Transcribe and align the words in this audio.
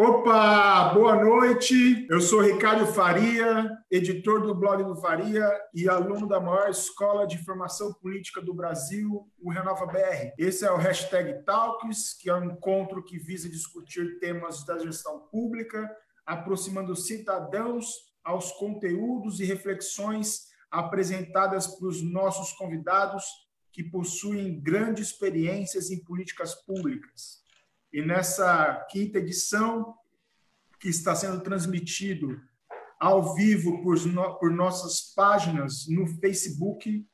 Opa, 0.00 0.94
boa 0.94 1.16
noite. 1.24 2.06
Eu 2.08 2.20
sou 2.20 2.40
Ricardo 2.40 2.86
Faria, 2.86 3.68
editor 3.90 4.42
do 4.42 4.54
blog 4.54 4.84
do 4.84 4.94
Faria 4.94 5.44
e 5.74 5.88
aluno 5.88 6.28
da 6.28 6.38
maior 6.38 6.70
escola 6.70 7.26
de 7.26 7.36
formação 7.44 7.92
política 7.94 8.40
do 8.40 8.54
Brasil, 8.54 9.28
o 9.40 9.50
Renova 9.50 9.86
BR. 9.86 10.34
Esse 10.38 10.64
é 10.64 10.70
o 10.70 10.76
hashtag 10.76 11.44
Talks, 11.44 12.14
que 12.14 12.30
é 12.30 12.34
um 12.36 12.44
encontro 12.44 13.02
que 13.02 13.18
visa 13.18 13.48
discutir 13.48 14.20
temas 14.20 14.64
da 14.64 14.78
gestão 14.78 15.18
pública, 15.32 15.90
aproximando 16.24 16.94
cidadãos 16.94 17.88
aos 18.22 18.52
conteúdos 18.52 19.40
e 19.40 19.44
reflexões 19.44 20.46
apresentadas 20.70 21.66
pelos 21.66 22.04
nossos 22.04 22.52
convidados 22.52 23.24
que 23.72 23.82
possuem 23.82 24.60
grandes 24.60 25.08
experiências 25.08 25.90
em 25.90 25.98
políticas 26.04 26.54
públicas. 26.54 27.47
E 27.92 28.02
nessa 28.02 28.86
quinta 28.90 29.18
edição, 29.18 29.94
que 30.80 30.88
está 30.88 31.14
sendo 31.14 31.40
transmitido 31.40 32.40
ao 33.00 33.34
vivo 33.34 33.82
por, 33.82 33.96
por 34.38 34.50
nossas 34.50 35.12
páginas 35.14 35.86
no 35.88 36.06
Facebook, 36.20 37.06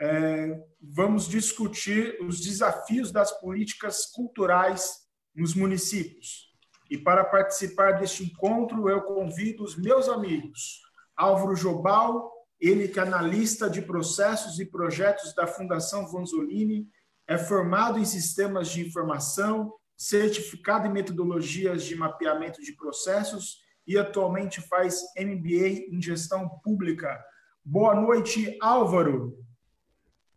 é, 0.00 0.60
vamos 0.80 1.28
discutir 1.28 2.16
os 2.22 2.40
desafios 2.40 3.10
das 3.10 3.32
políticas 3.40 4.06
culturais 4.06 5.08
nos 5.34 5.54
municípios. 5.54 6.48
E 6.90 6.96
para 6.96 7.24
participar 7.24 7.98
deste 7.98 8.24
encontro, 8.24 8.88
eu 8.88 9.02
convido 9.02 9.64
os 9.64 9.76
meus 9.76 10.08
amigos, 10.08 10.80
Álvaro 11.16 11.56
Jobal, 11.56 12.32
ele 12.60 12.88
que 12.88 12.98
é 12.98 13.02
analista 13.02 13.68
de 13.68 13.82
processos 13.82 14.58
e 14.58 14.64
projetos 14.64 15.34
da 15.34 15.46
Fundação 15.46 16.10
Vanzolini, 16.10 16.88
é 17.26 17.36
formado 17.36 17.98
em 17.98 18.04
sistemas 18.04 18.68
de 18.68 18.86
informação, 18.86 19.72
certificado 19.98 20.86
em 20.86 20.92
metodologias 20.92 21.82
de 21.82 21.96
mapeamento 21.96 22.62
de 22.62 22.72
processos 22.72 23.58
e 23.84 23.98
atualmente 23.98 24.60
faz 24.60 25.02
MBA 25.18 25.88
em 25.90 26.00
gestão 26.00 26.48
pública. 26.62 27.20
Boa 27.64 27.96
noite, 27.96 28.56
Álvaro. 28.62 29.36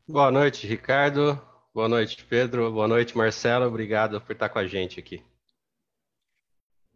Boa 0.07 0.31
noite, 0.31 0.65
Ricardo. 0.65 1.39
Boa 1.73 1.87
noite, 1.87 2.25
Pedro. 2.25 2.71
Boa 2.71 2.87
noite, 2.87 3.15
Marcelo. 3.15 3.67
Obrigado 3.67 4.19
por 4.19 4.33
estar 4.33 4.49
com 4.49 4.57
a 4.57 4.65
gente 4.65 4.99
aqui. 4.99 5.23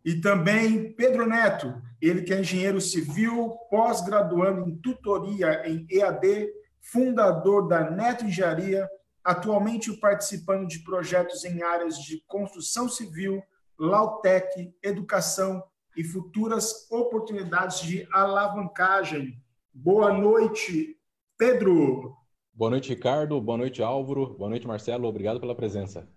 E 0.04 0.16
também 0.16 0.92
Pedro 0.94 1.28
Neto, 1.28 1.82
ele 2.02 2.24
que 2.24 2.34
é 2.34 2.40
engenheiro 2.40 2.82
civil, 2.82 3.58
pós-graduando 3.70 4.68
em 4.68 4.76
tutoria 4.78 5.68
em 5.68 5.86
EAD, 5.90 6.48
fundador 6.82 7.68
da 7.68 7.90
Neto 7.90 8.26
Engenharia, 8.26 8.88
atualmente 9.26 9.92
participando 9.94 10.68
de 10.68 10.84
projetos 10.84 11.44
em 11.44 11.64
áreas 11.64 11.98
de 11.98 12.24
construção 12.28 12.88
civil, 12.88 13.42
Lautec, 13.78 14.72
educação 14.84 15.64
e 15.98 16.04
futuras 16.04 16.90
oportunidades 16.92 17.80
de 17.80 18.08
alavancagem. 18.14 19.42
Boa 19.74 20.14
noite, 20.14 20.96
Pedro. 21.38 22.16
Boa 22.54 22.70
noite, 22.70 22.90
Ricardo. 22.90 23.42
Boa 23.42 23.58
noite, 23.58 23.82
Álvaro. 23.82 24.36
Boa 24.38 24.50
noite, 24.50 24.68
Marcelo. 24.68 25.08
Obrigado 25.08 25.40
pela 25.40 25.56
presença. 25.56 26.08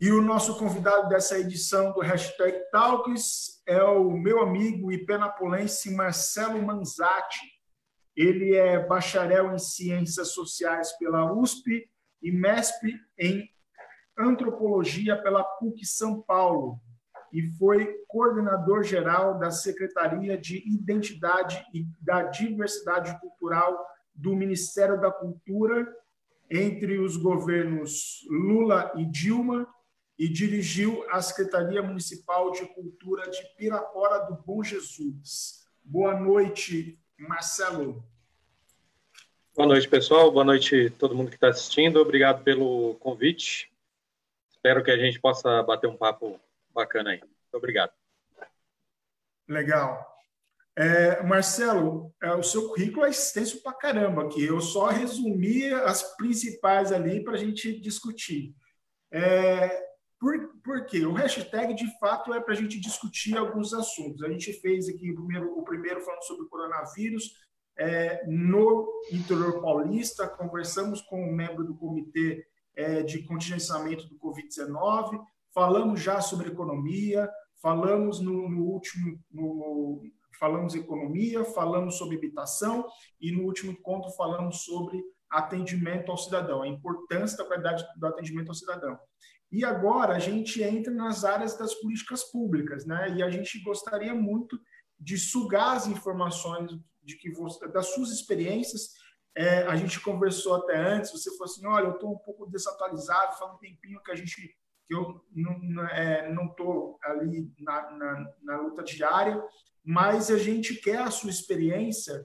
E 0.00 0.12
o 0.12 0.22
nosso 0.22 0.56
convidado 0.56 1.08
dessa 1.08 1.36
edição 1.36 1.92
do 1.92 2.00
Hashtag 2.00 2.70
Talks 2.70 3.60
é 3.66 3.82
o 3.82 4.12
meu 4.12 4.40
amigo 4.40 4.92
e 4.92 5.04
penapolense 5.04 5.92
Marcelo 5.92 6.62
Manzatti 6.62 7.57
ele 8.18 8.56
é 8.56 8.84
bacharel 8.84 9.54
em 9.54 9.58
Ciências 9.58 10.32
Sociais 10.32 10.90
pela 10.98 11.32
USP 11.32 11.88
e 12.20 12.32
mestre 12.32 13.00
em 13.16 13.48
Antropologia 14.18 15.16
pela 15.22 15.44
PUC 15.44 15.86
São 15.86 16.20
Paulo 16.20 16.80
e 17.32 17.46
foi 17.52 17.94
coordenador 18.08 18.82
geral 18.82 19.38
da 19.38 19.52
Secretaria 19.52 20.36
de 20.36 20.56
Identidade 20.68 21.64
e 21.72 21.86
da 22.00 22.24
Diversidade 22.24 23.16
Cultural 23.20 23.86
do 24.12 24.34
Ministério 24.34 25.00
da 25.00 25.12
Cultura 25.12 25.86
entre 26.50 26.98
os 26.98 27.16
governos 27.16 28.26
Lula 28.28 28.92
e 28.96 29.04
Dilma 29.04 29.72
e 30.18 30.28
dirigiu 30.28 31.04
a 31.10 31.22
Secretaria 31.22 31.82
Municipal 31.84 32.50
de 32.50 32.66
Cultura 32.74 33.30
de 33.30 33.38
Pirapora 33.56 34.26
do 34.26 34.42
Bom 34.42 34.60
Jesus. 34.64 35.64
Boa 35.84 36.18
noite, 36.18 36.98
Marcelo. 37.18 38.02
Boa 39.54 39.66
noite, 39.66 39.88
pessoal. 39.88 40.30
Boa 40.30 40.44
noite 40.44 40.88
todo 40.90 41.16
mundo 41.16 41.30
que 41.30 41.34
está 41.34 41.48
assistindo. 41.48 42.00
Obrigado 42.00 42.44
pelo 42.44 42.94
convite. 43.00 43.72
Espero 44.50 44.84
que 44.84 44.90
a 44.90 44.96
gente 44.96 45.20
possa 45.20 45.62
bater 45.64 45.88
um 45.88 45.96
papo 45.96 46.40
bacana 46.72 47.10
aí. 47.10 47.18
Muito 47.18 47.54
obrigado. 47.54 47.92
Legal. 49.48 50.06
É, 50.76 51.20
Marcelo, 51.24 52.14
é, 52.22 52.32
o 52.34 52.42
seu 52.44 52.68
currículo 52.68 53.04
é 53.04 53.10
extenso 53.10 53.60
para 53.62 53.72
caramba 53.72 54.26
aqui. 54.26 54.44
Eu 54.44 54.60
só 54.60 54.86
resumi 54.86 55.66
as 55.72 56.16
principais 56.16 56.92
ali 56.92 57.24
para 57.24 57.34
a 57.34 57.38
gente 57.38 57.80
discutir. 57.80 58.54
É, 59.10 59.87
por, 60.18 60.36
por 60.64 60.86
quê? 60.86 61.04
O 61.06 61.12
hashtag, 61.12 61.74
de 61.74 61.98
fato, 61.98 62.34
é 62.34 62.40
para 62.40 62.54
a 62.54 62.56
gente 62.56 62.80
discutir 62.80 63.36
alguns 63.36 63.72
assuntos. 63.72 64.22
A 64.22 64.28
gente 64.28 64.52
fez 64.60 64.88
aqui 64.88 65.12
o 65.12 65.16
primeiro, 65.16 65.58
o 65.58 65.62
primeiro 65.62 66.00
falando 66.00 66.24
sobre 66.24 66.44
o 66.44 66.48
coronavírus, 66.48 67.32
é, 67.78 68.26
no 68.26 68.88
interior 69.12 69.60
paulista, 69.60 70.26
conversamos 70.26 71.00
com 71.02 71.22
um 71.22 71.32
membro 71.32 71.64
do 71.64 71.76
comitê 71.76 72.44
é, 72.74 73.02
de 73.02 73.22
contingenciamento 73.22 74.08
do 74.08 74.18
Covid-19, 74.18 75.20
falamos 75.54 76.00
já 76.00 76.20
sobre 76.20 76.48
economia, 76.48 77.30
falamos 77.62 78.20
no, 78.20 78.48
no 78.48 78.64
último, 78.64 79.20
no, 79.30 80.02
falamos 80.38 80.74
economia, 80.74 81.44
falamos 81.44 81.96
sobre 81.96 82.16
habitação 82.16 82.84
e 83.20 83.30
no 83.30 83.44
último 83.44 83.72
encontro 83.72 84.10
falamos 84.12 84.64
sobre 84.64 85.00
atendimento 85.30 86.10
ao 86.10 86.16
cidadão, 86.16 86.62
a 86.62 86.68
importância 86.68 87.36
da 87.36 87.44
qualidade 87.44 87.84
do 87.96 88.06
atendimento 88.06 88.48
ao 88.48 88.54
cidadão. 88.54 88.98
E 89.50 89.64
agora 89.64 90.14
a 90.14 90.18
gente 90.18 90.62
entra 90.62 90.92
nas 90.92 91.24
áreas 91.24 91.56
das 91.56 91.74
políticas 91.74 92.24
públicas, 92.24 92.84
né? 92.84 93.14
E 93.16 93.22
a 93.22 93.30
gente 93.30 93.62
gostaria 93.62 94.14
muito 94.14 94.60
de 95.00 95.16
sugar 95.16 95.76
as 95.76 95.86
informações 95.86 96.78
de 97.02 97.16
que 97.16 97.30
você, 97.30 97.66
das 97.68 97.86
suas 97.86 98.10
experiências. 98.10 98.92
É, 99.34 99.62
a 99.66 99.76
gente 99.76 100.00
conversou 100.00 100.56
até 100.56 100.76
antes, 100.76 101.12
você 101.12 101.30
falou 101.30 101.44
assim, 101.44 101.66
olha, 101.66 101.86
eu 101.86 101.92
estou 101.92 102.12
um 102.12 102.18
pouco 102.18 102.46
desatualizado, 102.50 103.38
faz 103.38 103.52
um 103.52 103.58
tempinho 103.58 104.02
que 104.02 104.10
a 104.10 104.16
gente 104.16 104.56
que 104.88 104.94
eu 104.94 105.22
não 105.30 105.86
é, 105.86 106.32
estou 106.32 106.98
ali 107.02 107.52
na, 107.58 107.90
na, 107.90 108.34
na, 108.42 108.60
luta 108.62 108.82
diária, 108.82 109.42
mas 109.84 110.30
a 110.30 110.38
gente 110.38 110.76
quer 110.76 111.02
a 111.02 111.10
sua 111.10 111.28
experiência 111.28 112.24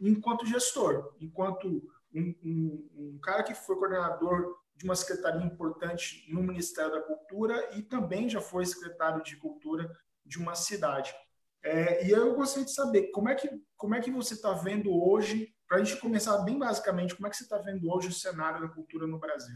enquanto 0.00 0.46
gestor, 0.46 1.14
enquanto 1.20 1.68
um, 2.14 2.34
um, 2.42 2.90
um 2.96 3.18
cara 3.22 3.42
que 3.42 3.54
foi 3.54 3.76
coordenador 3.76 4.56
de 4.80 4.86
uma 4.86 4.96
secretaria 4.96 5.44
importante 5.44 6.24
no 6.26 6.42
Ministério 6.42 6.90
da 6.90 7.02
Cultura 7.02 7.68
e 7.76 7.82
também 7.82 8.30
já 8.30 8.40
foi 8.40 8.64
secretário 8.64 9.22
de 9.22 9.36
Cultura 9.36 9.94
de 10.24 10.38
uma 10.38 10.54
cidade. 10.54 11.14
É, 11.62 12.06
e 12.06 12.10
eu 12.10 12.34
gostaria 12.34 12.64
de 12.64 12.72
saber 12.72 13.10
como 13.10 13.28
é 13.28 13.34
que, 13.34 13.50
como 13.76 13.94
é 13.94 14.00
que 14.00 14.10
você 14.10 14.32
está 14.32 14.52
vendo 14.54 14.90
hoje, 14.90 15.54
para 15.68 15.76
a 15.76 15.84
gente 15.84 16.00
começar 16.00 16.38
bem 16.38 16.58
basicamente, 16.58 17.14
como 17.14 17.26
é 17.26 17.30
que 17.30 17.36
você 17.36 17.42
está 17.42 17.58
vendo 17.58 17.92
hoje 17.92 18.08
o 18.08 18.12
cenário 18.12 18.62
da 18.62 18.74
cultura 18.74 19.06
no 19.06 19.18
Brasil? 19.18 19.54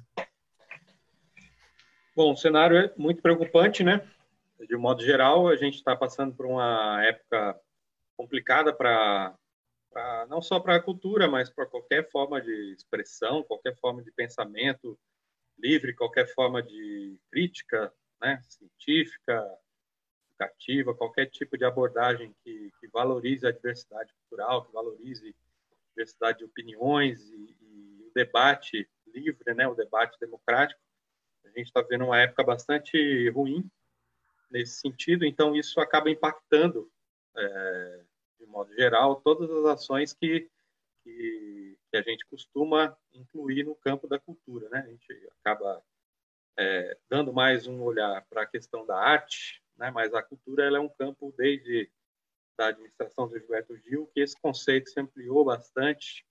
Bom, 2.14 2.34
o 2.34 2.36
cenário 2.36 2.76
é 2.76 2.92
muito 2.94 3.22
preocupante, 3.22 3.82
né? 3.82 4.06
De 4.68 4.76
modo 4.76 5.02
geral, 5.02 5.48
a 5.48 5.56
gente 5.56 5.76
está 5.76 5.96
passando 5.96 6.34
por 6.34 6.44
uma 6.44 7.02
época 7.02 7.58
complicada 8.14 8.74
para 8.74 9.34
não 10.28 10.42
só 10.42 10.60
para 10.60 10.76
a 10.76 10.82
cultura, 10.82 11.26
mas 11.26 11.48
para 11.48 11.64
qualquer 11.64 12.10
forma 12.10 12.42
de 12.42 12.74
expressão, 12.74 13.42
qualquer 13.42 13.74
forma 13.78 14.02
de 14.02 14.12
pensamento 14.12 14.98
livre, 15.58 15.94
qualquer 15.94 16.26
forma 16.34 16.62
de 16.62 17.18
crítica 17.30 17.92
né, 18.20 18.40
científica, 18.42 19.46
educativa, 20.30 20.94
qualquer 20.94 21.26
tipo 21.26 21.56
de 21.56 21.64
abordagem 21.64 22.34
que, 22.42 22.70
que 22.80 22.88
valorize 22.88 23.46
a 23.46 23.52
diversidade 23.52 24.12
cultural, 24.14 24.64
que 24.64 24.72
valorize 24.72 25.34
a 25.72 25.88
diversidade 25.90 26.38
de 26.38 26.44
opiniões 26.44 27.20
e, 27.30 27.56
e 27.60 28.04
o 28.06 28.12
debate 28.14 28.88
livre, 29.06 29.54
né, 29.54 29.66
o 29.66 29.74
debate 29.74 30.18
democrático. 30.18 30.80
A 31.44 31.48
gente 31.48 31.66
está 31.66 31.82
vendo 31.82 32.06
uma 32.06 32.20
época 32.20 32.42
bastante 32.42 33.28
ruim 33.30 33.70
nesse 34.50 34.80
sentido, 34.80 35.24
então 35.24 35.54
isso 35.54 35.80
acaba 35.80 36.10
impactando, 36.10 36.90
é, 37.36 38.00
de 38.40 38.46
modo 38.46 38.72
geral, 38.74 39.20
todas 39.20 39.50
as 39.50 39.64
ações 39.66 40.12
que, 40.12 40.48
que, 41.02 41.73
que, 41.94 41.96
a 41.96 42.02
gente 42.02 42.26
costuma 42.26 42.96
incluir 43.12 43.64
no 43.64 43.76
campo 43.76 44.08
da 44.08 44.18
cultura. 44.18 44.68
Né? 44.68 44.80
A 44.80 44.88
gente 44.88 45.28
acaba 45.40 45.80
é, 46.58 46.98
dando 47.08 47.32
mais 47.32 47.68
um 47.68 47.80
olhar 47.82 48.24
para 48.28 48.42
a 48.42 48.46
questão 48.46 48.84
da 48.84 48.98
arte, 48.98 49.62
né? 49.76 49.92
mas 49.92 50.12
a 50.12 50.22
cultura 50.22 50.64
ela 50.64 50.78
é 50.78 50.80
um 50.80 50.88
campo 50.88 51.32
desde 51.36 51.88
da 52.56 52.68
administração 52.68 53.28
do 53.28 53.38
Gilberto 53.38 53.76
Gil, 53.78 54.08
que 54.12 54.20
esse 54.20 54.40
conceito 54.40 54.90
se 54.90 55.00
ampliou 55.00 55.44
bastante. 55.44 56.24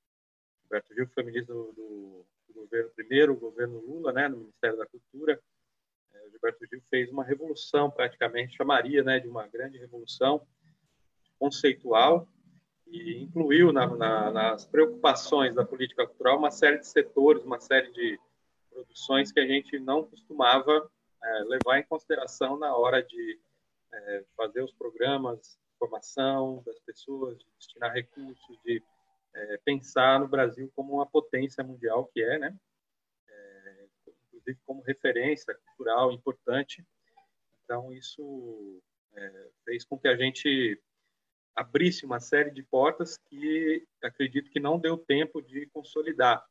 Gilberto 0.62 0.94
Gil 0.94 1.08
foi 1.08 1.24
ministro 1.24 1.74
do, 1.74 2.26
do, 2.48 2.54
governo 2.54 2.90
primeiro, 2.92 3.36
governo 3.36 3.80
Lula, 3.80 4.14
né, 4.14 4.28
no 4.28 4.38
Ministério 4.38 4.78
da 4.78 4.86
Cultura. 4.86 5.42
É, 6.14 6.30
Gilberto 6.30 6.66
Gil 6.66 6.82
fez 6.90 7.10
uma 7.10 7.24
revolução, 7.24 7.92
praticamente, 7.92 8.56
chamaria 8.56 9.04
né, 9.04 9.20
de 9.20 9.28
uma 9.28 9.48
grande 9.48 9.78
revolução 9.78 10.46
conceitual, 11.38 12.28
e 12.94 13.24
incluiu 13.24 13.74
na, 13.74 13.88
na, 13.88 14.32
nas 14.32 14.66
preocupações 14.66 15.56
da 15.56 15.66
política 15.66 16.06
cultural 16.06 16.38
uma 16.38 16.52
série 16.52 16.78
de 16.78 16.86
setores, 16.86 17.44
uma 17.44 17.60
série 17.60 17.92
de 17.92 18.20
produções 18.70 19.32
que 19.32 19.40
a 19.40 19.48
gente 19.48 19.80
não 19.80 20.04
costumava 20.04 20.88
é, 21.24 21.40
levar 21.46 21.80
em 21.80 21.84
consideração 21.84 22.56
na 22.56 22.76
hora 22.76 23.02
de 23.02 23.40
é, 23.92 24.24
fazer 24.38 24.62
os 24.62 24.72
programas 24.74 25.40
de 25.40 25.78
formação 25.80 26.62
das 26.68 26.80
pessoas, 26.82 27.40
de 27.40 27.46
destinar 27.58 27.92
recursos, 27.92 28.60
de 28.64 28.84
é, 29.34 29.58
pensar 29.66 30.20
no 30.20 30.28
Brasil 30.28 30.72
como 30.76 30.94
uma 30.94 31.08
potência 31.08 31.64
mundial 31.64 32.06
que 32.14 32.22
é, 32.22 32.38
né? 32.38 32.56
É, 33.28 33.86
inclusive 34.28 34.60
como 34.68 34.84
referência 34.84 35.56
cultural 35.66 36.12
importante. 36.12 36.86
Então 37.64 37.92
isso 37.92 38.80
é, 39.16 39.50
fez 39.66 39.84
com 39.84 39.98
que 39.98 40.08
a 40.08 40.16
gente 40.16 40.80
abrisse 41.56 42.06
uma 42.06 42.20
série 42.20 42.52
de 42.52 42.64
portas 42.64 43.18
que 43.18 43.86
acredito 44.02 44.50
que 44.50 44.60
não 44.60 44.80
deu 44.80 44.98
tempo 44.98 45.42
de 45.42 45.68
consolidar. 45.68 46.46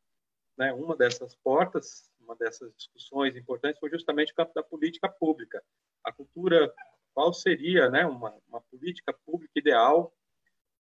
Né? 0.57 0.73
Uma 0.73 0.97
dessas 0.97 1.35
portas, 1.35 2.11
uma 2.21 2.37
dessas 2.37 2.75
discussões 2.77 3.37
importantes 3.37 3.81
foi 3.81 3.91
justamente 3.91 4.33
o 4.33 4.37
campo 4.37 4.53
da 4.55 4.63
política 4.63 5.09
pública. 5.09 5.63
A 6.05 6.13
cultura, 6.13 6.73
qual 7.15 7.33
seria 7.33 7.89
né, 7.91 8.07
uma, 8.07 8.37
uma 8.49 8.61
política 8.63 9.13
pública 9.27 9.53
ideal 9.57 10.15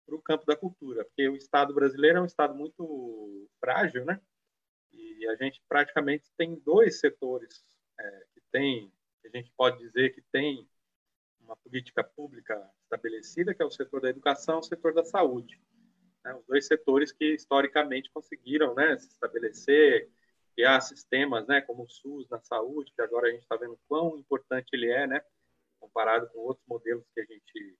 para 0.05 0.15
o 0.15 0.21
campo 0.21 0.45
da 0.45 0.55
cultura? 0.55 1.03
Porque 1.03 1.27
o 1.27 1.35
Estado 1.35 1.73
brasileiro 1.73 2.19
é 2.19 2.21
um 2.21 2.25
Estado 2.25 2.55
muito 2.55 3.49
frágil, 3.59 4.05
né? 4.05 4.19
E 4.93 5.27
a 5.27 5.35
gente 5.35 5.61
praticamente 5.67 6.31
tem 6.37 6.55
dois 6.55 6.99
setores 6.99 7.65
é, 7.99 8.25
que 8.33 8.41
tem, 8.51 8.91
que 9.21 9.27
a 9.27 9.31
gente 9.31 9.51
pode 9.57 9.77
dizer 9.79 10.13
que 10.13 10.21
tem 10.31 10.67
uma 11.45 11.55
política 11.57 12.03
pública 12.03 12.69
estabelecida, 12.83 13.53
que 13.53 13.61
é 13.61 13.65
o 13.65 13.71
setor 13.71 14.01
da 14.01 14.09
educação 14.09 14.57
e 14.57 14.59
o 14.59 14.63
setor 14.63 14.93
da 14.93 15.03
saúde. 15.03 15.61
Né? 16.23 16.33
Os 16.35 16.45
dois 16.45 16.65
setores 16.65 17.11
que 17.11 17.33
historicamente 17.33 18.09
conseguiram 18.11 18.73
né, 18.73 18.97
se 18.97 19.07
estabelecer, 19.09 20.09
criar 20.53 20.81
sistemas 20.81 21.47
né, 21.47 21.61
como 21.61 21.83
o 21.83 21.89
SUS 21.89 22.27
na 22.29 22.39
saúde, 22.41 22.91
que 22.93 23.01
agora 23.01 23.27
a 23.27 23.31
gente 23.31 23.43
está 23.43 23.55
vendo 23.55 23.79
quão 23.87 24.17
importante 24.17 24.69
ele 24.73 24.89
é, 24.89 25.05
né, 25.05 25.21
comparado 25.79 26.27
com 26.29 26.39
outros 26.39 26.65
modelos 26.67 27.05
que 27.13 27.21
a 27.21 27.25
gente 27.25 27.77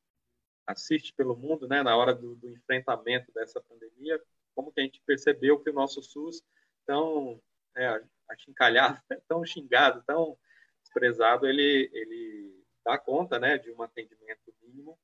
assiste 0.68 1.14
pelo 1.14 1.36
mundo, 1.36 1.68
né, 1.68 1.82
na 1.84 1.96
hora 1.96 2.14
do, 2.14 2.36
do 2.36 2.50
enfrentamento 2.50 3.32
dessa 3.34 3.62
pandemia, 3.62 4.22
como 4.54 4.72
que 4.72 4.80
a 4.80 4.84
gente 4.84 5.02
percebeu 5.06 5.60
que 5.60 5.70
o 5.70 5.74
nosso 5.74 6.02
SUS 6.02 6.42
tão 6.86 7.42
é, 7.76 8.02
achincalhado, 8.30 9.00
tão 9.28 9.46
xingado, 9.46 10.04
tão 10.06 10.38
desprezado, 10.82 11.48
ele, 11.48 11.90
ele 11.94 12.55
dá 12.86 12.98
conta 12.98 13.40
né, 13.40 13.58
de 13.58 13.72
um 13.72 13.82
atendimento 13.82 14.54
mínimo 14.62 14.98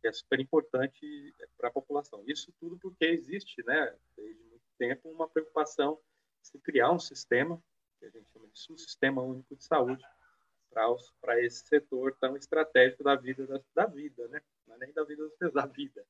que 0.00 0.06
é 0.06 0.12
super 0.12 0.38
importante 0.38 1.34
para 1.56 1.68
a 1.68 1.72
população. 1.72 2.22
Isso 2.26 2.52
tudo 2.60 2.78
porque 2.78 3.06
existe, 3.06 3.64
né, 3.64 3.96
desde 4.16 4.40
muito 4.44 4.64
tempo, 4.78 5.08
uma 5.10 5.28
preocupação 5.28 5.98
de 6.40 6.48
se 6.48 6.58
criar 6.60 6.92
um 6.92 6.98
sistema, 7.00 7.60
que 7.98 8.06
a 8.06 8.10
gente 8.10 8.30
chama 8.30 8.46
de 8.46 8.80
Sistema 8.80 9.22
Único 9.22 9.56
de 9.56 9.64
Saúde, 9.64 10.04
para 11.20 11.40
esse 11.40 11.66
setor 11.66 12.16
tão 12.20 12.36
estratégico 12.36 13.02
da 13.02 13.16
vida, 13.16 13.46
da, 13.46 13.60
da 13.74 13.86
vida, 13.86 14.28
né? 14.28 14.40
Não 14.66 14.76
é 14.76 14.78
nem 14.78 14.92
da 14.92 15.02
vida, 15.02 15.28
da 15.52 15.66
vida. 15.66 16.04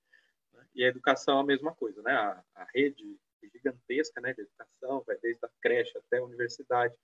Né? 0.52 0.66
E 0.74 0.84
a 0.84 0.88
educação 0.88 1.38
é 1.38 1.40
a 1.40 1.46
mesma 1.46 1.74
coisa, 1.74 2.02
né? 2.02 2.12
A, 2.12 2.44
a 2.56 2.64
rede 2.74 3.18
gigantesca 3.54 4.20
né, 4.20 4.34
de 4.34 4.42
educação, 4.42 5.02
vai 5.06 5.16
desde 5.18 5.44
a 5.46 5.50
creche 5.62 5.96
até 5.96 6.18
a 6.18 6.24
universidade, 6.24 6.94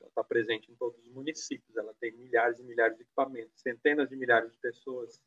ela 0.00 0.08
está 0.08 0.24
presente 0.24 0.70
em 0.70 0.76
todos 0.76 0.98
os 1.00 1.08
municípios, 1.08 1.76
ela 1.76 1.94
tem 2.00 2.12
milhares 2.12 2.58
e 2.58 2.64
milhares 2.64 2.96
de 2.96 3.02
equipamentos, 3.02 3.60
centenas 3.60 4.08
de 4.08 4.16
milhares 4.16 4.50
de 4.50 4.58
pessoas, 4.58 5.22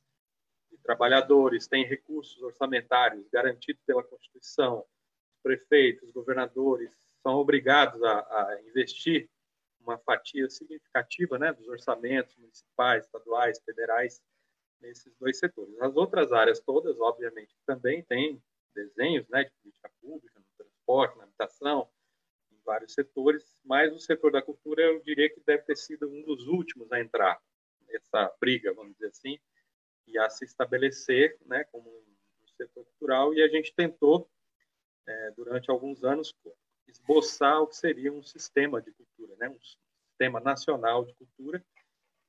de 0.70 0.78
trabalhadores, 0.78 1.68
tem 1.68 1.86
recursos 1.86 2.42
orçamentários 2.42 3.28
garantidos 3.30 3.82
pela 3.86 4.04
Constituição, 4.04 4.80
os 4.80 5.42
prefeitos, 5.44 6.08
os 6.08 6.14
governadores 6.14 6.90
são 7.22 7.36
obrigados 7.36 8.02
a, 8.04 8.20
a 8.20 8.62
investir 8.68 9.30
uma 9.80 9.98
fatia 9.98 10.50
significativa 10.50 11.38
né, 11.38 11.54
dos 11.54 11.68
orçamentos 11.68 12.36
municipais, 12.38 13.06
estaduais, 13.06 13.60
federais, 13.64 14.22
nesses 14.80 15.14
dois 15.18 15.38
setores. 15.38 15.80
As 15.80 15.96
outras 15.96 16.32
áreas 16.32 16.60
todas, 16.60 17.00
obviamente, 17.00 17.56
também 17.66 18.04
têm 18.04 18.42
desenhos 18.74 19.28
né, 19.30 19.44
de 19.44 19.52
política 19.62 19.92
pública, 20.02 20.40
no 20.40 20.46
transporte, 20.58 21.18
na 21.18 21.24
habitação, 21.24 21.90
vários 22.72 22.94
setores, 22.94 23.54
mas 23.66 23.94
o 23.94 24.00
setor 24.00 24.32
da 24.32 24.42
cultura 24.42 24.82
eu 24.82 25.02
diria 25.02 25.30
que 25.30 25.42
deve 25.46 25.64
ter 25.64 25.76
sido 25.76 26.10
um 26.10 26.24
dos 26.24 26.48
últimos 26.48 26.90
a 26.94 27.02
entrar 27.02 27.38
nessa 27.86 28.34
briga, 28.40 28.74
vamos 28.74 28.94
dizer 28.94 29.08
assim, 29.08 29.38
e 30.08 30.18
a 30.18 30.30
se 30.30 30.46
estabelecer 30.46 31.38
né, 31.46 31.66
como 31.66 31.90
um 31.90 32.48
setor 32.56 32.86
cultural. 32.86 33.34
E 33.34 33.44
a 33.44 33.50
gente 33.50 33.76
tentou, 33.76 34.30
é, 35.06 35.32
durante 35.32 35.70
alguns 35.70 36.02
anos, 36.06 36.34
esboçar 36.88 37.62
o 37.62 37.68
que 37.68 37.76
seria 37.76 38.14
um 38.14 38.24
sistema 38.24 38.82
de 38.82 38.94
cultura, 38.94 39.36
né, 39.36 39.50
um 39.50 39.60
sistema 39.60 40.40
nacional 40.40 41.04
de 41.04 41.14
cultura. 41.16 41.62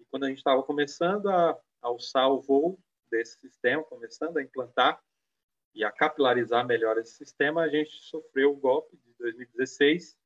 E 0.01 0.05
quando 0.07 0.25
a 0.25 0.29
gente 0.29 0.39
estava 0.39 0.61
começando 0.65 1.29
a 1.29 1.57
alçar 1.81 2.29
o 2.29 2.41
voo 2.41 2.81
desse 3.09 3.39
sistema, 3.39 3.85
começando 3.85 4.39
a 4.39 4.43
implantar 4.43 5.01
e 5.73 5.85
a 5.85 5.93
capilarizar 5.93 6.67
melhor 6.67 6.99
esse 6.99 7.13
sistema, 7.13 7.63
a 7.63 7.69
gente 7.69 7.93
sofreu 8.03 8.51
o 8.51 8.57
golpe 8.57 8.97
de 8.97 9.15
2016 9.19 10.21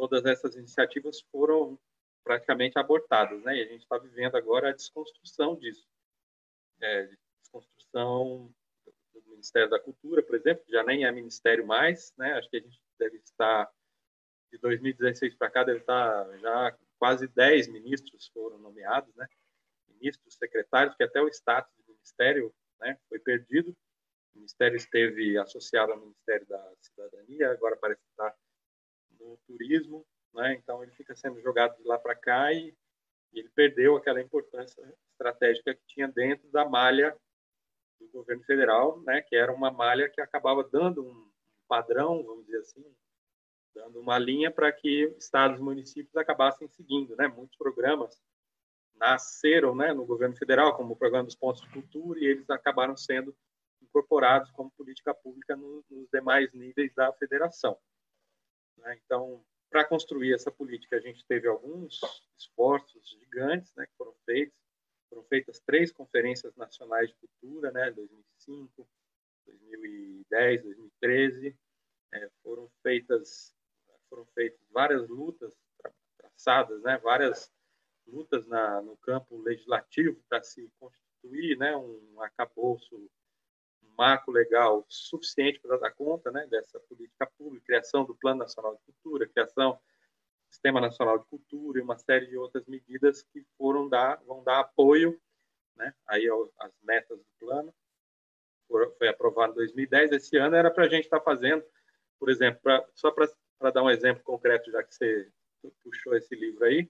todas 0.00 0.24
essas 0.24 0.56
iniciativas 0.56 1.20
foram 1.30 1.78
praticamente 2.24 2.78
abortadas, 2.78 3.42
né? 3.42 3.58
E 3.58 3.62
a 3.62 3.66
gente 3.66 3.82
está 3.82 3.98
vivendo 3.98 4.34
agora 4.34 4.70
a 4.70 4.72
desconstrução 4.72 5.56
disso, 5.56 5.86
é, 6.80 7.10
desconstrução 7.42 8.50
do 9.12 9.30
Ministério 9.32 9.68
da 9.68 9.78
Cultura, 9.78 10.22
por 10.22 10.36
exemplo, 10.36 10.64
que 10.64 10.72
já 10.72 10.82
nem 10.82 11.04
é 11.04 11.12
ministério 11.12 11.66
mais, 11.66 12.14
né? 12.16 12.32
Acho 12.32 12.48
que 12.48 12.56
a 12.56 12.60
gente 12.60 12.80
deve 12.98 13.18
estar 13.18 13.70
de 14.50 14.58
2016 14.58 15.34
para 15.34 15.50
cá 15.50 15.64
deve 15.64 15.80
estar 15.80 16.38
já 16.38 16.78
quase 16.98 17.28
10 17.28 17.68
ministros 17.68 18.28
foram 18.32 18.58
nomeados, 18.58 19.14
né? 19.14 19.28
Ministros, 19.86 20.34
secretários, 20.34 20.96
que 20.96 21.04
até 21.04 21.20
o 21.20 21.28
status 21.28 21.70
de 21.76 21.92
ministério, 21.92 22.54
né, 22.80 22.98
foi 23.06 23.18
perdido. 23.18 23.76
O 24.34 24.38
ministério 24.38 24.76
esteve 24.76 25.36
associado 25.36 25.92
ao 25.92 26.00
Ministério 26.00 26.46
da 26.46 26.72
Cidadania, 26.80 27.50
agora 27.50 27.76
parece 27.76 28.00
estar 28.10 28.34
no 29.20 29.36
turismo, 29.46 30.06
né? 30.34 30.54
Então 30.54 30.82
ele 30.82 30.92
fica 30.92 31.14
sendo 31.14 31.40
jogado 31.40 31.76
de 31.76 31.84
lá 31.84 31.98
para 31.98 32.14
cá 32.14 32.52
e, 32.52 32.74
e, 33.32 33.38
ele 33.38 33.48
perdeu 33.50 33.96
aquela 33.96 34.20
importância 34.20 34.82
estratégica 35.12 35.74
que 35.74 35.86
tinha 35.86 36.08
dentro 36.08 36.50
da 36.50 36.68
malha 36.68 37.16
do 38.00 38.08
governo 38.08 38.42
federal, 38.44 39.00
né? 39.02 39.22
Que 39.22 39.36
era 39.36 39.52
uma 39.52 39.70
malha 39.70 40.08
que 40.08 40.20
acabava 40.20 40.64
dando 40.64 41.04
um 41.04 41.30
padrão, 41.68 42.22
vamos 42.24 42.46
dizer 42.46 42.58
assim, 42.58 42.84
dando 43.74 44.00
uma 44.00 44.18
linha 44.18 44.50
para 44.50 44.72
que 44.72 45.14
estados 45.18 45.60
e 45.60 45.62
municípios 45.62 46.16
acabassem 46.16 46.68
seguindo, 46.68 47.14
né? 47.16 47.28
Muitos 47.28 47.56
programas 47.56 48.20
nasceram, 49.00 49.74
né, 49.74 49.94
no 49.94 50.04
governo 50.04 50.36
federal 50.36 50.76
como 50.76 50.92
o 50.92 50.96
programa 50.96 51.24
dos 51.24 51.34
pontos 51.34 51.62
de 51.62 51.70
cultura 51.70 52.20
e 52.20 52.26
eles 52.26 52.50
acabaram 52.50 52.94
sendo 52.94 53.34
incorporados 53.80 54.50
como 54.50 54.70
política 54.72 55.14
pública 55.14 55.56
nos 55.56 55.84
demais 56.12 56.52
níveis 56.52 56.92
da 56.94 57.10
federação. 57.14 57.78
Né? 58.80 59.00
Então, 59.04 59.44
para 59.70 59.84
construir 59.84 60.34
essa 60.34 60.50
política, 60.50 60.96
a 60.96 61.00
gente 61.00 61.24
teve 61.26 61.46
alguns 61.46 62.00
esforços 62.36 63.08
gigantes 63.08 63.72
né, 63.74 63.86
que 63.86 63.96
foram 63.96 64.14
feitos. 64.24 64.58
Foram 65.08 65.24
feitas 65.24 65.60
três 65.60 65.90
conferências 65.90 66.54
nacionais 66.56 67.08
de 67.08 67.16
cultura, 67.16 67.72
né, 67.72 67.90
2005, 67.90 68.88
2010, 69.46 70.62
2013. 70.62 71.56
É, 72.12 72.30
foram 72.42 72.70
feitas 72.82 73.54
foram 74.08 74.26
feitas 74.34 74.60
várias 74.70 75.08
lutas 75.08 75.56
traçadas, 76.18 76.82
né, 76.82 76.98
várias 76.98 77.52
lutas 78.06 78.44
na, 78.46 78.82
no 78.82 78.96
campo 78.96 79.40
legislativo 79.40 80.20
para 80.28 80.42
se 80.42 80.68
constituir 80.80 81.56
né, 81.56 81.76
um 81.76 82.20
arcabouço 82.20 83.08
marco 83.96 84.30
legal 84.30 84.84
suficiente 84.88 85.60
para 85.60 85.76
dar 85.78 85.90
conta 85.90 86.30
né, 86.30 86.46
dessa 86.46 86.78
política 86.80 87.26
pública, 87.38 87.66
criação 87.66 88.04
do 88.04 88.14
Plano 88.14 88.40
Nacional 88.40 88.74
de 88.74 88.80
Cultura, 88.82 89.28
criação 89.28 89.72
do 89.72 90.52
Sistema 90.52 90.80
Nacional 90.80 91.18
de 91.18 91.26
Cultura 91.26 91.78
e 91.78 91.82
uma 91.82 91.98
série 91.98 92.26
de 92.26 92.36
outras 92.36 92.66
medidas 92.66 93.22
que 93.22 93.44
foram 93.56 93.88
dar, 93.88 94.22
vão 94.26 94.42
dar 94.42 94.60
apoio 94.60 95.20
né, 95.76 95.94
aí 96.06 96.28
às 96.58 96.72
metas 96.82 97.18
do 97.18 97.26
plano. 97.38 97.74
Foi 98.98 99.08
aprovado 99.08 99.52
em 99.52 99.56
2010. 99.56 100.12
Esse 100.12 100.36
ano 100.36 100.54
era 100.54 100.70
para 100.70 100.84
a 100.84 100.88
gente 100.88 101.04
estar 101.04 101.18
tá 101.18 101.24
fazendo, 101.24 101.64
por 102.18 102.30
exemplo, 102.30 102.60
pra, 102.62 102.86
só 102.94 103.10
para 103.10 103.70
dar 103.70 103.82
um 103.82 103.90
exemplo 103.90 104.22
concreto, 104.22 104.70
já 104.70 104.82
que 104.82 104.94
você 104.94 105.28
puxou 105.82 106.14
esse 106.14 106.34
livro 106.36 106.64
aí, 106.64 106.88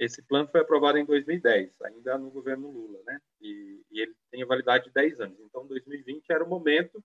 esse 0.00 0.22
plano 0.22 0.48
foi 0.48 0.62
aprovado 0.62 0.96
em 0.96 1.04
2010, 1.04 1.82
ainda 1.82 2.16
no 2.16 2.30
governo 2.30 2.70
Lula, 2.70 3.02
né? 3.04 3.20
E, 3.38 3.82
e, 3.90 4.00
ele 4.00 4.16
tem 4.30 4.42
validade 4.46 4.84
de 4.84 4.92
10 4.92 5.20
anos. 5.20 5.38
Então, 5.40 5.66
2020 5.66 6.24
era 6.30 6.42
o 6.42 6.48
momento 6.48 7.04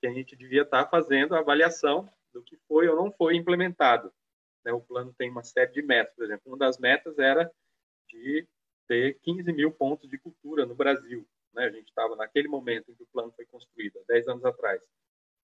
que 0.00 0.06
a 0.06 0.10
gente 0.10 0.34
devia 0.34 0.62
estar 0.62 0.88
fazendo 0.88 1.34
a 1.34 1.40
avaliação 1.40 2.08
do 2.32 2.42
que 2.42 2.56
foi 2.66 2.88
ou 2.88 2.96
não 2.96 3.12
foi 3.12 3.36
implementado. 3.36 4.10
Né? 4.64 4.72
O 4.72 4.80
plano 4.80 5.12
tem 5.12 5.30
uma 5.30 5.44
série 5.44 5.72
de 5.72 5.82
metas, 5.82 6.14
por 6.14 6.24
exemplo. 6.24 6.42
Uma 6.46 6.56
das 6.56 6.78
metas 6.78 7.18
era 7.18 7.52
de 8.08 8.48
ter 8.88 9.20
15 9.20 9.52
mil 9.52 9.70
pontos 9.70 10.08
de 10.08 10.16
cultura 10.16 10.64
no 10.64 10.74
Brasil. 10.74 11.28
Né? 11.52 11.66
A 11.66 11.70
gente 11.70 11.88
estava 11.88 12.16
naquele 12.16 12.48
momento 12.48 12.90
em 12.90 12.94
que 12.94 13.02
o 13.02 13.08
plano 13.12 13.30
foi 13.32 13.44
construído, 13.44 13.98
há 13.98 14.04
10 14.08 14.28
anos 14.28 14.44
atrás, 14.46 14.82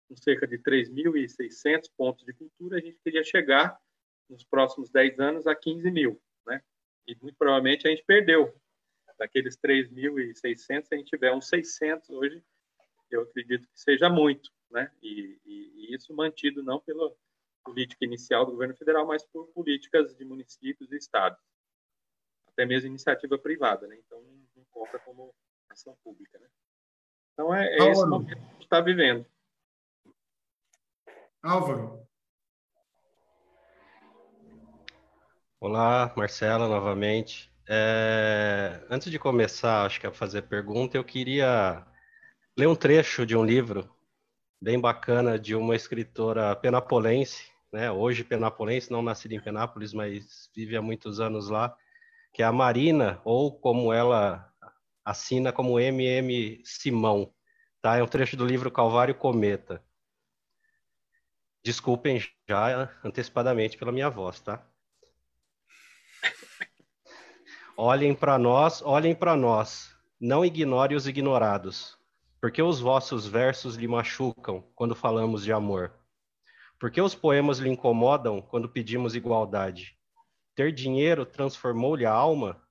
com 0.07 0.15
cerca 0.15 0.47
de 0.47 0.57
3.600 0.57 1.91
pontos 1.97 2.25
de 2.25 2.31
cultura, 2.31 2.77
a 2.77 2.81
gente 2.81 2.97
queria 3.03 3.23
chegar 3.23 3.77
nos 4.29 4.45
próximos 4.45 4.89
10 4.89 5.19
anos 5.19 5.45
a 5.45 5.53
15 5.53 5.91
mil. 5.91 6.21
E 7.09 7.17
muito 7.23 7.35
provavelmente 7.37 7.87
a 7.87 7.89
gente 7.89 8.03
perdeu. 8.05 8.55
Daqueles 9.17 9.57
3.600, 9.57 10.83
se 10.83 10.93
a 10.93 10.97
gente 10.97 11.09
tiver 11.09 11.33
uns 11.33 11.49
600 11.49 12.09
hoje, 12.11 12.43
eu 13.09 13.23
acredito 13.23 13.67
que 13.67 13.79
seja 13.79 14.09
muito. 14.09 14.51
Né? 14.69 14.91
E, 15.01 15.39
e, 15.43 15.87
e 15.87 15.95
isso 15.95 16.15
mantido 16.15 16.61
não 16.61 16.79
pela 16.79 17.11
política 17.65 18.05
inicial 18.05 18.45
do 18.45 18.51
governo 18.51 18.75
federal, 18.75 19.07
mas 19.07 19.25
por 19.25 19.47
políticas 19.47 20.15
de 20.15 20.23
municípios 20.23 20.91
e 20.91 20.97
estados. 20.97 21.39
Até 22.47 22.63
mesmo 22.65 22.89
iniciativa 22.89 23.39
privada. 23.39 23.87
Né? 23.87 23.97
Então, 24.05 24.21
não 24.55 24.63
conta 24.69 24.99
como 24.99 25.33
ação 25.67 25.97
pública. 26.03 26.37
Né? 26.37 26.47
Então, 27.33 27.53
é, 27.53 27.75
é 27.75 27.89
esse 27.89 28.05
momento 28.05 28.27
que 28.27 28.39
a 28.39 28.51
gente 28.51 28.61
está 28.61 28.81
vivendo. 28.81 29.25
Álvaro. 31.41 32.07
Olá, 35.61 36.13
Marcela, 36.15 36.67
novamente. 36.69 37.51
É, 37.67 38.81
antes 38.89 39.11
de 39.11 39.19
começar, 39.19 39.85
acho 39.85 39.99
que 39.99 40.07
a 40.07 40.11
fazer 40.11 40.43
pergunta, 40.43 40.97
eu 40.97 41.03
queria 41.03 41.85
ler 42.57 42.67
um 42.67 42.75
trecho 42.75 43.25
de 43.25 43.35
um 43.35 43.43
livro 43.45 43.93
bem 44.61 44.79
bacana 44.79 45.37
de 45.39 45.55
uma 45.55 45.75
escritora 45.75 46.55
penapolense, 46.55 47.51
né? 47.73 47.91
Hoje 47.91 48.23
penapolense, 48.23 48.91
não 48.91 49.01
nascida 49.01 49.35
em 49.35 49.41
Penápolis, 49.41 49.93
mas 49.93 50.49
vive 50.55 50.77
há 50.77 50.81
muitos 50.81 51.19
anos 51.19 51.49
lá, 51.49 51.75
que 52.33 52.41
é 52.43 52.45
a 52.45 52.53
Marina, 52.53 53.21
ou 53.25 53.51
como 53.59 53.93
ela 53.93 54.49
assina 55.05 55.51
como 55.53 55.79
MM 55.79 56.61
Simão, 56.65 57.33
tá? 57.81 57.97
É 57.97 58.03
um 58.03 58.07
trecho 58.07 58.37
do 58.37 58.45
livro 58.45 58.71
Calvário 58.71 59.15
Cometa. 59.15 59.83
Desculpem 61.63 62.19
já 62.47 62.89
antecipadamente 63.03 63.77
pela 63.77 63.91
minha 63.91 64.09
voz, 64.09 64.39
tá? 64.41 64.65
Olhem 67.81 68.13
para 68.13 68.37
nós, 68.37 68.81
olhem 68.81 69.15
para 69.15 69.37
nós, 69.37 69.95
não 70.19 70.43
ignore 70.43 70.95
os 70.95 71.07
ignorados, 71.07 71.97
porque 72.41 72.61
os 72.61 72.81
vossos 72.81 73.25
versos 73.25 73.77
lhe 73.77 73.87
machucam 73.87 74.61
quando 74.75 74.93
falamos 74.93 75.45
de 75.45 75.53
amor. 75.53 75.93
Porque 76.77 76.99
os 76.99 77.15
poemas 77.15 77.57
lhe 77.57 77.69
incomodam 77.69 78.41
quando 78.41 78.67
pedimos 78.67 79.15
igualdade. 79.15 79.97
Ter 80.53 80.73
dinheiro 80.73 81.25
transformou-lhe 81.25 82.05
a 82.05 82.11
alma? 82.11 82.61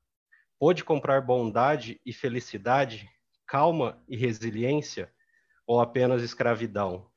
Pôde 0.59 0.85
comprar 0.85 1.23
bondade 1.23 1.99
e 2.05 2.12
felicidade, 2.12 3.09
calma 3.47 3.99
e 4.07 4.15
resiliência, 4.15 5.11
ou 5.67 5.81
apenas 5.81 6.23
escravidão? 6.23 7.11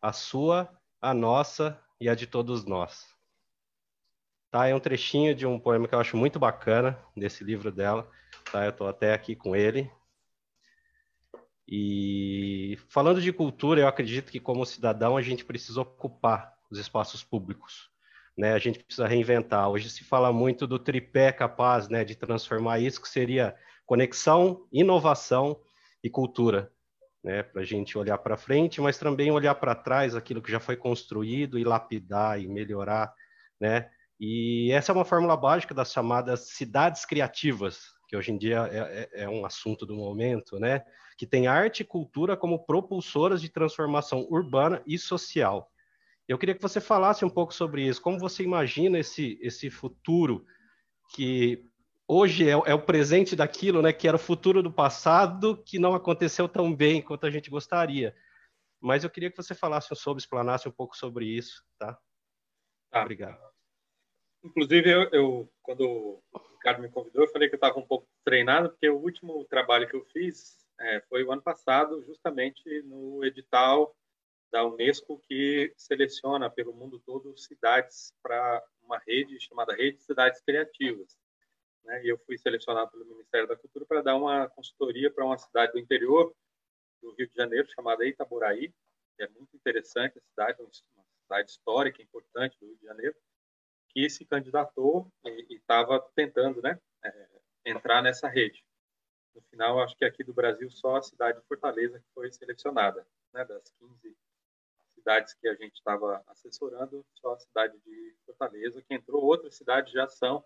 A 0.00 0.14
sua, 0.14 0.66
a 0.98 1.12
nossa 1.12 1.78
e 2.00 2.08
a 2.08 2.14
de 2.14 2.26
todos 2.26 2.64
nós. 2.64 3.13
Tá? 4.54 4.68
É 4.68 4.72
um 4.72 4.78
trechinho 4.78 5.34
de 5.34 5.44
um 5.44 5.58
poema 5.58 5.88
que 5.88 5.96
eu 5.96 5.98
acho 5.98 6.16
muito 6.16 6.38
bacana, 6.38 6.96
desse 7.16 7.42
livro 7.42 7.72
dela. 7.72 8.08
Tá? 8.52 8.64
Eu 8.64 8.70
estou 8.70 8.86
até 8.86 9.12
aqui 9.12 9.34
com 9.34 9.56
ele. 9.56 9.90
E 11.66 12.78
falando 12.88 13.20
de 13.20 13.32
cultura, 13.32 13.80
eu 13.80 13.88
acredito 13.88 14.30
que 14.30 14.38
como 14.38 14.64
cidadão 14.64 15.16
a 15.16 15.22
gente 15.22 15.44
precisa 15.44 15.80
ocupar 15.80 16.54
os 16.70 16.78
espaços 16.78 17.24
públicos. 17.24 17.90
Né? 18.38 18.52
A 18.52 18.58
gente 18.60 18.78
precisa 18.78 19.08
reinventar. 19.08 19.68
Hoje 19.68 19.90
se 19.90 20.04
fala 20.04 20.32
muito 20.32 20.68
do 20.68 20.78
tripé 20.78 21.32
capaz 21.32 21.88
né, 21.88 22.04
de 22.04 22.14
transformar 22.14 22.78
isso, 22.78 23.02
que 23.02 23.08
seria 23.08 23.56
conexão, 23.84 24.68
inovação 24.70 25.60
e 26.00 26.08
cultura. 26.08 26.70
Né, 27.24 27.42
para 27.42 27.62
a 27.62 27.64
gente 27.64 27.98
olhar 27.98 28.18
para 28.18 28.36
frente, 28.36 28.80
mas 28.80 28.98
também 28.98 29.32
olhar 29.32 29.56
para 29.56 29.74
trás 29.74 30.14
aquilo 30.14 30.42
que 30.42 30.52
já 30.52 30.60
foi 30.60 30.76
construído 30.76 31.58
e 31.58 31.64
lapidar 31.64 32.38
e 32.38 32.46
melhorar, 32.46 33.14
né? 33.58 33.90
E 34.18 34.70
essa 34.72 34.92
é 34.92 34.94
uma 34.94 35.04
fórmula 35.04 35.36
básica 35.36 35.74
das 35.74 35.92
chamadas 35.92 36.48
cidades 36.50 37.04
criativas, 37.04 37.94
que 38.08 38.16
hoje 38.16 38.32
em 38.32 38.38
dia 38.38 38.68
é, 38.70 38.78
é, 38.78 39.24
é, 39.24 39.28
um 39.28 39.44
assunto 39.44 39.84
do 39.84 39.96
momento, 39.96 40.58
né? 40.58 40.84
Que 41.18 41.26
tem 41.26 41.46
arte 41.46 41.80
e 41.80 41.84
cultura 41.84 42.36
como 42.36 42.64
propulsoras 42.64 43.40
de 43.40 43.48
transformação 43.48 44.26
urbana 44.30 44.82
e 44.86 44.98
social. 44.98 45.70
Eu 46.26 46.38
queria 46.38 46.54
que 46.54 46.62
você 46.62 46.80
falasse 46.80 47.24
um 47.24 47.30
pouco 47.30 47.52
sobre 47.52 47.86
isso. 47.86 48.00
Como 48.00 48.18
você 48.18 48.42
imagina 48.42 48.98
esse, 48.98 49.38
esse 49.42 49.68
futuro 49.68 50.46
que 51.14 51.68
hoje 52.08 52.48
é, 52.48 52.52
é, 52.52 52.74
o 52.74 52.82
presente 52.82 53.36
daquilo, 53.36 53.82
né? 53.82 53.92
Que 53.92 54.08
era 54.08 54.16
o 54.16 54.20
futuro 54.20 54.62
do 54.62 54.72
passado, 54.72 55.62
que 55.64 55.78
não 55.78 55.94
aconteceu 55.94 56.48
tão 56.48 56.74
bem 56.74 57.02
quanto 57.02 57.26
a 57.26 57.30
gente 57.30 57.50
gostaria. 57.50 58.14
Mas 58.80 59.02
eu 59.02 59.10
queria 59.10 59.30
que 59.30 59.36
você 59.36 59.54
falasse 59.54 59.94
sobre, 59.96 60.20
explanasse 60.20 60.68
um 60.68 60.72
pouco 60.72 60.96
sobre 60.96 61.26
isso, 61.26 61.64
tá? 61.78 61.98
tá. 62.90 63.02
Obrigado. 63.02 63.53
Inclusive, 64.44 64.90
eu, 64.90 65.08
eu, 65.10 65.48
quando 65.62 65.82
o 65.88 66.22
Ricardo 66.52 66.82
me 66.82 66.90
convidou, 66.90 67.22
eu 67.22 67.30
falei 67.30 67.48
que 67.48 67.54
eu 67.54 67.56
estava 67.56 67.78
um 67.78 67.86
pouco 67.86 68.06
treinado, 68.22 68.68
porque 68.68 68.90
o 68.90 68.98
último 68.98 69.42
trabalho 69.46 69.88
que 69.88 69.96
eu 69.96 70.04
fiz 70.12 70.58
é, 70.78 71.00
foi 71.08 71.24
o 71.24 71.32
ano 71.32 71.40
passado, 71.40 72.04
justamente 72.04 72.82
no 72.82 73.24
edital 73.24 73.96
da 74.52 74.62
Unesco, 74.66 75.18
que 75.26 75.72
seleciona 75.78 76.50
pelo 76.50 76.74
mundo 76.74 77.00
todo 77.06 77.36
cidades 77.38 78.12
para 78.22 78.62
uma 78.82 78.98
rede 78.98 79.40
chamada 79.40 79.74
Rede 79.74 79.96
de 79.96 80.04
Cidades 80.04 80.42
Criativas. 80.42 81.16
Né? 81.82 82.04
E 82.04 82.08
eu 82.10 82.18
fui 82.18 82.36
selecionado 82.36 82.90
pelo 82.90 83.06
Ministério 83.06 83.48
da 83.48 83.56
Cultura 83.56 83.86
para 83.86 84.02
dar 84.02 84.14
uma 84.14 84.46
consultoria 84.50 85.10
para 85.10 85.24
uma 85.24 85.38
cidade 85.38 85.72
do 85.72 85.78
interior 85.78 86.34
do 87.00 87.14
Rio 87.14 87.28
de 87.28 87.34
Janeiro, 87.34 87.66
chamada 87.74 88.04
Itaboraí, 88.04 88.74
que 89.16 89.22
é 89.22 89.28
muito 89.28 89.56
interessante 89.56 90.18
a 90.18 90.22
cidade, 90.22 90.60
uma 90.60 90.70
cidade 91.22 91.50
histórica 91.50 92.02
importante 92.02 92.58
do 92.60 92.66
Rio 92.66 92.76
de 92.76 92.84
Janeiro 92.84 93.16
que 93.94 94.10
se 94.10 94.24
candidatou 94.24 95.08
e 95.24 95.54
estava 95.54 96.00
tentando 96.16 96.60
né, 96.60 96.78
é, 97.02 97.28
entrar 97.64 98.02
nessa 98.02 98.28
rede. 98.28 98.64
No 99.32 99.40
final, 99.42 99.80
acho 99.80 99.96
que 99.96 100.04
aqui 100.04 100.24
do 100.24 100.34
Brasil, 100.34 100.68
só 100.70 100.96
a 100.96 101.02
cidade 101.02 101.40
de 101.40 101.46
Fortaleza 101.46 102.02
foi 102.12 102.30
selecionada. 102.32 103.06
Né, 103.32 103.44
das 103.44 103.70
15 103.78 104.16
cidades 104.94 105.34
que 105.34 105.48
a 105.48 105.54
gente 105.54 105.74
estava 105.74 106.22
assessorando, 106.26 107.04
só 107.14 107.34
a 107.34 107.38
cidade 107.38 107.78
de 107.80 108.16
Fortaleza, 108.26 108.82
que 108.82 108.94
entrou. 108.94 109.24
Outras 109.24 109.56
cidades 109.56 109.92
já 109.92 110.08
são 110.08 110.44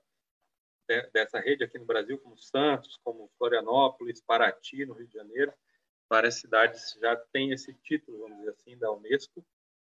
dessa 1.12 1.38
rede 1.38 1.64
aqui 1.64 1.78
no 1.78 1.84
Brasil, 1.84 2.18
como 2.18 2.36
Santos, 2.38 2.98
como 3.04 3.30
Florianópolis, 3.36 4.22
Paraty, 4.22 4.86
no 4.86 4.94
Rio 4.94 5.06
de 5.06 5.14
Janeiro. 5.14 5.52
Várias 6.08 6.36
cidades 6.36 6.96
já 7.00 7.14
têm 7.30 7.52
esse 7.52 7.74
título, 7.74 8.20
vamos 8.20 8.38
dizer 8.38 8.50
assim, 8.50 8.78
da 8.78 8.90
Unesco, 8.90 9.44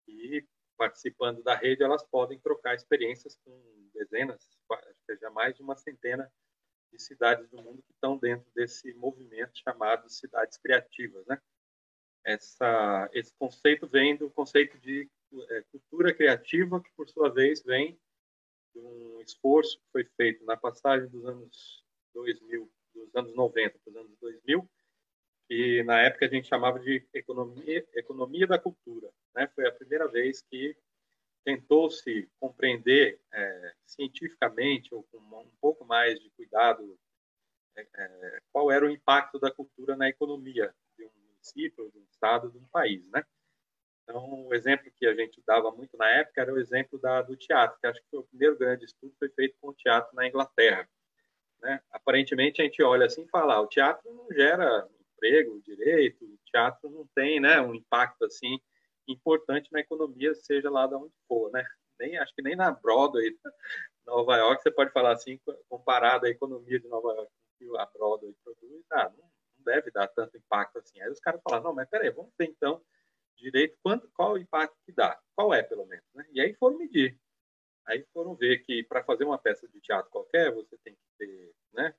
e 0.08 0.44
participando 0.80 1.42
da 1.42 1.54
rede, 1.54 1.82
elas 1.82 2.02
podem 2.02 2.40
trocar 2.40 2.74
experiências 2.74 3.36
com 3.44 3.90
dezenas, 3.92 4.58
seja 5.04 5.28
mais 5.28 5.54
de 5.54 5.60
uma 5.60 5.76
centena 5.76 6.32
de 6.90 6.98
cidades 6.98 7.46
do 7.50 7.62
mundo 7.62 7.82
que 7.82 7.92
estão 7.92 8.16
dentro 8.16 8.50
desse 8.54 8.94
movimento 8.94 9.52
chamado 9.62 10.08
cidades 10.08 10.56
criativas, 10.56 11.26
né? 11.26 11.38
Essa, 12.24 13.10
esse 13.12 13.34
conceito 13.38 13.86
vem 13.86 14.16
do 14.16 14.30
conceito 14.30 14.78
de 14.78 15.06
é, 15.50 15.62
cultura 15.70 16.14
criativa, 16.14 16.82
que 16.82 16.90
por 16.96 17.06
sua 17.10 17.28
vez 17.28 17.62
vem 17.62 18.00
de 18.74 18.80
um 18.80 19.20
esforço 19.20 19.78
que 19.80 19.86
foi 19.92 20.04
feito 20.16 20.42
na 20.46 20.56
passagem 20.56 21.10
dos 21.10 21.26
anos 21.26 21.84
2000, 22.14 22.72
dos 22.94 23.14
anos 23.14 23.34
90 23.34 23.78
para 23.78 23.90
os 23.90 23.96
anos 23.96 24.16
2000, 24.18 24.70
que 25.50 25.82
na 25.82 26.00
época 26.02 26.26
a 26.26 26.28
gente 26.28 26.46
chamava 26.46 26.78
de 26.78 27.04
economia, 27.12 27.84
economia 27.96 28.46
da 28.46 28.56
cultura. 28.56 29.10
Né? 29.34 29.48
Foi 29.52 29.66
a 29.66 29.72
primeira 29.72 30.06
vez 30.06 30.40
que 30.42 30.76
tentou-se 31.44 32.30
compreender 32.38 33.20
é, 33.32 33.72
cientificamente 33.84 34.94
ou 34.94 35.02
com 35.02 35.18
um 35.18 35.50
pouco 35.60 35.84
mais 35.84 36.20
de 36.20 36.30
cuidado 36.30 36.96
é, 37.76 37.82
é, 37.82 38.40
qual 38.52 38.70
era 38.70 38.86
o 38.86 38.90
impacto 38.90 39.40
da 39.40 39.50
cultura 39.50 39.96
na 39.96 40.08
economia 40.08 40.72
de 40.96 41.04
um 41.04 41.10
município, 41.32 41.90
de 41.90 41.98
um 41.98 42.04
estado, 42.04 42.48
de 42.52 42.58
um 42.58 42.68
país, 42.68 43.04
né? 43.10 43.24
Então, 44.04 44.46
o 44.46 44.54
exemplo 44.54 44.92
que 44.96 45.06
a 45.06 45.14
gente 45.14 45.42
dava 45.44 45.72
muito 45.72 45.96
na 45.96 46.08
época 46.10 46.42
era 46.42 46.52
o 46.52 46.60
exemplo 46.60 46.96
da, 46.96 47.22
do 47.22 47.36
teatro, 47.36 47.78
que 47.80 47.86
acho 47.88 48.00
que 48.08 48.16
o 48.16 48.22
primeiro 48.22 48.56
grande 48.56 48.84
estudo 48.84 49.12
foi 49.18 49.28
feito 49.30 49.56
com 49.60 49.70
o 49.70 49.74
teatro 49.74 50.14
na 50.14 50.28
Inglaterra. 50.28 50.88
Né? 51.60 51.80
Aparentemente, 51.90 52.60
a 52.60 52.64
gente 52.64 52.82
olha 52.82 53.06
assim 53.06 53.22
e 53.22 53.28
fala, 53.28 53.54
ah, 53.54 53.60
o 53.60 53.68
teatro 53.68 54.12
não 54.12 54.32
gera 54.32 54.88
emprego 55.20 55.60
direito, 55.62 56.38
teatro 56.46 56.88
não 56.90 57.06
tem 57.14 57.38
né, 57.40 57.60
um 57.60 57.74
impacto 57.74 58.24
assim 58.24 58.58
importante 59.06 59.70
na 59.72 59.80
economia, 59.80 60.34
seja 60.34 60.70
lá 60.70 60.86
de 60.86 60.94
onde 60.94 61.12
for, 61.28 61.50
né? 61.52 61.64
Nem, 61.98 62.16
acho 62.16 62.34
que 62.34 62.42
nem 62.42 62.56
na 62.56 62.70
Broadway, 62.70 63.36
Nova 64.06 64.36
York, 64.36 64.62
você 64.62 64.70
pode 64.70 64.92
falar 64.92 65.12
assim, 65.12 65.38
comparado 65.68 66.26
à 66.26 66.30
economia 66.30 66.80
de 66.80 66.88
Nova 66.88 67.12
York 67.12 67.32
que 67.58 67.66
a 67.76 67.86
Broadway 67.86 68.34
produz, 68.42 68.84
ah, 68.92 69.12
não, 69.16 69.24
não, 69.24 69.64
deve 69.64 69.90
dar 69.90 70.08
tanto 70.08 70.36
impacto 70.36 70.78
assim. 70.78 71.00
Aí 71.00 71.10
os 71.10 71.20
caras 71.20 71.40
falam, 71.42 71.62
não, 71.62 71.74
mas 71.74 71.88
peraí, 71.88 72.10
vamos 72.10 72.32
ver 72.38 72.46
então 72.46 72.82
direito 73.36 73.76
quanto, 73.82 74.08
qual 74.14 74.32
o 74.32 74.38
impacto 74.38 74.76
que 74.84 74.92
dá, 74.92 75.20
qual 75.34 75.52
é 75.52 75.62
pelo 75.62 75.86
menos, 75.86 76.04
né? 76.14 76.26
E 76.32 76.40
aí 76.40 76.54
foram 76.54 76.78
medir. 76.78 77.18
Aí 77.86 78.04
foram 78.12 78.34
ver 78.34 78.58
que 78.64 78.82
para 78.84 79.02
fazer 79.02 79.24
uma 79.24 79.38
peça 79.38 79.66
de 79.68 79.80
teatro 79.80 80.10
qualquer, 80.10 80.52
você 80.52 80.76
tem 80.78 80.94
que 80.94 81.00
ter 81.18 81.54
né, 81.72 81.94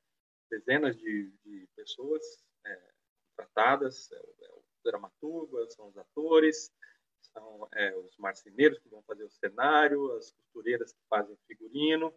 dezenas 0.50 0.96
de, 0.98 1.32
de 1.44 1.68
pessoas 1.76 2.22
é, 2.66 2.92
tratadas, 3.42 4.12
é, 4.12 4.16
é 4.18 4.52
o 4.52 4.64
dramaturgo, 4.84 5.70
são 5.72 5.88
os 5.88 5.98
atores, 5.98 6.72
são 7.22 7.68
é, 7.74 7.96
os 7.98 8.16
marceneiros 8.18 8.80
que 8.80 8.90
vão 8.90 9.02
fazer 9.04 9.24
o 9.24 9.30
cenário, 9.30 10.12
as 10.18 10.32
costureiras 10.32 10.94
que 10.94 11.00
fazem 11.10 11.34
o 11.34 11.40
figurino, 11.48 12.14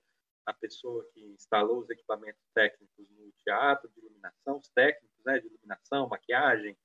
a 0.46 0.52
pessoa 0.52 1.06
que 1.12 1.20
instalou 1.20 1.80
os 1.80 1.90
equipamentos 1.90 2.42
técnicos 2.54 3.08
no 3.10 3.32
teatro, 3.44 3.90
de 3.90 4.00
iluminação, 4.00 4.58
os 4.58 4.68
técnicos 4.70 5.24
né, 5.24 5.40
de 5.40 5.46
iluminação, 5.46 6.08
maquiagem, 6.08 6.76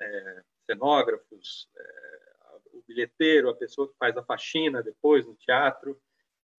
é, 0.00 0.42
cenógrafos, 0.66 1.68
é, 1.76 2.20
o 2.72 2.82
bilheteiro, 2.86 3.48
a 3.48 3.56
pessoa 3.56 3.88
que 3.88 3.96
faz 3.98 4.16
a 4.16 4.22
faxina 4.22 4.82
depois 4.82 5.26
no 5.26 5.34
teatro. 5.34 6.00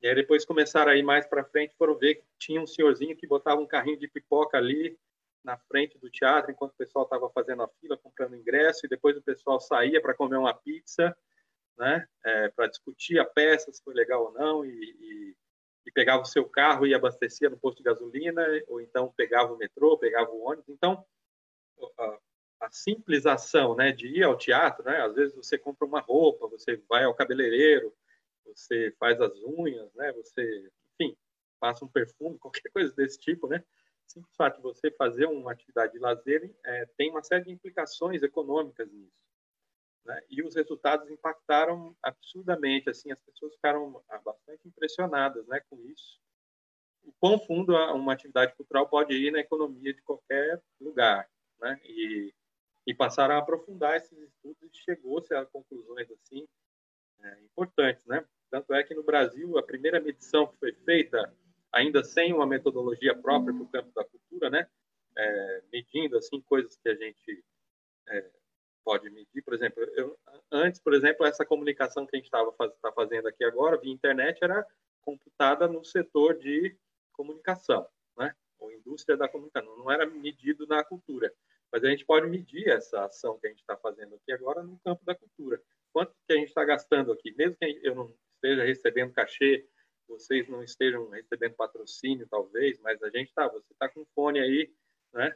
E 0.01 0.07
aí 0.07 0.15
depois 0.15 0.43
começaram 0.43 0.91
a 0.91 0.95
ir 0.95 1.03
mais 1.03 1.25
para 1.25 1.45
frente, 1.45 1.75
foram 1.77 1.97
ver 1.97 2.15
que 2.15 2.25
tinha 2.39 2.59
um 2.59 2.67
senhorzinho 2.67 3.15
que 3.15 3.27
botava 3.27 3.61
um 3.61 3.67
carrinho 3.67 3.99
de 3.99 4.07
pipoca 4.07 4.57
ali 4.57 4.99
na 5.43 5.57
frente 5.57 5.97
do 5.97 6.09
teatro, 6.09 6.51
enquanto 6.51 6.73
o 6.73 6.77
pessoal 6.77 7.05
estava 7.05 7.29
fazendo 7.31 7.63
a 7.63 7.67
fila, 7.67 7.97
comprando 7.97 8.35
ingresso, 8.35 8.85
e 8.85 8.89
depois 8.89 9.17
o 9.17 9.21
pessoal 9.21 9.59
saía 9.59 10.01
para 10.01 10.13
comer 10.13 10.37
uma 10.37 10.53
pizza, 10.53 11.15
né, 11.77 12.05
é, 12.23 12.49
para 12.49 12.67
discutir 12.67 13.19
a 13.19 13.25
peça, 13.25 13.71
se 13.71 13.83
foi 13.83 13.93
legal 13.93 14.25
ou 14.25 14.31
não, 14.33 14.65
e, 14.65 14.69
e, 14.69 15.35
e, 15.85 15.91
pegava 15.91 16.21
o 16.21 16.25
seu 16.25 16.47
carro 16.47 16.85
e 16.85 16.93
abastecia 16.93 17.49
no 17.49 17.57
posto 17.57 17.77
de 17.77 17.83
gasolina, 17.83 18.45
ou 18.67 18.79
então 18.79 19.11
pegava 19.17 19.53
o 19.53 19.57
metrô, 19.57 19.97
pegava 19.97 20.29
o 20.31 20.43
ônibus. 20.43 20.69
Então, 20.69 21.03
a, 21.97 22.19
a 22.61 22.71
simples 22.71 23.25
ação 23.25 23.75
né, 23.75 23.91
de 23.91 24.07
ir 24.07 24.23
ao 24.23 24.37
teatro, 24.37 24.85
né, 24.85 25.01
às 25.01 25.15
vezes 25.15 25.35
você 25.35 25.57
compra 25.57 25.87
uma 25.87 25.99
roupa, 25.99 26.47
você 26.47 26.77
vai 26.87 27.03
ao 27.03 27.15
cabeleireiro, 27.15 27.93
você 28.45 28.93
faz 28.99 29.19
as 29.19 29.33
unhas, 29.43 29.91
né, 29.95 30.11
você, 30.13 30.71
enfim, 30.93 31.17
passa 31.59 31.83
um 31.83 31.87
perfume, 31.87 32.37
qualquer 32.39 32.69
coisa 32.71 32.93
desse 32.93 33.19
tipo, 33.19 33.47
né, 33.47 33.63
simples 34.11 34.35
fato 34.35 34.57
de 34.57 34.63
você 34.63 34.91
fazer 34.91 35.25
uma 35.25 35.51
atividade 35.51 35.93
de 35.93 35.99
lazer 35.99 36.53
é, 36.63 36.85
tem 36.97 37.09
uma 37.09 37.23
série 37.23 37.45
de 37.45 37.51
implicações 37.51 38.21
econômicas 38.21 38.91
nisso. 38.91 39.21
Né? 40.05 40.21
E 40.29 40.41
os 40.43 40.55
resultados 40.55 41.09
impactaram 41.09 41.95
absurdamente, 42.01 42.89
assim, 42.89 43.11
as 43.11 43.21
pessoas 43.21 43.53
ficaram 43.55 44.03
ah, 44.09 44.19
bastante 44.19 44.67
impressionadas 44.67 45.45
né, 45.47 45.59
com 45.69 45.79
isso. 45.85 46.19
O 47.03 47.11
quão 47.13 47.39
fundo 47.39 47.73
uma 47.73 48.13
atividade 48.13 48.55
cultural 48.55 48.87
pode 48.87 49.13
ir 49.13 49.31
na 49.31 49.39
economia 49.39 49.93
de 49.93 50.01
qualquer 50.01 50.61
lugar. 50.79 51.29
Né? 51.59 51.79
E, 51.85 52.33
e 52.87 52.93
passaram 52.93 53.35
a 53.35 53.39
aprofundar 53.39 53.95
esses 53.95 54.17
estudos 54.17 54.61
e 54.63 54.77
chegou-se 54.77 55.33
a 55.33 55.45
conclusões 55.45 56.09
assim 56.11 56.47
é, 57.21 57.41
importantes. 57.41 58.05
Né? 58.05 58.25
Tanto 58.49 58.73
é 58.73 58.83
que 58.83 58.93
no 58.93 59.03
Brasil, 59.03 59.57
a 59.57 59.63
primeira 59.63 59.99
medição 59.99 60.47
que 60.47 60.57
foi 60.57 60.73
feita 60.73 61.33
ainda 61.71 62.03
sem 62.03 62.33
uma 62.33 62.45
metodologia 62.45 63.15
própria 63.15 63.53
para 63.53 63.63
o 63.63 63.69
campo 63.69 63.91
da 63.93 64.03
cultura, 64.03 64.49
né? 64.49 64.67
É, 65.17 65.63
medindo 65.71 66.17
assim 66.17 66.41
coisas 66.41 66.77
que 66.77 66.89
a 66.89 66.95
gente 66.95 67.43
é, 68.07 68.29
pode 68.83 69.09
medir, 69.09 69.41
por 69.43 69.53
exemplo, 69.53 69.83
eu, 69.95 70.17
antes, 70.51 70.79
por 70.79 70.93
exemplo, 70.93 71.25
essa 71.25 71.45
comunicação 71.45 72.05
que 72.05 72.15
a 72.15 72.19
gente 72.19 72.25
estava 72.25 72.51
faz, 72.53 72.73
tá 72.81 72.91
fazendo 72.91 73.27
aqui 73.27 73.43
agora 73.43 73.77
via 73.77 73.91
internet 73.91 74.39
era 74.41 74.65
computada 75.01 75.67
no 75.67 75.83
setor 75.83 76.37
de 76.37 76.75
comunicação, 77.13 77.87
né? 78.17 78.33
Ou 78.59 78.71
indústria 78.71 79.17
da 79.17 79.27
comunicação, 79.27 79.77
não 79.77 79.91
era 79.91 80.05
medido 80.05 80.65
na 80.67 80.83
cultura, 80.83 81.33
mas 81.71 81.83
a 81.83 81.89
gente 81.89 82.05
pode 82.05 82.27
medir 82.27 82.67
essa 82.69 83.05
ação 83.05 83.37
que 83.39 83.47
a 83.47 83.49
gente 83.49 83.59
está 83.59 83.75
fazendo 83.77 84.15
aqui 84.15 84.31
agora 84.31 84.61
no 84.63 84.79
campo 84.79 85.03
da 85.05 85.15
cultura. 85.15 85.61
Quanto 85.93 86.13
que 86.27 86.33
a 86.33 86.37
gente 86.37 86.49
está 86.49 86.63
gastando 86.63 87.11
aqui, 87.11 87.33
mesmo 87.35 87.57
que 87.57 87.79
eu 87.83 87.95
não 87.95 88.15
esteja 88.35 88.63
recebendo 88.63 89.13
cachê 89.13 89.67
vocês 90.07 90.47
não 90.47 90.63
estejam 90.63 91.09
recebendo 91.09 91.55
patrocínio, 91.55 92.27
talvez, 92.27 92.79
mas 92.79 93.01
a 93.01 93.09
gente 93.09 93.29
está. 93.29 93.47
Você 93.47 93.71
está 93.73 93.89
com 93.89 94.01
um 94.01 94.05
fone 94.13 94.39
aí, 94.39 94.73
né? 95.13 95.35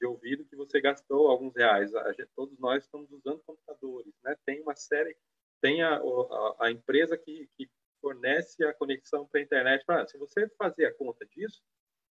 De 0.00 0.06
ouvido 0.06 0.44
que 0.44 0.56
você 0.56 0.80
gastou 0.80 1.28
alguns 1.28 1.54
reais. 1.54 1.90
Gente, 2.16 2.30
todos 2.34 2.58
nós 2.58 2.84
estamos 2.84 3.10
usando 3.10 3.42
computadores, 3.44 4.12
né? 4.22 4.36
Tem 4.44 4.60
uma 4.60 4.76
série, 4.76 5.16
tem 5.60 5.82
a, 5.82 5.96
a, 5.96 6.56
a 6.60 6.70
empresa 6.70 7.16
que, 7.16 7.48
que 7.56 7.70
fornece 8.00 8.64
a 8.64 8.74
conexão 8.74 9.26
para 9.26 9.40
a 9.40 9.44
internet. 9.44 9.84
Pra, 9.84 10.06
se 10.06 10.18
você 10.18 10.48
fazer 10.58 10.86
a 10.86 10.94
conta 10.94 11.24
disso, 11.26 11.62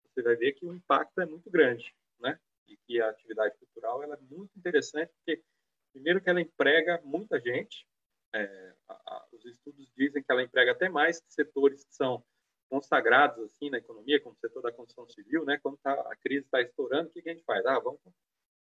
você 0.03 0.21
vai 0.21 0.35
ver 0.35 0.53
que 0.53 0.65
o 0.65 0.73
impacto 0.73 1.21
é 1.21 1.25
muito 1.25 1.49
grande, 1.49 1.93
né? 2.19 2.39
E 2.67 2.77
que 2.77 3.01
a 3.01 3.09
atividade 3.09 3.55
cultural 3.57 4.03
ela 4.03 4.15
é 4.15 4.35
muito 4.35 4.51
interessante 4.57 5.11
porque 5.13 5.41
primeiro 5.91 6.21
que 6.21 6.29
ela 6.29 6.41
emprega 6.41 7.01
muita 7.03 7.39
gente, 7.39 7.87
é, 8.33 8.75
a, 8.89 9.25
os 9.31 9.45
estudos 9.45 9.91
dizem 9.95 10.23
que 10.23 10.31
ela 10.31 10.43
emprega 10.43 10.71
até 10.71 10.89
mais 10.89 11.23
setores 11.27 11.83
que 11.83 11.93
são 11.93 12.23
consagrados 12.69 13.43
assim 13.45 13.69
na 13.69 13.77
economia, 13.77 14.21
como 14.21 14.35
o 14.35 14.39
setor 14.39 14.61
da 14.61 14.71
construção 14.71 15.07
civil, 15.09 15.43
né? 15.45 15.59
Quando 15.61 15.77
tá, 15.77 15.91
a 15.91 16.15
crise 16.17 16.45
está 16.45 16.61
estourando, 16.61 17.09
o 17.09 17.11
que, 17.11 17.21
que, 17.21 17.29
a 17.29 17.33
gente 17.33 17.43
faz? 17.43 17.65
Ah, 17.65 17.79
vamos, 17.79 17.99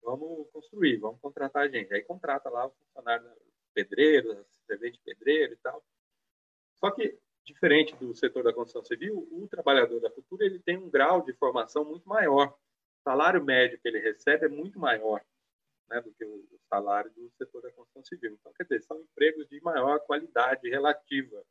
vamos 0.02 0.50
construir, 0.50 0.98
vamos 0.98 1.20
contratar 1.20 1.64
a 1.64 1.68
gente. 1.68 1.92
Aí 1.92 2.02
contrata 2.02 2.50
lá 2.50 2.66
o 2.66 2.70
funcionário 2.70 3.30
pedreiro, 3.72 4.44
servente 4.66 5.00
pedreiro 5.04 5.54
e 5.54 5.56
tal. 5.56 5.82
Só 6.76 6.90
que 6.90 7.18
diferente 7.44 7.94
do 7.96 8.14
setor 8.14 8.42
da 8.42 8.52
construção 8.52 8.84
civil, 8.84 9.28
o 9.30 9.46
trabalhador 9.48 10.00
da 10.00 10.10
cultura 10.10 10.46
ele 10.46 10.58
tem 10.58 10.78
um 10.78 10.88
grau 10.88 11.22
de 11.22 11.32
formação 11.34 11.84
muito 11.84 12.08
maior. 12.08 12.48
O 12.48 13.02
salário 13.02 13.44
médio 13.44 13.78
que 13.80 13.88
ele 13.88 14.00
recebe 14.00 14.46
é 14.46 14.48
muito 14.48 14.78
maior 14.78 15.22
né, 15.88 16.00
do 16.00 16.12
que 16.12 16.24
o 16.24 16.58
salário 16.68 17.10
do 17.12 17.30
setor 17.36 17.62
da 17.62 17.72
construção 17.72 18.04
civil. 18.04 18.32
Então, 18.32 18.52
quer 18.54 18.64
dizer, 18.64 18.82
são 18.82 19.00
empregos 19.00 19.48
de 19.48 19.60
maior 19.60 20.00
qualidade 20.00 20.68
relativa, 20.68 21.44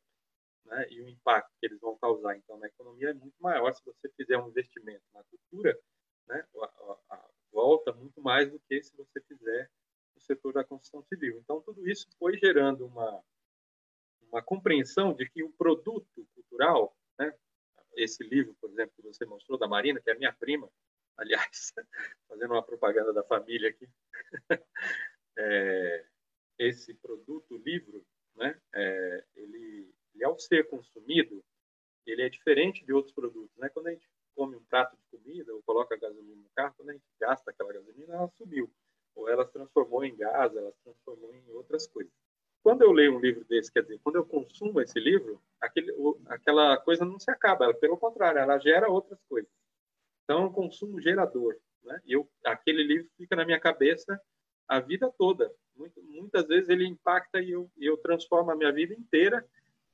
né, 0.64 0.86
e 0.90 1.00
o 1.00 1.08
impacto 1.08 1.52
que 1.60 1.66
eles 1.66 1.80
vão 1.80 1.96
causar 1.98 2.36
então 2.36 2.56
na 2.58 2.66
economia 2.66 3.10
é 3.10 3.14
muito 3.14 3.36
maior 3.40 3.72
se 3.74 3.84
você 3.84 4.08
fizer 4.16 4.38
um 4.38 4.48
investimento 4.48 5.04
na 5.12 5.22
cultura, 5.24 5.78
né, 6.26 6.46
a, 6.56 6.98
a, 7.10 7.28
volta 7.52 7.92
muito 7.92 8.20
mais 8.20 8.50
do 8.50 8.58
que 8.60 8.82
se 8.82 8.96
você 8.96 9.20
fizer 9.20 9.70
no 10.16 10.22
setor 10.22 10.52
da 10.52 10.64
construção 10.64 11.02
civil. 11.04 11.38
Então, 11.38 11.60
tudo 11.60 11.88
isso 11.88 12.06
foi 12.18 12.36
gerando 12.38 12.86
uma 12.86 13.22
uma 14.34 14.42
compreensão 14.42 15.14
de 15.14 15.30
que 15.30 15.44
o 15.44 15.52
produto 15.52 16.26
cultural, 16.34 16.96
né, 17.16 17.32
esse 17.94 18.24
livro, 18.24 18.52
por 18.60 18.68
exemplo, 18.68 18.92
que 18.96 19.02
você 19.02 19.24
mostrou 19.24 19.56
da 19.56 19.68
Marina, 19.68 20.00
que 20.00 20.10
é 20.10 20.14
minha 20.16 20.32
prima, 20.32 20.68
aliás, 21.18 21.72
fazendo 22.28 22.52
uma 22.52 22.62
propaganda 22.62 23.12
da 23.12 23.22
família 23.22 23.70
aqui, 23.70 23.88
é, 25.38 26.06
esse 26.58 26.94
produto, 26.94 27.56
livro, 27.58 28.04
né, 28.34 28.60
é, 28.74 29.24
ele, 29.36 29.94
ele, 30.14 30.24
ao 30.24 30.38
ser 30.38 30.68
consumido, 30.68 31.44
ele 32.06 32.22
é 32.22 32.28
diferente 32.28 32.84
de 32.84 32.92
outros 32.92 33.14
produtos. 33.14 33.56
Né? 33.56 33.68
Quando 33.68 33.88
a 33.88 33.90
gente 33.90 34.08
come 34.34 34.56
um 34.56 34.64
prato 34.64 34.96
de 34.96 35.18
comida 35.18 35.54
ou 35.54 35.62
coloca 35.62 35.96
gasolina 35.96 36.36
no 36.36 36.50
carro, 36.54 36.74
quando 36.76 36.90
a 36.90 36.92
gente 36.92 37.06
gasta 37.20 37.50
aquela 37.50 37.72
gasolina, 37.72 38.14
ela 38.14 38.28
subiu. 38.36 38.70
Ou 39.14 39.28
ela 39.28 39.46
se 39.46 39.52
transformou 39.52 40.04
em 40.04 40.16
gás, 40.16 40.54
ela 40.54 40.72
se 40.72 40.82
transformou 40.82 41.32
em 41.34 41.50
outras 41.52 41.86
coisas. 41.86 42.12
Quando 42.62 42.82
eu 42.82 42.92
leio 42.92 43.16
um 43.16 43.20
livro 43.20 43.44
desse, 43.44 43.70
quer 43.70 43.82
dizer, 43.82 44.00
quando 44.02 44.16
eu 44.16 44.26
consumo 44.26 44.80
esse 44.80 44.98
livro, 44.98 45.40
aquele, 45.60 45.92
aquela 46.26 46.78
coisa 46.78 47.04
não 47.04 47.20
se 47.20 47.30
acaba, 47.30 47.66
ela, 47.66 47.74
pelo 47.74 47.96
contrário, 47.96 48.38
ela 48.38 48.58
gera 48.58 48.88
outras 48.88 49.20
coisas. 49.28 49.50
Então, 50.24 50.42
é 50.42 50.46
um 50.46 50.52
consumo 50.52 51.00
gerador. 51.00 51.56
Né? 51.82 52.00
E 52.04 52.12
eu, 52.14 52.28
aquele 52.44 52.82
livro 52.82 53.08
fica 53.16 53.36
na 53.36 53.44
minha 53.44 53.60
cabeça 53.60 54.20
a 54.66 54.80
vida 54.80 55.12
toda. 55.18 55.52
Muito, 55.76 56.02
muitas 56.02 56.46
vezes 56.46 56.68
ele 56.68 56.86
impacta 56.86 57.40
e 57.40 57.50
eu, 57.50 57.70
eu 57.78 57.96
transformo 57.98 58.50
a 58.50 58.56
minha 58.56 58.72
vida 58.72 58.94
inteira 58.94 59.46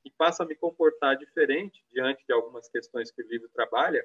e 0.04 0.10
passo 0.10 0.42
a 0.42 0.46
me 0.46 0.54
comportar 0.54 1.16
diferente 1.16 1.84
diante 1.90 2.24
de 2.24 2.32
algumas 2.32 2.68
questões 2.68 3.10
que 3.10 3.22
o 3.22 3.28
livro 3.28 3.48
trabalha, 3.48 4.04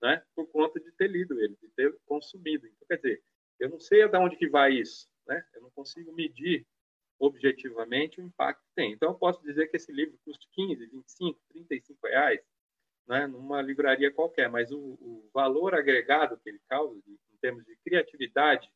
né? 0.00 0.22
por 0.34 0.46
conta 0.46 0.80
de 0.80 0.90
ter 0.92 1.08
lido 1.08 1.38
ele, 1.40 1.56
de 1.60 1.68
ter 1.70 1.96
consumido. 2.06 2.66
Então, 2.66 2.86
quer 2.88 2.96
dizer, 2.96 3.22
eu 3.58 3.70
não 3.70 3.80
sei 3.80 4.02
até 4.02 4.18
onde 4.18 4.36
que 4.36 4.48
vai 4.48 4.72
isso, 4.72 5.08
né? 5.26 5.44
eu 5.54 5.62
não 5.62 5.70
consigo 5.70 6.12
medir 6.12 6.66
objetivamente 7.18 8.20
o 8.20 8.24
impacto 8.24 8.62
que 8.62 8.74
tem. 8.74 8.92
Então, 8.92 9.10
eu 9.10 9.14
posso 9.14 9.42
dizer 9.42 9.68
que 9.68 9.76
esse 9.76 9.90
livro 9.90 10.18
custa 10.24 10.44
15, 10.52 10.86
25, 10.86 11.40
35 11.48 12.06
reais, 12.06 12.40
né, 13.06 13.26
numa 13.26 13.62
livraria 13.62 14.12
qualquer, 14.12 14.50
mas 14.50 14.70
o, 14.72 14.78
o, 14.78 15.30
valor 15.32 15.74
agregado 15.74 16.38
que 16.38 16.48
ele 16.48 16.60
causa, 16.68 17.00
de, 17.02 17.12
em 17.12 17.36
termos 17.40 17.64
de 17.64 17.76
criatividade, 17.76 18.70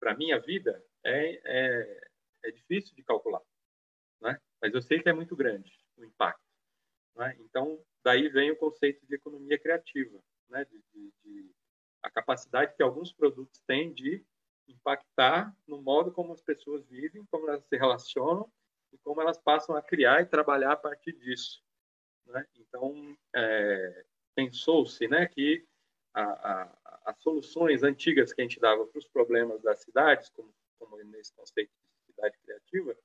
para 0.00 0.12
a 0.12 0.16
minha 0.16 0.38
vida, 0.38 0.82
é, 1.04 1.40
é, 1.44 2.08
é, 2.44 2.50
difícil 2.50 2.94
de 2.94 3.02
calcular. 3.02 3.42
Né? 4.20 4.38
Mas 4.60 4.74
eu 4.74 4.82
sei 4.82 5.02
que 5.02 5.08
é 5.08 5.12
muito 5.12 5.34
grande 5.34 5.72
o 5.96 6.04
impacto. 6.04 6.44
Né? 7.16 7.36
Então, 7.40 7.82
daí 8.04 8.28
vem 8.28 8.50
o 8.50 8.56
conceito 8.56 9.04
de 9.06 9.14
economia 9.14 9.58
criativa, 9.58 10.18
né? 10.48 10.64
de, 10.64 10.82
de, 10.92 11.12
de 11.24 11.54
a 12.02 12.10
capacidade 12.10 12.74
que 12.76 12.82
alguns 12.82 13.12
produtos 13.12 13.60
têm 13.66 13.92
de 13.92 14.24
impactar 14.68 15.54
no 15.66 15.80
modo 15.80 16.12
como 16.12 16.32
as 16.32 16.40
pessoas 16.40 16.86
vivem, 16.86 17.24
como 17.26 17.48
elas 17.48 17.64
se 17.66 17.76
relacionam 17.76 18.50
e 18.92 18.98
como 18.98 19.20
elas 19.20 19.38
passam 19.38 19.76
a 19.76 19.82
criar 19.82 20.22
e 20.22 20.26
trabalhar 20.26 20.72
a 20.72 20.76
partir 20.76 21.12
disso. 21.12 21.65
Né? 22.26 22.46
Então, 22.56 23.16
é, 23.34 24.04
pensou-se 24.34 25.06
né, 25.08 25.26
que 25.26 25.64
a, 26.12 26.22
a, 26.22 27.00
as 27.06 27.18
soluções 27.22 27.82
antigas 27.82 28.32
que 28.32 28.40
a 28.40 28.44
gente 28.44 28.60
dava 28.60 28.86
para 28.86 28.98
os 28.98 29.08
problemas 29.08 29.62
das 29.62 29.80
cidades, 29.80 30.28
como, 30.30 30.52
como 30.78 30.96
nesse 31.04 31.32
conceito 31.34 31.70
de 31.70 32.12
cidade 32.12 32.36
criativa, 32.38 32.96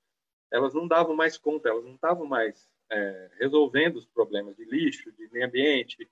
elas 0.52 0.74
não 0.74 0.88
davam 0.88 1.16
mais 1.16 1.38
conta, 1.38 1.70
elas 1.70 1.86
não 1.86 1.96
estavam 1.96 2.26
mais 2.26 2.70
é, 2.90 3.32
resolvendo 3.40 3.98
os 3.98 4.06
problemas 4.06 4.56
de 4.58 4.66
lixo, 4.66 5.12
de 5.14 5.30
meio 5.32 5.46
ambiente, 5.46 6.10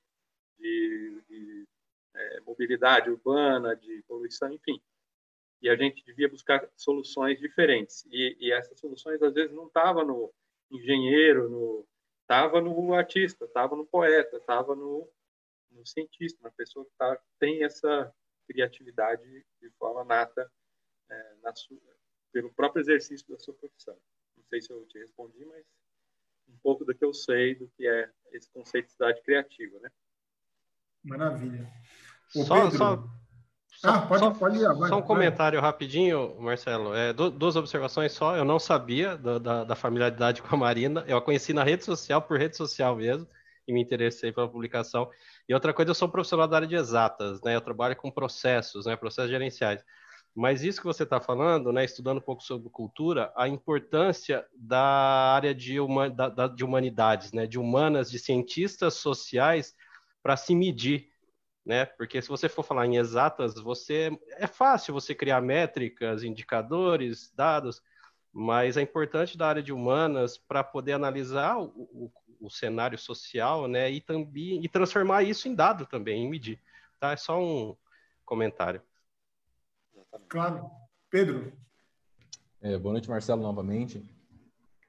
de, 0.58 1.22
de 1.28 1.67
é, 2.15 2.39
mobilidade 2.41 3.10
urbana, 3.10 3.76
de 3.76 4.02
poluição, 4.08 4.52
enfim. 4.54 4.82
E 5.62 5.69
a 5.69 5.76
gente 5.76 6.04
devia 6.06 6.30
buscar 6.30 6.69
soluções 6.76 7.38
diferentes. 7.38 8.06
E, 8.10 8.38
e 8.39 8.52
essas 8.52 8.80
soluções, 8.80 9.22
às 9.22 9.34
vezes, 9.34 9.54
não 9.54 9.67
estavam 9.67 10.06
no 10.06 10.34
engenheiro, 10.72 11.50
no 11.50 11.86
estava 12.29 12.61
no 12.61 12.93
artista, 12.93 13.45
estava 13.45 13.75
no 13.75 13.87
poeta, 13.87 14.37
estava 14.37 14.75
no, 14.75 15.09
no, 15.71 15.83
cientista, 15.83 16.39
na 16.43 16.51
pessoa 16.51 16.85
que 16.85 16.91
tá, 16.95 17.19
tem 17.39 17.63
essa 17.63 18.13
criatividade 18.47 19.23
de 19.59 19.69
forma 19.79 20.03
nata 20.03 20.49
é, 21.09 21.35
na 21.41 21.55
sua, 21.55 21.79
pelo 22.31 22.53
próprio 22.53 22.81
exercício 22.81 23.27
da 23.27 23.39
sua 23.39 23.55
profissão. 23.55 23.97
Não 24.37 24.43
sei 24.43 24.61
se 24.61 24.71
eu 24.71 24.85
te 24.85 24.99
respondi, 24.99 25.43
mas 25.45 25.65
um 26.47 26.57
pouco 26.61 26.85
do 26.85 26.93
que 26.93 27.03
eu 27.03 27.13
sei 27.13 27.55
do 27.55 27.67
que 27.69 27.87
é 27.87 28.11
esse 28.31 28.49
conceito 28.51 28.85
de 28.85 28.91
cidade 28.91 29.21
criativa, 29.23 29.79
né? 29.79 29.91
Maravilha. 31.03 31.67
só, 32.29 32.69
só, 32.69 33.03
ah, 33.83 34.01
pode, 34.01 34.19
só, 34.19 34.31
pode 34.31 34.57
ir, 34.57 34.73
vai, 34.75 34.89
só 34.89 34.97
um 34.97 35.01
comentário 35.01 35.59
rapidinho, 35.61 36.35
Marcelo. 36.39 36.93
É, 36.93 37.13
duas 37.13 37.55
observações 37.55 38.11
só. 38.11 38.35
Eu 38.35 38.43
não 38.43 38.59
sabia 38.59 39.17
da, 39.17 39.37
da, 39.37 39.63
da, 39.63 39.75
familiaridade 39.75 40.41
com 40.43 40.53
a 40.53 40.57
Marina. 40.57 41.03
Eu 41.07 41.17
a 41.17 41.21
conheci 41.21 41.53
na 41.53 41.63
rede 41.63 41.85
social, 41.85 42.21
por 42.21 42.37
rede 42.37 42.57
social 42.57 42.95
mesmo, 42.95 43.27
e 43.67 43.73
me 43.73 43.81
interessei 43.81 44.31
pela 44.31 44.49
publicação. 44.49 45.09
E 45.47 45.53
outra 45.53 45.73
coisa, 45.73 45.91
eu 45.91 45.95
sou 45.95 46.09
profissional 46.09 46.47
da 46.47 46.57
área 46.57 46.67
de 46.67 46.75
exatas, 46.75 47.41
né? 47.41 47.55
Eu 47.55 47.61
trabalho 47.61 47.95
com 47.95 48.11
processos, 48.11 48.85
né? 48.85 48.95
Processos 48.95 49.31
gerenciais. 49.31 49.83
Mas 50.35 50.63
isso 50.63 50.79
que 50.79 50.87
você 50.87 51.03
está 51.03 51.19
falando, 51.19 51.71
né, 51.71 51.83
estudando 51.83 52.19
um 52.19 52.21
pouco 52.21 52.43
sobre 52.43 52.69
cultura, 52.69 53.31
a 53.35 53.47
importância 53.47 54.45
da 54.55 54.79
área 55.33 55.53
de, 55.53 55.79
uma, 55.79 56.09
da, 56.09 56.29
da, 56.29 56.47
de 56.47 56.63
humanidades, 56.63 57.33
né, 57.33 57.47
de 57.47 57.57
humanas, 57.57 58.11
de 58.11 58.19
cientistas 58.19 58.93
sociais, 58.93 59.75
para 60.21 60.37
se 60.37 60.55
medir, 60.55 61.09
né? 61.69 61.86
Porque 61.86 62.19
se 62.19 62.27
você 62.27 62.49
for 62.49 62.63
falar 62.63 62.88
em 62.88 62.97
exatas, 62.97 63.53
você 63.53 64.10
é 64.38 64.47
fácil 64.47 64.91
você 64.91 65.13
criar 65.13 65.39
métricas, 65.39 66.23
indicadores, 66.23 67.32
dados, 67.36 67.79
mas 68.34 68.75
é 68.75 68.82
importante 68.82 69.38
da 69.38 69.47
área 69.47 69.62
de 69.62 69.71
humanas 69.71 70.36
para 70.36 70.63
poder 70.63 70.93
analisar 70.93 71.60
o, 71.60 71.65
o, 71.67 72.12
o, 72.41 72.49
cenário 72.49 72.97
social, 72.97 73.67
né, 73.67 73.91
e 73.91 74.01
também 74.01 74.65
e 74.65 74.67
transformar 74.67 75.21
isso 75.21 75.47
em 75.47 75.53
dado 75.53 75.86
também, 75.86 76.23
em 76.25 76.27
medir. 76.27 76.60
Tá? 76.99 77.12
É 77.12 77.17
só 77.17 77.39
um 77.39 77.77
comentário. 78.25 78.82
Claro. 80.27 80.71
Pedro. 81.08 81.53
É, 82.63 82.79
boa 82.79 82.93
noite, 82.93 83.08
Marcelo, 83.08 83.43
novamente. 83.43 84.03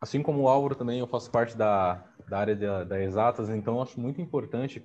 Assim 0.01 0.23
como 0.23 0.45
o 0.45 0.49
Álvaro 0.49 0.75
também, 0.75 0.99
eu 0.99 1.07
faço 1.07 1.31
parte 1.31 1.55
da, 1.55 2.03
da 2.27 2.38
área 2.38 2.57
da, 2.57 2.85
da 2.85 3.03
exatas, 3.03 3.51
então 3.51 3.83
acho 3.83 4.01
muito 4.01 4.19
importante 4.19 4.83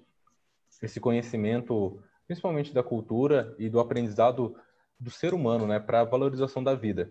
esse 0.82 1.00
conhecimento, 1.00 2.02
principalmente 2.28 2.74
da 2.74 2.84
cultura 2.84 3.56
e 3.58 3.70
do 3.70 3.80
aprendizado 3.80 4.56
do 5.00 5.10
ser 5.10 5.34
humano, 5.34 5.68
né, 5.68 5.80
para 5.80 6.02
a 6.02 6.06
valorização 6.06 6.64
da 6.64 6.74
vida. 6.74 7.10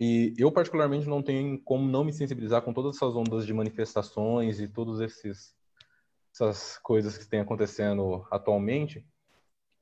E 0.00 0.32
eu 0.38 0.52
particularmente 0.52 1.08
não 1.08 1.22
tenho 1.22 1.60
como 1.62 1.88
não 1.88 2.04
me 2.04 2.12
sensibilizar 2.12 2.62
com 2.62 2.72
todas 2.72 2.96
essas 2.96 3.16
ondas 3.16 3.44
de 3.44 3.52
manifestações 3.52 4.60
e 4.60 4.68
todas 4.68 5.00
essas 5.00 6.78
coisas 6.78 7.16
que 7.16 7.24
estão 7.24 7.40
acontecendo 7.40 8.24
atualmente. 8.30 9.04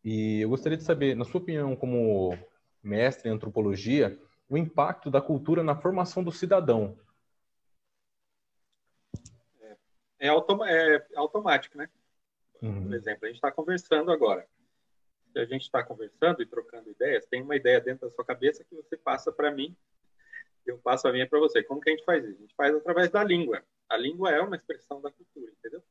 E 0.03 0.41
eu 0.41 0.49
gostaria 0.49 0.79
de 0.79 0.85
saber, 0.85 1.15
na 1.15 1.25
sua 1.25 1.41
opinião, 1.41 1.77
como 1.77 2.39
mestre 2.83 3.29
em 3.29 3.33
antropologia, 3.33 4.19
o 4.49 4.57
impacto 4.57 5.11
da 5.11 5.21
cultura 5.21 5.63
na 5.63 5.77
formação 5.77 6.23
do 6.23 6.33
cidadão. 6.33 6.97
É, 9.61 10.29
é, 10.29 11.07
é 11.13 11.19
automático, 11.19 11.77
né? 11.77 11.91
Uhum. 12.63 12.85
Por 12.85 12.95
exemplo, 12.95 13.25
a 13.25 13.27
gente 13.27 13.37
está 13.37 13.51
conversando 13.51 14.11
agora. 14.11 14.47
Se 15.33 15.39
a 15.39 15.45
gente 15.45 15.63
está 15.63 15.83
conversando 15.83 16.43
e 16.43 16.47
trocando 16.47 16.91
ideias, 16.91 17.27
tem 17.27 17.43
uma 17.43 17.57
ideia 17.57 17.81
dentro 17.81 18.09
da 18.09 18.15
sua 18.15 18.25
cabeça 18.25 18.65
que 18.65 18.75
você 18.75 18.97
passa 18.97 19.31
para 19.31 19.51
mim, 19.51 19.77
eu 20.65 20.79
passo 20.79 21.07
a 21.07 21.13
minha 21.13 21.29
para 21.29 21.39
você. 21.39 21.63
Como 21.63 21.81
que 21.81 21.91
a 21.91 21.93
gente 21.93 22.05
faz 22.05 22.25
isso? 22.25 22.39
A 22.39 22.41
gente 22.41 22.55
faz 22.55 22.75
através 22.75 23.11
da 23.11 23.23
língua. 23.23 23.63
A 23.89 23.97
língua 23.97 24.31
é 24.31 24.41
uma 24.41 24.57
expressão 24.57 25.01
da 25.01 25.11
cultura, 25.11 25.53
entendeu? 25.59 25.83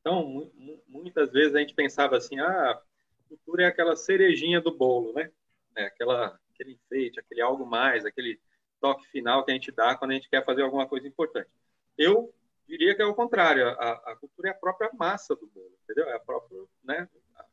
Então, 0.00 0.50
muitas 0.88 1.32
vezes 1.32 1.54
a 1.54 1.60
gente 1.60 1.74
pensava 1.74 2.16
assim, 2.16 2.38
ah, 2.38 2.80
cultura 3.28 3.64
é 3.64 3.66
aquela 3.66 3.96
cerejinha 3.96 4.60
do 4.60 4.76
bolo, 4.76 5.12
né? 5.12 5.30
né, 5.74 5.84
aquela, 5.84 6.38
aquele 6.52 6.72
enfeite, 6.72 7.18
aquele 7.18 7.40
algo 7.40 7.66
mais, 7.66 8.04
aquele 8.04 8.40
toque 8.80 9.06
final 9.08 9.44
que 9.44 9.50
a 9.50 9.54
gente 9.54 9.70
dá 9.70 9.96
quando 9.96 10.12
a 10.12 10.14
gente 10.14 10.28
quer 10.28 10.44
fazer 10.44 10.62
alguma 10.62 10.86
coisa 10.86 11.06
importante. 11.06 11.48
Eu 11.96 12.32
diria 12.72 12.94
que 12.94 13.02
é 13.02 13.04
o 13.04 13.14
contrário, 13.14 13.68
a, 13.68 14.12
a 14.12 14.16
cultura 14.16 14.48
é 14.48 14.52
a 14.52 14.58
própria 14.58 14.90
massa 14.94 15.36
do 15.36 15.46
bolo, 15.46 15.78
entendeu? 15.82 16.08
É 16.08 16.14
a 16.14 16.20
própria, 16.20 16.58
né, 16.82 17.06
a, 17.36 17.44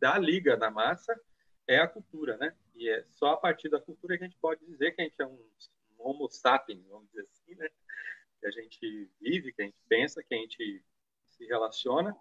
dá 0.00 0.16
liga 0.16 0.56
na 0.56 0.70
massa 0.70 1.20
é 1.68 1.78
a 1.78 1.86
cultura, 1.86 2.38
né? 2.38 2.56
E 2.74 2.88
é 2.88 3.04
só 3.10 3.34
a 3.34 3.36
partir 3.36 3.68
da 3.68 3.78
cultura 3.78 4.16
que 4.16 4.24
a 4.24 4.26
gente 4.26 4.38
pode 4.38 4.64
dizer 4.64 4.92
que 4.92 5.02
a 5.02 5.04
gente 5.04 5.20
é 5.20 5.26
um, 5.26 5.38
um 5.98 6.08
homo 6.08 6.28
sapiens, 6.30 6.84
vamos 6.86 7.06
dizer 7.10 7.28
assim, 7.30 7.54
né? 7.54 7.68
Que 8.40 8.46
a 8.46 8.50
gente 8.50 9.10
vive, 9.20 9.52
que 9.52 9.60
a 9.60 9.66
gente 9.66 9.80
pensa, 9.88 10.22
que 10.22 10.34
a 10.34 10.38
gente 10.38 10.82
se 11.28 11.44
relaciona. 11.44 12.16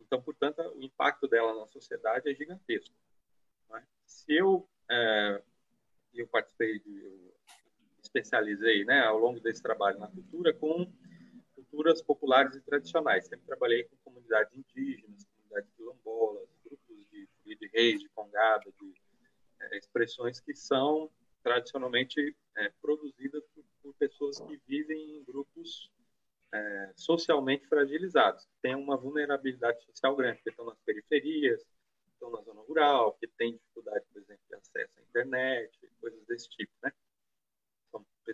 Então, 0.00 0.20
portanto, 0.22 0.60
o 0.74 0.82
impacto 0.82 1.28
dela 1.28 1.54
na 1.60 1.66
sociedade 1.66 2.30
é 2.30 2.34
gigantesco. 2.34 2.94
Né? 3.68 3.86
Se 4.06 4.32
eu, 4.32 4.66
é, 4.90 5.42
eu 6.14 6.26
participei, 6.26 6.78
de, 6.80 7.04
eu 7.04 7.34
especializei 8.10 8.84
né, 8.84 9.00
ao 9.00 9.18
longo 9.18 9.40
desse 9.40 9.62
trabalho 9.62 9.98
na 9.98 10.08
cultura 10.08 10.52
com 10.52 10.90
culturas 11.54 12.02
populares 12.02 12.56
e 12.56 12.60
tradicionais. 12.60 13.26
Sempre 13.26 13.46
trabalhei 13.46 13.84
com 13.84 13.96
comunidades 14.04 14.52
indígenas, 14.56 15.24
comunidades 15.24 15.70
quilombolas, 15.76 16.48
grupos 16.64 17.06
de, 17.10 17.28
de 17.56 17.70
reis, 17.72 18.00
de 18.00 18.08
congada, 18.10 18.64
de 18.80 18.94
é, 19.60 19.78
expressões 19.78 20.40
que 20.40 20.54
são 20.54 21.10
tradicionalmente 21.42 22.36
é, 22.56 22.70
produzidas 22.82 23.42
por, 23.54 23.64
por, 23.82 23.94
pessoas 23.94 24.38
que 24.40 24.60
vivem 24.66 25.18
em 25.18 25.24
grupos 25.24 25.90
é, 26.52 26.92
socialmente 26.96 27.66
fragilizados, 27.66 28.44
que 28.44 28.54
têm 28.60 28.74
uma 28.74 28.96
vulnerabilidade 28.96 29.82
social 29.84 30.16
grande, 30.16 30.42
que 30.42 30.50
estão 30.50 30.66
nas 30.66 30.78
periferias, 30.80 31.64
estão 32.12 32.30
na 32.30 32.42
zona 32.42 32.60
rural, 32.62 33.16
que 33.18 33.26
tem 33.26 33.52
dificuldade, 33.52 34.04
por 34.12 34.20
exemplo, 34.20 34.42
de 34.48 34.54
acesso 34.54 34.98
à 34.98 35.02
internet, 35.02 35.70
coisas 36.00 36.22
desse 36.26 36.48
tipo, 36.50 36.72
né? 36.82 36.92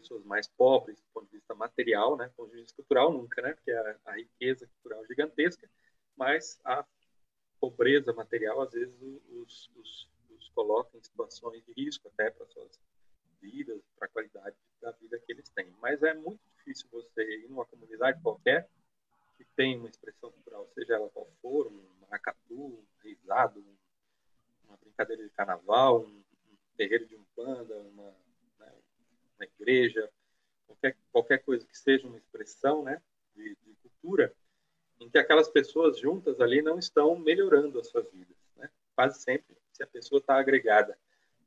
Pessoas 0.00 0.24
mais 0.24 0.46
pobres 0.46 1.00
do 1.00 1.06
ponto 1.14 1.26
de 1.30 1.38
vista 1.38 1.54
material, 1.54 2.16
né? 2.16 2.26
Do 2.26 2.34
ponto 2.34 2.50
de 2.50 2.60
vista 2.60 2.76
cultural, 2.76 3.12
nunca, 3.12 3.40
né? 3.40 3.54
Porque 3.54 3.72
a, 3.72 3.96
a 4.04 4.12
riqueza 4.16 4.66
cultural 4.66 5.02
é 5.04 5.06
gigantesca, 5.06 5.68
mas 6.16 6.60
a 6.64 6.84
pobreza 7.58 8.12
material, 8.12 8.60
às 8.60 8.72
vezes, 8.72 8.94
os, 9.00 9.70
os, 9.74 10.08
os 10.30 10.48
coloca 10.50 10.96
em 10.96 11.02
situações 11.02 11.64
de 11.64 11.72
risco 11.72 12.08
até 12.08 12.30
para 12.30 12.46
suas 12.46 12.78
vidas, 13.40 13.80
para 13.98 14.06
a 14.06 14.10
qualidade 14.10 14.56
da 14.82 14.90
vida 14.92 15.18
que 15.18 15.32
eles 15.32 15.48
têm. 15.48 15.72
Mas 15.80 16.02
é 16.02 16.12
muito 16.12 16.40
difícil 16.58 16.88
você 16.90 17.22
ir 17.22 17.48
numa 17.48 17.64
comunidade 17.64 18.20
qualquer 18.20 18.68
que 19.38 19.44
tem 19.56 19.78
uma 19.78 19.88
expressão 19.88 20.30
cultural, 20.30 20.68
seja 20.74 20.94
ela 20.94 21.08
qual 21.10 21.26
for, 21.40 21.66
um 21.66 21.82
maracatu, 22.00 22.54
um 22.54 22.84
reisado, 23.02 23.60
um 23.60 23.76
brincadeira 24.96 25.22
de 25.22 25.30
carnaval, 25.30 26.02
um, 26.02 26.08
um 26.08 26.56
terreiro 26.76 27.06
de 27.06 27.16
umbanda, 27.16 27.76
uma, 27.80 28.14
uma 29.38 29.44
igreja, 29.44 30.10
qualquer, 30.66 30.96
qualquer 31.12 31.38
coisa 31.38 31.66
que 31.66 31.78
seja 31.78 32.06
uma 32.06 32.18
expressão 32.18 32.82
né, 32.82 33.00
de, 33.34 33.56
de, 33.62 33.74
cultura, 33.82 34.34
em 35.00 35.08
que 35.08 35.18
aquelas 35.18 35.48
pessoas 35.48 35.98
juntas 35.98 36.40
ali 36.40 36.62
não 36.62 36.78
estão 36.78 37.18
melhorando 37.18 37.78
as 37.78 37.88
suas 37.88 38.10
vidas. 38.10 38.36
Né? 38.56 38.70
Quase 38.94 39.20
sempre, 39.20 39.56
se 39.72 39.82
a 39.82 39.86
pessoa 39.86 40.18
está 40.18 40.38
agregada 40.38 40.98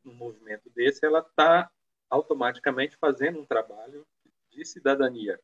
num 0.04 0.13
movimento 0.13 0.69
desse, 0.69 1.06
ela 1.06 1.19
está 1.19 1.69
automaticamente 2.10 2.95
fazendo 2.97 3.39
um 3.39 3.45
trabalho 3.45 4.06
de 4.49 4.65
cidadania, 4.65 5.39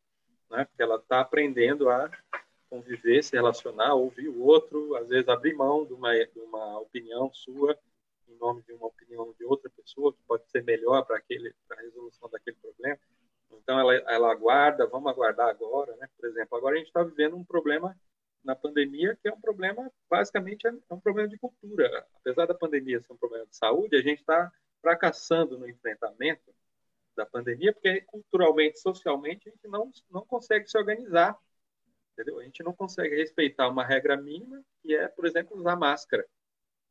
né? 0.49 0.65
porque 0.65 0.81
ela 0.81 0.95
está 0.95 1.19
aprendendo 1.19 1.89
a 1.89 2.09
conviver, 2.69 3.23
se 3.23 3.35
relacionar, 3.35 3.93
ouvir 3.93 4.27
o 4.27 4.41
outro, 4.41 4.95
às 4.95 5.07
vezes 5.07 5.29
abrir 5.29 5.53
mão 5.53 5.85
de 5.85 5.93
uma, 5.93 6.13
de 6.13 6.39
uma 6.39 6.79
opinião 6.79 7.31
sua 7.33 7.77
em 8.35 8.39
nome 8.39 8.61
de 8.63 8.73
uma 8.73 8.87
opinião 8.87 9.33
de 9.37 9.45
outra 9.45 9.69
pessoa 9.69 10.13
que 10.13 10.21
pode 10.27 10.49
ser 10.49 10.63
melhor 10.63 11.05
para 11.05 11.17
aquele 11.17 11.53
para 11.67 11.79
a 11.79 11.83
resolução 11.83 12.29
daquele 12.29 12.57
problema. 12.57 12.99
Então 13.51 13.79
ela 13.79 13.95
ela 13.95 14.31
aguarda, 14.31 14.87
vamos 14.87 15.11
aguardar 15.11 15.49
agora, 15.49 15.95
né? 15.97 16.07
Por 16.17 16.27
exemplo, 16.27 16.57
agora 16.57 16.75
a 16.75 16.77
gente 16.77 16.87
está 16.87 17.03
vivendo 17.03 17.35
um 17.35 17.43
problema 17.43 17.97
na 18.43 18.55
pandemia 18.55 19.17
que 19.21 19.27
é 19.27 19.33
um 19.33 19.41
problema 19.41 19.91
basicamente 20.09 20.67
é 20.67 20.93
um 20.93 20.99
problema 20.99 21.29
de 21.29 21.37
cultura. 21.37 22.05
Apesar 22.17 22.45
da 22.45 22.53
pandemia 22.53 23.01
ser 23.01 23.13
um 23.13 23.17
problema 23.17 23.45
de 23.47 23.55
saúde, 23.55 23.95
a 23.95 24.01
gente 24.01 24.19
está 24.19 24.51
fracassando 24.81 25.57
no 25.57 25.67
enfrentamento 25.67 26.53
da 27.15 27.25
pandemia 27.25 27.73
porque 27.73 28.01
culturalmente, 28.01 28.79
socialmente 28.79 29.47
a 29.49 29.51
gente 29.51 29.67
não 29.67 29.89
não 30.11 30.25
consegue 30.25 30.67
se 30.69 30.77
organizar, 30.77 31.37
entendeu? 32.13 32.39
A 32.39 32.43
gente 32.43 32.63
não 32.63 32.73
consegue 32.73 33.15
respeitar 33.15 33.67
uma 33.69 33.85
regra 33.85 34.17
mínima 34.17 34.63
que 34.81 34.95
é, 34.95 35.07
por 35.07 35.25
exemplo, 35.25 35.57
usar 35.57 35.75
máscara. 35.75 36.25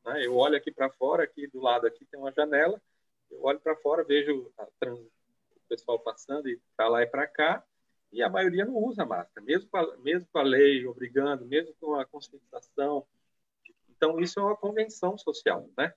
Né? 0.05 0.25
Eu 0.25 0.35
olho 0.35 0.55
aqui 0.55 0.71
para 0.71 0.89
fora, 0.89 1.23
aqui 1.23 1.47
do 1.47 1.59
lado 1.59 1.87
aqui 1.87 2.05
tem 2.05 2.19
uma 2.19 2.31
janela, 2.31 2.81
eu 3.31 3.43
olho 3.43 3.59
para 3.59 3.75
fora, 3.75 4.03
vejo 4.03 4.51
o 4.57 5.67
pessoal 5.67 5.99
passando 5.99 6.47
e 6.47 6.61
para 6.77 6.87
lá 6.87 7.01
e 7.01 7.07
para 7.07 7.27
cá, 7.27 7.63
e 8.11 8.21
a 8.21 8.29
maioria 8.29 8.63
não 8.63 8.77
usa 8.77 9.05
máscara, 9.05 9.45
mesmo 9.45 9.69
com 9.69 9.77
a, 9.77 9.97
mesmo 9.97 10.27
com 10.31 10.39
a 10.39 10.43
lei 10.43 10.85
obrigando, 10.85 11.45
mesmo 11.45 11.73
com 11.81 11.95
a 11.95 12.05
conscientização. 12.05 13.05
Então, 13.89 14.19
isso 14.19 14.39
é 14.39 14.43
uma 14.43 14.55
convenção 14.55 15.17
social, 15.17 15.69
né? 15.77 15.93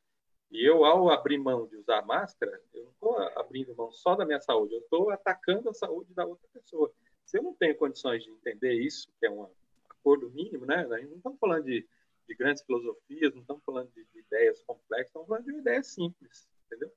E 0.51 0.64
eu, 0.64 0.85
ao 0.85 1.11
abrir 1.11 1.38
mão 1.38 1.66
de 1.66 1.77
usar 1.77 2.03
máscara, 2.03 2.61
eu 2.73 2.85
não 2.85 2.90
estou 2.90 3.18
abrindo 3.38 3.77
mão 3.77 3.92
só 3.92 4.16
da 4.16 4.25
minha 4.25 4.40
saúde, 4.40 4.75
eu 4.75 4.81
estou 4.81 5.11
atacando 5.11 5.68
a 5.68 5.75
saúde 5.75 6.14
da 6.14 6.25
outra 6.25 6.49
pessoa. 6.53 6.90
Se 7.27 7.38
eu 7.38 7.42
não 7.42 7.55
tenho 7.55 7.77
condições 7.77 8.25
de 8.25 8.31
entender 8.31 8.73
isso, 8.73 9.12
que 9.21 9.27
é 9.27 9.31
um 9.31 9.47
acordo 9.90 10.31
mínimo, 10.31 10.64
né? 10.64 10.87
Não 10.87 11.16
estamos 11.16 11.38
falando 11.38 11.64
de, 11.64 11.87
de 12.29 12.35
grandes 12.35 12.62
filosofias, 12.62 13.35
não 13.35 13.41
estamos 13.41 13.64
falando 13.64 13.91
de, 13.93 14.05
de 14.05 14.19
ideias 14.19 14.62
complexas, 14.62 15.09
estamos 15.09 15.29
falando 15.29 15.45
de 15.45 15.51
uma 15.53 15.61
ideia 15.61 15.83
simples, 15.83 16.47
entendeu? 16.67 16.95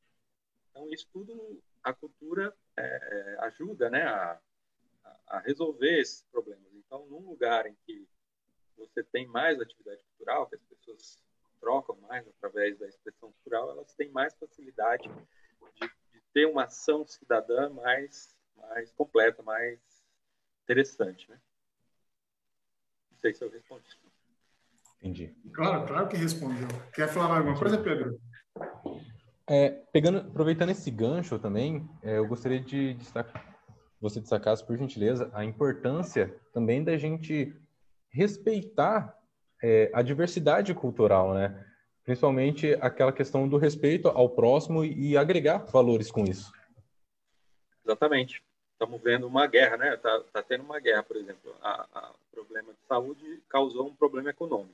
Então, 0.70 0.90
isso 0.90 1.08
tudo, 1.12 1.64
a 1.82 1.94
cultura 1.94 2.56
é, 2.78 2.84
é 2.84 3.38
ajuda 3.46 3.90
né, 3.90 4.04
a, 4.04 4.40
a 5.28 5.40
resolver 5.40 6.00
esses 6.00 6.24
problemas. 6.24 6.74
Então, 6.74 7.06
num 7.08 7.30
lugar 7.30 7.66
em 7.66 7.76
que 7.86 8.06
você 8.78 9.04
tem 9.04 9.26
mais 9.26 9.60
atividade 9.60 10.04
cultural, 10.04 10.48
que 10.48 10.56
as 10.56 10.64
pessoas 10.64 11.24
trocam 11.62 11.96
mais 12.02 12.28
através 12.28 12.78
da 12.78 12.88
expressão 12.88 13.32
cultural, 13.32 13.70
elas 13.72 13.94
têm 13.94 14.10
mais 14.10 14.34
facilidade 14.34 15.08
de, 15.08 15.88
de 16.12 16.22
ter 16.34 16.46
uma 16.46 16.66
ação 16.66 17.06
cidadã 17.06 17.70
mais, 17.70 18.36
mais 18.56 18.92
completa, 18.94 19.42
mais 19.44 19.80
interessante. 20.64 21.30
Né? 21.30 21.40
Não 23.12 23.18
sei 23.18 23.34
se 23.34 23.44
eu 23.44 23.50
respondi. 23.50 24.11
Entendi. 25.02 25.36
Claro, 25.52 25.88
claro 25.88 26.08
que 26.08 26.16
respondeu. 26.16 26.68
Quer 26.94 27.10
falar 27.10 27.38
alguma 27.38 27.58
coisa, 27.58 27.78
Pedro? 27.78 28.20
É, 29.50 29.70
pegando, 29.92 30.20
aproveitando 30.20 30.70
esse 30.70 30.92
gancho 30.92 31.40
também, 31.40 31.90
é, 32.04 32.20
eu 32.20 32.28
gostaria 32.28 32.60
de 32.60 32.94
destacar, 32.94 33.58
você 34.00 34.20
destacasse, 34.20 34.66
por 34.66 34.78
gentileza, 34.78 35.32
a 35.34 35.44
importância 35.44 36.40
também 36.54 36.84
da 36.84 36.96
gente 36.98 37.52
respeitar 38.12 39.18
é, 39.62 39.90
a 39.92 40.04
diversidade 40.04 40.74
cultural, 40.76 41.34
né? 41.34 41.66
Principalmente 42.04 42.74
aquela 42.80 43.12
questão 43.12 43.48
do 43.48 43.58
respeito 43.58 44.08
ao 44.08 44.30
próximo 44.30 44.86
e 44.86 45.18
agregar 45.18 45.66
valores 45.66 46.12
com 46.12 46.24
isso. 46.26 46.52
Exatamente. 47.84 48.44
Estamos 48.74 49.02
vendo 49.02 49.28
uma 49.28 49.48
guerra, 49.48 49.78
né? 49.78 49.96
Está 49.96 50.20
tá 50.32 50.44
tendo 50.44 50.64
uma 50.64 50.80
guerra, 50.80 51.04
por 51.04 51.16
exemplo. 51.16 51.52
O 51.52 52.36
problema 52.36 52.74
de 52.74 52.80
saúde 52.88 53.44
causou 53.48 53.88
um 53.88 53.96
problema 53.96 54.30
econômico. 54.30 54.74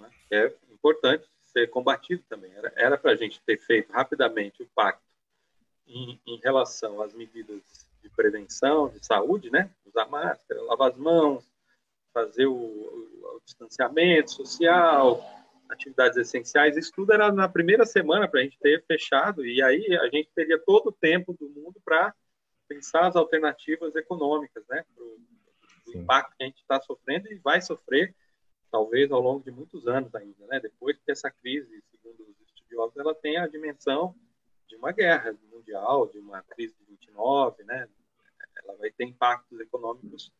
Né? 0.00 0.10
É 0.30 0.52
importante 0.70 1.28
ser 1.44 1.68
combatido 1.70 2.22
também. 2.28 2.52
Era 2.74 2.98
para 2.98 3.12
a 3.12 3.16
gente 3.16 3.40
ter 3.42 3.58
feito 3.58 3.92
rapidamente 3.92 4.62
o 4.62 4.68
pacto 4.74 5.02
em, 5.86 6.20
em 6.26 6.38
relação 6.38 7.00
às 7.00 7.14
medidas 7.14 7.62
de 8.02 8.08
prevenção, 8.10 8.88
de 8.88 9.04
saúde, 9.04 9.50
né? 9.50 9.70
Usar 9.86 10.06
máscara, 10.06 10.62
lavar 10.62 10.90
as 10.90 10.96
mãos, 10.96 11.44
fazer 12.12 12.46
o, 12.46 12.54
o, 12.54 13.36
o 13.36 13.40
distanciamento 13.44 14.32
social, 14.32 15.24
atividades 15.68 16.16
essenciais. 16.16 16.76
Isso 16.76 16.92
tudo 16.94 17.12
era 17.12 17.32
na 17.32 17.48
primeira 17.48 17.86
semana 17.86 18.28
para 18.28 18.40
a 18.40 18.42
gente 18.42 18.58
ter 18.58 18.84
fechado, 18.84 19.44
e 19.44 19.62
aí 19.62 19.96
a 19.96 20.08
gente 20.08 20.30
teria 20.34 20.58
todo 20.58 20.88
o 20.88 20.92
tempo 20.92 21.32
do 21.32 21.48
mundo 21.48 21.80
para 21.84 22.14
pensar 22.68 23.06
as 23.06 23.16
alternativas 23.16 23.94
econômicas, 23.94 24.64
né? 24.68 24.84
Para 24.94 25.04
o 25.04 26.02
impacto 26.02 26.36
que 26.36 26.42
a 26.42 26.46
gente 26.46 26.60
está 26.60 26.80
sofrendo 26.80 27.30
e 27.30 27.36
vai 27.36 27.60
sofrer, 27.60 28.14
talvez 28.74 29.12
ao 29.12 29.20
longo 29.20 29.44
de 29.44 29.52
muitos 29.52 29.86
anos 29.86 30.12
ainda, 30.16 30.48
né? 30.48 30.58
Depois 30.58 30.98
que 30.98 31.12
essa 31.12 31.30
crise, 31.30 31.80
segundo 31.92 32.24
os 32.28 32.40
estudiosos, 32.44 32.96
ela 32.96 33.14
tem 33.14 33.36
a 33.36 33.46
dimensão 33.46 34.16
de 34.66 34.74
uma 34.74 34.90
guerra 34.90 35.32
mundial, 35.48 36.08
de 36.08 36.18
uma 36.18 36.42
crise 36.42 36.74
de 36.80 36.84
29, 36.86 37.62
né? 37.62 37.86
Ela 38.64 38.76
vai 38.76 38.90
ter 38.90 39.04
impactos 39.04 39.60
econômicos, 39.60 40.32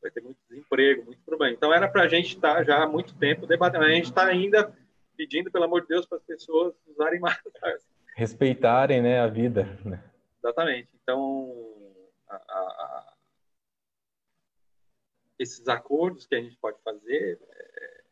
vai 0.00 0.08
ter 0.12 0.22
muito 0.22 0.38
desemprego, 0.48 1.04
muito 1.04 1.20
problema. 1.22 1.52
Então 1.52 1.74
era 1.74 1.88
para 1.88 2.02
a 2.02 2.08
gente 2.08 2.36
estar 2.36 2.58
tá 2.58 2.62
já 2.62 2.80
há 2.80 2.86
muito 2.86 3.12
tempo 3.16 3.44
debatendo. 3.44 3.86
A 3.86 3.90
gente 3.90 4.04
está 4.04 4.24
ainda 4.24 4.72
pedindo, 5.16 5.50
pelo 5.50 5.64
amor 5.64 5.82
de 5.82 5.88
Deus, 5.88 6.06
para 6.06 6.18
as 6.18 6.24
pessoas 6.24 6.72
usarem 6.86 7.18
máscaras. 7.20 7.84
Respeitarem, 8.14 9.02
né, 9.02 9.18
a 9.18 9.26
vida. 9.26 9.64
Né? 9.84 10.00
Exatamente. 10.38 10.88
Então, 11.02 11.52
a, 12.28 12.36
a, 12.36 13.14
esses 15.40 15.66
acordos 15.68 16.26
que 16.26 16.34
a 16.34 16.40
gente 16.40 16.56
pode 16.56 16.78
fazer 16.82 17.40
é, 17.48 18.02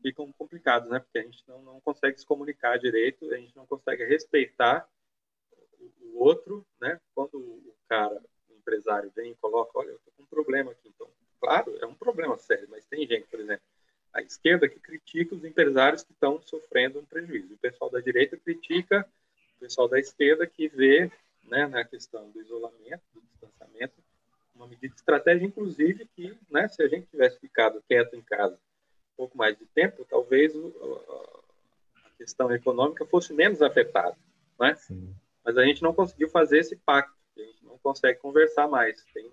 ficam 0.00 0.32
complicados, 0.32 0.88
né? 0.88 0.98
Porque 0.98 1.18
a 1.18 1.22
gente 1.22 1.44
não, 1.46 1.60
não 1.62 1.80
consegue 1.82 2.18
se 2.18 2.24
comunicar 2.24 2.78
direito, 2.78 3.30
a 3.30 3.36
gente 3.36 3.54
não 3.54 3.66
consegue 3.66 4.04
respeitar 4.06 4.88
o 6.00 6.18
outro, 6.18 6.66
né? 6.80 6.98
Quando 7.14 7.36
o 7.36 7.76
cara, 7.86 8.22
o 8.48 8.54
empresário 8.54 9.12
vem 9.14 9.32
e 9.32 9.36
coloca, 9.36 9.78
olha, 9.78 9.90
eu 9.90 9.98
tô 9.98 10.10
com 10.12 10.22
um 10.22 10.26
problema 10.26 10.72
aqui, 10.72 10.88
então, 10.88 11.06
claro, 11.38 11.76
é 11.78 11.84
um 11.84 11.94
problema 11.94 12.38
sério, 12.38 12.66
mas 12.70 12.86
tem 12.86 13.06
gente, 13.06 13.26
por 13.28 13.38
exemplo, 13.38 13.64
a 14.14 14.22
esquerda 14.22 14.66
que 14.66 14.80
critica 14.80 15.34
os 15.34 15.44
empresários 15.44 16.02
que 16.02 16.12
estão 16.12 16.40
sofrendo 16.42 16.98
um 16.98 17.04
prejuízo. 17.04 17.54
O 17.54 17.58
pessoal 17.58 17.90
da 17.90 18.00
direita 18.00 18.36
critica 18.36 19.06
o 19.56 19.60
pessoal 19.60 19.86
da 19.86 20.00
esquerda 20.00 20.46
que 20.46 20.68
vê, 20.68 21.12
né, 21.44 21.66
na 21.66 21.84
questão 21.84 22.30
do 22.30 22.40
isolamento, 22.40 23.02
do 23.12 23.20
distanciamento, 23.20 23.92
uma 24.60 24.68
medida 24.68 24.94
estratégica, 24.94 25.46
inclusive, 25.46 26.06
que, 26.14 26.36
né, 26.50 26.68
se 26.68 26.82
a 26.82 26.88
gente 26.88 27.06
tivesse 27.06 27.38
ficado 27.38 27.82
quieto 27.88 28.14
em 28.14 28.22
casa 28.22 28.54
um 28.54 29.16
pouco 29.16 29.36
mais 29.36 29.56
de 29.58 29.66
tempo, 29.66 30.06
talvez 30.08 30.54
a 30.56 32.10
questão 32.18 32.52
econômica 32.52 33.04
fosse 33.06 33.32
menos 33.32 33.60
afetada, 33.62 34.16
né? 34.58 34.74
Sim 34.76 35.14
mas 35.44 35.56
a 35.56 35.64
gente 35.64 35.82
não 35.82 35.92
conseguiu 35.92 36.28
fazer 36.28 36.58
esse 36.58 36.76
pacto, 36.76 37.14
a 37.36 37.40
gente 37.40 37.64
não 37.64 37.78
consegue 37.78 38.18
conversar 38.18 38.68
mais. 38.68 39.04
Tem 39.12 39.30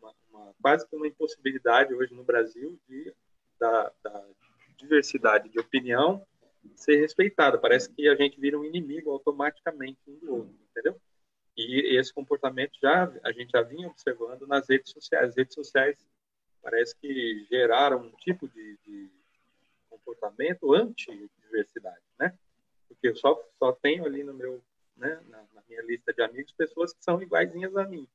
uma, 0.00 0.14
uma, 0.30 0.54
quase 0.60 0.88
que 0.88 0.96
uma 0.96 1.06
impossibilidade 1.06 1.94
hoje 1.94 2.14
no 2.14 2.24
Brasil 2.24 2.78
de, 2.88 3.12
da, 3.58 3.92
da 4.02 4.24
diversidade 4.78 5.48
de 5.48 5.58
opinião 5.58 6.24
ser 6.74 6.96
respeitada. 6.96 7.58
Parece 7.58 7.92
que 7.92 8.08
a 8.08 8.14
gente 8.14 8.40
vira 8.40 8.58
um 8.58 8.64
inimigo 8.64 9.10
automaticamente 9.10 9.98
um 10.06 10.18
do 10.18 10.34
outro, 10.34 10.54
entendeu? 10.70 11.00
E 11.68 11.96
esse 11.98 12.12
comportamento 12.12 12.72
já 12.80 13.12
a 13.22 13.32
gente 13.32 13.50
já 13.50 13.62
vinha 13.62 13.88
observando 13.88 14.46
nas 14.46 14.68
redes 14.68 14.92
sociais. 14.92 15.30
As 15.30 15.36
redes 15.36 15.54
sociais 15.54 15.98
parece 16.62 16.94
que 16.96 17.46
geraram 17.50 17.98
um 18.02 18.10
tipo 18.12 18.48
de, 18.48 18.78
de 18.84 19.10
comportamento 19.88 20.72
anti-diversidade, 20.74 22.02
né? 22.18 22.36
Porque 22.88 23.08
eu 23.08 23.16
só 23.16 23.40
só 23.58 23.72
tenho 23.72 24.04
ali 24.04 24.22
no 24.22 24.34
meu 24.34 24.62
né, 24.96 25.18
na, 25.28 25.38
na, 25.54 25.62
minha 25.66 25.82
lista 25.82 26.12
de 26.12 26.22
amigos, 26.22 26.52
pessoas 26.52 26.92
que 26.92 27.02
são 27.02 27.20
iguaizinhas 27.22 27.74
a 27.74 27.84
mim. 27.86 28.06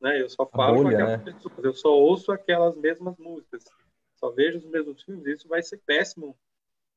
Né? 0.00 0.20
Eu 0.20 0.28
só 0.28 0.46
falo 0.46 0.82
bolha, 0.82 0.98
com 0.98 1.02
aquelas 1.02 1.24
né? 1.24 1.32
pessoas, 1.32 1.64
eu 1.64 1.72
só 1.72 1.88
ouço 1.88 2.30
aquelas 2.30 2.76
mesmas 2.76 3.16
músicas, 3.16 3.64
só 4.16 4.30
vejo 4.30 4.58
os 4.58 4.66
mesmos 4.66 5.02
filmes. 5.02 5.26
Isso 5.26 5.48
vai 5.48 5.62
ser 5.62 5.78
péssimo 5.78 6.36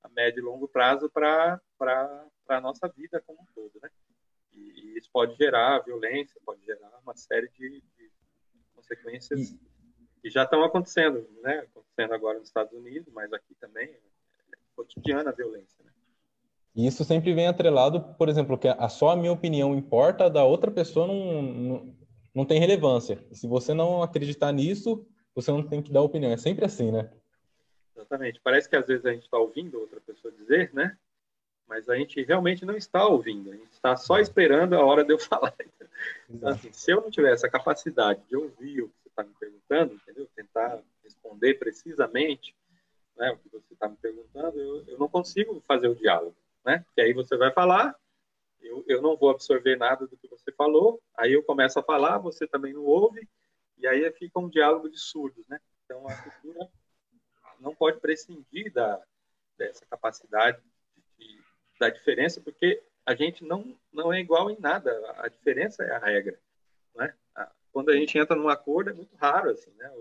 a 0.03 0.09
médio 0.09 0.41
e 0.41 0.43
longo 0.43 0.67
prazo 0.67 1.09
para 1.09 1.61
a 2.49 2.61
nossa 2.61 2.87
vida 2.89 3.23
como 3.25 3.39
um 3.41 3.45
todo. 3.55 3.71
Né? 3.81 3.89
E, 4.53 4.59
e, 4.59 4.97
isso 4.97 5.09
pode 5.11 5.35
gerar 5.35 5.79
violência, 5.79 6.39
pode 6.45 6.63
gerar 6.65 6.99
uma 7.03 7.15
série 7.15 7.49
de, 7.49 7.81
de 7.81 8.11
consequências 8.75 9.51
e... 9.51 9.59
que 10.21 10.29
já 10.29 10.43
estão 10.43 10.63
acontecendo, 10.63 11.27
né? 11.41 11.59
acontecendo 11.59 12.13
agora 12.13 12.39
nos 12.39 12.47
Estados 12.47 12.73
Unidos, 12.73 13.11
mas 13.13 13.31
aqui 13.33 13.55
também 13.55 13.85
é 13.85 13.99
cotidiana 14.75 15.29
a 15.29 15.33
violência. 15.33 15.83
Né? 15.83 15.91
E 16.75 16.87
isso 16.87 17.03
sempre 17.03 17.33
vem 17.33 17.47
atrelado, 17.47 18.01
por 18.17 18.29
exemplo, 18.29 18.57
que 18.57 18.67
a 18.67 18.89
só 18.89 19.09
a 19.09 19.15
minha 19.15 19.31
opinião 19.31 19.75
importa, 19.75 20.25
a 20.25 20.29
da 20.29 20.43
outra 20.43 20.71
pessoa 20.71 21.07
não, 21.07 21.41
não, 21.41 21.95
não 22.33 22.45
tem 22.45 22.59
relevância. 22.59 23.23
E 23.31 23.35
se 23.35 23.47
você 23.47 23.73
não 23.73 24.01
acreditar 24.03 24.51
nisso, 24.51 25.05
você 25.35 25.51
não 25.51 25.63
tem 25.63 25.81
que 25.81 25.91
dar 25.91 26.01
opinião. 26.01 26.31
É 26.31 26.37
sempre 26.37 26.65
assim, 26.65 26.91
né? 26.91 27.11
Exatamente. 27.95 28.39
Parece 28.43 28.69
que 28.69 28.75
às 28.75 28.87
vezes 28.87 29.05
a 29.05 29.11
gente 29.11 29.23
está 29.23 29.37
ouvindo 29.37 29.79
outra 29.79 29.99
pessoa 29.99 30.33
dizer, 30.33 30.73
né? 30.73 30.97
Mas 31.69 31.87
a 31.87 31.95
gente 31.95 32.21
realmente 32.23 32.65
não 32.65 32.75
está 32.75 33.05
ouvindo. 33.05 33.51
A 33.51 33.55
gente 33.55 33.71
está 33.71 33.95
só 33.95 34.19
esperando 34.19 34.75
a 34.75 34.83
hora 34.83 35.05
de 35.05 35.13
eu 35.13 35.19
falar. 35.19 35.55
Então, 36.29 36.49
assim, 36.49 36.73
se 36.73 36.91
eu 36.91 36.99
não 36.99 37.11
tiver 37.11 37.31
essa 37.31 37.47
capacidade 37.47 38.21
de 38.27 38.35
ouvir 38.35 38.81
o 38.81 38.89
que 38.89 38.95
você 39.03 39.09
está 39.09 39.23
me 39.23 39.33
perguntando, 39.39 39.93
entendeu? 39.93 40.27
Tentar 40.35 40.81
responder 41.03 41.53
precisamente 41.53 42.55
né, 43.15 43.31
o 43.31 43.37
que 43.37 43.49
você 43.49 43.73
está 43.73 43.87
me 43.87 43.95
perguntando, 43.97 44.59
eu, 44.59 44.83
eu 44.87 44.97
não 44.97 45.07
consigo 45.07 45.61
fazer 45.67 45.87
o 45.87 45.95
diálogo 45.95 46.35
né? 46.69 46.85
Que 46.93 47.01
aí 47.01 47.13
você 47.13 47.37
vai 47.37 47.51
falar, 47.51 47.95
eu, 48.61 48.83
eu 48.87 49.01
não 49.01 49.15
vou 49.15 49.29
absorver 49.29 49.75
nada 49.75 50.07
do 50.07 50.17
que 50.17 50.27
você 50.27 50.51
falou, 50.51 51.01
aí 51.15 51.33
eu 51.33 51.43
começo 51.43 51.79
a 51.79 51.83
falar, 51.83 52.17
você 52.17 52.47
também 52.47 52.73
não 52.73 52.83
ouve, 52.83 53.27
e 53.77 53.87
aí 53.87 54.09
fica 54.11 54.39
um 54.39 54.49
diálogo 54.49 54.89
de 54.89 54.99
surdos, 54.99 55.47
né? 55.47 55.59
Então 55.85 56.07
a 56.07 56.15
cultura 56.15 56.69
não 57.59 57.73
pode 57.73 57.99
prescindir 57.99 58.71
da, 58.71 59.01
dessa 59.57 59.85
capacidade 59.85 60.61
de, 60.61 60.69
da 61.79 61.89
diferença, 61.89 62.41
porque 62.41 62.83
a 63.05 63.15
gente 63.15 63.43
não, 63.43 63.75
não 63.91 64.13
é 64.13 64.19
igual 64.19 64.51
em 64.51 64.59
nada, 64.59 64.91
a 65.17 65.27
diferença 65.27 65.83
é 65.83 65.91
a 65.91 65.99
regra, 65.99 66.39
né? 66.95 67.13
Quando 67.71 67.89
a 67.89 67.95
gente 67.95 68.17
entra 68.17 68.35
num 68.35 68.49
acordo 68.49 68.89
é 68.89 68.93
muito 68.93 69.15
raro, 69.15 69.51
assim, 69.51 69.71
né? 69.71 69.91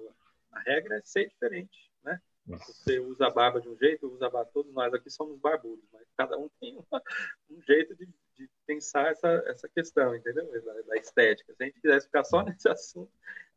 A 0.53 0.61
regra 0.61 0.97
é 0.97 1.03
ser 1.03 1.29
diferente, 1.29 1.91
né? 2.03 2.21
Você 2.47 2.99
usa 2.99 3.27
a 3.27 3.31
barba 3.31 3.61
de 3.61 3.69
um 3.69 3.77
jeito, 3.77 4.13
usa 4.13 4.27
a 4.27 4.31
barba, 4.31 4.51
todos 4.53 4.73
nós 4.73 4.93
aqui 4.93 5.11
somos 5.11 5.39
barbudos, 5.39 5.85
mas 5.93 6.07
cada 6.17 6.37
um 6.37 6.49
tem 6.61 6.77
uma, 6.77 7.03
um 7.51 7.63
jeito 7.63 7.95
de, 7.95 8.09
de, 8.35 8.51
pensar 8.67 9.13
essa, 9.13 9.29
essa 9.47 9.69
questão, 9.69 10.15
entendeu? 10.15 10.51
Da, 10.63 10.83
da 10.83 10.97
estética. 10.97 11.55
Se 11.55 11.63
a 11.63 11.67
gente 11.67 11.81
quisesse 11.81 12.07
ficar 12.07 12.25
só 12.25 12.43
nesse 12.45 12.69
assunto, 12.69 13.13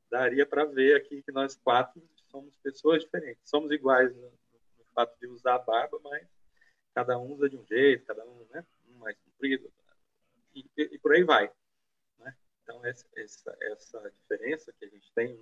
daria 0.09 0.45
para 0.45 0.65
ver 0.65 0.97
aqui 0.97 1.23
que 1.23 1.31
nós 1.31 1.55
quatro 1.55 2.01
somos 2.29 2.55
pessoas 2.57 3.03
diferentes. 3.03 3.41
Somos 3.49 3.71
iguais 3.71 4.13
no, 4.15 4.21
no, 4.21 4.85
fato 4.93 5.17
de 5.19 5.27
usar 5.27 5.55
a 5.55 5.59
barba, 5.59 5.99
mas 6.03 6.27
cada 6.93 7.17
um 7.17 7.31
usa 7.33 7.49
de 7.49 7.57
um 7.57 7.65
jeito, 7.65 8.05
cada 8.05 8.25
um, 8.25 8.45
né? 8.51 8.65
Um 8.89 8.97
mais 8.99 9.17
comprido, 9.19 9.71
e, 10.53 10.65
e, 10.77 10.97
por 10.99 11.13
aí 11.13 11.23
vai. 11.23 11.51
Né? 12.19 12.35
Então, 12.63 12.85
essa, 12.85 13.07
essa, 13.15 13.57
essa 13.61 14.11
diferença 14.11 14.73
que 14.73 14.85
a 14.85 14.89
gente 14.89 15.11
tem 15.13 15.33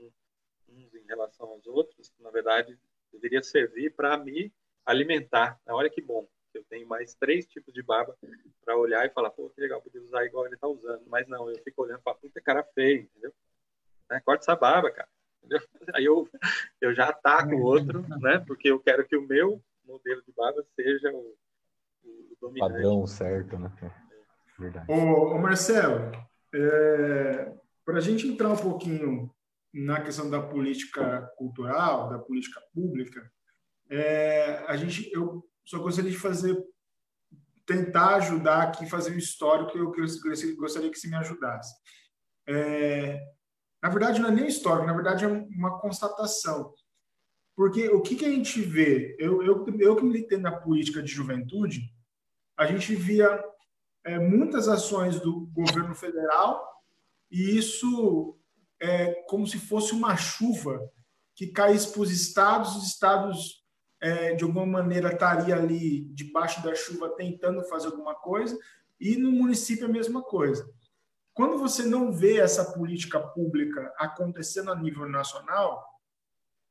uns 0.68 0.94
em 0.94 1.06
relação 1.06 1.48
aos 1.48 1.66
outros, 1.66 2.12
na 2.20 2.30
verdade, 2.30 2.78
deveria 3.12 3.42
servir 3.42 3.94
para 3.96 4.18
me 4.18 4.54
alimentar. 4.86 5.60
Olha 5.68 5.90
que 5.90 6.02
bom, 6.02 6.28
eu 6.54 6.64
tenho 6.66 6.88
mais 6.88 7.16
três 7.16 7.46
tipos 7.46 7.74
de 7.74 7.82
barba 7.82 8.16
para 8.64 8.78
olhar 8.78 9.06
e 9.06 9.10
falar, 9.10 9.32
pô, 9.32 9.50
que 9.50 9.62
legal, 9.62 9.82
podia 9.82 10.02
usar 10.02 10.26
igual 10.26 10.46
ele 10.46 10.56
está 10.56 10.68
usando. 10.68 11.04
Mas 11.08 11.28
não, 11.28 11.50
eu 11.50 11.58
fico 11.64 11.84
olhando 11.84 12.00
e 12.00 12.04
falo, 12.04 12.18
puta 12.18 12.42
cara 12.42 12.64
feio, 12.64 13.02
entendeu? 13.02 13.34
Né? 14.10 14.20
Corta 14.22 14.44
essa 14.44 14.56
barba, 14.56 14.92
cara. 14.92 15.10
Aí 15.96 16.06
eu, 16.06 16.30
eu 16.82 16.94
já 16.94 17.10
ataco 17.10 17.56
o 17.56 17.64
outro, 17.64 18.06
né? 18.20 18.44
Porque 18.46 18.70
eu 18.70 18.80
quero 18.80 19.08
que 19.08 19.16
o 19.16 19.22
meu 19.22 19.64
modelo 19.90 20.22
de 20.26 20.32
barba 20.34 20.64
seja 20.76 21.12
o, 21.12 21.36
o 22.04 22.38
dominante. 22.40 22.74
Padrão 22.74 23.08
certo, 23.08 23.58
né? 23.58 23.72
Verdade. 24.58 24.92
Ô, 24.92 25.34
ô 25.34 25.38
Marcelo, 25.40 26.12
é, 26.54 27.54
para 27.86 27.98
a 27.98 28.02
gente 28.02 28.28
entrar 28.28 28.50
um 28.50 28.58
pouquinho 28.58 29.34
na 29.74 30.02
questão 30.02 30.30
da 30.30 30.42
política 30.42 31.22
cultural, 31.38 32.10
da 32.10 32.20
política 32.20 32.62
pública, 32.74 33.32
é, 33.90 34.64
a 34.68 34.76
gente, 34.76 35.12
eu 35.14 35.44
só 35.66 35.80
gostaria 35.80 36.12
de 36.12 36.18
fazer, 36.18 36.58
tentar 37.66 38.16
ajudar 38.16 38.64
aqui, 38.64 38.90
fazer 38.90 39.12
um 39.12 39.18
histórico 39.18 39.72
que 39.72 39.80
eu, 39.80 39.92
que 39.92 40.02
eu 40.02 40.56
gostaria 40.58 40.90
que 40.92 41.00
você 41.00 41.08
me 41.08 41.16
ajudasse. 41.16 41.74
É, 42.48 43.20
na 43.82 43.90
verdade, 43.90 44.20
não 44.20 44.30
é 44.30 44.32
nem 44.32 44.48
histórico, 44.48 44.88
na 44.88 44.94
verdade 44.94 45.26
é 45.26 45.28
uma 45.28 45.80
constatação. 45.80 46.74
Porque 47.60 47.90
o 47.90 48.00
que, 48.02 48.16
que 48.16 48.24
a 48.26 48.30
gente 48.30 48.62
vê? 48.62 49.18
Eu, 49.20 49.44
eu, 49.44 49.66
eu 49.80 49.96
que 49.98 50.06
militei 50.06 50.38
na 50.38 50.50
política 50.50 51.04
de 51.04 51.12
juventude, 51.12 51.94
a 52.56 52.66
gente 52.66 52.96
via 52.96 53.44
é, 54.06 54.18
muitas 54.18 54.70
ações 54.70 55.20
do 55.20 55.42
governo 55.48 55.94
federal 55.94 56.66
e 57.30 57.58
isso 57.58 58.40
é 58.80 59.12
como 59.28 59.46
se 59.46 59.60
fosse 59.60 59.92
uma 59.92 60.16
chuva 60.16 60.80
que 61.36 61.48
caísse 61.48 61.92
para 61.92 62.00
os 62.04 62.12
estados, 62.12 62.78
os 62.78 62.88
estados 62.88 63.62
é, 64.00 64.34
de 64.36 64.46
alguma 64.46 64.66
maneira 64.66 65.12
estaria 65.12 65.54
ali 65.54 66.06
debaixo 66.14 66.64
da 66.64 66.74
chuva 66.74 67.10
tentando 67.10 67.62
fazer 67.66 67.88
alguma 67.88 68.16
coisa 68.16 68.58
e 68.98 69.18
no 69.18 69.34
município 69.34 69.86
a 69.86 69.90
mesma 69.90 70.24
coisa. 70.24 70.66
Quando 71.34 71.58
você 71.58 71.84
não 71.84 72.10
vê 72.10 72.38
essa 72.38 72.72
política 72.72 73.20
pública 73.20 73.94
acontecendo 73.98 74.72
a 74.72 74.76
nível 74.78 75.10
nacional, 75.10 75.99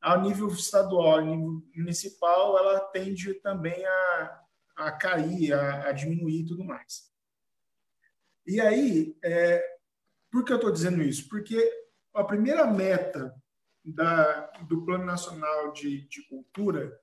a 0.01 0.17
nível 0.17 0.49
estadual, 0.49 1.19
a 1.19 1.23
nível 1.23 1.63
municipal, 1.75 2.59
ela 2.59 2.81
tende 2.81 3.35
também 3.35 3.85
a, 3.85 4.41
a 4.77 4.93
cair, 4.93 5.53
a, 5.53 5.89
a 5.89 5.93
diminuir 5.93 6.41
e 6.41 6.47
tudo 6.47 6.65
mais. 6.65 7.09
E 8.47 8.61
aí, 8.61 9.17
é, 9.23 9.63
por 10.31 10.45
que 10.45 10.53
eu 10.53 10.57
estou 10.57 10.73
dizendo 10.73 11.03
isso? 11.03 11.29
Porque 11.29 11.71
a 12.15 12.25
primeira 12.25 12.67
meta 12.67 13.35
da, 13.85 14.47
do 14.69 14.85
Plano 14.85 15.05
Nacional 15.05 15.73
de, 15.73 16.09
de 16.09 16.27
Cultura 16.29 16.99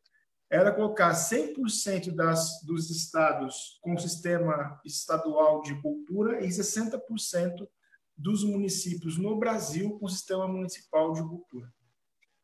era 0.49 0.71
colocar 0.71 1.12
100% 1.12 2.13
das, 2.15 2.62
dos 2.63 2.89
estados 2.89 3.79
com 3.81 3.97
sistema 3.97 4.79
estadual 4.86 5.62
de 5.62 5.79
cultura 5.81 6.45
e 6.45 6.47
60% 6.47 7.67
dos 8.15 8.43
municípios 8.43 9.17
no 9.17 9.38
Brasil 9.38 9.97
com 9.99 10.08
sistema 10.08 10.47
municipal 10.47 11.13
de 11.13 11.21
cultura. 11.21 11.73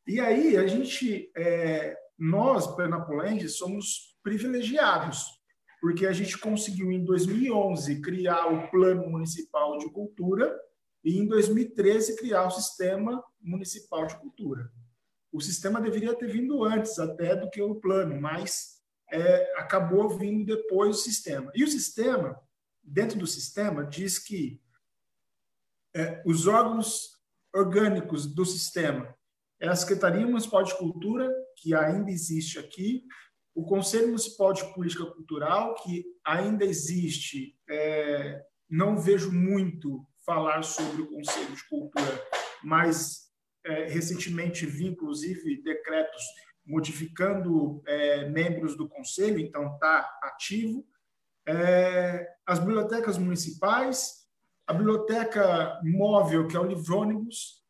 E 0.07 0.19
aí 0.19 0.57
a 0.57 0.65
gente, 0.65 1.31
é, 1.35 1.95
nós, 2.17 2.75
pernapolenses, 2.75 3.57
somos 3.57 4.17
privilegiados, 4.23 5.25
porque 5.79 6.05
a 6.05 6.13
gente 6.13 6.37
conseguiu, 6.37 6.91
em 6.91 7.03
2011, 7.03 8.01
criar 8.01 8.47
o 8.47 8.69
Plano 8.69 9.09
Municipal 9.09 9.77
de 9.77 9.91
Cultura 9.91 10.55
e, 11.03 11.17
em 11.17 11.27
2013, 11.27 12.17
criar 12.17 12.45
o 12.45 12.51
Sistema 12.51 13.23
Municipal 13.39 14.05
de 14.05 14.15
Cultura. 14.17 14.71
O 15.31 15.39
sistema 15.39 15.79
deveria 15.79 16.13
ter 16.15 16.27
vindo 16.27 16.63
antes 16.63 16.99
até 16.99 17.35
do 17.35 17.49
que 17.49 17.61
o 17.61 17.75
plano, 17.75 18.19
mas 18.19 18.81
é, 19.11 19.53
acabou 19.57 20.09
vindo 20.09 20.45
depois 20.45 20.97
o 20.97 20.99
sistema. 20.99 21.51
E 21.55 21.63
o 21.63 21.67
sistema, 21.67 22.39
dentro 22.83 23.17
do 23.17 23.25
sistema, 23.25 23.85
diz 23.85 24.19
que 24.19 24.61
é, 25.95 26.21
os 26.25 26.47
órgãos 26.47 27.17
orgânicos 27.53 28.25
do 28.25 28.45
sistema 28.45 29.15
é 29.61 29.67
a 29.67 29.75
Secretaria 29.75 30.25
Municipal 30.25 30.63
de 30.63 30.75
Cultura, 30.75 31.31
que 31.57 31.75
ainda 31.75 32.09
existe 32.09 32.57
aqui, 32.57 33.03
o 33.53 33.63
Conselho 33.63 34.07
Municipal 34.07 34.51
de 34.53 34.65
Política 34.73 35.05
Cultural, 35.05 35.75
que 35.75 36.03
ainda 36.25 36.65
existe, 36.65 37.55
é, 37.69 38.41
não 38.67 38.97
vejo 38.97 39.31
muito 39.31 40.03
falar 40.25 40.63
sobre 40.63 41.03
o 41.03 41.07
Conselho 41.07 41.55
de 41.55 41.63
Cultura, 41.69 42.27
mas 42.63 43.29
é, 43.63 43.85
recentemente 43.85 44.65
vi, 44.65 44.87
inclusive, 44.87 45.61
decretos 45.61 46.23
modificando 46.65 47.83
é, 47.85 48.29
membros 48.29 48.75
do 48.75 48.89
Conselho, 48.89 49.39
então 49.39 49.73
está 49.73 50.09
ativo. 50.23 50.83
É, 51.47 52.27
as 52.47 52.57
bibliotecas 52.57 53.17
municipais, 53.17 54.25
a 54.65 54.73
biblioteca 54.73 55.79
móvel, 55.83 56.47
que 56.47 56.55
é 56.55 56.59
o 56.59 56.65
Livrônibus, 56.65 57.61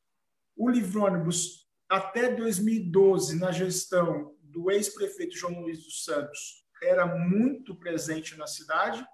o 0.56 0.70
Livrônibus, 0.70 1.61
até 1.92 2.34
2012, 2.34 3.38
na 3.38 3.52
gestão 3.52 4.34
do 4.44 4.72
ex-prefeito 4.72 5.36
João 5.36 5.60
Luiz 5.60 5.84
dos 5.84 6.06
Santos 6.06 6.66
era 6.82 7.06
muito 7.06 7.76
presente 7.76 8.38
na 8.38 8.48
cidade. 8.48 9.06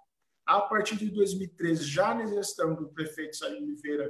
A 0.46 0.62
partir 0.62 0.96
de 0.96 1.10
2013, 1.10 1.84
já 1.84 2.14
na 2.14 2.28
gestão 2.28 2.76
do 2.76 2.90
prefeito 2.90 3.36
Salim 3.36 3.64
Oliveira, 3.64 4.08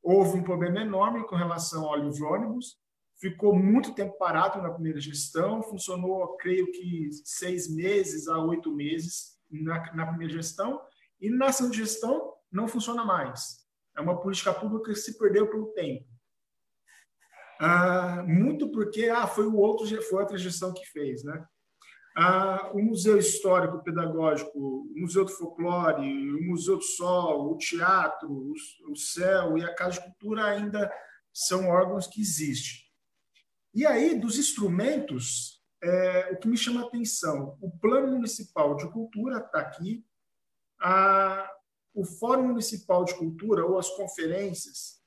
houve 0.00 0.38
um 0.38 0.44
problema 0.44 0.80
enorme 0.80 1.26
com 1.26 1.34
relação 1.34 1.84
ao 1.84 1.96
livro-ônibus. 1.96 2.78
Ficou 3.20 3.56
muito 3.56 3.92
tempo 3.92 4.16
parado 4.16 4.62
na 4.62 4.70
primeira 4.70 5.00
gestão, 5.00 5.60
funcionou, 5.60 6.36
creio 6.36 6.70
que, 6.70 7.10
seis 7.24 7.68
meses 7.68 8.28
a 8.28 8.38
oito 8.38 8.72
meses 8.72 9.36
na, 9.50 9.92
na 9.94 10.06
primeira 10.06 10.34
gestão, 10.34 10.80
e 11.20 11.28
na 11.28 11.50
segunda 11.50 11.74
gestão 11.74 12.34
não 12.52 12.68
funciona 12.68 13.04
mais. 13.04 13.66
É 13.96 14.00
uma 14.00 14.20
política 14.20 14.54
pública 14.54 14.92
que 14.92 14.98
se 14.98 15.18
perdeu 15.18 15.50
pelo 15.50 15.72
tempo. 15.72 16.09
Ah, 17.62 18.24
muito 18.26 18.70
porque 18.70 19.04
ah, 19.10 19.26
foi 19.26 19.46
o 19.46 19.56
outro 19.56 19.86
foi 20.04 20.20
outra 20.20 20.38
gestão 20.38 20.72
que 20.72 20.86
fez, 20.86 21.22
né? 21.22 21.46
Ah, 22.16 22.70
o 22.72 22.82
Museu 22.82 23.18
Histórico 23.18 23.84
Pedagógico, 23.84 24.58
o 24.58 24.94
Museu 24.96 25.26
do 25.26 25.30
Folclore, 25.30 26.32
o 26.32 26.42
Museu 26.42 26.78
do 26.78 26.82
Sol, 26.82 27.52
o 27.52 27.58
Teatro, 27.58 28.32
o, 28.32 28.54
o 28.90 28.96
Céu 28.96 29.58
e 29.58 29.64
a 29.64 29.74
Casa 29.74 30.00
de 30.00 30.06
Cultura 30.06 30.46
ainda 30.46 30.90
são 31.34 31.68
órgãos 31.68 32.06
que 32.06 32.22
existem. 32.22 32.80
E 33.74 33.84
aí, 33.84 34.18
dos 34.18 34.38
instrumentos, 34.38 35.62
é, 35.82 36.30
o 36.32 36.38
que 36.38 36.48
me 36.48 36.56
chama 36.56 36.80
a 36.80 36.86
atenção, 36.86 37.58
o 37.60 37.70
Plano 37.78 38.14
Municipal 38.14 38.74
de 38.74 38.90
Cultura 38.90 39.36
está 39.36 39.60
aqui, 39.60 40.02
a, 40.80 41.46
o 41.92 42.06
Fórum 42.06 42.48
Municipal 42.48 43.04
de 43.04 43.14
Cultura 43.16 43.66
ou 43.66 43.78
as 43.78 43.90
conferências 43.90 44.99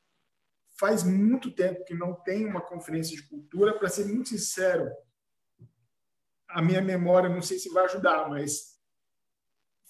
faz 0.79 1.03
muito 1.03 1.53
tempo 1.53 1.83
que 1.85 1.93
não 1.93 2.13
tem 2.13 2.45
uma 2.45 2.61
conferência 2.61 3.15
de 3.15 3.27
cultura. 3.27 3.77
Para 3.77 3.89
ser 3.89 4.05
muito 4.05 4.29
sincero, 4.29 4.89
a 6.49 6.61
minha 6.61 6.81
memória 6.81 7.29
não 7.29 7.41
sei 7.41 7.57
se 7.59 7.69
vai 7.69 7.85
ajudar, 7.85 8.29
mas 8.29 8.73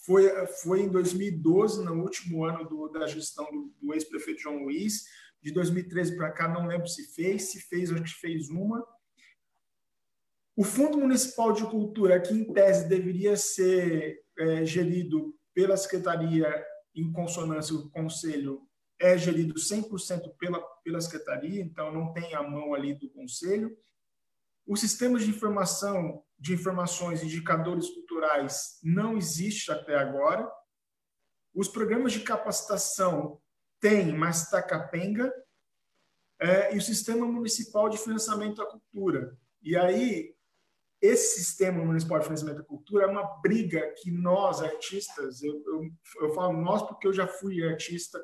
foi, 0.06 0.30
foi 0.62 0.82
em 0.82 0.90
2012, 0.90 1.84
no 1.84 2.02
último 2.02 2.44
ano 2.44 2.68
do, 2.68 2.90
da 2.90 3.08
gestão 3.08 3.46
do, 3.46 3.74
do 3.82 3.94
ex-prefeito 3.94 4.42
João 4.42 4.64
Luiz. 4.64 5.04
De 5.42 5.52
2013 5.52 6.16
para 6.16 6.32
cá, 6.32 6.48
não 6.48 6.68
lembro 6.68 6.88
se 6.88 7.14
fez, 7.14 7.52
se 7.52 7.62
fez, 7.62 7.92
acho 7.92 8.16
que 8.16 8.22
fez 8.22 8.50
uma. 8.50 8.86
O 10.56 10.64
Fundo 10.64 10.98
Municipal 11.00 11.52
de 11.52 11.64
Cultura, 11.66 12.22
que 12.22 12.34
em 12.34 12.54
tese 12.54 12.88
deveria 12.88 13.36
ser 13.36 14.24
é, 14.38 14.66
gerido 14.66 15.36
pela 15.54 15.76
Secretaria 15.76 16.48
em 16.96 17.12
consonância 17.12 17.76
com 17.76 17.88
o 17.88 17.90
Conselho, 17.90 18.62
é 19.04 19.18
gerido 19.18 19.56
100% 19.56 20.34
pela, 20.38 20.62
pela 20.82 21.02
secretaria, 21.02 21.62
então 21.62 21.92
não 21.92 22.14
tem 22.14 22.34
a 22.34 22.42
mão 22.42 22.74
ali 22.74 22.94
do 22.94 23.10
conselho. 23.10 23.78
Os 24.66 24.80
sistemas 24.80 25.24
de 25.24 25.30
informação, 25.30 26.24
de 26.40 26.54
informações, 26.54 27.22
indicadores 27.22 27.90
culturais 27.90 28.80
não 28.82 29.18
existe 29.18 29.70
até 29.74 29.98
agora. 29.98 30.50
Os 31.54 31.68
programas 31.68 32.14
de 32.14 32.22
capacitação 32.22 33.42
tem, 33.82 34.14
mas 34.14 34.44
está 34.44 34.64
capenga. 34.64 35.34
É, 36.40 36.74
e 36.74 36.78
o 36.78 36.82
sistema 36.82 37.26
municipal 37.26 37.90
de 37.90 37.98
financiamento 37.98 38.56
da 38.56 38.66
cultura. 38.66 39.38
E 39.62 39.76
aí 39.76 40.34
esse 41.02 41.40
sistema 41.40 41.84
municipal 41.84 42.20
de 42.20 42.24
financiamento 42.24 42.60
da 42.60 42.64
cultura 42.64 43.04
é 43.04 43.08
uma 43.08 43.42
briga 43.42 43.94
que 43.98 44.10
nós, 44.10 44.62
artistas, 44.62 45.44
eu, 45.44 45.62
eu, 45.66 45.92
eu 46.22 46.34
falo 46.34 46.54
nós 46.62 46.82
porque 46.84 47.06
eu 47.06 47.12
já 47.12 47.28
fui 47.28 47.62
artista 47.68 48.18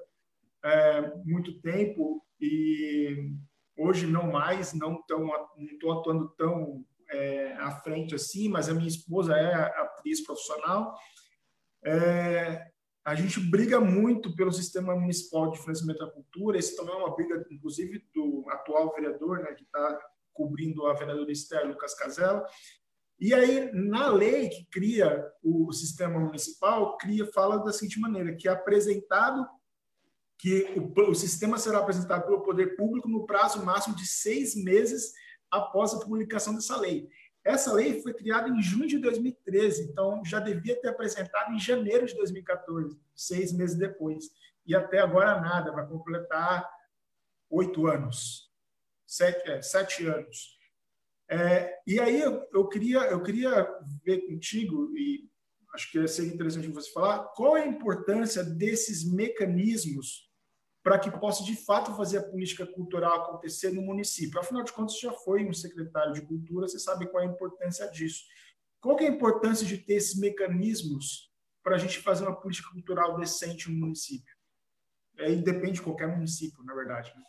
é, 0.64 1.16
muito 1.26 1.60
tempo 1.62 2.24
e 2.40 3.32
hoje 3.78 4.06
não 4.06 4.32
mais, 4.32 4.74
não 4.74 5.00
estou 5.00 6.00
atuando 6.00 6.30
tão 6.38 6.86
é, 7.12 7.54
à 7.54 7.72
frente 7.72 8.14
assim, 8.16 8.50
mas 8.50 8.70
a 8.70 8.74
minha 8.74 8.88
esposa 8.88 9.36
é 9.36 9.54
atriz 9.54 10.24
profissional. 10.24 10.94
É, 11.84 12.68
a 13.06 13.16
gente 13.16 13.40
briga 13.40 13.80
muito 13.80 14.36
pelo 14.36 14.52
sistema 14.52 14.96
municipal 14.96 15.50
de 15.50 15.60
financiamento 15.60 16.00
da 16.00 16.12
cultura. 16.12 16.58
Esse 16.58 16.76
também 16.76 16.94
é 16.94 16.98
uma 16.98 17.16
briga, 17.16 17.44
inclusive, 17.50 18.06
do 18.14 18.46
atual 18.50 18.94
vereador, 18.94 19.40
né, 19.40 19.54
que 19.54 19.64
está 19.64 20.00
cobrindo 20.34 20.86
a 20.86 20.94
vereadora 20.94 21.32
Esther 21.32 21.68
Lucas 21.68 21.96
Casella. 21.96 22.46
E 23.20 23.34
aí, 23.34 23.72
na 23.74 24.10
lei 24.10 24.48
que 24.48 24.66
cria 24.72 25.26
o 25.44 25.72
sistema 25.74 26.20
municipal, 26.20 26.98
cria, 26.98 27.26
fala 27.34 27.58
da 27.58 27.74
seguinte 27.74 28.00
maneira, 28.00 28.36
que 28.36 28.48
é 28.48 28.52
apresentado, 28.52 29.46
que 30.40 30.74
o, 30.76 31.12
o 31.12 31.16
sistema 31.16 31.60
será 31.60 31.80
apresentado 31.80 32.26
pelo 32.26 32.42
poder 32.42 32.76
público 32.76 33.08
no 33.08 33.28
prazo 33.28 33.64
máximo 33.64 33.96
de 33.96 34.08
seis 34.08 34.56
meses 34.56 35.14
após 35.52 35.94
a 35.94 36.00
publicação 36.00 36.56
dessa 36.56 36.76
lei. 36.76 37.08
Essa 37.44 37.72
lei 37.74 38.02
foi 38.02 38.14
criada 38.14 38.50
em 38.50 38.62
junho 38.62 38.88
de 38.88 38.98
2013, 38.98 39.84
então 39.84 40.24
já 40.26 40.40
devia 40.40 40.80
ter 40.80 40.88
apresentado 40.88 41.54
em 41.54 41.60
janeiro 41.60 42.08
de 42.08 42.16
2014, 42.16 43.00
seis 43.16 43.54
meses 43.54 43.78
depois. 43.78 44.32
E 44.66 44.76
até 44.76 45.00
agora 45.00 45.40
nada, 45.40 45.72
vai 45.72 45.86
completar 45.88 46.68
oito 47.50 47.86
anos 47.86 48.50
sete, 49.10 49.50
é, 49.50 49.62
sete 49.62 50.06
anos. 50.06 50.58
É, 51.28 51.80
e 51.86 52.00
aí 52.00 52.22
eu, 52.22 52.48
eu, 52.54 52.68
queria, 52.68 53.00
eu 53.00 53.22
queria 53.22 53.68
ver 54.04 54.28
contigo, 54.28 54.96
e 54.96 55.28
acho 55.74 55.92
que 55.92 56.08
seria 56.08 56.34
interessante 56.34 56.68
você 56.68 56.92
falar, 56.92 57.24
qual 57.36 57.58
é 57.58 57.64
a 57.64 57.68
importância 57.68 58.44
desses 58.44 59.04
mecanismos 59.12 60.29
para 60.84 60.98
que 60.98 61.12
possa, 61.12 61.44
de 61.44 61.56
fato, 61.56 61.96
fazer 61.96 62.20
a 62.20 62.24
política 62.24 62.66
cultural 62.66 63.22
acontecer 63.22 63.72
no 63.72 63.82
município. 63.82 64.40
Afinal 64.40 64.64
de 64.64 64.72
contas, 64.72 64.94
você 64.94 65.08
já 65.08 65.14
foi 65.14 65.46
um 65.46 65.54
secretário 65.54 66.14
de 66.14 66.22
cultura, 66.22 66.68
você 66.68 66.80
sabe 66.80 67.08
qual 67.08 67.24
é 67.24 67.28
a 67.28 67.30
importância 67.30 67.90
disso. 67.92 68.24
Qual 68.82 68.98
é 69.00 69.08
a 69.08 69.10
importância 69.10 69.68
de 69.68 69.78
ter 69.78 69.96
esses 69.96 70.18
mecanismos 70.18 71.30
para 71.62 71.76
a 71.76 71.78
gente 71.78 72.00
fazer 72.00 72.24
uma 72.24 72.40
política 72.40 72.70
cultural 72.72 73.18
decente 73.18 73.70
no 73.70 73.78
município? 73.78 74.34
Aí 75.20 75.36
depende 75.36 75.74
de 75.74 75.82
qualquer 75.82 76.08
município, 76.08 76.64
na 76.64 76.74
verdade. 76.74 77.14
Né? 77.14 77.24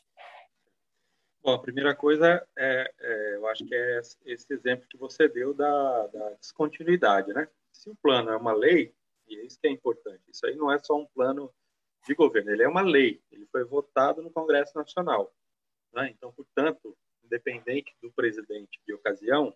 Bom, 1.43 1.55
a 1.55 1.61
primeira 1.61 1.95
coisa 1.95 2.47
é, 2.57 2.95
é, 3.01 3.37
eu 3.37 3.49
acho 3.49 3.65
que 3.65 3.75
é 3.75 4.01
esse 4.27 4.53
exemplo 4.53 4.87
que 4.89 4.97
você 4.97 5.29
deu 5.29 5.53
da, 5.53 6.07
da, 6.09 6.31
descontinuidade, 6.35 7.33
né? 7.33 7.49
Se 7.73 7.91
o 7.91 7.97
plano 7.97 8.31
é 8.31 8.37
uma 8.37 8.53
lei, 8.53 8.95
e 9.27 9.37
é 9.37 9.47
isso 9.47 9.59
que 9.59 9.67
é 9.67 9.71
importante, 9.71 10.23
isso 10.29 10.47
aí 10.47 10.55
não 10.55 10.71
é 10.71 10.79
só 10.79 10.97
um 10.97 11.07
plano 11.07 11.53
de 12.07 12.15
governo, 12.15 12.51
ele 12.51 12.63
é 12.63 12.69
uma 12.69 12.83
lei, 12.83 13.23
ele 13.31 13.47
foi 13.47 13.65
votado 13.65 14.23
no 14.23 14.31
Congresso 14.31 14.77
Nacional, 14.77 15.33
né? 15.93 16.11
Então, 16.11 16.33
portanto, 16.33 16.97
independente 17.25 17.95
do 18.03 18.11
presidente 18.13 18.81
de 18.87 18.95
ocasião, 18.95 19.55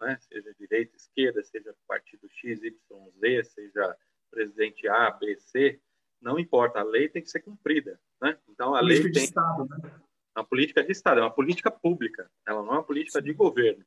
né? 0.00 0.18
Seja 0.20 0.54
direita, 0.58 0.96
esquerda, 0.96 1.42
seja 1.42 1.74
partido 1.86 2.28
X, 2.30 2.62
Y, 2.62 3.10
Z, 3.18 3.44
seja 3.44 3.96
presidente 4.30 4.88
A, 4.88 5.10
B, 5.10 5.36
C, 5.38 5.80
não 6.20 6.38
importa, 6.38 6.80
a 6.80 6.84
lei 6.84 7.08
tem 7.08 7.22
que 7.22 7.30
ser 7.30 7.40
cumprida, 7.40 8.00
né? 8.20 8.38
Então, 8.48 8.74
a 8.74 8.80
lei 8.80 9.10
tem... 9.10 9.24
Estado, 9.24 9.66
né? 9.66 10.00
uma 10.36 10.44
política 10.44 10.82
de 10.82 10.92
Estado, 10.92 11.20
é 11.20 11.22
uma 11.22 11.34
política 11.34 11.70
pública, 11.70 12.30
ela 12.46 12.62
não 12.62 12.74
é 12.74 12.76
uma 12.76 12.84
política 12.84 13.22
de 13.22 13.32
governo. 13.32 13.84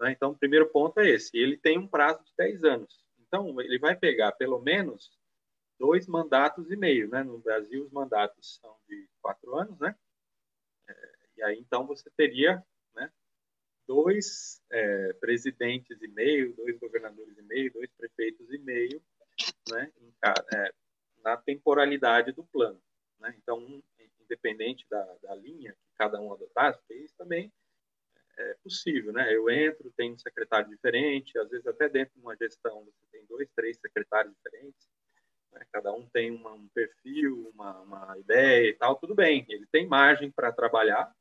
Né? 0.00 0.12
Então, 0.12 0.30
o 0.30 0.38
primeiro 0.38 0.68
ponto 0.70 0.98
é 1.00 1.08
esse: 1.08 1.36
ele 1.36 1.56
tem 1.56 1.78
um 1.78 1.86
prazo 1.86 2.22
de 2.24 2.32
10 2.36 2.64
anos. 2.64 3.04
Então, 3.20 3.60
ele 3.60 3.78
vai 3.78 3.96
pegar 3.96 4.32
pelo 4.32 4.60
menos 4.60 5.10
dois 5.78 6.06
mandatos 6.06 6.70
e 6.70 6.76
meio. 6.76 7.08
Né? 7.08 7.22
No 7.22 7.38
Brasil, 7.38 7.84
os 7.84 7.92
mandatos 7.92 8.58
são 8.60 8.76
de 8.88 9.08
quatro 9.20 9.54
anos, 9.56 9.78
né? 9.78 9.94
É, 10.88 11.10
e 11.36 11.42
aí, 11.42 11.58
então, 11.58 11.86
você 11.86 12.10
teria 12.16 12.64
né, 12.94 13.10
dois 13.86 14.62
é, 14.70 15.12
presidentes 15.14 16.00
e 16.02 16.08
meio, 16.08 16.54
dois 16.54 16.78
governadores 16.78 17.36
e 17.38 17.42
meio, 17.42 17.72
dois 17.72 17.90
prefeitos 17.96 18.50
e 18.50 18.58
meio, 18.58 19.02
né, 19.70 19.92
é, 20.54 20.72
na 21.22 21.36
temporalidade 21.36 22.32
do 22.32 22.44
plano. 22.44 22.80
Né? 23.18 23.34
Então, 23.38 23.58
um, 23.58 23.82
independente 24.20 24.86
da, 24.88 25.02
da 25.22 25.34
linha 25.34 25.72
que 25.72 25.94
cada 25.96 26.20
um 26.20 26.32
adotasse, 26.32 26.80
isso 26.90 27.14
também 27.16 27.52
é 28.36 28.54
possível, 28.62 29.12
né? 29.12 29.32
Eu 29.32 29.48
entro, 29.48 29.92
tenho 29.96 30.14
um 30.14 30.18
secretário 30.18 30.68
diferente, 30.68 31.38
às 31.38 31.48
vezes 31.48 31.66
até 31.66 31.88
dentro 31.88 32.14
de 32.14 32.20
uma 32.20 32.36
gestão 32.36 32.84
você 32.84 33.06
tem 33.12 33.24
dois, 33.26 33.48
três 33.54 33.78
secretários 33.78 34.34
diferentes, 34.34 34.88
né? 35.54 35.64
cada 35.72 35.92
um 35.92 36.06
tem 36.08 36.30
uma, 36.30 36.52
um 36.52 36.68
perfil, 36.68 37.50
uma, 37.54 37.80
uma 37.80 38.18
ideia 38.18 38.68
e 38.68 38.74
tal, 38.74 38.96
tudo 38.96 39.14
bem, 39.14 39.46
ele 39.48 39.66
tem 39.70 39.86
margem 39.86 40.30
para 40.30 40.52
trabalhar, 40.52 41.14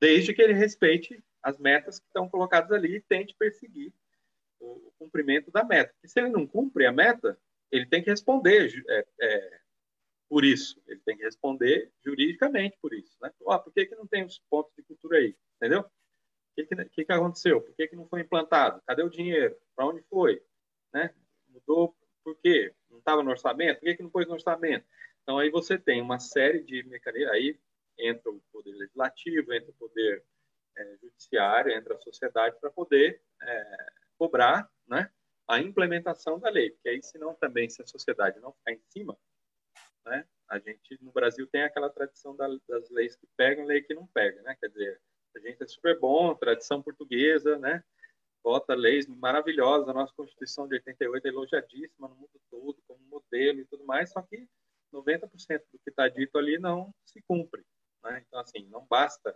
desde 0.00 0.32
que 0.32 0.40
ele 0.40 0.52
respeite 0.52 1.22
as 1.42 1.58
metas 1.58 1.98
que 1.98 2.06
estão 2.06 2.28
colocadas 2.28 2.72
ali 2.72 2.96
e 2.96 3.00
tente 3.00 3.34
perseguir 3.38 3.92
o, 4.58 4.92
cumprimento 4.98 5.50
da 5.50 5.62
meta. 5.62 5.94
E 6.02 6.08
se 6.08 6.18
ele 6.18 6.30
não 6.30 6.46
cumpre 6.46 6.86
a 6.86 6.92
meta, 6.92 7.38
ele 7.70 7.86
tem 7.86 8.02
que 8.02 8.08
responder 8.08 8.72
é, 8.88 9.06
é, 9.20 9.60
por 10.28 10.44
isso. 10.44 10.80
Ele 10.86 11.00
tem 11.04 11.16
que 11.16 11.24
responder 11.24 11.92
juridicamente 12.04 12.78
por 12.80 12.94
isso. 12.94 13.16
Né? 13.20 13.30
Oh, 13.42 13.58
por 13.58 13.72
que, 13.72 13.86
que 13.86 13.94
não 13.94 14.06
tem 14.06 14.24
os 14.24 14.38
pontos 14.50 14.72
de 14.74 14.82
cultura 14.82 15.18
aí? 15.18 15.36
Entendeu? 15.56 15.80
O 15.80 15.86
que, 16.56 16.64
que, 16.64 17.04
que, 17.04 17.12
aconteceu? 17.12 17.60
Por 17.60 17.74
que, 17.74 17.88
que 17.88 17.96
não 17.96 18.06
foi 18.06 18.22
implantado? 18.22 18.80
Cadê 18.86 19.02
o 19.02 19.10
dinheiro? 19.10 19.56
Para 19.76 19.86
onde 19.86 20.02
foi? 20.02 20.42
Né? 20.92 21.12
Mudou 21.48 21.94
por 22.24 22.36
quê? 22.40 22.74
Não 22.90 22.98
estava 22.98 23.22
no 23.22 23.30
orçamento? 23.30 23.78
Por 23.78 23.84
que, 23.84 23.96
que 23.96 24.02
não 24.02 24.10
pôs 24.10 24.26
no 24.26 24.34
orçamento? 24.34 24.86
Então, 25.22 25.38
aí 25.38 25.50
você 25.50 25.78
tem 25.78 26.00
uma 26.00 26.18
série 26.18 26.62
de 26.62 26.82
mecanismos. 26.84 27.32
Aí 27.32 27.60
entra 27.98 28.30
o 28.30 28.40
poder 28.52 28.72
legislativo, 28.72 29.52
entra 29.52 29.70
o 29.70 29.74
poder 29.74 30.24
é, 30.76 30.96
judiciário, 31.00 31.72
entra 31.72 31.94
a 31.94 32.00
sociedade 32.00 32.58
para 32.60 32.70
poder 32.70 33.22
é, 33.42 33.86
cobrar 34.18 34.68
né, 34.86 35.10
a 35.46 35.60
implementação 35.60 36.38
da 36.38 36.50
lei. 36.50 36.70
Porque 36.70 36.88
aí, 36.88 37.02
senão 37.02 37.34
também, 37.34 37.68
se 37.68 37.82
a 37.82 37.86
sociedade 37.86 38.40
não 38.40 38.52
ficar 38.52 38.72
em 38.72 38.82
cima, 38.88 39.16
né? 40.04 40.26
A 40.48 40.58
gente 40.58 40.98
no 41.00 41.10
Brasil 41.10 41.46
tem 41.46 41.62
aquela 41.62 41.88
tradição 41.88 42.36
da, 42.36 42.46
das 42.68 42.90
leis 42.90 43.16
que 43.16 43.26
pegam, 43.36 43.64
lei 43.64 43.82
que 43.82 43.94
não 43.94 44.06
pega, 44.06 44.42
né? 44.42 44.56
Quer 44.60 44.68
dizer, 44.68 45.00
a 45.34 45.40
gente 45.40 45.62
é 45.62 45.66
super 45.66 45.98
bom, 45.98 46.34
tradição 46.34 46.82
portuguesa, 46.82 47.58
né? 47.58 47.82
Vota 48.44 48.74
leis 48.74 49.06
maravilhosas, 49.06 49.88
a 49.88 49.94
nossa 49.94 50.12
Constituição 50.14 50.68
de 50.68 50.74
88 50.74 51.24
é 51.24 51.28
elogiadíssima 51.30 52.08
no 52.08 52.14
mundo 52.14 52.40
todo 52.50 52.76
como 52.86 53.00
modelo 53.08 53.60
e 53.60 53.64
tudo 53.64 53.84
mais, 53.86 54.12
só 54.12 54.20
que 54.20 54.46
90% 54.92 55.62
do 55.72 55.78
que 55.78 55.88
está 55.88 56.08
dito 56.08 56.36
ali 56.36 56.58
não 56.58 56.94
se 57.06 57.22
cumpre, 57.22 57.64
né? 58.02 58.22
Então 58.28 58.38
assim, 58.38 58.66
não 58.66 58.84
basta 58.84 59.34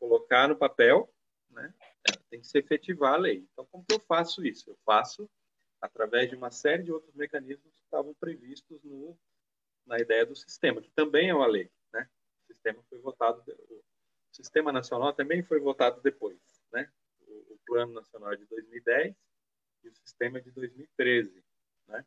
colocar 0.00 0.48
no 0.48 0.56
papel, 0.56 1.08
né? 1.48 1.72
Tem 2.28 2.40
que 2.40 2.46
se 2.46 2.58
efetivar 2.58 3.14
a 3.14 3.18
lei. 3.18 3.46
Então, 3.52 3.64
como 3.70 3.84
que 3.84 3.94
eu 3.94 4.00
faço 4.00 4.44
isso? 4.44 4.68
Eu 4.68 4.76
faço 4.84 5.30
através 5.80 6.28
de 6.28 6.34
uma 6.34 6.50
série 6.50 6.82
de 6.82 6.92
outros 6.92 7.14
mecanismos 7.14 7.72
que 7.72 7.84
estavam 7.84 8.12
previstos 8.14 8.82
no 8.82 9.16
na 9.86 9.98
ideia 9.98 10.24
do 10.24 10.34
sistema, 10.34 10.80
que 10.80 10.90
também 10.90 11.30
é 11.30 11.34
uma 11.34 11.46
lei. 11.46 11.70
Né? 11.92 12.08
O 12.44 12.52
sistema 12.52 12.82
foi 12.88 12.98
votado, 12.98 13.42
o 13.48 13.84
sistema 14.30 14.72
nacional 14.72 15.12
também 15.12 15.42
foi 15.42 15.60
votado 15.60 16.00
depois. 16.00 16.38
Né? 16.72 16.90
O, 17.32 17.54
o 17.54 17.58
plano 17.66 17.94
nacional 17.94 18.32
é 18.32 18.36
de 18.36 18.46
2010 18.46 19.16
e 19.84 19.88
o 19.88 19.94
sistema 19.94 20.38
é 20.38 20.40
de 20.40 20.50
2013. 20.50 21.44
Né? 21.88 22.06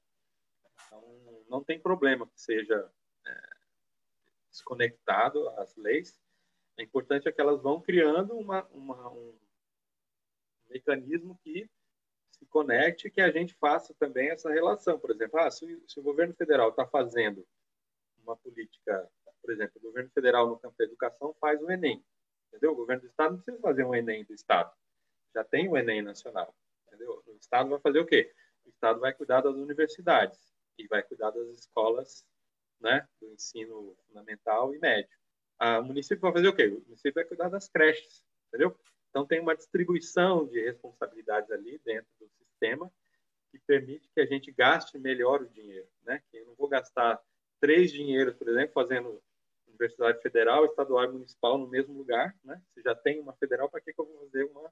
Então, 0.88 1.46
não 1.50 1.64
tem 1.64 1.80
problema 1.80 2.28
que 2.28 2.40
seja 2.40 2.92
é, 3.26 3.50
desconectado 4.50 5.48
as 5.60 5.76
leis. 5.76 6.20
É 6.78 6.84
importante 6.84 7.28
é 7.28 7.32
que 7.32 7.42
elas 7.42 7.62
vão 7.62 7.82
criando 7.82 8.36
uma, 8.38 8.64
uma, 8.68 9.12
um 9.12 9.38
mecanismo 10.70 11.38
que 11.44 11.70
se 12.32 12.46
conecte, 12.48 13.10
que 13.10 13.22
a 13.22 13.32
gente 13.32 13.54
faça 13.56 13.94
também 13.96 14.30
essa 14.30 14.52
relação. 14.52 15.00
Por 15.00 15.12
exemplo, 15.12 15.40
ah, 15.40 15.50
se, 15.50 15.82
se 15.88 16.00
o 16.00 16.04
governo 16.04 16.34
federal 16.36 16.70
está 16.70 16.86
fazendo 16.86 17.46
uma 18.20 18.36
política, 18.36 19.10
por 19.42 19.52
exemplo, 19.52 19.74
o 19.78 19.82
governo 19.82 20.10
federal 20.12 20.48
no 20.48 20.60
campo 20.60 20.76
da 20.78 20.86
educação 20.86 21.34
faz 21.40 21.62
o 21.62 21.72
Enem, 21.72 22.04
entendeu? 22.48 22.72
O 22.72 22.76
governo 22.76 23.02
do 23.04 23.08
estado 23.08 23.32
não 23.32 23.42
precisa 23.42 23.62
fazer 23.62 23.86
um 23.86 23.96
Enem 23.96 24.26
do 24.26 24.34
estado, 24.34 24.74
já 25.36 25.44
tem 25.44 25.68
o 25.68 25.78
Enem 25.78 26.02
nacional, 26.02 26.56
entendeu? 26.88 27.22
O 27.28 27.36
estado 27.36 27.70
vai 27.70 27.80
fazer 27.80 28.00
o 28.00 28.06
quê? 28.06 28.34
O 28.66 28.70
estado 28.70 29.00
vai 29.02 29.14
cuidar 29.14 29.42
das 29.42 29.54
universidades 29.54 30.40
e 30.80 30.88
vai 30.88 31.04
cuidar 31.04 31.32
das 31.32 31.48
escolas, 31.50 32.26
né, 32.80 33.08
do 33.20 33.28
ensino 33.28 33.96
fundamental 34.08 34.74
e 34.74 34.80
médio. 34.80 35.18
A, 35.60 35.80
o 35.80 35.84
município 35.84 36.22
vai 36.22 36.32
fazer 36.32 36.48
o 36.48 36.56
quê? 36.56 36.68
O 36.68 36.82
município 36.86 37.14
vai 37.14 37.26
cuidar 37.26 37.50
das 37.50 37.68
creches, 37.68 38.24
entendeu? 38.48 38.78
Então 39.10 39.26
tem 39.26 39.40
uma 39.40 39.56
distribuição 39.56 40.48
de 40.48 40.62
responsabilidades 40.62 41.52
ali 41.52 41.80
dentro 41.86 42.10
do 42.20 42.30
sistema 42.30 42.92
que 43.52 43.60
permite 43.60 44.10
que 44.14 44.20
a 44.20 44.26
gente 44.26 44.52
gaste 44.52 44.98
melhor 44.98 45.42
o 45.42 45.50
dinheiro, 45.50 45.88
né? 46.04 46.22
Que 46.30 46.38
eu 46.38 46.46
não 46.46 46.56
vou 46.56 46.68
gastar 46.68 47.22
três 47.62 47.92
dinheiros, 47.92 48.36
por 48.36 48.50
exemplo, 48.50 48.74
fazendo 48.74 49.22
universidade 49.68 50.22
federal, 50.22 50.66
estadual 50.66 51.06
e 51.06 51.12
municipal 51.14 51.58
no 51.58 51.68
mesmo 51.68 51.98
lugar, 51.98 52.36
né? 52.44 52.62
Se 52.74 52.82
já 52.82 52.94
tem 52.94 53.20
uma 53.20 53.34
federal, 53.34 53.70
para 53.70 53.80
que, 53.80 53.94
que 53.94 54.00
eu 54.00 54.06
vou 54.06 54.20
fazer 54.26 54.44
uma 54.46 54.72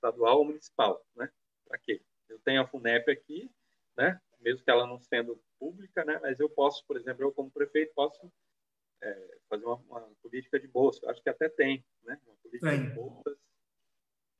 estadual 0.00 0.38
ou 0.38 0.44
municipal, 0.46 1.04
né? 1.14 1.30
Para 1.66 1.78
quê? 1.78 2.02
Eu 2.28 2.38
tenho 2.40 2.62
a 2.62 2.66
FUNEP 2.66 3.10
aqui, 3.10 3.50
né? 3.96 4.20
Mesmo 4.40 4.64
que 4.64 4.70
ela 4.70 4.86
não 4.86 4.98
sendo 4.98 5.42
pública, 5.58 6.04
né? 6.04 6.18
Mas 6.22 6.40
eu 6.40 6.48
posso, 6.48 6.84
por 6.86 6.96
exemplo, 6.96 7.22
eu 7.22 7.32
como 7.32 7.50
prefeito 7.50 7.92
posso 7.94 8.32
é, 9.02 9.38
fazer 9.48 9.64
uma, 9.66 9.76
uma, 9.76 10.10
política 10.22 10.58
de 10.58 10.66
bolsa. 10.66 11.10
Acho 11.10 11.22
que 11.22 11.28
até 11.28 11.48
tem, 11.48 11.84
né? 12.02 12.18
Uma 12.26 12.36
política 12.36 12.70
tem. 12.70 12.88
de 12.88 12.94
bolsas 12.94 13.38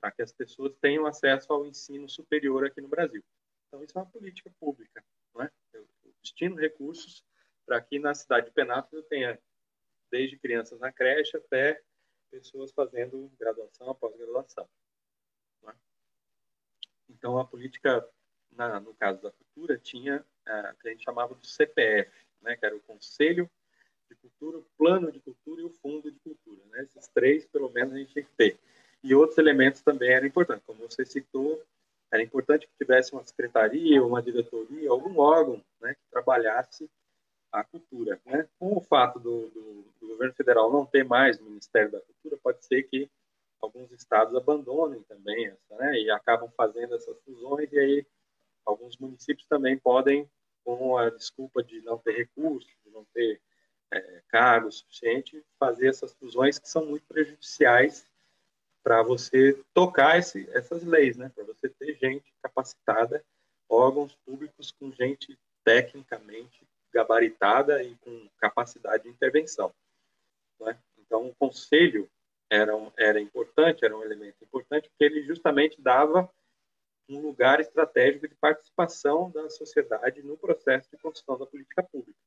para 0.01 0.11
que 0.11 0.23
as 0.23 0.33
pessoas 0.33 0.75
tenham 0.81 1.07
acesso 1.07 1.53
ao 1.53 1.67
ensino 1.67 2.09
superior 2.09 2.65
aqui 2.65 2.81
no 2.81 2.89
Brasil. 2.89 3.23
Então 3.69 3.85
isso 3.85 3.97
é 3.97 4.01
uma 4.01 4.11
política 4.11 4.51
pública, 4.59 5.05
não 5.35 5.43
é? 5.43 5.51
Eu 5.75 5.87
destino 6.23 6.57
recursos 6.57 7.23
para 7.67 7.81
que 7.81 7.99
na 7.99 8.15
cidade 8.15 8.47
de 8.47 8.53
Penápolis 8.53 9.05
eu 9.05 9.09
tenha 9.09 9.39
desde 10.11 10.39
crianças 10.39 10.81
na 10.81 10.91
creche 10.91 11.37
até 11.37 11.81
pessoas 12.31 12.73
fazendo 12.73 13.31
graduação, 13.39 13.95
pós-graduação. 13.95 14.69
É? 15.69 15.73
Então, 17.09 17.39
a 17.39 17.45
política, 17.45 18.07
na, 18.53 18.81
no 18.81 18.95
caso 18.95 19.23
da 19.23 19.31
cultura, 19.31 19.79
tinha 19.79 20.25
a 20.47 20.75
que 20.75 20.89
a 20.89 20.91
gente 20.91 21.05
chamava 21.05 21.35
do 21.35 21.47
CPF, 21.47 22.11
né, 22.43 22.57
que 22.57 22.67
era 22.67 22.77
o 22.77 22.81
Conselho 22.81 23.51
de 24.09 24.17
Cultura, 24.17 24.59
o 24.59 24.67
Plano 24.77 25.13
de 25.13 25.21
Cultura 25.21 25.61
e 25.61 25.65
o 25.65 25.71
Fundo 25.71 26.11
de 26.11 26.19
Cultura. 26.21 26.63
Né? 26.71 26.83
Esses 26.83 27.09
três, 27.09 27.47
pelo 27.47 27.71
menos, 27.71 27.93
a 27.93 27.99
gente 27.99 28.13
tinha 28.13 28.25
que 28.25 28.33
ter. 28.37 28.59
E 29.03 29.15
outros 29.15 29.39
elementos 29.39 29.83
também 29.83 30.11
eram 30.11 30.27
importantes. 30.27 30.65
Como 30.67 30.81
você 30.81 31.05
citou, 31.07 31.63
era 32.13 32.23
importante 32.23 32.67
que 32.67 32.85
tivesse 32.85 33.13
uma 33.13 33.25
secretaria, 33.25 34.05
uma 34.05 34.21
diretoria, 34.21 34.91
algum 34.91 35.19
órgão 35.19 35.63
né, 35.81 35.95
que 35.95 36.11
trabalhasse 36.11 36.91
a 37.53 37.65
cultura. 37.65 38.21
Né? 38.27 38.49
Com 38.59 38.77
o 38.77 38.81
fato 38.81 39.19
do, 39.19 39.49
do, 39.49 39.85
do, 40.01 40.09
governo 40.09 40.35
federal 40.35 40.73
não 40.73 40.85
ter 40.85 41.05
mais 41.05 41.41
Ministério 41.41 41.91
da 41.91 42.01
Cultura, 42.01 42.41
pode 42.43 42.65
ser 42.65 42.83
que 42.85 43.09
alguns 43.61 43.93
estados 43.93 44.35
abandonem 44.35 45.03
também 45.03 45.47
essa, 45.47 45.77
né? 45.77 45.99
e 45.99 46.11
acabam 46.11 46.51
fazendo 46.57 46.95
essas 46.95 47.19
fusões, 47.21 47.71
e 47.73 47.79
aí 47.79 48.07
alguns 48.65 48.97
municípios 48.97 49.47
também 49.47 49.79
podem, 49.79 50.29
com 50.65 50.97
a 50.97 51.11
desculpa 51.11 51.63
de 51.63 51.81
não 51.83 51.99
ter 51.99 52.13
recursos, 52.17 52.71
de 52.85 52.91
não 52.91 53.05
ter 53.13 53.41
é, 53.93 54.23
cargo 54.29 54.71
suficiente, 54.71 55.43
fazer 55.59 55.89
essas 55.89 56.13
fusões 56.15 56.59
que 56.59 56.69
são 56.69 56.87
muito 56.87 57.07
prejudiciais 57.07 58.07
para 58.83 59.03
você 59.03 59.63
tocar 59.75 60.19
esse, 60.19 60.49
essas 60.53 60.83
leis, 60.83 61.17
né? 61.17 61.31
para 61.35 61.45
você 61.45 61.69
ter 61.69 61.97
gente 61.99 62.33
capacitada, 62.43 63.25
órgãos 63.69 64.15
públicos 64.25 64.73
com 64.73 64.93
gente 64.93 65.39
tecnicamente 65.65 66.67
gabaritada 66.93 67.83
e 67.83 67.95
com 67.97 68.29
capacidade 68.39 69.05
de 69.05 69.11
intervenção. 69.11 69.73
Né? 70.61 70.79
Então, 70.99 71.29
o 71.29 71.35
conselho 71.35 72.11
era, 72.51 72.73
era 72.99 73.21
importante, 73.21 73.85
era 73.85 73.97
um 73.97 74.03
elemento 74.03 74.43
importante, 74.43 74.89
porque 74.91 75.05
ele 75.05 75.23
justamente 75.23 75.81
dava 75.81 76.31
um 77.09 77.21
lugar 77.21 77.61
estratégico 77.61 78.29
de 78.29 78.35
participação 78.37 79.31
da 79.31 79.49
sociedade 79.49 80.23
no 80.23 80.37
processo 80.37 80.91
de 80.91 80.99
construção 80.99 81.39
da 81.39 81.47
política 81.47 81.83
pública, 81.83 82.19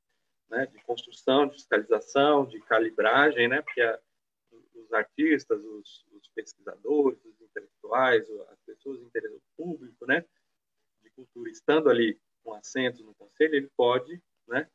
né? 0.49 0.65
de 0.65 0.81
construção, 0.83 1.47
de 1.47 1.53
fiscalização, 1.53 2.45
de 2.45 2.59
calibragem, 2.61 3.47
né? 3.47 3.61
porque 3.61 3.81
a, 3.81 3.99
os 4.75 4.91
artistas, 4.93 5.63
os, 5.63 6.05
os, 6.11 6.27
pesquisadores, 6.35 7.23
os 7.23 7.41
intelectuais, 7.41 8.29
as 8.49 8.59
pessoas 8.65 8.99
de 8.99 9.05
interesse 9.05 9.41
público, 9.55 10.05
né? 10.05 10.25
de 11.01 11.09
cultura, 11.11 11.49
estando 11.49 11.89
ali 11.89 12.19
com 12.43 12.53
assento 12.53 13.03
no 13.03 13.13
conselho, 13.15 13.55
ele 13.55 13.69
pode 13.77 14.21
né? 14.47 14.67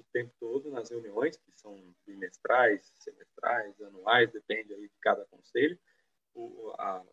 O 0.00 0.04
tempo 0.12 0.32
todo 0.40 0.70
nas 0.70 0.90
reuniões, 0.90 1.36
que 1.36 1.52
são 1.52 1.94
bimestrais, 2.06 2.90
semestrais, 2.98 3.78
anuais, 3.82 4.32
depende 4.32 4.72
aí 4.72 4.88
de 4.88 4.98
cada 5.00 5.24
conselho. 5.26 5.78
O, 6.34 6.72
a, 6.78 6.96
a 6.96 7.04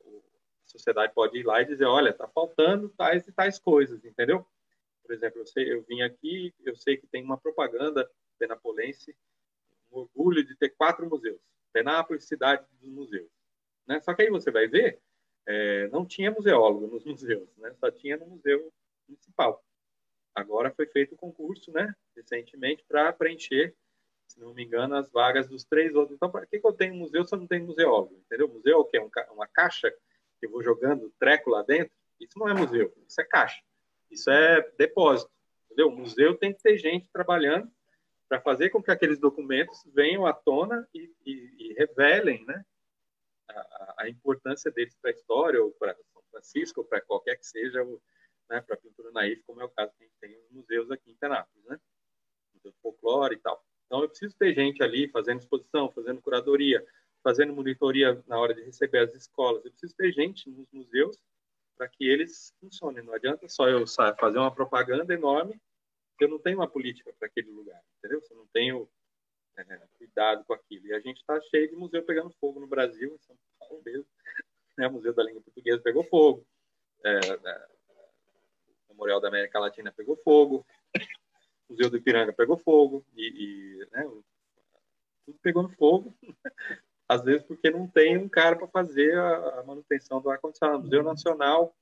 sociedade 0.65 1.13
pode 1.13 1.37
ir 1.37 1.43
lá 1.43 1.61
e 1.61 1.65
dizer, 1.65 1.85
olha, 1.85 2.11
está 2.11 2.27
faltando 2.29 2.89
tais 2.89 3.27
e 3.27 3.31
tais 3.33 3.59
coisas, 3.59 4.03
entendeu? 4.05 4.45
Por 5.03 5.13
exemplo, 5.13 5.41
eu, 5.41 5.45
sei, 5.45 5.73
eu 5.73 5.83
vim 5.83 6.01
aqui, 6.01 6.53
eu 6.63 6.75
sei 6.75 6.95
que 6.95 7.07
tem 7.07 7.23
uma 7.23 7.37
propaganda 7.37 8.09
penapolense, 8.39 9.15
um 9.91 9.99
orgulho 9.99 10.45
de 10.45 10.55
ter 10.55 10.69
quatro 10.69 11.09
museus. 11.09 11.41
Penápolis, 11.73 12.25
cidade 12.25 12.65
dos 12.79 12.89
museus. 12.89 13.29
Né? 13.85 13.99
Só 14.01 14.13
que 14.13 14.21
aí 14.21 14.29
você 14.29 14.49
vai 14.49 14.67
ver, 14.67 15.01
é, 15.45 15.87
não 15.89 16.05
tinha 16.05 16.31
museólogo 16.31 16.87
nos 16.87 17.03
museus, 17.05 17.49
né? 17.57 17.73
só 17.79 17.91
tinha 17.91 18.15
no 18.15 18.27
museu 18.27 18.71
municipal. 19.07 19.63
Agora 20.37 20.69
foi 20.69 20.85
feito 20.85 21.15
o 21.15 21.17
concurso, 21.17 21.71
né, 21.71 21.91
recentemente, 22.15 22.85
para 22.87 23.11
preencher, 23.11 23.75
se 24.27 24.39
não 24.39 24.53
me 24.53 24.63
engano, 24.63 24.95
as 24.95 25.09
vagas 25.09 25.47
dos 25.47 25.65
três 25.65 25.95
outros. 25.95 26.15
Então, 26.15 26.29
para 26.29 26.45
que, 26.45 26.59
que 26.59 26.67
eu 26.67 26.73
tenho 26.73 26.93
museu 26.93 27.25
se 27.25 27.33
eu 27.33 27.39
não 27.39 27.47
tenho 27.47 27.65
museólogo? 27.65 28.21
Entendeu? 28.23 28.47
Museu 28.47 28.73
é 28.73 28.77
o 28.77 28.85
quê? 28.85 28.99
Um, 28.99 29.09
uma 29.33 29.47
caixa 29.47 29.89
que 30.39 30.45
eu 30.45 30.51
vou 30.51 30.61
jogando 30.61 31.11
treco 31.19 31.49
lá 31.49 31.63
dentro? 31.63 31.91
Isso 32.19 32.37
não 32.37 32.47
é 32.47 32.53
museu, 32.53 32.93
isso 33.07 33.19
é 33.19 33.23
caixa. 33.23 33.63
Isso 34.11 34.29
é 34.29 34.61
depósito, 34.77 35.31
entendeu? 35.65 35.87
O 35.87 35.97
museu 35.97 36.37
tem 36.37 36.53
que 36.53 36.61
ter 36.61 36.77
gente 36.77 37.09
trabalhando 37.11 37.71
para 38.29 38.39
fazer 38.39 38.69
com 38.69 38.83
que 38.83 38.91
aqueles 38.91 39.17
documentos 39.17 39.81
venham 39.87 40.27
à 40.27 40.33
tona 40.33 40.87
e, 40.93 41.11
e, 41.25 41.55
e 41.57 41.73
revelem, 41.73 42.45
né, 42.45 42.63
a, 43.49 43.95
a 44.03 44.09
importância 44.09 44.69
deles 44.69 44.95
para 45.01 45.09
a 45.09 45.15
história, 45.15 45.63
ou 45.63 45.71
para 45.71 45.95
São 45.95 46.21
Francisco, 46.29 46.81
ou 46.81 46.85
para 46.85 47.01
qualquer 47.01 47.37
que 47.37 47.47
seja 47.47 47.83
o, 47.83 47.99
né, 48.49 48.61
para 48.61 48.77
pintura 48.77 49.11
naif, 49.11 49.43
como 49.43 49.61
é 49.61 49.65
o 49.65 49.69
caso 49.69 49.91
que 49.97 50.03
a 50.03 50.07
gente 50.07 50.17
tem 50.19 50.37
nos 50.41 50.51
museus 50.51 50.91
aqui 50.91 51.11
em 51.11 51.15
Penápolis, 51.15 51.65
né? 51.65 51.79
Museu 52.53 52.71
de 52.71 52.77
folclore 52.79 53.35
e 53.35 53.39
tal. 53.39 53.63
Então, 53.85 54.01
eu 54.01 54.09
preciso 54.09 54.35
ter 54.37 54.53
gente 54.53 54.83
ali 54.83 55.07
fazendo 55.09 55.39
exposição, 55.39 55.91
fazendo 55.91 56.21
curadoria, 56.21 56.85
fazendo 57.23 57.53
monitoria 57.53 58.21
na 58.27 58.37
hora 58.39 58.53
de 58.53 58.61
receber 58.61 58.99
as 58.99 59.13
escolas. 59.13 59.63
Eu 59.63 59.71
preciso 59.71 59.95
ter 59.95 60.11
gente 60.11 60.49
nos 60.49 60.67
museus 60.71 61.17
para 61.77 61.87
que 61.87 62.05
eles 62.05 62.53
funcionem. 62.59 63.03
Não 63.03 63.13
adianta 63.13 63.47
só 63.47 63.69
eu 63.69 63.85
fazer 64.19 64.39
uma 64.39 64.53
propaganda 64.53 65.13
enorme 65.13 65.59
se 66.17 66.25
eu 66.25 66.29
não 66.29 66.39
tenho 66.39 66.57
uma 66.57 66.67
política 66.67 67.13
para 67.17 67.27
aquele 67.27 67.51
lugar, 67.51 67.81
entendeu? 67.97 68.21
Se 68.21 68.33
eu 68.33 68.37
não 68.37 68.47
tenho 68.47 68.89
é, 69.57 69.87
cuidado 69.97 70.43
com 70.45 70.53
aquilo. 70.53 70.87
E 70.87 70.93
a 70.93 70.99
gente 70.99 71.17
está 71.17 71.39
cheio 71.41 71.69
de 71.69 71.75
museu 71.75 72.03
pegando 72.03 72.35
fogo 72.39 72.59
no 72.59 72.67
Brasil, 72.67 73.13
em 73.13 73.19
São 73.19 73.37
Paulo 73.59 73.81
mesmo. 73.85 74.07
Né? 74.77 74.87
O 74.87 74.91
Museu 74.91 75.11
da 75.11 75.23
Língua 75.23 75.41
Portuguesa 75.41 75.81
pegou 75.81 76.03
fogo. 76.03 76.45
É, 77.03 77.17
é 77.17 77.76
Memorial 78.97 79.21
da 79.21 79.27
América 79.27 79.59
Latina 79.59 79.93
pegou 79.95 80.17
fogo, 80.17 80.65
o 81.69 81.73
Museu 81.73 81.89
do 81.89 81.97
Ipiranga 81.97 82.33
pegou 82.33 82.57
fogo, 82.57 83.05
e, 83.15 83.27
e 83.27 83.87
né, 83.91 84.03
tudo 85.25 85.37
pegou 85.41 85.61
no 85.61 85.69
fogo, 85.69 86.17
às 87.07 87.23
vezes 87.23 87.43
porque 87.43 87.69
não 87.69 87.87
tem 87.87 88.17
um 88.17 88.27
cara 88.27 88.55
para 88.55 88.67
fazer 88.67 89.15
a, 89.17 89.59
a, 89.59 89.63
manutenção 89.63 90.19
do 90.19 90.29
ar-condicionado. 90.29 90.79
O 90.79 90.83
Museu 90.83 91.03
Nacional 91.03 91.75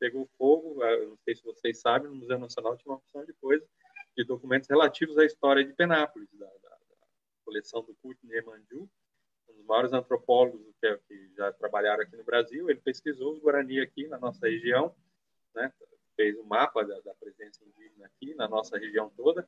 pegou 0.00 0.26
fogo, 0.38 0.80
não 0.80 1.16
sei 1.18 1.36
se 1.36 1.44
vocês 1.44 1.80
sabem, 1.80 2.08
no 2.08 2.16
Museu 2.16 2.38
Nacional 2.38 2.76
tinha 2.76 2.90
uma 2.90 2.98
opção 2.98 3.24
de 3.24 3.34
coisa, 3.34 3.64
de 4.16 4.24
documentos 4.24 4.68
relativos 4.68 5.18
à 5.18 5.24
história 5.24 5.64
de 5.64 5.72
Penápolis, 5.74 6.28
da, 6.32 6.46
da, 6.46 6.70
da 6.70 7.06
coleção 7.44 7.82
do 7.82 7.94
Kurt 8.02 8.18
Niemandiu, 8.24 8.88
um 9.48 9.52
dos 9.54 9.66
maiores 9.66 9.92
antropólogos 9.92 10.74
que, 10.80 10.96
que 11.06 11.34
já 11.36 11.52
trabalharam 11.52 12.02
aqui 12.02 12.16
no 12.16 12.24
Brasil, 12.24 12.70
ele 12.70 12.80
pesquisou 12.80 13.32
os 13.32 13.38
Guarani 13.38 13.80
aqui 13.80 14.08
na 14.08 14.18
nossa 14.18 14.48
região, 14.48 14.94
né, 15.54 15.72
fez 16.22 16.38
um 16.38 16.44
mapa 16.44 16.84
da, 16.84 17.00
da, 17.00 17.12
presença 17.14 17.64
indígena 17.64 18.06
aqui 18.06 18.32
na 18.34 18.46
nossa 18.48 18.78
região 18.78 19.10
toda, 19.16 19.46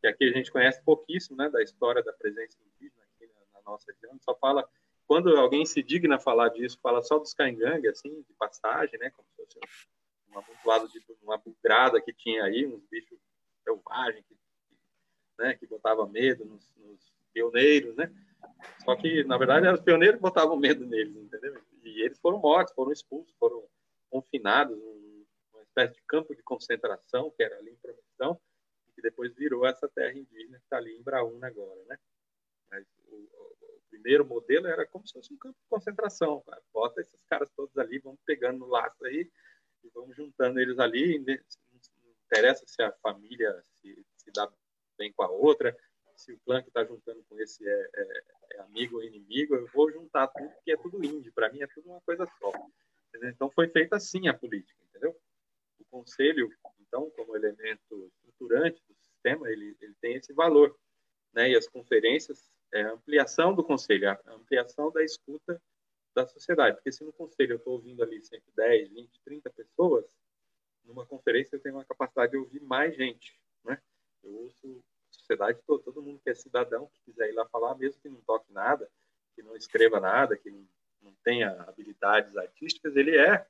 que 0.00 0.06
aqui 0.06 0.24
a 0.24 0.32
gente 0.32 0.50
conhece 0.50 0.82
pouquíssimo, 0.82 1.36
né, 1.36 1.50
da 1.50 1.62
história 1.62 2.02
da 2.02 2.14
presença 2.14 2.56
indígena 2.64 3.02
aqui 3.04 3.26
na, 3.26 3.60
na 3.60 3.70
nossa 3.70 3.92
região. 3.92 4.18
Só 4.22 4.34
fala 4.36 4.66
quando 5.06 5.36
alguém 5.36 5.66
se 5.66 5.82
digna 5.82 6.18
falar 6.18 6.48
disso, 6.48 6.78
fala 6.82 7.02
só 7.02 7.18
dos 7.18 7.34
caingangue, 7.34 7.88
assim, 7.88 8.22
de 8.22 8.32
passagem, 8.38 8.98
né, 8.98 9.10
como 9.10 9.28
se 9.28 9.36
fosse 9.36 9.58
um 10.30 10.38
amontoado 10.38 10.88
de 10.88 11.04
uma 11.22 11.36
bugrada 11.36 12.00
que 12.00 12.12
tinha 12.12 12.44
aí, 12.44 12.66
uns 12.66 12.82
bichos 12.90 13.18
selvagens 13.62 14.24
que, 14.26 14.34
né, 15.38 15.54
que 15.54 15.66
botava 15.66 16.06
medo 16.06 16.46
nos, 16.46 16.72
nos 16.76 17.12
pioneiros, 17.34 17.94
né? 17.96 18.10
Só 18.84 18.96
que, 18.96 19.24
na 19.24 19.36
verdade, 19.36 19.66
eram 19.66 19.76
os 19.76 19.82
pioneiros 19.82 20.16
que 20.16 20.22
botavam 20.22 20.56
medo 20.56 20.86
neles, 20.86 21.16
entendeu? 21.16 21.60
E 21.82 22.02
eles 22.02 22.18
foram 22.18 22.38
mortos, 22.38 22.74
foram 22.74 22.92
expulsos, 22.92 23.34
foram 23.38 23.62
confinados 24.10 24.78
espécie 25.74 25.94
de 25.94 26.02
campo 26.06 26.34
de 26.34 26.42
concentração, 26.42 27.30
que 27.32 27.42
era 27.42 27.58
ali 27.58 27.72
em 27.72 27.76
Promissão, 27.76 28.40
que 28.94 29.02
depois 29.02 29.34
virou 29.34 29.66
essa 29.66 29.88
terra 29.88 30.16
indígena 30.16 30.58
que 30.58 30.64
está 30.64 30.76
ali 30.76 30.96
em 30.96 31.02
Braúna 31.02 31.48
agora, 31.48 31.84
né? 31.86 31.98
Mas 32.70 32.86
o, 33.08 33.16
o, 33.16 33.80
primeiro 33.90 34.24
modelo 34.24 34.66
era 34.66 34.86
como 34.86 35.06
se 35.06 35.12
fosse 35.12 35.32
um 35.32 35.38
campo 35.38 35.58
de 35.60 35.68
concentração, 35.68 36.40
cara. 36.42 36.62
Bota 36.72 37.00
esses 37.00 37.20
caras 37.28 37.50
todos 37.56 37.76
ali, 37.76 37.98
vamos 37.98 38.20
pegando 38.24 38.60
no 38.60 38.66
laço 38.66 39.04
aí 39.04 39.30
e 39.82 39.88
vamos 39.90 40.16
juntando 40.16 40.60
eles 40.60 40.78
ali. 40.78 41.18
Não 41.18 41.34
interessa 42.26 42.64
se 42.66 42.82
a 42.82 42.92
família 43.02 43.60
se, 43.74 44.06
se 44.16 44.30
dá 44.32 44.50
bem 44.96 45.12
com 45.12 45.22
a 45.22 45.30
outra, 45.30 45.76
se 46.16 46.32
o 46.32 46.40
clã 46.40 46.62
que 46.62 46.68
está 46.68 46.84
juntando 46.84 47.24
com 47.28 47.38
esse 47.40 47.66
é, 47.68 47.90
é, 47.94 48.22
é, 48.52 48.60
amigo 48.60 48.96
ou 48.96 49.02
inimigo, 49.02 49.54
eu 49.56 49.66
vou 49.68 49.90
juntar 49.90 50.28
tudo, 50.28 50.50
porque 50.50 50.72
é 50.72 50.76
tudo 50.76 51.04
índio. 51.04 51.32
Para 51.32 51.52
mim 51.52 51.62
é 51.62 51.66
tudo 51.66 51.88
uma 51.88 52.00
coisa 52.02 52.24
só. 52.38 52.52
Então 53.22 53.50
foi 53.50 53.68
feita 53.68 53.96
assim 53.96 54.28
a 54.28 54.34
política, 54.34 54.78
entendeu? 54.88 55.16
O 55.78 55.84
conselho, 55.86 56.50
então, 56.80 57.10
como 57.10 57.36
elemento 57.36 58.06
estruturante 58.06 58.82
do 58.88 58.94
sistema, 58.94 59.50
ele, 59.50 59.76
ele 59.80 59.94
tem 60.00 60.14
esse 60.14 60.32
valor. 60.32 60.76
Né? 61.32 61.50
E 61.50 61.56
as 61.56 61.68
conferências 61.68 62.50
é 62.72 62.82
a 62.82 62.92
ampliação 62.92 63.54
do 63.54 63.64
conselho, 63.64 64.10
a 64.10 64.20
ampliação 64.28 64.90
da 64.90 65.02
escuta 65.02 65.60
da 66.14 66.26
sociedade. 66.26 66.76
Porque 66.76 66.92
se 66.92 67.04
no 67.04 67.12
conselho 67.12 67.52
eu 67.52 67.56
estou 67.56 67.74
ouvindo 67.74 68.02
ali 68.02 68.22
sempre 68.24 68.52
10, 68.56 68.90
20, 68.90 69.20
30 69.24 69.50
pessoas, 69.50 70.04
numa 70.84 71.04
conferência 71.06 71.56
eu 71.56 71.60
tenho 71.60 71.76
uma 71.76 71.84
capacidade 71.84 72.32
de 72.32 72.38
ouvir 72.38 72.60
mais 72.60 72.94
gente, 72.94 73.38
né? 73.64 73.80
Eu 74.22 74.32
ouço 74.34 74.82
a 75.10 75.12
sociedade 75.12 75.60
toda, 75.66 75.82
todo 75.82 76.02
mundo 76.02 76.20
que 76.22 76.30
é 76.30 76.34
cidadão, 76.34 76.86
que 76.88 77.00
quiser 77.10 77.30
ir 77.30 77.32
lá 77.32 77.46
falar, 77.46 77.74
mesmo 77.76 78.00
que 78.00 78.08
não 78.08 78.20
toque 78.20 78.52
nada, 78.52 78.90
que 79.34 79.42
não 79.42 79.56
escreva 79.56 79.98
nada, 79.98 80.36
que 80.36 80.50
não, 80.50 80.68
não 81.02 81.14
tenha 81.24 81.50
habilidades 81.62 82.36
artísticas, 82.36 82.96
ele 82.96 83.16
é 83.16 83.46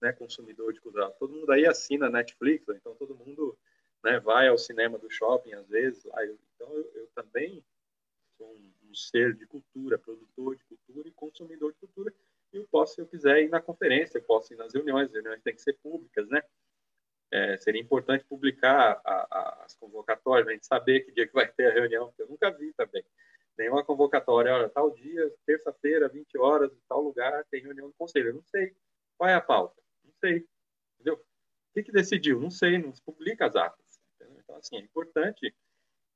né, 0.00 0.12
consumidor 0.12 0.72
de 0.72 0.80
cultura. 0.80 1.10
Todo 1.12 1.34
mundo 1.34 1.50
aí 1.50 1.66
assina 1.66 2.08
Netflix, 2.08 2.68
então 2.68 2.94
todo 2.94 3.14
mundo 3.14 3.56
né, 4.02 4.20
vai 4.20 4.48
ao 4.48 4.58
cinema 4.58 4.98
do 4.98 5.10
shopping 5.10 5.52
às 5.54 5.68
vezes. 5.68 6.04
então 6.54 6.72
eu, 6.72 6.90
eu 6.94 7.06
também 7.14 7.64
sou 8.36 8.48
um, 8.48 8.72
um, 8.88 8.94
ser 8.94 9.34
de 9.34 9.46
cultura, 9.46 9.98
produtor 9.98 10.56
de 10.56 10.64
cultura 10.64 11.08
e 11.08 11.12
consumidor 11.12 11.72
de 11.72 11.78
cultura. 11.78 12.14
E 12.52 12.56
eu 12.56 12.66
posso, 12.70 12.94
se 12.94 13.00
eu 13.00 13.06
quiser, 13.06 13.42
ir 13.42 13.48
na 13.48 13.60
conferência, 13.60 14.18
eu 14.18 14.22
posso 14.22 14.54
ir 14.54 14.56
nas 14.56 14.72
reuniões, 14.72 15.08
as 15.08 15.12
reuniões 15.12 15.42
têm 15.42 15.54
que 15.54 15.60
ser 15.60 15.74
públicas, 15.82 16.28
né? 16.28 16.42
É, 17.30 17.58
seria 17.58 17.80
importante 17.80 18.24
publicar 18.24 19.02
a, 19.04 19.26
a, 19.30 19.64
as 19.64 19.74
convocatórias, 19.74 20.48
a 20.48 20.52
gente 20.52 20.66
saber 20.66 21.00
que 21.00 21.12
dia 21.12 21.26
que 21.26 21.34
vai 21.34 21.46
ter 21.46 21.66
a 21.66 21.74
reunião, 21.74 22.06
porque 22.06 22.22
eu 22.22 22.28
nunca 22.28 22.50
vi 22.50 22.72
também. 22.72 23.04
Nenhuma 23.58 23.84
convocatória, 23.84 24.54
olha, 24.54 24.68
tal 24.70 24.90
dia, 24.92 25.30
terça-feira, 25.44 26.08
20 26.08 26.38
horas, 26.38 26.72
tal 26.88 27.02
lugar, 27.02 27.44
tem 27.50 27.60
reunião 27.60 27.88
do 27.88 27.94
conselho. 27.94 28.28
Eu 28.28 28.34
não 28.34 28.42
sei. 28.44 28.74
Qual 29.18 29.28
é 29.28 29.34
a 29.34 29.40
pauta? 29.40 29.82
Sei. 30.20 30.46
Entendeu? 30.94 31.14
O 31.14 31.74
que, 31.74 31.82
que 31.84 31.92
decidiu? 31.92 32.40
Não 32.40 32.50
sei, 32.50 32.78
não 32.78 32.94
se 32.94 33.02
publica 33.02 33.46
as 33.46 33.56
atas. 33.56 34.00
Entendeu? 34.14 34.40
Então, 34.40 34.56
assim, 34.56 34.76
é 34.76 34.80
importante, 34.80 35.54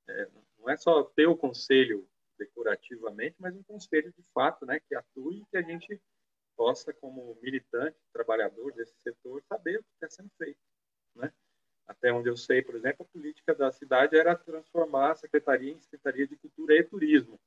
é, 0.08 0.28
não 0.58 0.68
é 0.68 0.76
só 0.76 1.04
ter 1.04 1.26
o 1.26 1.36
conselho 1.36 2.08
decorativamente, 2.38 3.36
mas 3.38 3.54
um 3.54 3.62
conselho 3.62 4.12
de 4.12 4.24
fato, 4.34 4.66
né, 4.66 4.80
que 4.80 4.94
atue 4.94 5.40
e 5.40 5.46
que 5.46 5.56
a 5.56 5.62
gente 5.62 6.00
possa, 6.56 6.92
como 6.92 7.38
militante, 7.40 7.96
trabalhador 8.12 8.72
desse 8.72 8.94
setor, 9.02 9.42
saber 9.48 9.78
o 9.78 9.82
que 9.82 9.90
está 9.94 10.08
sendo 10.10 10.30
feito. 10.36 10.58
Né? 11.14 11.32
Até 11.86 12.12
onde 12.12 12.28
eu 12.28 12.36
sei, 12.36 12.62
por 12.62 12.74
exemplo, 12.74 13.04
a 13.04 13.12
política 13.12 13.54
da 13.54 13.70
cidade 13.70 14.16
era 14.16 14.36
transformar 14.36 15.12
a 15.12 15.16
secretaria 15.16 15.72
em 15.72 15.80
secretaria 15.80 16.26
de 16.26 16.36
cultura 16.36 16.74
e 16.74 16.84
turismo, 16.84 17.40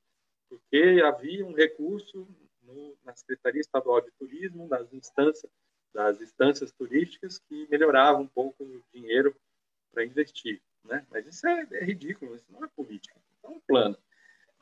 porque 0.49 1.01
havia 1.03 1.45
um 1.45 1.53
recurso 1.53 2.27
no, 2.61 2.97
na 3.03 3.15
secretaria 3.15 3.61
estadual 3.61 4.01
de 4.01 4.11
turismo, 4.11 4.67
nas 4.67 4.91
instâncias 4.93 5.51
das 5.95 6.19
instâncias 6.19 6.73
turísticas 6.73 7.39
que 7.39 7.67
melhorava 7.71 8.17
um 8.17 8.27
pouco 8.27 8.63
o 8.65 8.83
dinheiro 8.93 9.33
para 9.93 10.05
investir, 10.05 10.61
né? 10.83 11.05
Mas 11.09 11.25
isso 11.25 11.47
é, 11.47 11.65
é, 11.71 11.85
ridículo, 11.85 12.35
isso 12.35 12.45
não 12.51 12.65
é 12.65 12.67
política, 12.67 13.15
é 13.41 13.47
um 13.47 13.61
plano 13.61 13.97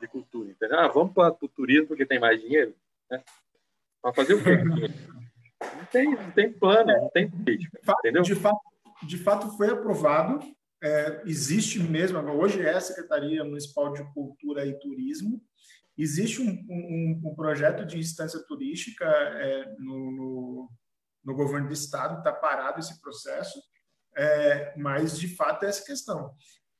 de 0.00 0.06
cultura, 0.06 0.50
entendeu? 0.50 0.78
Ah, 0.78 0.86
vamos 0.86 1.12
para 1.12 1.36
o 1.40 1.48
turismo 1.48 1.88
porque 1.88 2.06
tem 2.06 2.20
mais 2.20 2.40
dinheiro, 2.40 2.72
né? 3.10 3.22
Para 4.00 4.14
fazer 4.14 4.34
o 4.34 4.42
quê? 4.42 4.50
Não 5.78 5.86
tem, 5.86 6.10
não 6.10 6.30
tem 6.32 6.52
plano, 6.52 6.92
não 6.92 7.08
tem 7.08 7.30
política, 7.30 7.80
entendeu? 8.00 8.22
De 8.22 8.34
fato, 8.34 8.60
de 9.02 9.16
fato 9.16 9.56
foi 9.56 9.70
aprovado. 9.70 10.40
É, 10.82 11.22
existe 11.24 11.78
mesmo, 11.78 12.18
hoje 12.32 12.60
é 12.60 12.74
a 12.74 12.80
Secretaria 12.80 13.42
Municipal 13.42 13.90
de 13.94 14.04
Cultura 14.12 14.66
e 14.66 14.78
Turismo. 14.78 15.40
Existe 15.96 16.42
um, 16.42 16.50
um, 16.68 17.22
um 17.24 17.34
projeto 17.34 17.86
de 17.86 17.98
instância 17.98 18.40
turística 18.40 19.06
é, 19.06 19.74
no, 19.78 20.10
no, 20.12 20.70
no, 21.24 21.34
governo 21.34 21.68
do 21.68 21.74
estado, 21.74 22.18
está 22.18 22.32
parado 22.32 22.80
esse 22.80 23.00
processo, 23.00 23.60
é, 24.16 24.74
mas 24.76 25.18
de 25.18 25.28
fato 25.34 25.64
é 25.64 25.68
essa 25.68 25.84
questão. 25.84 26.34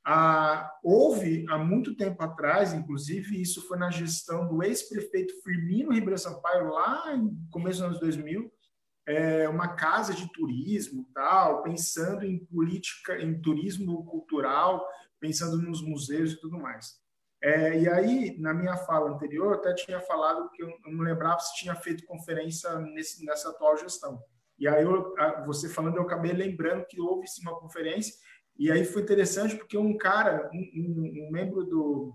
Ah, 0.07 0.71
houve 0.83 1.47
há 1.49 1.57
muito 1.57 1.97
tempo 1.97 2.23
atrás, 2.23 2.75
inclusive 2.75 3.41
isso 3.41 3.67
foi 3.67 3.79
na 3.79 3.91
gestão 3.91 4.47
do 4.47 4.63
ex-prefeito 4.63 5.33
Firmino 5.43 5.93
Ribeiro 5.93 6.19
Sampaio, 6.19 6.69
lá 6.69 7.17
no 7.17 7.35
começo 7.51 7.79
dos 7.79 7.89
anos 7.89 8.01
2000, 8.01 8.53
é, 9.07 9.49
uma 9.49 9.77
casa 9.77 10.13
de 10.13 10.31
turismo, 10.33 11.09
tal, 11.15 11.63
pensando 11.63 12.25
em 12.25 12.45
política, 12.45 13.19
em 13.19 13.41
turismo 13.41 14.05
cultural, 14.05 14.87
pensando 15.19 15.57
nos 15.59 15.83
museus 15.83 16.33
e 16.33 16.41
tudo 16.41 16.59
mais. 16.59 17.03
É, 17.43 17.79
e 17.79 17.89
aí, 17.89 18.39
na 18.39 18.55
minha 18.55 18.77
fala 18.77 19.11
anterior, 19.11 19.53
eu 19.53 19.59
até 19.59 19.75
tinha 19.75 20.01
falado 20.01 20.51
que 20.51 20.63
eu 20.63 20.71
não 20.87 21.05
lembrava 21.05 21.41
se 21.41 21.55
tinha 21.57 21.75
feito 21.75 22.07
conferência 22.07 22.79
nesse, 22.79 23.25
nessa 23.25 23.51
atual 23.51 23.77
gestão. 23.77 24.23
E 24.59 24.69
aí, 24.69 24.85
eu, 24.85 25.15
você 25.47 25.69
falando, 25.69 25.97
eu 25.97 26.03
acabei 26.03 26.33
lembrando 26.33 26.87
que 26.87 27.01
houve 27.01 27.27
sim 27.27 27.43
uma 27.43 27.59
conferência, 27.59 28.15
e 28.57 28.71
aí 28.71 28.85
foi 28.85 29.03
interessante 29.03 29.57
porque 29.57 29.77
um 29.77 29.97
cara, 29.97 30.49
um, 30.53 31.27
um, 31.27 31.31
membro 31.31 31.65
do, 31.65 32.15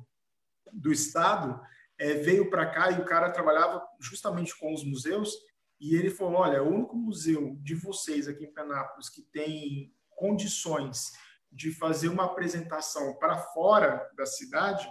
do 0.72 0.92
Estado, 0.92 1.60
é, 1.98 2.14
veio 2.14 2.50
para 2.50 2.66
cá 2.66 2.92
e 2.92 3.02
o 3.02 3.06
cara 3.06 3.30
trabalhava 3.30 3.86
justamente 4.00 4.58
com 4.58 4.74
os 4.74 4.86
museus, 4.86 5.34
e 5.80 5.96
ele 5.96 6.10
falou: 6.10 6.36
olha, 6.36 6.64
o 6.64 6.74
único 6.74 6.96
museu 6.96 7.58
de 7.62 7.76
vocês 7.76 8.28
aqui 8.28 8.46
em 8.46 8.54
Penápolis 8.54 9.10
que 9.10 9.22
tem 9.22 9.94
condições 10.16 11.12
de 11.52 11.72
fazer 11.72 12.10
uma 12.10 12.26
apresentação 12.26 13.16
para 13.16 13.38
fora 13.38 14.08
da 14.16 14.26
cidade 14.26 14.88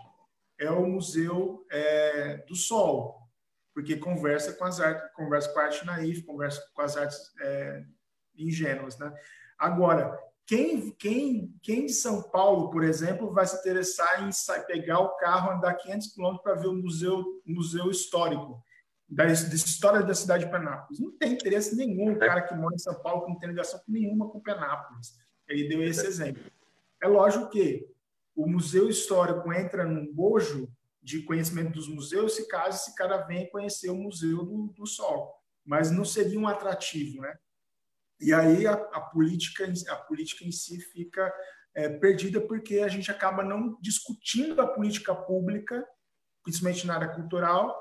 é 0.59 0.71
o 0.71 0.87
Museu 0.87 1.65
é, 1.71 2.39
do 2.49 2.57
Sol, 2.57 3.28
porque 3.79 3.97
conversa 3.97 4.55
com 4.55 4.65
as 4.65 4.81
artes, 4.81 5.09
conversa 5.15 5.53
com 5.53 5.61
a 5.61 5.63
arte 5.63 5.87
naif, 5.87 6.23
conversa 6.23 6.61
com 6.75 6.83
as 6.83 6.97
artes 6.97 7.33
é, 7.41 7.85
ingênuas, 8.37 8.99
né? 8.99 9.15
Agora, 9.57 10.19
quem, 10.45 10.91
quem, 10.97 11.55
quem 11.63 11.87
de 11.87 11.93
São 11.93 12.21
Paulo, 12.21 12.71
por 12.71 12.83
exemplo, 12.83 13.33
vai 13.33 13.47
se 13.47 13.57
interessar 13.57 14.29
em 14.29 14.31
pegar 14.67 14.99
o 14.99 15.15
carro, 15.15 15.53
andar 15.53 15.75
500 15.75 16.13
quilômetros 16.13 16.43
para 16.43 16.61
ver 16.61 16.67
o 16.67 16.75
museu, 16.75 17.25
museu 17.47 17.89
histórico? 17.89 18.61
da, 19.09 19.27
da, 19.27 19.33
história 19.33 20.03
da 20.03 20.15
cidade 20.15 20.45
de 20.45 20.51
Penápolis. 20.51 20.99
Não 20.99 21.13
tem 21.13 21.35
interesse 21.35 21.77
nenhum 21.77 22.15
o 22.15 22.17
é. 22.17 22.27
cara 22.27 22.43
que 22.43 22.57
mora 22.57 22.75
em 22.75 22.79
São 22.79 23.01
Paulo 23.01 23.27
que 23.27 23.31
não 23.31 23.39
tem 23.39 23.51
ligação 23.51 23.81
nenhuma 23.87 24.29
com 24.29 24.41
Penápolis. 24.41 25.17
Ele 25.47 25.69
deu 25.69 25.85
esse 25.85 26.05
exemplo. 26.05 26.43
É 27.01 27.07
lógico 27.07 27.49
que 27.49 27.89
o 28.35 28.45
museu 28.45 28.89
histórico 28.89 29.53
entra 29.53 29.85
num 29.85 30.13
bojo 30.13 30.69
de 31.03 31.23
conhecimento 31.23 31.73
dos 31.73 31.89
museus 31.89 32.35
se 32.35 32.49
caso 32.49 32.77
esse 32.77 32.95
cara 32.95 33.19
venha 33.19 33.51
conhecer 33.51 33.91
o 33.91 33.97
Museu 33.97 34.45
do, 34.45 34.69
do 34.69 34.87
Sol. 34.87 35.35
Mas 35.65 35.91
não 35.91 36.05
seria 36.05 36.39
um 36.39 36.49
atrativo, 36.49 37.21
né? 37.21 37.37
E 38.21 38.33
aí 38.33 38.67
a, 38.67 38.73
a 38.73 39.01
política, 39.01 39.71
a 39.89 39.97
política 39.97 40.45
em 40.45 40.51
si 40.51 40.81
fica 40.81 41.33
é, 41.75 41.89
perdida 41.89 42.41
porque 42.41 42.81
a 42.81 42.89
gente 42.89 43.11
acaba 43.11 43.45
não 43.45 43.79
discutindo 43.81 44.61
a 44.61 44.67
política 44.67 45.15
pública, 45.15 45.87
principalmente 46.43 46.87
na 46.87 46.95
área 46.95 47.09
cultural, 47.09 47.81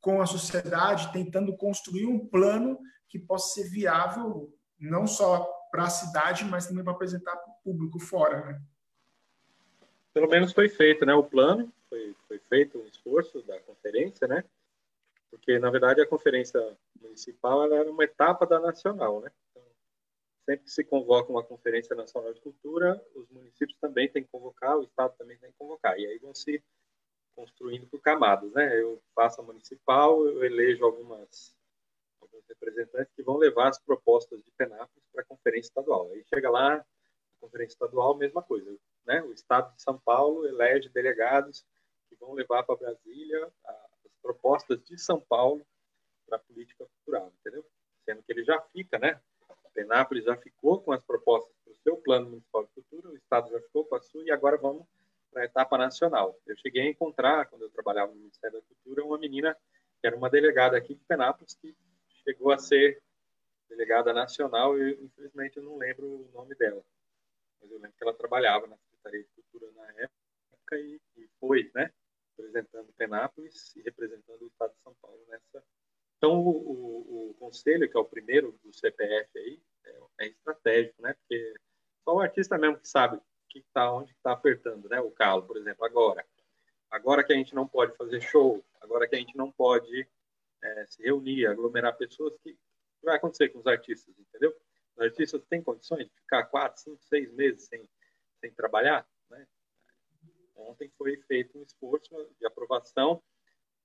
com 0.00 0.20
a 0.20 0.26
sociedade, 0.26 1.12
tentando 1.12 1.56
construir 1.56 2.06
um 2.06 2.26
plano 2.26 2.78
que 3.08 3.18
possa 3.18 3.54
ser 3.54 3.70
viável 3.70 4.52
não 4.78 5.06
só 5.06 5.48
para 5.70 5.84
a 5.84 5.90
cidade, 5.90 6.44
mas 6.44 6.66
também 6.66 6.84
para 6.84 6.92
apresentar 6.92 7.36
para 7.36 7.52
o 7.52 7.56
público 7.62 7.98
fora. 7.98 8.44
Né? 8.44 8.62
Pelo 10.16 10.30
menos 10.30 10.54
foi 10.54 10.66
feito, 10.66 11.04
né? 11.04 11.14
O 11.14 11.22
plano 11.22 11.70
foi, 11.90 12.16
foi 12.26 12.38
feito 12.38 12.78
um 12.78 12.86
esforço 12.86 13.42
da 13.42 13.60
conferência, 13.60 14.26
né? 14.26 14.42
Porque 15.30 15.58
na 15.58 15.68
verdade 15.68 16.00
a 16.00 16.06
conferência 16.06 16.58
municipal 16.98 17.70
era 17.70 17.90
uma 17.90 18.02
etapa 18.02 18.46
da 18.46 18.58
nacional, 18.58 19.20
né? 19.20 19.30
Então, 19.50 19.62
sempre 20.46 20.64
que 20.64 20.70
se 20.70 20.82
convoca 20.84 21.30
uma 21.30 21.44
conferência 21.44 21.94
nacional 21.94 22.32
de 22.32 22.40
cultura, 22.40 22.98
os 23.14 23.28
municípios 23.28 23.78
também 23.78 24.08
têm 24.08 24.22
que 24.22 24.30
convocar, 24.30 24.78
o 24.78 24.84
estado 24.84 25.14
também 25.18 25.36
tem 25.36 25.50
que 25.50 25.58
convocar. 25.58 25.98
E 25.98 26.06
aí 26.06 26.16
vão 26.16 26.34
se 26.34 26.64
construindo 27.34 27.86
por 27.86 28.00
camadas, 28.00 28.50
né? 28.54 28.74
Eu 28.80 28.98
faço 29.14 29.42
a 29.42 29.44
municipal, 29.44 30.26
eu 30.26 30.42
elejo 30.42 30.82
algumas 30.82 31.54
alguns 32.22 32.46
representantes 32.48 33.12
que 33.14 33.22
vão 33.22 33.36
levar 33.36 33.68
as 33.68 33.78
propostas 33.78 34.42
de 34.42 34.50
Penápolis 34.52 35.04
para 35.12 35.20
a 35.20 35.26
conferência 35.26 35.68
estadual. 35.68 36.10
Aí 36.12 36.24
chega 36.24 36.48
lá, 36.48 36.76
a 36.76 36.84
conferência 37.38 37.74
estadual, 37.74 38.16
mesma 38.16 38.42
coisa, 38.42 38.74
né? 39.06 39.22
O 39.22 39.32
estado 39.32 39.74
de 39.74 39.82
São 39.82 39.98
Paulo 39.98 40.46
elege 40.46 40.88
delegados 40.88 41.64
que 42.08 42.16
vão 42.16 42.32
levar 42.32 42.62
para 42.62 42.76
Brasília 42.76 43.52
as 43.64 44.12
propostas 44.22 44.82
de 44.84 44.98
São 44.98 45.20
Paulo 45.20 45.64
para 46.26 46.36
a 46.36 46.40
política 46.40 46.84
cultural, 46.86 47.32
entendeu? 47.40 47.64
Sendo 48.04 48.22
que 48.22 48.32
ele 48.32 48.44
já 48.44 48.60
fica, 48.72 48.98
né? 48.98 49.20
Penápolis 49.76 50.24
já 50.24 50.34
ficou 50.36 50.80
com 50.80 50.90
as 50.90 51.02
propostas 51.04 51.54
para 51.62 51.72
o 51.72 51.76
seu 51.76 51.96
plano 51.98 52.30
municipal 52.30 52.64
de 52.64 52.70
cultura, 52.70 53.10
o 53.10 53.16
estado 53.16 53.50
já 53.50 53.60
ficou 53.60 53.84
com 53.84 53.94
a 53.94 54.00
sua 54.00 54.24
e 54.24 54.30
agora 54.30 54.56
vamos 54.56 54.86
para 55.30 55.42
a 55.42 55.44
etapa 55.44 55.76
nacional. 55.76 56.34
Eu 56.46 56.56
cheguei 56.56 56.82
a 56.82 56.90
encontrar, 56.90 57.46
quando 57.46 57.62
eu 57.62 57.70
trabalhava 57.70 58.10
no 58.10 58.18
Ministério 58.18 58.58
da 58.58 58.66
Cultura, 58.66 59.04
uma 59.04 59.18
menina 59.18 59.54
que 60.00 60.06
era 60.06 60.16
uma 60.16 60.30
delegada 60.30 60.78
aqui 60.78 60.94
de 60.94 61.04
Penápolis, 61.04 61.54
que 61.54 61.76
chegou 62.24 62.52
a 62.52 62.58
ser 62.58 63.02
delegada 63.68 64.14
nacional 64.14 64.78
e, 64.78 64.92
infelizmente, 65.04 65.58
eu 65.58 65.62
não 65.62 65.76
lembro 65.76 66.06
o 66.06 66.30
nome 66.32 66.54
dela. 66.54 66.82
Mas 67.60 67.70
eu 67.70 67.76
lembro 67.76 67.96
que 67.98 68.02
ela 68.02 68.14
trabalhava 68.14 68.66
na 68.66 68.76
Secretaria 69.06 69.22
de 69.22 69.28
Cultura 69.30 69.72
na 69.72 69.88
época 70.02 70.78
e, 70.78 71.00
e 71.16 71.28
foi, 71.38 71.70
né, 71.74 71.90
representando 72.36 72.92
Penápolis 72.94 73.74
e 73.76 73.82
representando 73.82 74.42
o 74.42 74.48
Estado 74.48 74.72
de 74.72 74.82
São 74.82 74.94
Paulo 75.00 75.24
nessa. 75.28 75.64
Então, 76.18 76.40
o, 76.40 76.50
o, 76.50 77.30
o 77.30 77.34
conselho, 77.34 77.88
que 77.90 77.96
é 77.96 78.00
o 78.00 78.04
primeiro 78.04 78.58
do 78.64 78.72
CPF 78.72 79.38
aí, 79.38 79.60
é, 79.84 80.00
é 80.20 80.26
estratégico, 80.28 81.00
né, 81.02 81.14
porque 81.14 81.54
só 82.04 82.16
o 82.16 82.20
artista 82.20 82.58
mesmo 82.58 82.78
que 82.78 82.88
sabe 82.88 83.20
que 83.48 83.60
está 83.60 83.92
onde 83.92 84.12
está 84.12 84.32
apertando, 84.32 84.88
né? 84.88 85.00
O 85.00 85.10
calo, 85.10 85.42
por 85.42 85.56
exemplo, 85.56 85.84
agora. 85.84 86.24
Agora 86.90 87.24
que 87.24 87.32
a 87.32 87.36
gente 87.36 87.54
não 87.54 87.66
pode 87.66 87.96
fazer 87.96 88.20
show, 88.20 88.64
agora 88.80 89.08
que 89.08 89.16
a 89.16 89.18
gente 89.18 89.36
não 89.36 89.50
pode 89.50 90.06
é, 90.62 90.86
se 90.86 91.02
reunir, 91.02 91.46
aglomerar 91.46 91.96
pessoas, 91.96 92.34
o 92.34 92.38
que 92.38 92.56
vai 93.02 93.16
acontecer 93.16 93.48
com 93.48 93.58
os 93.58 93.66
artistas, 93.66 94.14
entendeu? 94.18 94.54
Os 94.94 95.04
artistas 95.04 95.44
têm 95.46 95.62
condições 95.62 96.06
de 96.06 96.14
ficar 96.14 96.44
quatro, 96.46 96.80
cinco, 96.80 97.02
seis 97.04 97.32
meses 97.32 97.66
sem, 97.66 97.88
sem 98.46 98.54
trabalhar, 98.54 99.06
né? 99.28 99.46
Ontem 100.54 100.90
foi 100.96 101.16
feito 101.22 101.58
um 101.58 101.62
esforço 101.62 102.14
de 102.38 102.46
aprovação 102.46 103.22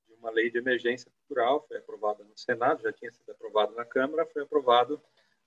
de 0.07 0.13
uma 0.13 0.29
lei 0.29 0.49
de 0.51 0.57
emergência 0.57 1.11
cultural, 1.11 1.65
foi 1.67 1.77
aprovada 1.77 2.23
no 2.23 2.37
Senado, 2.37 2.81
já 2.81 2.93
tinha 2.93 3.11
sido 3.11 3.31
aprovado 3.31 3.73
na 3.73 3.85
Câmara, 3.85 4.25
foi 4.27 4.43
aprovado 4.43 5.01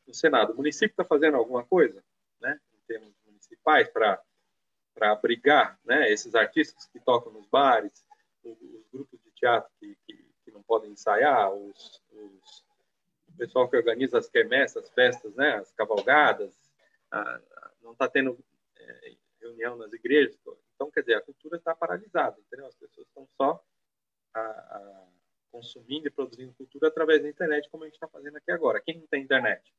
no 0.06 0.12
Senado. 0.12 0.52
O 0.52 0.56
município 0.56 0.92
está 0.92 1.04
fazendo 1.04 1.36
alguma 1.36 1.64
coisa, 1.64 2.02
né, 2.40 2.60
em 2.74 2.80
termos 2.86 3.14
municipais, 3.24 3.88
para 3.88 4.20
para 4.94 5.10
abrigar 5.10 5.76
né, 5.84 6.08
esses 6.12 6.36
artistas 6.36 6.86
que 6.86 7.00
tocam 7.00 7.32
nos 7.32 7.48
bares, 7.48 8.06
os, 8.44 8.56
os 8.62 8.86
grupos 8.92 9.18
de 9.24 9.30
teatro 9.32 9.68
que, 9.80 9.98
que, 10.06 10.24
que, 10.44 10.52
não 10.52 10.62
podem 10.62 10.92
ensaiar, 10.92 11.52
os, 11.52 12.00
os, 12.12 12.64
o 13.28 13.36
pessoal 13.36 13.68
que 13.68 13.76
organiza 13.76 14.16
as 14.18 14.28
quermessas, 14.28 14.84
as 14.84 14.90
festas, 14.92 15.34
né, 15.34 15.56
as 15.56 15.72
cavalgadas, 15.72 16.56
a, 17.10 17.18
a, 17.18 17.70
não 17.82 17.90
está 17.90 18.08
tendo 18.08 18.38
é, 18.84 19.16
reunião 19.40 19.76
nas 19.76 19.92
igrejas. 19.92 20.38
Então, 20.74 20.90
quer 20.90 21.00
dizer, 21.00 21.14
a 21.14 21.22
cultura 21.22 21.56
está 21.56 21.74
paralisada, 21.74 22.38
entendeu? 22.40 22.66
As 22.66 22.76
pessoas 22.76 23.06
estão 23.06 23.26
só 23.36 23.64
a, 24.34 25.08
consumindo 25.50 26.08
e 26.08 26.10
produzindo 26.10 26.54
cultura 26.54 26.88
através 26.88 27.22
da 27.22 27.28
internet, 27.28 27.68
como 27.70 27.84
a 27.84 27.86
gente 27.86 27.94
está 27.94 28.08
fazendo 28.08 28.36
aqui 28.36 28.50
agora. 28.50 28.80
Quem 28.80 28.98
não 28.98 29.06
tem 29.06 29.22
internet? 29.22 29.72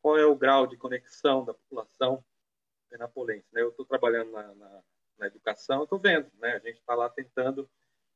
Qual 0.00 0.18
é 0.18 0.24
o 0.24 0.36
grau 0.36 0.66
de 0.66 0.76
conexão 0.76 1.44
da 1.44 1.54
população 1.54 2.24
penapolense. 2.92 3.46
Né? 3.52 3.62
Eu 3.62 3.70
estou 3.70 3.86
trabalhando 3.86 4.30
na, 4.30 4.54
na, 4.54 4.82
na 5.18 5.26
educação, 5.26 5.84
estou 5.84 5.98
vendo, 5.98 6.30
né? 6.38 6.52
a 6.52 6.58
gente 6.58 6.78
está 6.78 6.94
lá 6.94 7.08
tentando 7.08 7.68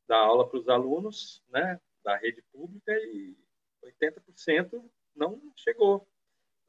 dar 0.07 0.19
aula 0.19 0.47
para 0.47 0.59
os 0.59 0.69
alunos 0.69 1.43
né, 1.49 1.81
da 2.03 2.15
rede 2.15 2.41
pública 2.53 2.93
e 2.93 3.35
80% 3.83 4.81
não 5.15 5.41
chegou. 5.55 6.07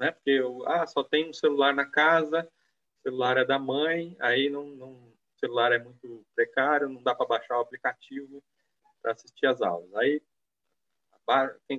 Né? 0.00 0.10
Porque 0.10 0.30
eu, 0.30 0.66
ah, 0.66 0.86
só 0.86 1.04
tem 1.04 1.28
um 1.28 1.32
celular 1.32 1.74
na 1.74 1.86
casa, 1.86 2.50
celular 3.08 3.38
é 3.38 3.44
da 3.44 3.58
mãe, 3.58 4.14
aí 4.20 4.50
não, 4.50 4.66
não, 4.66 4.92
o 4.92 5.38
celular 5.40 5.72
é 5.72 5.78
muito 5.78 6.26
precário, 6.34 6.90
não 6.90 7.02
dá 7.02 7.14
para 7.14 7.26
baixar 7.26 7.56
o 7.56 7.62
aplicativo 7.62 8.44
para 9.00 9.12
assistir 9.12 9.46
as 9.46 9.62
aulas. 9.62 9.94
Aí, 9.94 10.20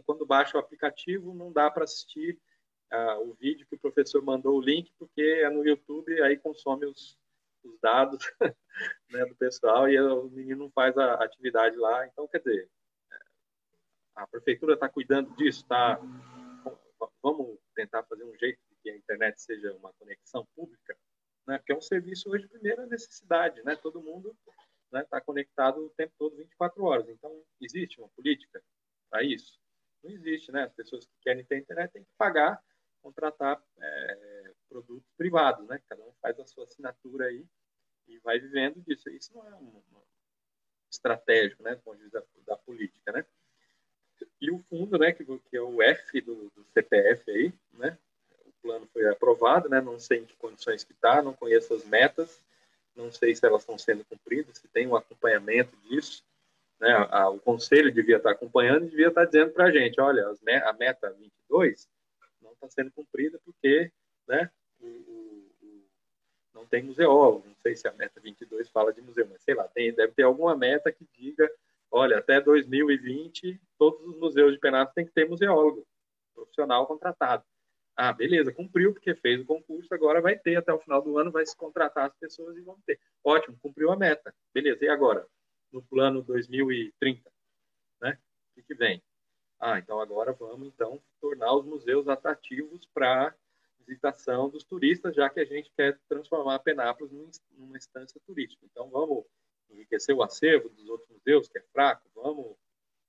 quando 0.05 0.25
baixa 0.25 0.57
o 0.57 0.59
aplicativo, 0.59 1.34
não 1.34 1.51
dá 1.51 1.69
para 1.69 1.84
assistir 1.84 2.39
uh, 2.91 3.30
o 3.30 3.34
vídeo 3.36 3.67
que 3.67 3.75
o 3.75 3.80
professor 3.80 4.23
mandou 4.23 4.57
o 4.57 4.61
link, 4.61 4.91
porque 4.97 5.21
é 5.21 5.49
no 5.49 5.63
YouTube, 5.63 6.19
aí 6.23 6.36
consome 6.36 6.88
os, 6.88 7.15
os 7.63 7.80
dados 7.80 8.19
né, 9.11 9.25
do 9.25 9.36
pessoal 9.36 9.88
e 9.88 9.99
o 9.99 10.30
menino 10.30 10.63
não 10.63 10.71
faz 10.71 10.97
a 10.97 11.13
atividade 11.23 11.75
lá. 11.77 12.07
Então, 12.07 12.27
quer 12.27 12.39
dizer, 12.39 12.69
a 14.15 14.25
prefeitura 14.25 14.73
está 14.73 14.89
cuidando 14.89 15.36
disso, 15.36 15.63
tá? 15.67 15.99
Vamos 17.21 17.59
tentar 17.75 18.03
fazer 18.03 18.23
um 18.23 18.36
jeito 18.38 18.59
que 18.82 18.89
a 18.89 18.95
internet 18.95 19.41
seja 19.41 19.73
uma 19.73 19.93
conexão 19.93 20.47
pública, 20.55 20.97
né? 21.50 21.58
Porque 21.58 21.74
é 21.74 21.78
um 21.78 21.82
serviço 21.82 22.30
hoje 22.30 22.43
de 22.43 22.50
primeira 22.50 22.86
necessidade, 22.86 23.62
né? 23.64 23.76
Todo 23.76 24.02
mundo 24.02 24.36
está 24.86 25.00
né, 25.00 25.06
tá 25.10 25.20
conectado 25.20 25.86
o 25.86 25.89
tempo 25.91 26.14
todo, 26.18 26.36
24 26.38 26.84
horas. 26.84 27.10
Então, 27.10 27.43
existe 27.60 28.00
uma 28.00 28.10
política 28.10 28.64
para 29.10 29.24
isso? 29.24 29.60
Não 30.04 30.12
existe, 30.12 30.52
né? 30.52 30.64
As 30.64 30.74
pessoas 30.74 31.06
que 31.06 31.14
querem 31.22 31.43
ter 31.43 31.58
internet 31.58 31.91
têm 31.91 32.04
que 32.04 32.14
pagar 32.18 32.62
contratar 33.02 33.62
é, 33.78 34.54
produtos 34.68 35.10
privados, 35.18 35.68
né? 35.68 35.82
Cada 35.88 36.04
um 36.04 36.14
faz 36.22 36.39
a 36.39 36.45
sua 36.45 36.66
assinatura 36.66 37.26
aí 37.26 37.45
e 38.08 38.20
vai 38.20 38.39
vivendo 38.39 38.82
disso. 38.82 39.10
Isso 39.10 39.34
não 39.34 39.47
é 39.47 39.56
um, 39.56 39.78
um 39.78 40.02
estratégico, 40.91 41.64
né? 41.64 41.76
Do 41.76 41.82
ponto 41.82 41.97
de 41.97 42.04
vista 42.04 42.20
da, 42.20 42.56
da, 42.56 42.58
política, 42.58 43.12
né? 43.12 43.26
E 44.41 44.52
o 44.52 44.60
fundo, 44.60 44.97
né? 44.97 45.12
Que, 45.14 45.24
que 45.24 45.58
é 45.58 45.62
o 45.62 45.82
F 45.82 46.22
do, 46.22 46.50
do, 46.50 46.66
CPF 46.74 47.30
aí, 47.32 47.54
né? 47.74 47.97
Plano 48.62 48.88
foi 48.91 49.07
aprovado, 49.07 49.70
né? 49.70 49.82
Não 49.82 49.99
sei 49.99 50.20
em 50.20 50.26
que 50.26 50.36
condições 50.36 50.84
que 50.84 50.91
está, 50.91 51.22
não 51.22 51.34
conheço 51.34 51.74
as 51.74 51.84
metas, 51.86 52.41
não 52.95 53.12
sei 53.12 53.36
se 53.36 53.45
elas 53.45 53.62
estão 53.62 53.78
sendo 53.78 54.03
cumpridas, 54.05 54.57
se 54.57 54.68
tem 54.68 54.88
um 54.88 54.95
acompanhamento 54.95 55.76
disso. 55.78 56.24
Né, 56.80 56.91
a, 57.10 57.30
o 57.30 57.39
conselho 57.39 57.91
devia 57.91 58.18
estar 58.18 58.32
acompanhando 58.32 58.86
e 58.86 58.89
devia 58.89 59.10
estar 59.10 59.26
dizendo 59.26 59.51
para 59.51 59.66
a 59.66 59.72
gente, 59.72 59.99
olha, 59.99 60.26
a 60.64 60.74
meta 60.74 61.10
22 61.12 61.89
está 62.53 62.70
sendo 62.70 62.91
cumprida 62.91 63.39
porque 63.43 63.91
né, 64.28 64.49
não 66.53 66.66
tem 66.66 66.84
museólogo. 66.84 67.47
Não 67.47 67.55
sei 67.62 67.76
se 67.76 67.88
a 67.88 67.93
meta 67.93 68.20
22 68.20 68.70
fala 68.70 68.93
de 68.93 69.01
museu, 69.01 69.28
mas 69.30 69.41
sei 69.41 69.55
lá, 69.55 69.68
tem, 69.68 69.93
deve 69.93 70.14
ter 70.14 70.24
alguma 70.24 70.55
meta 70.55 70.91
que 70.91 71.05
diga: 71.18 71.49
olha, 71.89 72.18
até 72.18 72.39
2020, 72.41 73.60
todos 73.78 74.05
os 74.05 74.18
museus 74.18 74.53
de 74.53 74.60
Penato 74.60 74.93
têm 74.93 75.05
que 75.05 75.12
ter 75.12 75.28
museólogo, 75.28 75.86
profissional 76.34 76.86
contratado. 76.86 77.43
Ah, 78.02 78.14
beleza, 78.14 78.54
cumpriu 78.54 78.93
porque 78.93 79.14
fez 79.14 79.41
o 79.41 79.45
concurso, 79.45 79.93
agora 79.93 80.22
vai 80.22 80.39
ter 80.39 80.56
até 80.56 80.72
o 80.72 80.80
final 80.80 81.02
do 81.02 81.18
ano, 81.18 81.34
vai 81.34 81.45
se 81.45 81.54
contratar 81.54 82.06
as 82.06 82.16
pessoas 82.16 82.56
e 82.56 82.62
vão 82.62 82.80
ter. 82.86 82.97
Ótimo, 83.22 83.60
cumpriu 83.62 83.91
a 83.91 83.97
meta. 83.97 84.34
Beleza, 84.54 84.86
e 84.86 84.88
agora? 84.88 85.28
No 85.70 85.84
plano 85.84 86.22
2030, 86.24 87.30
né? 88.02 88.18
O 88.56 88.64
que, 88.64 88.74
vem? 88.74 89.04
Ah, 89.60 89.80
então 89.80 90.00
agora 90.00 90.32
vamos 90.32 90.70
então 90.70 91.04
tornar 91.20 91.54
os 91.54 91.66
museus 91.66 92.08
atrativos 92.08 92.86
para 92.93 93.36
visitação 93.86 94.50
dos 94.50 94.64
turistas, 94.64 95.14
já 95.14 95.30
que 95.30 95.41
a 95.41 95.45
gente 95.45 95.70
quer 95.76 96.00
transformar 96.08 96.56
a 96.56 96.60
Penápolis 96.60 97.12
numa 97.52 97.76
instância 97.76 98.22
turística. 98.26 98.66
Então 98.66 98.89
vamos 98.89 99.26
enriquecer 99.70 100.16
o 100.16 100.24
acervo 100.24 100.70
dos 100.70 100.88
outros 100.88 101.10
museus, 101.10 101.50
que 101.50 101.58
é 101.58 101.64
fraco, 101.74 102.10
vamos 102.16 102.56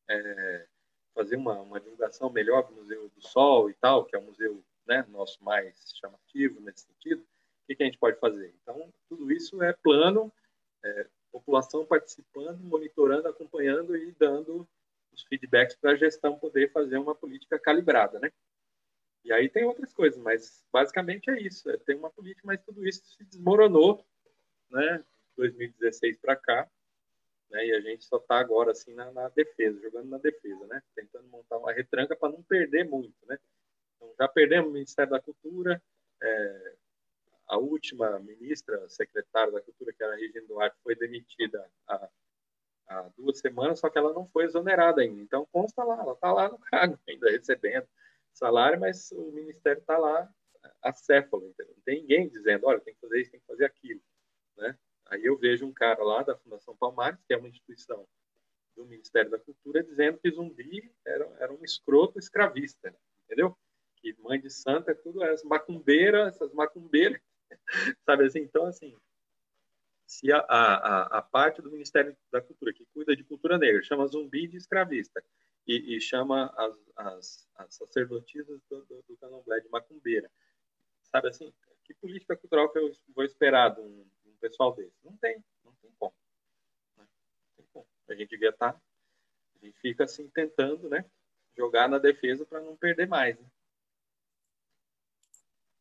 é, 0.09 0.67
fazer 1.15 1.37
uma, 1.37 1.61
uma, 1.61 1.79
divulgação 1.79 2.29
melhor 2.29 2.67
do 2.67 2.75
Museu 2.75 3.09
do 3.09 3.23
Sol 3.23 3.71
e 3.71 3.75
tal, 3.75 4.05
que 4.05 4.17
é 4.17 4.19
o 4.19 4.23
museu 4.23 4.61
né, 4.91 5.07
nosso 5.09 5.43
mais 5.45 5.93
chamativo 6.01 6.61
nesse 6.61 6.81
sentido. 6.81 7.23
O 7.23 7.67
que, 7.69 7.77
que, 7.77 7.83
a 7.85 7.87
gente 7.87 7.99
pode 7.99 8.19
fazer? 8.19 8.53
Então, 8.61 8.93
tudo 9.09 9.31
isso 9.31 9.63
é 9.63 9.73
plano, 9.73 10.33
é, 10.85 11.07
população 11.31 11.87
participando, 11.87 12.59
monitorando, 12.59 13.29
acompanhando 13.29 13.97
e 13.97 14.11
dando 14.19 14.69
os 15.13 15.23
feedbacks 15.23 15.77
para 15.77 15.93
a 15.93 15.97
gestão 15.97 16.37
poder 16.37 16.73
fazer 16.73 16.99
uma 16.99 17.15
política 17.15 17.57
calibrada, 17.57 18.19
né? 18.19 18.33
E 19.25 19.33
aí 19.33 19.49
tem 19.49 19.65
outras 19.65 19.93
coisas, 19.93 20.19
mas 20.21 20.65
basicamente 20.73 21.31
é 21.31 21.41
isso. 21.41 21.71
É, 21.71 21.77
tem 21.77 21.95
uma 21.95 22.11
política, 22.11 22.43
mas 22.45 22.61
tudo 22.65 22.85
isso 22.85 23.05
se 23.17 23.25
desmoronou, 23.25 24.05
né? 24.71 25.05
2016 25.37 26.19
para 26.19 26.35
cá, 26.35 26.69
né? 27.49 27.65
E 27.65 27.73
a 27.75 27.81
gente 27.81 28.05
só 28.05 28.17
está 28.17 28.41
agora 28.41 28.73
assim 28.73 28.93
na, 28.95 29.13
na, 29.13 29.29
defesa, 29.29 29.81
jogando 29.81 30.09
na 30.09 30.19
defesa, 30.19 30.67
né? 30.67 30.83
Tentando 30.97 31.29
montar 31.29 31.59
uma 31.59 31.73
retranca 31.73 32.17
para 32.17 32.33
não 32.33 32.43
perder 32.43 32.89
muito, 32.89 33.15
já 34.21 34.29
perdemos 34.29 34.71
o 34.71 34.73
Ministério 34.73 35.11
da 35.11 35.21
Cultura, 35.21 35.83
é, 36.23 36.75
a 37.49 37.57
última 37.57 38.19
ministra, 38.19 38.89
secretária 38.89 39.53
da 39.53 39.61
Cultura, 39.61 39.93
que 39.93 40.03
era 40.03 40.13
a 40.13 40.17
Regina 40.17 40.47
Duarte, 40.47 40.77
foi 40.83 40.95
demitida 40.95 41.67
há 41.89 42.09
há 42.91 43.09
duas 43.17 43.39
semanas, 43.39 43.79
só 43.79 43.89
que 43.89 43.97
ela 43.97 44.13
não 44.13 44.27
foi 44.27 44.45
exonerada 44.45 45.01
ainda. 45.01 45.23
Então, 45.23 45.47
consta 45.53 45.85
lá, 45.85 46.01
ela 46.01 46.13
está 46.13 46.33
lá 46.33 46.49
no 46.49 46.59
cargo, 46.59 46.99
ainda 47.09 47.31
recebendo 47.31 47.87
salário, 48.33 48.81
mas 48.81 49.13
o 49.13 49.31
Ministério 49.31 49.81
está 49.81 49.97
lá 49.97 50.29
acéfalo, 50.83 51.47
entendeu? 51.47 51.75
Não 51.77 51.83
tem 51.85 52.01
ninguém 52.01 52.29
dizendo, 52.29 52.67
olha, 52.67 52.81
tem 52.81 52.95
que 52.95 53.01
fazer 53.01 53.21
isso, 53.21 53.31
tem 53.31 53.41
que 53.41 53.47
fazer 53.47 53.65
aquilo, 53.65 54.01
né? 54.57 54.77
Aí 55.07 55.25
eu 55.25 55.37
vejo 55.39 55.67
um 55.67 55.73
cara 55.73 56.03
lá 56.03 56.23
da 56.23 56.37
Fundação 56.37 56.77
Palmares, 56.77 57.19
que 57.27 57.33
é 57.33 57.37
uma 57.37 57.49
instituição 57.49 58.07
do 58.77 58.85
Ministério 58.85 59.31
da 59.31 59.39
Cultura, 59.39 59.83
dizendo 59.83 60.19
que 60.19 60.31
Zumbi 60.31 60.93
era, 61.05 61.25
era 61.39 61.53
um 61.53 61.65
escroto 61.65 62.19
escravista, 62.19 62.95
entendeu? 63.25 63.57
Que 64.01 64.17
mãe 64.21 64.41
de 64.41 64.51
santa, 64.51 64.95
tudo 64.95 65.23
essas 65.23 65.45
macumbeiras, 65.45 66.35
essas 66.35 66.53
macumbeiras, 66.53 67.21
sabe 68.07 68.27
assim? 68.27 68.41
Então, 68.41 68.67
assim, 68.67 68.97
se 70.11 70.33
a, 70.33 70.39
a, 70.39 71.19
a, 71.19 71.23
parte 71.23 71.63
do 71.63 71.71
Ministério 71.71 72.17
da 72.33 72.41
Cultura 72.41 72.73
que 72.73 72.85
cuida 72.87 73.15
de 73.15 73.23
cultura 73.23 73.57
negra 73.57 73.81
chama 73.85 74.09
zumbi 74.09 74.49
de 74.49 74.57
escravista 74.57 75.23
e, 75.67 75.97
e 75.97 76.01
chama 76.01 76.53
as, 76.57 76.75
as, 76.97 77.49
as 77.55 77.75
sacerdotisas 77.77 78.61
do, 78.69 78.85
do, 78.87 79.05
do 79.07 79.61
de 79.61 79.69
macumbeira, 79.69 80.29
sabe 81.05 81.29
assim? 81.29 81.53
Que 81.85 81.95
política 81.95 82.37
cultural 82.37 82.73
que 82.73 82.79
eu 82.79 82.93
vou 83.15 83.25
esperar 83.25 83.75
de 83.75 83.81
um, 83.81 84.05
de 84.25 84.31
um 84.31 84.37
pessoal 84.41 84.75
desse? 84.75 84.97
Não 85.05 85.17
tem, 85.17 85.45
não 85.65 85.73
tem 85.75 85.93
como. 85.97 86.15
Né? 86.97 87.05
Não 87.05 87.57
tem 87.57 87.67
como. 87.73 87.87
A 88.09 88.15
gente 88.15 88.31
devia 88.31 88.51
estar, 88.51 88.73
tá, 88.73 88.81
a 89.55 89.65
gente 89.65 89.79
fica 89.79 90.05
assim 90.05 90.29
tentando, 90.31 90.89
né? 90.89 91.05
Jogar 91.57 91.89
na 91.89 91.99
defesa 91.99 92.45
para 92.45 92.61
não 92.61 92.77
perder 92.77 93.07
mais. 93.07 93.39
Né? 93.39 93.47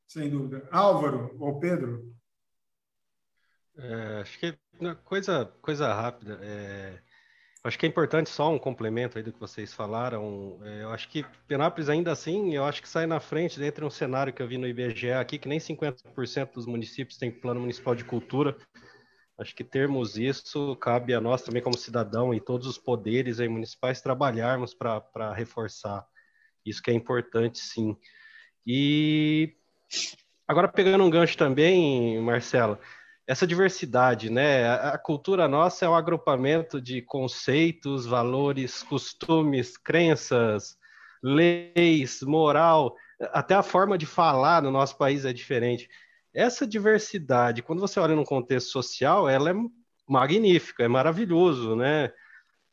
Sem 0.09 0.27
dúvida. 0.27 0.67
Álvaro 0.71 1.37
ou 1.39 1.59
Pedro? 1.59 2.11
É, 3.77 4.21
acho 4.21 4.39
que 4.39 4.57
coisa, 5.05 5.45
coisa 5.61 5.93
rápida. 5.93 6.39
É, 6.41 6.99
acho 7.63 7.77
que 7.77 7.85
é 7.85 7.89
importante 7.89 8.27
só 8.27 8.51
um 8.51 8.57
complemento 8.57 9.19
aí 9.19 9.23
do 9.23 9.31
que 9.31 9.39
vocês 9.39 9.71
falaram. 9.71 10.59
É, 10.63 10.81
eu 10.81 10.89
acho 10.89 11.07
que 11.09 11.23
Penápolis 11.47 11.89
ainda 11.89 12.11
assim, 12.11 12.55
eu 12.55 12.65
acho 12.65 12.81
que 12.81 12.89
sai 12.89 13.05
na 13.05 13.19
frente 13.19 13.59
dentro 13.59 13.81
de 13.81 13.85
um 13.85 13.91
cenário 13.91 14.33
que 14.33 14.41
eu 14.41 14.47
vi 14.47 14.57
no 14.57 14.67
IBGE 14.67 15.11
aqui, 15.11 15.37
que 15.37 15.47
nem 15.47 15.59
50% 15.59 16.53
dos 16.55 16.65
municípios 16.65 17.19
têm 17.19 17.31
plano 17.31 17.59
municipal 17.59 17.93
de 17.93 18.03
cultura. 18.03 18.57
Acho 19.37 19.55
que 19.55 19.63
termos 19.63 20.17
isso 20.17 20.75
cabe 20.77 21.13
a 21.13 21.21
nós 21.21 21.43
também 21.43 21.61
como 21.61 21.77
cidadão 21.77 22.33
e 22.33 22.41
todos 22.41 22.65
os 22.65 22.79
poderes 22.79 23.39
aí 23.39 23.47
municipais 23.47 24.01
trabalharmos 24.01 24.73
para 24.73 25.33
reforçar 25.35 26.03
isso 26.65 26.81
que 26.81 26.89
é 26.89 26.95
importante, 26.95 27.59
sim. 27.59 27.95
E 28.65 29.58
agora 30.47 30.67
pegando 30.67 31.03
um 31.03 31.09
gancho 31.09 31.37
também, 31.37 32.19
Marcelo, 32.21 32.77
essa 33.29 33.45
diversidade, 33.45 34.29
né? 34.31 34.67
A, 34.67 34.97
cultura 34.97 35.47
nossa 35.47 35.85
é 35.85 35.89
um 35.89 35.93
agrupamento 35.93 36.81
de 36.81 37.01
conceitos, 37.03 38.07
valores, 38.07 38.81
costumes, 38.81 39.77
crenças, 39.77 40.75
leis, 41.21 42.21
moral, 42.23 42.95
até 43.31 43.53
a 43.53 43.61
forma 43.61 43.99
de 43.99 44.07
falar 44.07 44.63
no 44.63 44.71
nosso 44.71 44.97
país 44.97 45.25
é 45.25 45.33
diferente. 45.33 45.87
Essa 46.33 46.65
diversidade, 46.65 47.61
quando 47.61 47.79
você 47.79 47.99
olha 47.99 48.15
num 48.15 48.23
contexto 48.23 48.71
social, 48.71 49.29
ela 49.29 49.51
é 49.51 49.53
magnífica, 50.07 50.83
é 50.83 50.87
maravilhoso, 50.87 51.75
né? 51.75 52.11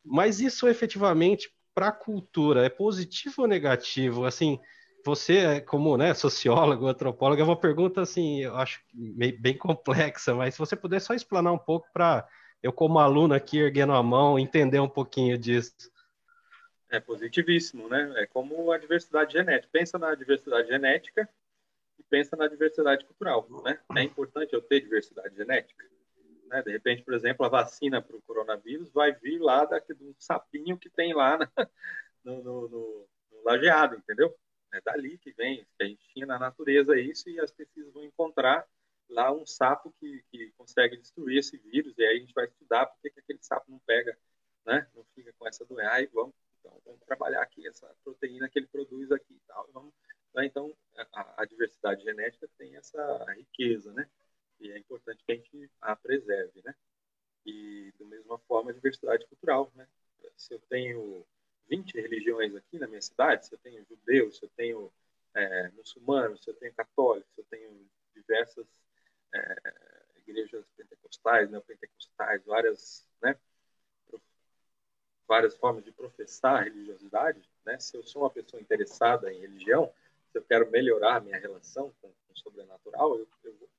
Mas 0.03 0.39
isso 0.39 0.67
efetivamente 0.67 1.51
para 1.75 1.89
a 1.89 1.91
cultura 1.91 2.65
é 2.65 2.69
positivo 2.69 3.43
ou 3.43 3.47
negativo? 3.47 4.25
Assim, 4.25 4.59
você 5.07 5.61
como 5.61 5.97
né, 5.97 6.13
sociólogo, 6.13 6.87
antropólogo, 6.87 7.41
é 7.41 7.45
uma 7.45 7.59
pergunta 7.59 8.01
assim, 8.01 8.41
eu 8.41 8.55
acho 8.55 8.81
bem 8.93 9.57
complexa, 9.57 10.35
mas 10.35 10.53
se 10.53 10.59
você 10.59 10.75
puder 10.75 10.99
só 10.99 11.13
explanar 11.13 11.53
um 11.53 11.57
pouco 11.57 11.87
para 11.93 12.27
eu 12.61 12.73
como 12.73 12.99
aluno 12.99 13.33
aqui 13.33 13.59
erguendo 13.59 13.93
a 13.93 14.03
mão 14.03 14.37
entender 14.37 14.79
um 14.79 14.89
pouquinho 14.89 15.37
disso. 15.37 15.73
É 16.89 16.99
positivíssimo, 16.99 17.87
né? 17.87 18.13
É 18.17 18.25
como 18.27 18.71
a 18.71 18.77
diversidade 18.77 19.33
genética. 19.33 19.69
Pensa 19.71 19.97
na 19.97 20.13
diversidade 20.15 20.67
genética 20.67 21.29
e 21.99 22.03
pensa 22.03 22.35
na 22.35 22.47
diversidade 22.47 23.05
cultural, 23.05 23.47
né? 23.63 23.79
É 23.95 24.03
importante 24.03 24.53
eu 24.53 24.61
ter 24.61 24.81
diversidade 24.81 25.35
genética. 25.35 25.85
Né? 26.47 26.61
De 26.63 26.71
repente, 26.71 27.03
por 27.03 27.13
exemplo, 27.13 27.45
a 27.45 27.49
vacina 27.49 28.01
para 28.01 28.15
o 28.15 28.21
coronavírus 28.21 28.91
vai 28.91 29.13
vir 29.13 29.39
lá 29.39 29.65
daquele, 29.65 29.99
do 29.99 30.15
sapinho 30.17 30.77
que 30.77 30.89
tem 30.89 31.13
lá 31.13 31.37
na, 31.37 31.49
no, 32.23 32.43
no, 32.43 32.69
no, 32.69 33.07
no 33.31 33.43
lajeado, 33.43 33.95
entendeu? 33.95 34.33
É 34.77 34.81
dali 34.81 35.17
que 35.17 35.31
vem, 35.31 35.65
que 35.77 35.83
a 35.83 35.87
gente 35.87 36.07
tinha 36.13 36.25
na 36.25 36.37
natureza 36.37 36.99
isso 36.99 37.29
e 37.29 37.39
as 37.39 37.51
pesquisas 37.51 37.91
vão 37.93 38.03
encontrar 38.03 38.67
lá 39.09 39.31
um 39.31 39.45
sapo 39.45 39.93
que, 39.99 40.23
que 40.29 40.51
consegue 40.51 40.97
destruir 40.97 41.39
esse 41.39 41.57
vírus 41.57 41.97
e 41.97 42.03
aí 42.03 42.17
a 42.17 42.19
gente 42.19 42.33
vai 42.33 42.45
estudar 42.45 42.85
por 42.85 43.01
que 43.01 43.19
aquele 43.19 43.39
sapo 43.41 43.71
não 43.71 43.79
pega, 43.79 44.17
né? 44.65 44.87
Não 44.93 45.03
fica 45.15 45.33
com 45.33 45.47
essa 45.47 45.65
doença. 45.65 45.91
Aí 45.93 46.07
vamos 46.07 46.35
então, 46.59 46.81
vamos 46.85 47.01
trabalhar 47.05 47.41
aqui 47.41 47.65
essa 47.67 47.87
proteína 48.03 48.49
que 48.49 48.59
ele 48.59 48.67
produz 48.67 49.11
aqui 49.11 49.33
e 49.33 49.41
tal. 49.47 49.69
Vamos, 49.73 49.93
né? 50.33 50.45
Então, 50.45 50.75
a, 51.13 51.41
a, 51.41 51.45
diversidade 51.45 52.03
genética 52.03 52.49
tem 52.57 52.75
essa 52.75 53.25
riqueza, 53.33 53.93
né? 53.93 54.07
E 54.59 54.71
é 54.71 54.77
importante 54.77 55.23
que 55.23 55.31
a 55.31 55.35
gente 55.35 55.71
a 55.81 55.95
preserve, 55.95 56.61
né? 56.63 56.75
E, 57.45 57.93
da 57.97 58.05
mesma 58.05 58.37
forma, 58.39 58.71
a 58.71 58.73
diversidade 58.73 59.25
cultural, 59.27 59.71
né? 59.75 59.87
Se 60.35 60.53
eu 60.53 60.59
tenho 60.69 61.25
20 61.69 61.99
religiões 61.99 62.55
aqui 62.55 62.79
na 62.79 62.87
minha 62.87 63.01
cidade, 63.01 63.45
se 63.45 63.53
eu 63.53 63.59
tenho 63.59 63.85
judeus, 63.85 64.37
se 64.37 64.45
eu 64.45 64.49
tenho 64.55 64.91
é, 65.35 65.69
muçulmanos, 65.69 66.43
se 66.43 66.49
eu 66.49 66.53
tenho 66.55 66.73
católicos, 66.73 67.29
se 67.33 67.41
eu 67.41 67.45
tenho 67.49 67.89
diversas 68.13 68.65
é, 69.33 69.55
igrejas 70.25 70.65
pentecostais, 70.75 71.49
neopentecostais, 71.49 72.43
várias, 72.45 73.07
né? 73.21 73.35
várias 75.27 75.55
formas 75.57 75.83
de 75.83 75.91
professar 75.91 76.61
a 76.61 76.63
religiosidade, 76.63 77.41
né? 77.65 77.77
Se 77.79 77.97
eu 77.97 78.03
sou 78.03 78.23
uma 78.23 78.29
pessoa 78.29 78.61
interessada 78.61 79.31
em 79.31 79.41
religião, 79.41 79.91
se 80.31 80.37
eu 80.37 80.43
quero 80.43 80.71
melhorar 80.71 81.21
minha 81.21 81.37
relação 81.37 81.93
com, 82.01 82.07
com 82.07 82.33
o 82.33 82.37
sobrenatural, 82.37 83.17
eu, 83.17 83.27
eu, 83.43 83.69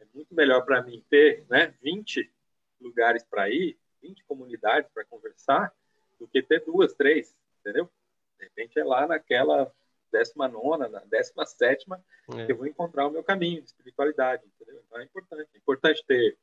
é 0.00 0.04
muito 0.14 0.34
melhor 0.34 0.64
para 0.64 0.82
mim 0.82 1.02
ter, 1.08 1.46
né, 1.48 1.74
20 1.82 2.30
lugares 2.80 3.24
para 3.24 3.48
ir, 3.48 3.78
20 4.02 4.22
comunidades 4.24 4.90
para 4.92 5.04
conversar, 5.04 5.74
do 6.18 6.28
que 6.28 6.42
ter 6.42 6.64
duas, 6.64 6.92
três, 6.94 7.34
entendeu? 7.60 7.90
De 8.38 8.44
repente 8.44 8.78
é 8.78 8.84
lá 8.84 9.06
naquela 9.06 9.72
décima 10.10 10.48
nona, 10.48 10.88
na 10.88 11.00
décima 11.00 11.44
sétima, 11.46 12.02
é. 12.32 12.46
que 12.46 12.52
eu 12.52 12.56
vou 12.56 12.66
encontrar 12.66 13.06
o 13.06 13.10
meu 13.10 13.22
caminho 13.22 13.60
de 13.60 13.68
espiritualidade, 13.68 14.44
entendeu? 14.46 14.82
Então 14.86 15.00
é 15.00 15.04
importante. 15.04 15.48
É 15.54 15.58
importante 15.58 16.04
ter 16.06 16.38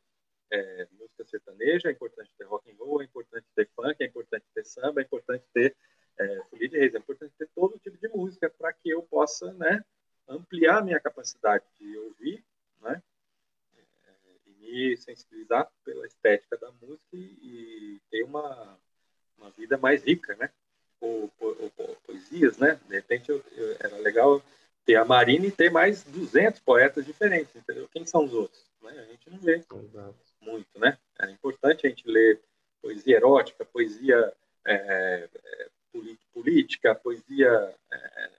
é, 0.51 0.87
música 0.91 1.25
sertaneja, 1.25 1.89
é 1.89 1.91
importante 1.91 2.31
ter 2.37 2.45
rock 2.45 2.71
and 2.71 2.75
roll, 2.77 3.01
é 3.01 3.05
importante 3.05 3.45
ter 3.55 3.69
funk, 3.75 3.95
é 3.99 4.05
importante 4.05 4.45
ter 4.53 4.65
samba, 4.65 5.01
é 5.01 5.03
importante 5.03 5.43
ter 5.53 5.75
é, 6.17 6.43
folia 6.49 6.69
de 6.69 6.77
reis, 6.77 6.95
é 6.95 6.97
importante 6.97 7.33
ter 7.37 7.49
todo 7.55 7.79
tipo 7.79 7.97
de 7.97 8.07
música 8.09 8.49
para 8.49 8.71
que 8.73 8.89
eu 8.89 9.03
possa, 9.03 9.51
né, 9.53 9.83
ampliar 10.27 10.83
minha 10.83 10.99
capacidade 10.99 11.65
de 11.79 11.97
ouvir, 11.97 12.43
né, 12.81 13.01
é, 13.75 14.13
e 14.45 14.53
me 14.53 14.97
sensibilizar 14.97 15.69
pela 15.83 16.05
estética 16.05 16.57
da 16.57 16.71
música 16.71 17.03
e, 17.13 17.17
e 17.17 18.01
ter 18.09 18.23
uma, 18.23 18.79
uma 19.37 19.49
vida 19.51 19.77
mais 19.77 20.03
rica, 20.03 20.35
né, 20.35 20.49
ou, 21.01 21.31
ou, 21.39 21.71
ou 21.77 21.97
poesias, 22.05 22.57
né, 22.57 22.79
de 22.87 22.95
repente 22.95 23.29
eu, 23.29 23.43
eu, 23.51 23.77
era 23.79 23.97
legal 23.97 24.41
ter 24.85 24.95
a 24.95 25.05
Marina 25.05 25.47
e 25.47 25.51
ter 25.51 25.71
mais 25.71 26.03
200 26.03 26.59
poetas 26.59 27.05
diferentes, 27.05 27.55
entendeu? 27.55 27.89
Quem 27.91 28.05
são 28.05 28.23
os 28.23 28.33
outros? 28.33 28.63
Né? 28.83 28.91
A 28.91 29.05
gente 29.05 29.29
não 29.31 29.39
vê. 29.39 29.55
Exato 29.55 30.25
muito, 30.45 30.79
né? 30.79 30.97
É 31.19 31.29
importante 31.31 31.85
a 31.85 31.89
gente 31.89 32.07
ler 32.07 32.39
poesia 32.81 33.17
erótica, 33.17 33.65
poesia 33.65 34.33
é, 34.65 34.73
é, 34.73 35.69
política, 36.31 36.93
poesia 36.93 37.75
é, 37.91 38.29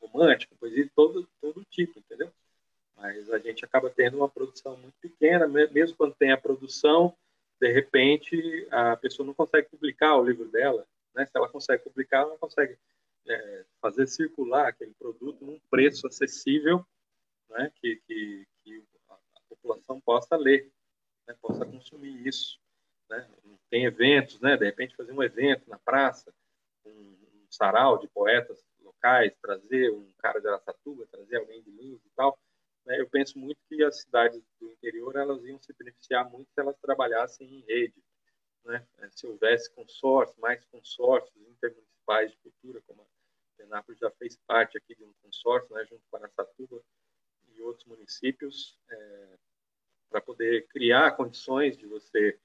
romântica, 0.00 0.54
poesia 0.60 0.84
de 0.84 0.90
todo, 0.90 1.26
todo 1.40 1.64
tipo, 1.70 1.98
entendeu? 1.98 2.30
Mas 2.96 3.30
a 3.30 3.38
gente 3.38 3.64
acaba 3.64 3.90
tendo 3.90 4.18
uma 4.18 4.28
produção 4.28 4.76
muito 4.76 4.94
pequena, 5.00 5.46
mesmo 5.48 5.96
quando 5.96 6.14
tem 6.14 6.32
a 6.32 6.36
produção, 6.36 7.16
de 7.60 7.72
repente 7.72 8.68
a 8.70 8.96
pessoa 8.96 9.26
não 9.26 9.34
consegue 9.34 9.68
publicar 9.68 10.16
o 10.16 10.24
livro 10.24 10.48
dela, 10.48 10.86
né? 11.14 11.26
Se 11.26 11.32
ela 11.34 11.48
consegue 11.48 11.82
publicar, 11.82 12.22
ela 12.22 12.38
consegue 12.38 12.78
é, 13.26 13.64
fazer 13.80 14.06
circular 14.06 14.68
aquele 14.68 14.94
produto 14.94 15.44
num 15.44 15.60
preço 15.70 16.06
acessível, 16.06 16.84
né? 17.50 17.72
Que, 17.80 17.96
que, 18.06 18.46
que 18.62 18.84
a 19.08 19.40
população 19.48 20.00
possa 20.00 20.36
ler 20.36 20.70
né, 21.28 21.36
possa 21.40 21.64
consumir 21.66 22.26
isso. 22.26 22.58
Né? 23.08 23.28
Tem 23.70 23.84
eventos, 23.84 24.40
né? 24.40 24.56
de 24.56 24.64
repente 24.64 24.96
fazer 24.96 25.12
um 25.12 25.22
evento 25.22 25.68
na 25.68 25.78
praça, 25.78 26.32
um, 26.84 26.90
um 26.90 27.46
sarau 27.50 27.98
de 27.98 28.08
poetas 28.08 28.64
locais, 28.80 29.36
trazer 29.40 29.92
um 29.92 30.10
cara 30.18 30.40
de 30.40 30.48
Aracatuba, 30.48 31.06
trazer 31.06 31.36
alguém 31.36 31.62
de 31.62 31.70
Lins 31.70 32.00
e 32.04 32.10
tal. 32.16 32.38
Né? 32.88 32.98
Eu 32.98 33.08
penso 33.08 33.38
muito 33.38 33.60
que 33.68 33.84
as 33.84 34.00
cidades 34.00 34.42
do 34.58 34.72
interior 34.72 35.14
elas 35.14 35.44
iam 35.44 35.60
se 35.60 35.72
beneficiar 35.74 36.28
muito 36.30 36.48
se 36.50 36.60
elas 36.60 36.76
trabalhassem 36.80 37.46
em 37.46 37.60
rede. 37.66 38.02
Né? 38.64 38.84
Se 39.10 39.26
houvesse 39.26 39.70
consórcios, 39.74 40.38
mais 40.38 40.64
consórcios 40.64 41.36
intermunicipais 41.46 42.30
de 42.32 42.38
cultura, 42.38 42.82
como 42.86 43.02
a 43.02 43.06
Penápolis 43.58 44.00
já 44.00 44.10
fez 44.12 44.36
parte 44.46 44.78
aqui 44.78 44.94
de 44.94 45.04
um 45.04 45.12
consórcio, 45.22 45.74
né, 45.74 45.84
junto 45.84 46.02
com 46.10 46.16
a 46.16 46.20
Aracatuba 46.20 46.82
e 47.48 47.60
outros 47.60 47.86
municípios, 47.86 48.78
é, 48.90 49.38
para 50.08 50.20
poder 50.22 50.66
criar 50.68 51.16
condições 51.16 51.76
de 51.76 51.86
você 51.86 52.40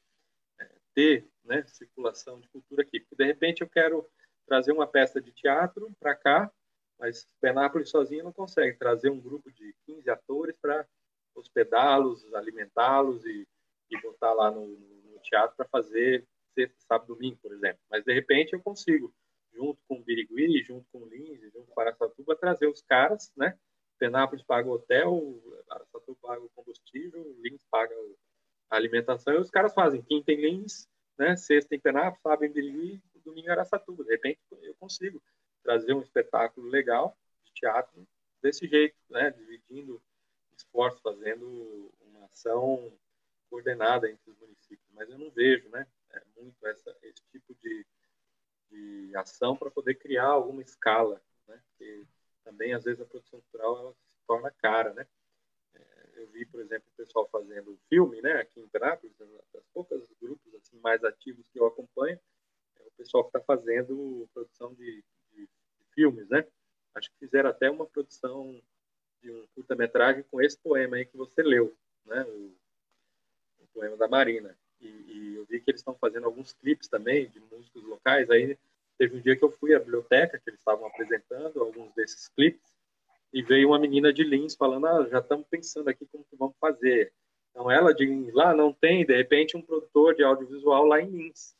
é, 0.59 0.69
ter 0.93 1.29
né, 1.45 1.63
circulação 1.67 2.41
de 2.41 2.49
cultura 2.49 2.81
aqui. 2.81 2.99
Porque, 2.99 3.15
de 3.15 3.25
repente, 3.25 3.61
eu 3.61 3.69
quero 3.69 4.09
trazer 4.45 4.73
uma 4.73 4.87
peça 4.87 5.21
de 5.21 5.31
teatro 5.31 5.95
para 5.99 6.15
cá, 6.15 6.51
mas 6.99 7.27
Penápolis 7.39 7.89
sozinho 7.89 8.25
não 8.25 8.33
consegue 8.33 8.77
trazer 8.77 9.09
um 9.09 9.21
grupo 9.21 9.51
de 9.51 9.72
15 10.03 10.09
atores 10.09 10.57
para 10.61 10.85
hospedá-los, 11.33 12.33
alimentá-los 12.33 13.25
e, 13.25 13.47
e 13.89 14.01
botar 14.01 14.33
lá 14.33 14.51
no, 14.51 14.67
no 14.67 15.19
teatro 15.23 15.55
para 15.55 15.67
fazer 15.67 16.27
sexta, 16.53 16.75
sábado, 16.81 17.15
domingo, 17.15 17.37
por 17.41 17.51
exemplo. 17.53 17.79
Mas, 17.89 18.03
de 18.03 18.13
repente, 18.13 18.53
eu 18.53 18.61
consigo, 18.61 19.13
junto 19.53 19.79
com 19.87 19.95
o 19.95 20.03
Birigui, 20.03 20.63
junto 20.63 20.85
com 20.91 20.99
o 20.99 21.07
Lins, 21.07 21.41
junto 21.51 21.71
com 21.71 21.79
o 21.79 21.81
Araçatuba, 21.81 22.35
trazer 22.35 22.67
os 22.67 22.81
caras, 22.81 23.31
né? 23.35 23.57
Penápolis 23.97 24.43
paga 24.43 24.67
o 24.67 24.73
hotel, 24.73 25.41
Aracatu 25.69 26.15
paga 26.21 26.41
o 26.41 26.49
combustível, 26.49 27.35
Lins 27.39 27.63
paga 27.71 27.95
a 28.69 28.75
alimentação, 28.75 29.35
e 29.35 29.37
os 29.37 29.49
caras 29.49 29.73
fazem 29.73 30.01
quinta 30.01 30.31
em 30.31 30.41
Lins, 30.41 30.89
né, 31.17 31.35
sexta 31.35 31.75
em 31.75 31.79
Penápolis, 31.79 32.21
sábado 32.21 32.43
em 32.43 32.51
Birigui, 32.51 33.01
domingo 33.23 33.47
em 33.47 33.51
Aracatuba. 33.51 34.03
De 34.03 34.11
repente, 34.11 34.39
eu 34.61 34.75
consigo 34.75 35.21
trazer 35.63 35.93
um 35.93 36.01
espetáculo 36.01 36.67
legal 36.67 37.17
de 37.45 37.53
teatro 37.53 38.05
desse 38.43 38.67
jeito, 38.67 38.95
né, 39.09 39.31
dividindo 39.31 39.99
esforços, 40.55 41.01
fazendo 41.01 41.91
uma 42.01 42.25
ação 42.25 42.91
coordenada 43.49 44.09
entre 44.09 44.29
os 44.29 44.37
municípios. 44.37 44.87
Mas 44.93 45.09
eu 45.09 45.17
não 45.17 45.31
vejo 45.31 45.69
né, 45.69 45.87
é 46.11 46.21
muito 46.35 46.67
essa, 46.67 46.95
esse 47.01 47.23
tipo 47.31 47.55
de, 47.55 47.85
de 48.69 49.15
ação 49.15 49.55
para 49.55 49.71
poder 49.71 49.95
criar 49.95 50.27
alguma 50.27 50.61
escala. 50.61 51.21
Né, 51.47 51.59
porque 51.69 52.05
também, 52.43 52.73
às 52.73 52.83
vezes, 52.83 53.01
a 53.01 53.05
produção 53.05 53.39
cultural 53.41 53.79
ela 53.79 53.93
se 53.93 54.25
torna 54.27 54.51
cara, 54.51 54.93
né? 54.93 55.07
É, 55.73 56.09
eu 56.15 56.27
vi, 56.27 56.45
por 56.45 56.59
exemplo, 56.59 56.87
o 56.91 56.97
pessoal 56.97 57.27
fazendo 57.29 57.79
filme, 57.89 58.21
né, 58.21 58.33
aqui 58.33 58.59
em 58.59 58.67
Penápolis, 58.67 59.15
das 59.53 59.65
poucas 59.73 60.07
grupos 60.21 60.53
assim 60.55 60.77
mais 60.79 61.03
ativos 61.03 61.47
que 61.49 61.59
eu 61.59 61.65
acompanho, 61.65 62.19
é 62.77 62.83
o 62.83 62.91
pessoal 62.91 63.23
que 63.23 63.29
está 63.29 63.41
fazendo 63.41 64.29
produção 64.33 64.73
de, 64.73 65.03
de, 65.31 65.47
de, 65.47 65.49
filmes, 65.93 66.27
né? 66.29 66.45
Acho 66.95 67.09
que 67.11 67.19
fizeram 67.19 67.49
até 67.49 67.69
uma 67.69 67.85
produção 67.85 68.61
de 69.21 69.31
um 69.31 69.45
curta-metragem 69.55 70.23
com 70.29 70.41
esse 70.41 70.57
poema 70.57 70.97
aí 70.97 71.05
que 71.05 71.17
você 71.17 71.41
leu, 71.41 71.73
né? 72.05 72.23
O, 72.23 72.53
poema 73.73 73.97
da 73.97 74.07
Marina. 74.07 74.55
E, 74.79 74.87
e 74.87 75.35
eu 75.35 75.45
vi 75.45 75.59
que 75.59 75.71
eles 75.71 75.81
estão 75.81 75.95
fazendo 75.95 76.25
alguns 76.25 76.53
clipes 76.53 76.87
também 76.87 77.27
de 77.29 77.39
músicos 77.39 77.83
locais. 77.83 78.29
Aí 78.29 78.57
teve 78.97 79.17
um 79.17 79.21
dia 79.21 79.35
que 79.35 79.43
eu 79.43 79.51
fui 79.51 79.73
à 79.73 79.79
biblioteca, 79.79 80.37
que 80.37 80.49
eles 80.49 80.59
estavam 80.59 80.85
apresentando 80.85 81.59
alguns 81.59 81.93
desses 81.95 82.27
clipes, 82.29 82.71
e 83.33 83.41
veio 83.41 83.69
uma 83.69 83.79
menina 83.79 84.13
de 84.13 84.23
Lins 84.23 84.55
falando: 84.55 84.85
ah, 84.85 85.07
já 85.09 85.19
estamos 85.19 85.47
pensando 85.47 85.87
aqui 85.87 86.05
como 86.05 86.23
que 86.23 86.35
vamos 86.35 86.55
fazer. 86.59 87.11
Então 87.49 87.69
ela 87.69 87.93
de 87.93 88.31
lá 88.31 88.53
não 88.53 88.71
tem, 88.71 89.05
de 89.05 89.15
repente, 89.15 89.57
um 89.57 89.61
produtor 89.61 90.15
de 90.15 90.23
audiovisual 90.23 90.85
lá 90.85 91.01
em 91.01 91.09
Lins. 91.09 91.55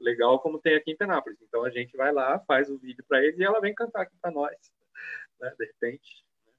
Legal 0.00 0.38
como 0.38 0.60
tem 0.60 0.76
aqui 0.76 0.92
em 0.92 0.96
Penápolis. 0.96 1.38
Então 1.42 1.64
a 1.64 1.70
gente 1.70 1.96
vai 1.96 2.12
lá, 2.12 2.38
faz 2.40 2.70
o 2.70 2.78
vídeo 2.78 3.04
para 3.08 3.22
eles 3.22 3.38
e 3.38 3.44
ela 3.44 3.60
vem 3.60 3.74
cantar 3.74 4.02
aqui 4.02 4.16
para 4.22 4.30
nós, 4.30 4.56
né? 5.40 5.54
de 5.58 5.64
repente. 5.66 6.24
Né? 6.46 6.52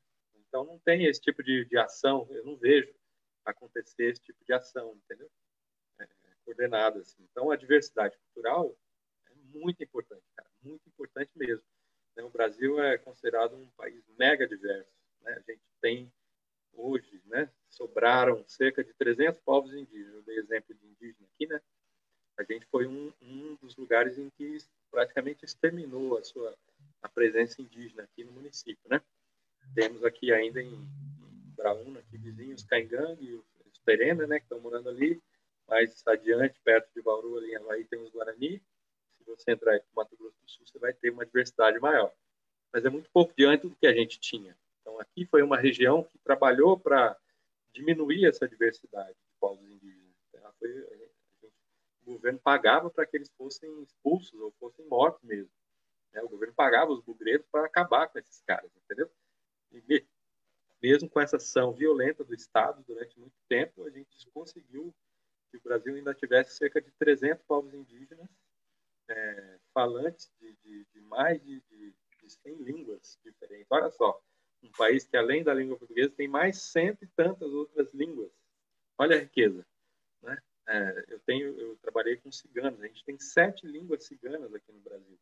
Então 0.47 0.63
não 0.63 0.79
tem 0.79 1.05
esse 1.05 1.21
tipo 1.21 1.43
de, 1.43 1.65
de 1.65 1.77
ação, 1.77 2.27
eu 2.31 2.43
não 2.45 2.57
vejo 2.57 2.93
acontecer 3.45 4.11
esse 4.11 4.21
tipo 4.21 4.43
de 4.45 4.53
ação, 4.53 4.95
entendeu? 5.05 5.29
É, 5.99 6.07
coordenada 6.45 6.99
assim. 6.99 7.23
Então 7.31 7.51
a 7.51 7.55
diversidade 7.55 8.17
cultural 8.17 8.75
é 9.27 9.33
muito 9.57 9.83
importante, 9.83 10.23
cara, 10.35 10.49
muito 10.61 10.87
importante 10.87 11.31
mesmo. 11.35 11.63
Né? 12.15 12.23
O 12.23 12.29
Brasil 12.29 12.81
é 12.81 12.97
considerado 12.97 13.55
um 13.55 13.69
país 13.71 14.03
mega 14.17 14.47
diverso. 14.47 14.91
Né? 15.21 15.33
A 15.33 15.51
gente 15.51 15.63
tem 15.81 16.11
hoje, 16.73 17.21
né, 17.25 17.51
sobraram 17.69 18.43
cerca 18.47 18.83
de 18.83 18.93
300 18.93 19.41
povos 19.41 19.73
indígenas. 19.73 20.13
Eu 20.13 20.21
dei 20.23 20.37
exemplo 20.37 20.73
de 20.75 20.85
indígena 20.85 21.27
aqui, 21.33 21.47
né? 21.47 21.61
A 22.37 22.43
gente 22.43 22.65
foi 22.67 22.87
um, 22.87 23.11
um 23.21 23.55
dos 23.55 23.75
lugares 23.75 24.17
em 24.17 24.29
que 24.29 24.57
praticamente 24.89 25.43
exterminou 25.43 26.17
a 26.17 26.23
sua 26.23 26.57
a 27.01 27.09
presença 27.09 27.61
indígena 27.61 28.03
aqui 28.03 28.23
no 28.23 28.31
município, 28.31 28.89
né? 28.89 29.01
Temos 29.75 30.03
aqui 30.03 30.31
ainda 30.31 30.61
em, 30.61 30.87
Braúna, 31.59 31.99
aqui 31.99 32.17
vizinhos, 32.17 32.63
Caingangue 32.63 33.35
os 33.65 33.79
Terena, 33.79 34.25
né, 34.25 34.39
que 34.39 34.45
estão 34.45 34.59
morando 34.59 34.89
ali. 34.89 35.21
Mais 35.67 36.01
adiante, 36.07 36.59
perto 36.63 36.89
de 36.95 37.01
Bauru, 37.01 37.37
ali 37.37 37.51
em 37.51 37.55
Havaí, 37.57 37.85
tem 37.85 38.01
os 38.01 38.09
Guarani. 38.09 38.61
Se 39.17 39.23
você 39.25 39.51
entrar 39.51 39.79
para 39.79 39.87
Mato 39.95 40.17
Grosso 40.17 40.37
do 40.41 40.49
Sul, 40.49 40.65
você 40.65 40.79
vai 40.79 40.93
ter 40.93 41.11
uma 41.11 41.25
diversidade 41.25 41.79
maior. 41.79 42.11
Mas 42.73 42.85
é 42.85 42.89
muito 42.89 43.09
pouco 43.11 43.33
diante 43.37 43.67
do 43.67 43.75
que 43.75 43.85
a 43.85 43.93
gente 43.93 44.19
tinha. 44.19 44.57
Então, 44.81 44.99
aqui 44.99 45.25
foi 45.25 45.43
uma 45.43 45.57
região 45.57 46.03
que 46.03 46.17
trabalhou 46.19 46.79
para 46.79 47.15
diminuir 47.73 48.25
essa 48.25 48.47
diversidade 48.47 49.13
de 49.13 49.39
povos 49.39 49.69
indígenas. 49.69 50.15
Então, 50.29 50.51
foi, 50.57 50.71
o 52.05 52.13
governo 52.13 52.39
pagava 52.39 52.89
para 52.89 53.05
que 53.05 53.17
eles 53.17 53.29
fossem 53.37 53.83
expulsos 53.83 54.39
ou 54.39 54.51
fossem 54.59 54.85
mortos 54.87 55.21
mesmo. 55.23 55.51
Né? 56.13 56.21
O 56.21 56.29
governo 56.29 56.53
pagava 56.53 56.91
os 56.91 57.01
bugreiros 57.01 57.45
para 57.51 57.65
acabar 57.65 58.07
com 58.07 58.19
esses 58.19 58.41
caras, 58.41 58.71
entendeu? 58.75 59.09
E 59.71 60.05
mesmo 60.81 61.09
com 61.09 61.19
essa 61.19 61.37
ação 61.37 61.73
violenta 61.73 62.23
do 62.23 62.33
Estado 62.33 62.83
durante 62.87 63.19
muito 63.19 63.35
tempo, 63.47 63.83
a 63.83 63.89
gente 63.89 64.29
conseguiu 64.31 64.93
que 65.51 65.57
o 65.57 65.61
Brasil 65.61 65.95
ainda 65.95 66.13
tivesse 66.13 66.55
cerca 66.55 66.81
de 66.81 66.91
300 66.91 67.43
povos 67.45 67.73
indígenas 67.73 68.29
é, 69.09 69.59
falantes 69.73 70.31
de, 70.39 70.55
de, 70.63 70.85
de 70.85 71.01
mais 71.01 71.41
de, 71.43 71.59
de, 71.61 71.93
de 72.21 72.29
100 72.29 72.55
línguas 72.57 73.19
diferentes. 73.23 73.67
Olha 73.69 73.89
só, 73.89 74.21
um 74.63 74.71
país 74.71 75.05
que, 75.05 75.17
além 75.17 75.43
da 75.43 75.53
língua 75.53 75.77
portuguesa, 75.77 76.13
tem 76.15 76.27
mais 76.27 76.61
cento 76.61 77.03
e 77.03 77.07
tantas 77.07 77.51
outras 77.51 77.93
línguas. 77.93 78.31
Olha 78.97 79.17
a 79.17 79.19
riqueza. 79.19 79.65
Né? 80.21 80.37
É, 80.67 81.05
eu, 81.07 81.19
tenho, 81.21 81.59
eu 81.59 81.77
trabalhei 81.77 82.17
com 82.17 82.31
ciganos. 82.31 82.81
A 82.81 82.87
gente 82.87 83.03
tem 83.05 83.19
sete 83.19 83.65
línguas 83.65 84.05
ciganas 84.05 84.53
aqui 84.53 84.71
no 84.71 84.81
Brasil, 84.81 85.17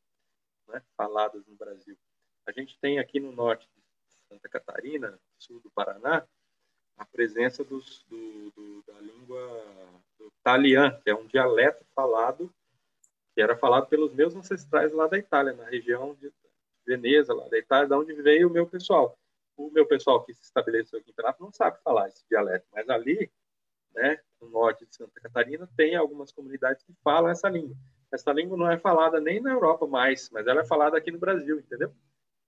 né? 0.68 0.82
faladas 0.96 1.46
no 1.48 1.56
Brasil. 1.56 1.98
A 2.46 2.52
gente 2.52 2.78
tem 2.80 3.00
aqui 3.00 3.20
no 3.20 3.32
norte 3.32 3.68
de 3.76 3.82
Santa 4.28 4.50
Catarina, 4.50 5.20
sul 5.38 5.60
do 5.62 5.70
Paraná, 5.72 6.26
a 6.98 7.06
presença 7.06 7.64
dos, 7.64 8.04
do, 8.10 8.52
do, 8.52 8.84
da 8.88 9.00
língua 9.00 9.64
do 10.18 10.32
que 11.04 11.10
é 11.10 11.16
um 11.16 11.28
dialeto 11.28 11.86
falado, 11.96 12.52
que 13.36 13.42
era 13.42 13.56
falado 13.56 13.88
pelos 13.88 14.14
meus 14.14 14.36
ancestrais 14.36 14.92
lá 14.94 15.08
da 15.08 15.18
Itália, 15.18 15.54
na 15.54 15.66
região 15.66 16.16
de 16.16 16.32
Veneza, 16.86 17.34
lá 17.34 17.48
da 17.50 17.58
Itália, 17.58 17.88
da 17.88 18.00
onde 18.00 18.14
veio 18.14 18.48
o 18.48 18.52
meu 18.52 18.66
pessoal 18.66 19.18
o 19.58 19.72
meu 19.72 19.86
pessoal 19.86 20.24
que 20.24 20.34
se 20.34 20.44
estabeleceu 20.44 21.00
aqui 21.00 21.10
em 21.10 21.14
Penápolis 21.14 21.42
não 21.42 21.52
sabe 21.52 21.82
falar 21.84 22.08
esse 22.08 22.24
dialeto, 22.30 22.66
mas 22.72 22.88
ali, 22.90 23.30
né, 23.94 24.22
no 24.40 24.50
norte 24.50 24.86
de 24.86 24.96
Santa 24.96 25.20
Catarina, 25.20 25.68
tem 25.76 25.96
algumas 25.96 26.32
comunidades 26.32 26.84
que 26.84 26.94
falam 27.04 27.32
essa 27.32 27.50
língua. 27.50 27.76
Essa 28.12 28.32
língua 28.32 28.58
não 28.58 28.72
é 28.72 28.78
falada 28.78 29.20
nem 29.20 29.42
na 29.42 29.52
Europa 29.52 29.86
mais, 29.86 30.30
mas 30.30 30.48
ela 30.48 30.62
é 30.62 30.66
falada 30.66 30.98
aqui 30.98 31.12
no 31.12 31.20
Brasil, 31.20 31.60
entendeu? 31.60 31.94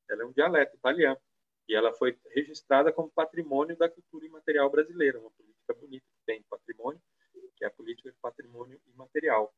Ela 0.09 0.23
é 0.23 0.25
um 0.25 0.31
dialeto 0.31 0.75
italiano. 0.75 1.19
E 1.67 1.75
ela 1.75 1.93
foi 1.93 2.17
registrada 2.33 2.91
como 2.91 3.11
patrimônio 3.11 3.77
da 3.77 3.87
cultura 3.87 4.25
imaterial 4.25 4.69
brasileira, 4.69 5.19
uma 5.19 5.29
política 5.29 5.73
bonita 5.75 6.05
que 6.05 6.25
tem 6.25 6.43
patrimônio, 6.49 6.99
que 7.55 7.63
é 7.63 7.67
a 7.67 7.71
política 7.71 8.09
de 8.09 8.17
patrimônio 8.19 8.79
imaterial. 8.87 9.53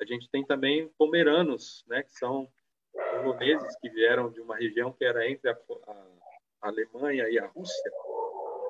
A 0.00 0.04
gente 0.04 0.28
tem 0.30 0.44
também 0.44 0.88
pomeranos, 0.96 1.84
né, 1.88 2.02
que 2.02 2.12
são 2.12 2.48
poloneses 2.92 3.76
que 3.80 3.88
vieram 3.88 4.30
de 4.30 4.40
uma 4.40 4.56
região 4.56 4.92
que 4.92 5.04
era 5.04 5.28
entre 5.28 5.50
a, 5.50 5.58
a 5.86 6.68
Alemanha 6.68 7.28
e 7.28 7.38
a 7.38 7.46
Rússia, 7.46 7.92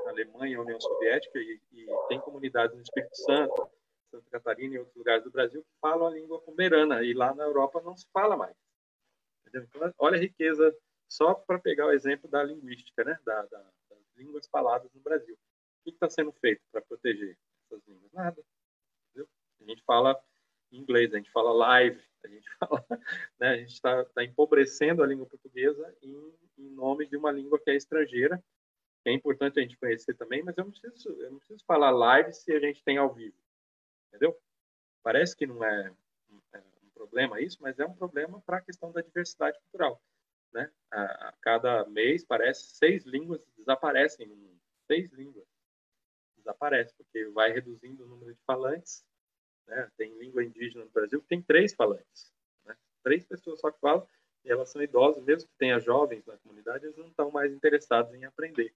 a 0.06 0.10
Alemanha 0.10 0.58
a 0.58 0.62
União 0.62 0.80
Soviética, 0.80 1.38
e, 1.38 1.60
e, 1.72 1.86
tem 2.08 2.20
comunidades 2.20 2.76
no 2.76 2.82
Espírito 2.82 3.16
Santo, 3.16 3.68
Santa 4.16 4.30
Catarina 4.30 4.74
e 4.74 4.78
outros 4.78 4.96
lugares 4.96 5.24
do 5.24 5.30
Brasil 5.30 5.62
que 5.62 5.80
falam 5.80 6.06
a 6.06 6.10
língua 6.10 6.40
pomerana, 6.40 7.02
e 7.02 7.12
lá 7.12 7.34
na 7.34 7.44
Europa 7.44 7.80
não 7.82 7.96
se 7.96 8.06
fala 8.12 8.36
mais. 8.36 8.56
Então, 9.46 9.94
olha 9.98 10.16
a 10.16 10.20
riqueza, 10.20 10.76
só 11.08 11.34
para 11.34 11.58
pegar 11.58 11.86
o 11.86 11.92
exemplo 11.92 12.28
da 12.28 12.42
linguística, 12.42 13.04
né? 13.04 13.18
Da, 13.24 13.42
da, 13.46 13.58
das 13.88 13.98
línguas 14.16 14.46
faladas 14.48 14.92
no 14.92 15.00
Brasil. 15.00 15.34
O 15.34 15.84
que 15.84 15.90
está 15.90 16.10
sendo 16.10 16.32
feito 16.32 16.62
para 16.72 16.82
proteger 16.82 17.38
essas 17.64 17.86
línguas? 17.86 18.12
Nada. 18.12 18.42
Entendeu? 19.10 19.28
A 19.60 19.64
gente 19.64 19.82
fala 19.84 20.20
inglês, 20.72 21.12
a 21.12 21.16
gente 21.16 21.30
fala 21.30 21.52
live, 21.52 22.02
a 22.24 22.28
gente 22.28 22.46
né, 23.38 23.60
está 23.62 24.04
tá 24.06 24.24
empobrecendo 24.24 25.02
a 25.02 25.06
língua 25.06 25.26
portuguesa 25.26 25.94
em, 26.02 26.34
em, 26.58 26.70
nome 26.70 27.06
de 27.06 27.16
uma 27.16 27.30
língua 27.30 27.58
que 27.58 27.70
é 27.70 27.76
estrangeira, 27.76 28.42
é 29.04 29.12
importante 29.12 29.58
a 29.58 29.62
gente 29.62 29.76
conhecer 29.76 30.14
também, 30.14 30.42
mas 30.42 30.56
eu 30.58 30.64
não 30.64 30.72
preciso, 30.72 31.08
eu 31.22 31.30
não 31.30 31.38
preciso 31.38 31.64
falar 31.64 31.90
live 31.90 32.32
se 32.32 32.52
a 32.52 32.58
gente 32.58 32.82
tem 32.82 32.98
ao 32.98 33.14
vivo, 33.14 33.36
entendeu? 34.08 34.38
Parece 35.02 35.36
que 35.36 35.46
não 35.46 35.64
é 35.64 35.90
um, 36.30 36.40
é 36.52 36.58
um 36.58 36.90
problema 36.94 37.40
isso, 37.40 37.58
mas 37.60 37.78
é 37.78 37.86
um 37.86 37.94
problema 37.94 38.40
para 38.40 38.58
a 38.58 38.62
questão 38.62 38.92
da 38.92 39.00
diversidade 39.00 39.58
cultural, 39.60 40.00
né? 40.52 40.70
A, 40.90 41.28
a, 41.28 41.32
cada 41.40 41.84
mês 41.86 42.24
parece 42.24 42.74
seis 42.76 43.04
línguas 43.04 43.40
desaparecem 43.56 44.26
no 44.26 44.36
mundo, 44.36 44.60
seis 44.86 45.10
línguas 45.12 45.46
desaparecem 46.36 46.94
porque 46.96 47.26
vai 47.26 47.52
reduzindo 47.52 48.04
o 48.04 48.08
número 48.08 48.34
de 48.34 48.40
falantes 48.42 49.04
né? 49.66 49.90
Tem 49.96 50.16
língua 50.18 50.44
indígena 50.44 50.84
no 50.84 50.90
Brasil 50.90 51.20
que 51.20 51.28
tem 51.28 51.42
três 51.42 51.74
falantes. 51.74 52.32
Né? 52.64 52.76
Três 53.02 53.24
pessoas 53.24 53.60
só 53.60 53.70
que 53.70 53.80
falam, 53.80 54.06
e 54.44 54.50
elas 54.50 54.70
são 54.70 54.82
idosas, 54.82 55.22
mesmo 55.24 55.48
que 55.48 55.56
tenha 55.58 55.80
jovens 55.80 56.24
na 56.24 56.36
comunidade, 56.38 56.84
eles 56.84 56.96
não 56.96 57.08
estão 57.08 57.30
mais 57.30 57.52
interessados 57.52 58.14
em 58.14 58.24
aprender. 58.24 58.72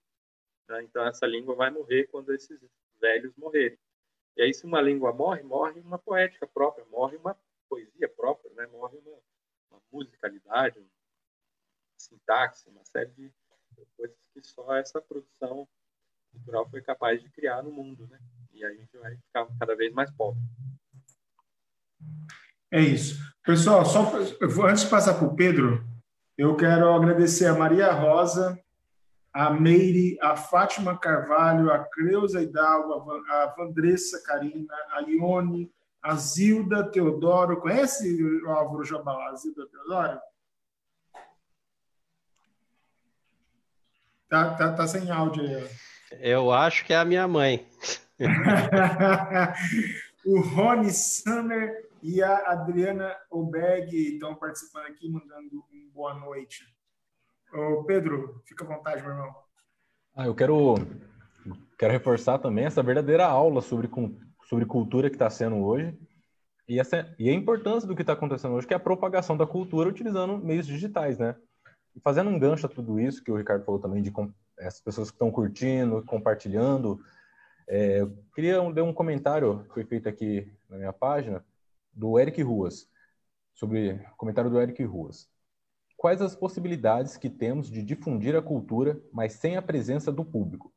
Né? 0.67 0.83
Então, 0.83 1.05
essa 1.05 1.25
língua 1.25 1.55
vai 1.55 1.69
morrer 1.69 2.07
quando 2.07 2.33
esses 2.33 2.59
velhos 2.99 3.35
morrerem. 3.37 3.77
E 4.37 4.41
aí, 4.41 4.53
se 4.53 4.65
uma 4.65 4.81
língua 4.81 5.13
morre, 5.13 5.43
morre 5.43 5.79
uma 5.81 5.99
poética 5.99 6.47
própria, 6.47 6.85
morre 6.85 7.17
uma 7.17 7.37
poesia 7.69 8.09
própria, 8.09 8.51
né? 8.53 8.67
morre 8.67 8.97
uma, 8.97 9.17
uma 9.69 9.81
musicalidade, 9.91 10.79
uma 10.79 10.87
sintaxe, 11.97 12.69
uma 12.69 12.83
série 12.85 13.11
de 13.11 13.31
coisas 13.97 14.17
que 14.33 14.43
só 14.43 14.75
essa 14.75 15.01
produção 15.01 15.67
cultural 16.31 16.69
foi 16.69 16.81
capaz 16.81 17.21
de 17.21 17.29
criar 17.29 17.61
no 17.61 17.71
mundo. 17.71 18.07
Né? 18.07 18.19
E 18.53 18.63
a 18.63 18.73
gente 18.73 18.97
vai 18.97 19.15
ficar 19.15 19.47
cada 19.59 19.75
vez 19.75 19.93
mais 19.93 20.09
pobre. 20.11 20.41
É 22.71 22.79
isso. 22.79 23.19
Pessoal, 23.43 23.85
só 23.85 24.11
antes 24.65 24.83
de 24.83 24.89
passar 24.89 25.15
para 25.15 25.27
o 25.27 25.35
Pedro, 25.35 25.83
eu 26.37 26.55
quero 26.55 26.93
agradecer 26.93 27.45
a 27.45 27.53
Maria 27.53 27.91
Rosa, 27.91 28.57
a 29.33 29.49
Meire, 29.49 30.17
a 30.21 30.35
Fátima 30.35 30.97
Carvalho, 30.97 31.71
a 31.71 31.79
Cleusa 31.79 32.41
Hidalgo, 32.41 33.11
a 33.29 33.53
Vandressa 33.57 34.21
Carina, 34.23 34.73
a 34.91 34.99
Ione, 35.01 35.71
a 36.01 36.15
Zilda 36.15 36.89
Teodoro. 36.91 37.61
Conhece 37.61 38.21
o 38.43 38.49
Álvaro 38.49 38.83
Jabal, 38.83 39.21
a 39.21 39.35
Zilda 39.35 39.67
Teodoro? 39.67 40.19
Tá, 44.27 44.55
tá, 44.55 44.73
tá 44.73 44.87
sem 44.87 45.11
áudio 45.11 45.43
aí. 45.43 45.69
Eu 46.19 46.51
acho 46.51 46.85
que 46.85 46.93
é 46.93 46.97
a 46.97 47.05
minha 47.05 47.27
mãe. 47.27 47.65
o 50.25 50.41
Rony 50.41 50.91
Summer 50.91 51.89
e 52.01 52.21
a 52.21 52.51
Adriana 52.51 53.15
Obeg 53.29 54.13
estão 54.13 54.35
participando 54.35 54.87
aqui, 54.87 55.09
mandando 55.09 55.65
um 55.73 55.89
boa 55.93 56.13
noite. 56.13 56.65
Ô 57.53 57.83
Pedro, 57.83 58.41
fica 58.45 58.63
à 58.63 58.67
vontade, 58.67 59.01
meu 59.01 59.11
irmão. 59.11 59.35
Ah, 60.15 60.25
eu 60.25 60.35
quero, 60.35 60.75
quero 61.77 61.91
reforçar 61.91 62.39
também 62.39 62.65
essa 62.65 62.81
verdadeira 62.81 63.25
aula 63.25 63.61
sobre, 63.61 63.89
sobre 64.45 64.65
cultura 64.65 65.09
que 65.09 65.15
está 65.15 65.29
sendo 65.29 65.57
hoje 65.57 65.97
e, 66.67 66.79
essa, 66.79 67.13
e 67.19 67.29
a 67.29 67.33
importância 67.33 67.87
do 67.87 67.95
que 67.95 68.01
está 68.01 68.13
acontecendo 68.13 68.53
hoje, 68.53 68.67
que 68.67 68.73
é 68.73 68.77
a 68.77 68.79
propagação 68.79 69.35
da 69.35 69.45
cultura 69.45 69.89
utilizando 69.89 70.37
meios 70.37 70.65
digitais, 70.65 71.19
né? 71.19 71.35
E 71.95 71.99
fazendo 71.99 72.29
um 72.29 72.39
gancho 72.39 72.65
a 72.65 72.69
tudo 72.69 72.99
isso 72.99 73.23
que 73.23 73.31
o 73.31 73.35
Ricardo 73.35 73.65
falou 73.65 73.81
também 73.81 74.01
de 74.01 74.13
essas 74.57 74.79
pessoas 74.79 75.09
que 75.09 75.15
estão 75.15 75.31
curtindo, 75.31 76.03
compartilhando, 76.05 76.99
É, 77.67 78.01
eu 78.01 78.17
queria 78.33 78.61
ler 78.61 78.81
um 78.81 78.93
comentário 78.93 79.63
que 79.63 79.73
foi 79.73 79.85
feito 79.85 80.09
aqui 80.09 80.51
na 80.69 80.77
minha 80.77 80.93
página 80.93 81.45
do 81.93 82.19
Eric 82.19 82.41
Ruas, 82.41 82.87
sobre 83.53 83.97
comentário 84.17 84.49
do 84.49 84.59
Eric 84.59 84.83
Ruas. 84.83 85.29
Quais 86.01 86.19
as 86.19 86.35
possibilidades 86.35 87.15
que 87.15 87.29
temos 87.29 87.69
de 87.69 87.83
difundir 87.83 88.35
a 88.35 88.41
cultura, 88.41 88.99
mas 89.13 89.33
sem 89.33 89.55
a 89.55 89.61
presença 89.61 90.11
do 90.11 90.25
público? 90.25 90.73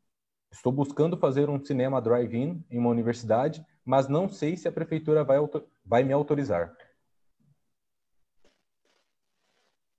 Estou 0.53 0.70
buscando 0.70 1.16
fazer 1.16 1.49
um 1.49 1.64
cinema 1.64 1.99
drive-in 1.99 2.62
em 2.70 2.77
uma 2.77 2.91
universidade, 2.91 3.64
mas 3.83 4.07
não 4.07 4.29
sei 4.29 4.55
se 4.55 4.68
a 4.68 4.72
prefeitura 4.72 5.25
vai, 5.25 5.39
vai 5.83 6.03
me 6.03 6.12
autorizar. 6.12 6.77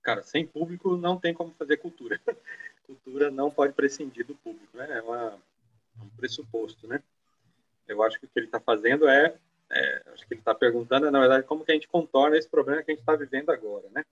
Cara, 0.00 0.22
sem 0.22 0.46
público 0.46 0.96
não 0.96 1.18
tem 1.18 1.34
como 1.34 1.52
fazer 1.54 1.78
cultura. 1.78 2.20
cultura 2.86 3.28
não 3.28 3.50
pode 3.50 3.72
prescindir 3.72 4.24
do 4.24 4.36
público, 4.36 4.76
né? 4.76 4.98
É 4.98 5.02
uma, 5.02 5.40
um 6.04 6.08
pressuposto, 6.10 6.86
né? 6.86 7.02
Eu 7.88 8.00
acho 8.04 8.20
que 8.20 8.26
o 8.26 8.28
que 8.28 8.38
ele 8.38 8.46
está 8.46 8.60
fazendo 8.60 9.08
é, 9.08 9.36
é, 9.72 10.02
acho 10.14 10.24
que 10.24 10.34
ele 10.34 10.40
está 10.40 10.54
perguntando, 10.54 11.10
na 11.10 11.18
verdade, 11.18 11.44
como 11.48 11.64
que 11.64 11.72
a 11.72 11.74
gente 11.74 11.88
contorna 11.88 12.38
esse 12.38 12.48
problema 12.48 12.80
que 12.84 12.92
a 12.92 12.94
gente 12.94 13.02
está 13.02 13.16
vivendo 13.16 13.50
agora, 13.50 13.88
né? 13.90 14.04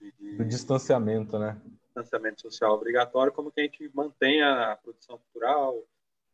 Do 0.00 0.44
distanciamento, 0.44 1.38
né? 1.38 1.60
Distanciamento 1.86 2.42
social 2.42 2.72
obrigatório, 2.74 3.32
como 3.32 3.50
que 3.50 3.60
a 3.60 3.64
gente 3.64 3.90
mantém 3.94 4.42
a 4.42 4.76
produção 4.82 5.18
cultural, 5.18 5.82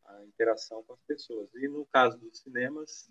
a 0.05 0.23
interação 0.23 0.83
com 0.83 0.93
as 0.93 1.01
pessoas. 1.01 1.49
E 1.55 1.67
no 1.67 1.85
caso 1.85 2.17
dos 2.17 2.39
cinemas, 2.39 3.09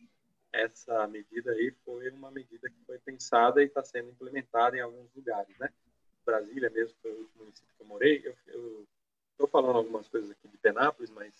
essa 0.52 1.06
medida 1.08 1.50
aí 1.50 1.72
foi 1.84 2.08
uma 2.10 2.30
medida 2.30 2.70
que 2.70 2.84
foi 2.86 2.98
pensada 2.98 3.62
e 3.62 3.66
está 3.66 3.82
sendo 3.82 4.10
implementada 4.10 4.76
em 4.76 4.80
alguns 4.80 5.12
lugares, 5.14 5.56
né? 5.58 5.68
Brasília 6.24 6.70
mesmo 6.70 6.94
foi 7.02 7.10
o 7.10 7.18
último 7.18 7.44
município 7.44 7.74
que 7.76 7.82
eu 7.82 7.86
morei. 7.86 8.34
Eu 8.46 8.86
estou 9.32 9.48
falando 9.48 9.76
algumas 9.76 10.08
coisas 10.08 10.30
aqui 10.30 10.48
de 10.48 10.56
Penápolis, 10.58 11.10
mas 11.10 11.34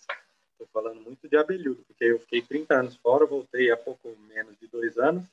estou 0.51 0.67
falando 0.67 1.01
muito 1.01 1.27
de 1.27 1.37
Abelhudo, 1.37 1.83
porque 1.87 2.05
eu 2.05 2.19
fiquei 2.19 2.41
30 2.41 2.75
anos 2.75 2.95
fora, 2.97 3.25
voltei 3.25 3.71
há 3.71 3.77
pouco 3.77 4.15
menos 4.27 4.57
de 4.59 4.67
dois 4.67 4.97
anos. 4.97 5.25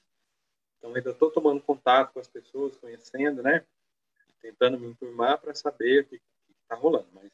Então 0.83 0.97
ainda 0.97 1.11
estou 1.11 1.31
tomando 1.31 1.63
contato 1.63 2.13
com 2.13 2.19
as 2.19 2.27
pessoas, 2.27 2.77
conhecendo, 2.77 3.41
né? 3.41 3.65
Tentando 4.41 4.81
me 4.81 4.89
enturmar 4.89 5.39
para 5.39 5.55
saber 5.55 6.03
o 6.03 6.07
que 6.07 6.21
está 6.61 6.75
rolando. 6.75 7.07
Mas 7.13 7.31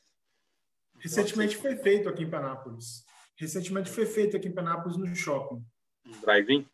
recentemente 0.99 1.57
foi 1.57 1.75
feito 1.75 2.11
aqui 2.11 2.25
em 2.25 2.31
Penápolis. 2.31 3.07
Recentemente 3.37 3.89
foi 3.89 4.05
feito 4.05 4.37
aqui 4.37 4.49
em 4.49 4.55
Penápolis 4.55 4.99
no 4.99 5.17
shopping. 5.17 5.65
Um 6.05 6.21
drive-in? 6.21 6.69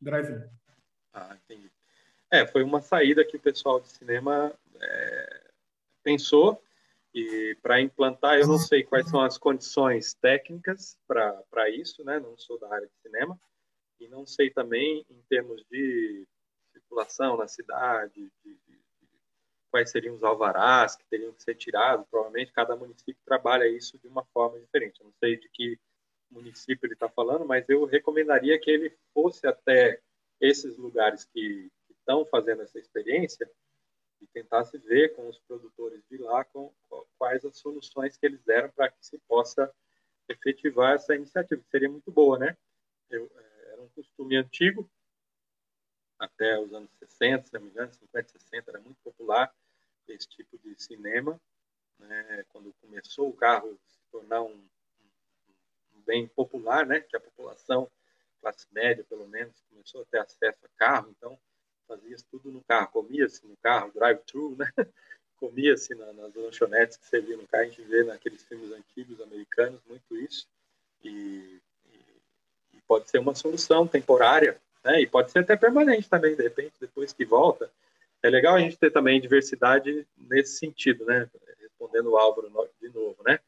Drive-in. 0.00 0.42
Ah, 1.12 1.36
entendi. 1.44 1.70
É, 2.28 2.44
foi 2.44 2.64
uma 2.64 2.82
saída 2.82 3.24
que 3.24 3.36
o 3.36 3.40
pessoal 3.40 3.78
de 3.78 3.88
cinema 3.88 4.52
é, 4.80 5.50
pensou 6.02 6.60
e 7.14 7.56
para 7.62 7.80
implantar, 7.80 8.36
eu 8.36 8.48
não 8.48 8.58
sei 8.58 8.82
quais 8.82 9.08
são 9.08 9.20
as 9.20 9.38
condições 9.38 10.12
técnicas 10.14 10.98
para 11.06 11.70
isso, 11.70 12.02
né? 12.04 12.18
Não 12.18 12.36
sou 12.36 12.58
da 12.58 12.74
área 12.74 12.88
de 12.88 13.00
cinema 13.00 13.38
e 14.00 14.08
não 14.08 14.26
sei 14.26 14.50
também 14.50 15.04
em 15.08 15.22
termos 15.28 15.64
de 15.70 16.26
circulação 16.72 17.36
na 17.36 17.48
cidade, 17.48 18.14
de, 18.14 18.30
de, 18.44 18.54
de, 18.66 18.80
quais 19.70 19.90
seriam 19.90 20.14
os 20.14 20.22
alvarás 20.22 20.96
que 20.96 21.04
teriam 21.06 21.32
que 21.32 21.42
ser 21.42 21.54
tirados. 21.54 22.06
Provavelmente 22.10 22.52
cada 22.52 22.76
município 22.76 23.20
trabalha 23.24 23.66
isso 23.66 23.98
de 23.98 24.06
uma 24.08 24.24
forma 24.26 24.58
diferente. 24.60 25.00
Eu 25.00 25.06
não 25.06 25.14
sei 25.14 25.36
de 25.36 25.48
que 25.50 25.78
município 26.30 26.86
ele 26.86 26.94
está 26.94 27.08
falando, 27.08 27.46
mas 27.46 27.68
eu 27.68 27.84
recomendaria 27.84 28.58
que 28.58 28.70
ele 28.70 28.96
fosse 29.14 29.46
até 29.46 30.00
esses 30.40 30.76
lugares 30.76 31.24
que, 31.24 31.70
estão 32.06 32.24
fazendo 32.24 32.62
essa 32.62 32.78
experiência 32.78 33.50
e 34.20 34.26
tentasse 34.28 34.78
ver 34.78 35.12
com 35.16 35.28
os 35.28 35.40
produtores 35.40 36.00
de 36.08 36.18
lá 36.18 36.44
com, 36.44 36.72
com 36.88 37.04
quais 37.18 37.44
as 37.44 37.58
soluções 37.58 38.16
que 38.16 38.24
eles 38.24 38.40
deram 38.44 38.70
para 38.70 38.88
que 38.88 39.04
se 39.04 39.18
possa 39.26 39.68
efetivar 40.28 40.94
essa 40.94 41.16
iniciativa, 41.16 41.60
que 41.60 41.68
seria 41.68 41.90
muito 41.90 42.12
boa, 42.12 42.38
né? 42.38 42.56
Costume 44.26 44.36
antigo, 44.38 44.90
até 46.18 46.58
os 46.58 46.72
anos 46.72 46.90
60, 46.98 47.46
se 47.46 47.54
não 47.54 47.60
me 47.60 47.70
engano, 47.70 47.94
50, 47.94 48.28
60, 48.40 48.70
era 48.72 48.80
muito 48.80 48.96
popular 49.04 49.54
esse 50.08 50.26
tipo 50.26 50.58
de 50.58 50.74
cinema. 50.82 51.40
Né? 52.00 52.44
Quando 52.48 52.74
começou 52.80 53.28
o 53.28 53.32
carro 53.32 53.78
se 53.86 54.00
tornar 54.10 54.42
um, 54.42 54.50
um, 54.50 55.94
um 55.94 56.00
bem 56.04 56.26
popular, 56.26 56.84
né? 56.84 56.98
que 56.98 57.16
a 57.16 57.20
população, 57.20 57.88
classe 58.40 58.66
média 58.72 59.04
pelo 59.04 59.28
menos, 59.28 59.62
começou 59.70 60.02
a 60.02 60.06
ter 60.06 60.18
acesso 60.18 60.58
a 60.64 60.68
carro, 60.76 61.14
então 61.16 61.38
fazia 61.86 62.16
tudo 62.28 62.50
no 62.50 62.64
carro, 62.64 62.88
comia-se 62.88 63.46
no 63.46 63.56
carro, 63.58 63.92
drive-thru, 63.92 64.56
né? 64.56 64.66
comia-se 65.38 65.94
na, 65.94 66.12
nas 66.14 66.34
lanchonetes 66.34 66.96
que 66.96 67.20
via 67.20 67.36
no 67.36 67.46
carro, 67.46 67.62
a 67.62 67.66
gente 67.68 67.82
vê 67.82 68.02
naqueles 68.02 68.42
filmes 68.42 68.72
antigos 68.72 69.20
americanos 69.20 69.80
muito 69.84 70.16
isso, 70.16 70.48
e 71.04 71.60
pode 72.86 73.10
ser 73.10 73.18
uma 73.18 73.34
solução 73.34 73.86
temporária, 73.86 74.58
né? 74.84 75.00
e 75.00 75.06
pode 75.06 75.30
ser 75.30 75.40
até 75.40 75.56
permanente 75.56 76.08
também, 76.08 76.36
de 76.36 76.42
repente, 76.42 76.74
depois 76.80 77.12
que 77.12 77.24
volta. 77.24 77.70
É 78.22 78.30
legal 78.30 78.56
a 78.56 78.60
gente 78.60 78.78
ter 78.78 78.90
também 78.90 79.20
diversidade 79.20 80.06
nesse 80.16 80.58
sentido, 80.58 81.04
né? 81.04 81.28
Respondendo 81.60 82.10
o 82.10 82.16
Álvaro 82.16 82.50
de 82.80 82.88
novo, 82.88 83.16
né? 83.24 83.38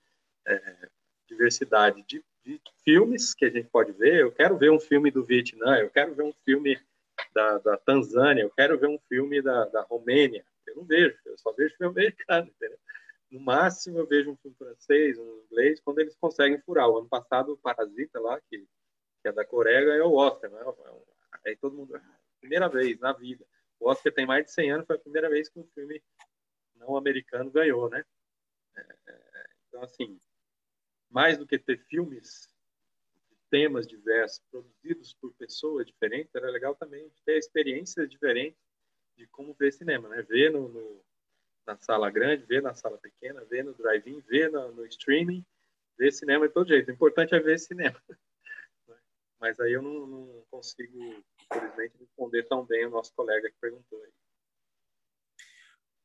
É, 0.47 0.89
diversidade 1.27 2.03
de, 2.07 2.25
de 2.45 2.61
filmes 2.85 3.35
que 3.35 3.45
a 3.45 3.51
gente 3.51 3.69
pode 3.69 3.93
ver. 3.93 4.21
Eu 4.21 4.33
quero 4.33 4.57
ver 4.57 4.71
um 4.71 4.81
filme 4.81 5.11
do 5.11 5.25
Vietnã, 5.25 5.79
eu 5.79 5.91
quero 5.91 6.15
ver 6.15 6.23
um 6.23 6.33
filme 6.45 6.79
da, 7.35 7.59
da 7.59 7.77
Tanzânia, 7.77 8.43
eu 8.43 8.51
quero 8.51 8.79
ver 8.79 8.89
um 8.89 8.99
filme 9.09 9.43
da, 9.43 9.65
da 9.67 9.83
Romênia. 9.83 10.45
Eu 10.67 10.77
não 10.77 10.85
vejo, 10.85 11.17
eu 11.27 11.37
só 11.39 11.53
vejo 11.53 11.77
filme 11.77 11.93
americano, 11.93 12.49
entendeu? 12.49 12.79
No 13.31 13.41
máximo 13.41 13.99
eu 13.99 14.07
vejo 14.07 14.31
um 14.31 14.37
filme 14.37 14.57
francês, 14.57 15.19
um 15.19 15.43
inglês, 15.47 15.81
quando 15.81 15.99
eles 15.99 16.17
conseguem 16.17 16.61
furar. 16.61 16.89
O 16.89 16.99
ano 16.99 17.09
passado, 17.09 17.53
o 17.53 17.57
Parasita 17.57 18.19
lá, 18.21 18.41
que, 18.49 18.65
que 19.23 19.29
é 19.29 19.33
da 19.33 19.45
Coreia, 19.45 19.85
ganhou 19.85 20.13
o 20.13 20.17
Oscar, 20.17 20.51
né? 20.51 20.61
Aí 21.47 21.57
todo 21.57 21.77
mundo, 21.77 21.97
ah, 21.97 22.19
primeira 22.41 22.69
vez 22.69 22.99
na 23.01 23.13
vida. 23.13 23.45
O 23.81 23.89
Oscar 23.89 24.13
tem 24.13 24.27
mais 24.27 24.45
de 24.45 24.53
100 24.53 24.73
anos, 24.73 24.87
foi 24.87 24.97
a 24.97 25.01
primeira 25.01 25.29
vez 25.29 25.49
que 25.49 25.59
um 25.59 25.67
filme 25.75 26.03
não 26.77 26.97
americano 26.97 27.51
ganhou, 27.51 27.89
né? 27.89 28.05
É, 28.77 28.81
é 28.81 29.47
então, 29.69 29.83
assim, 29.83 30.19
mais 31.11 31.39
do 31.39 31.47
que 31.47 31.59
ter 31.59 31.79
filmes 31.87 32.49
temas 33.51 33.87
diversos, 33.87 34.43
produzidos 34.51 35.15
por 35.15 35.33
pessoas 35.35 35.87
diferentes, 35.87 36.35
era 36.35 36.51
legal 36.51 36.75
também 36.75 37.11
ter 37.25 37.39
experiências 37.39 38.09
diferentes 38.09 38.59
de 39.17 39.27
como 39.29 39.55
ver 39.55 39.73
cinema, 39.73 40.09
né? 40.09 40.23
Ver 40.23 40.53
no, 40.53 40.69
no 40.69 41.05
na 41.67 41.77
sala 41.77 42.11
grande, 42.11 42.47
ver 42.47 42.63
na 42.63 42.75
sala 42.75 42.97
pequena, 42.97 43.45
ver 43.45 43.63
no 43.63 43.75
drive-in, 43.75 44.21
ver 44.23 44.51
no, 44.51 44.73
no, 44.73 44.87
streaming, 44.87 45.45
ver 45.99 46.11
cinema 46.13 46.49
de 46.49 46.55
todo 46.55 46.69
jeito. 46.69 46.89
O 46.89 46.95
importante 46.95 47.35
é 47.35 47.41
ver 47.41 47.59
cinema. 47.59 48.01
Mas 49.41 49.59
aí 49.61 49.73
eu 49.73 49.83
não, 49.83 50.07
não 50.07 50.45
consigo, 50.51 50.99
infelizmente, 51.53 51.99
responder 51.99 52.43
tão 52.45 52.65
bem 52.65 52.87
o 52.87 52.91
nosso 52.91 53.13
colega 53.15 53.49
que 53.49 53.57
perguntou 53.61 54.03
aí. 54.03 54.11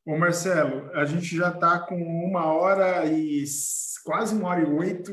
Ô 0.06 0.18
Marcelo, 0.18 0.92
a 0.94 1.06
gente 1.06 1.36
já 1.36 1.50
está 1.50 1.80
com 1.80 1.96
uma 1.96 2.52
hora 2.54 3.06
e 3.06 3.46
quase 4.04 4.36
uma 4.36 4.50
hora 4.50 4.62
e 4.62 4.66
oito 4.66 5.12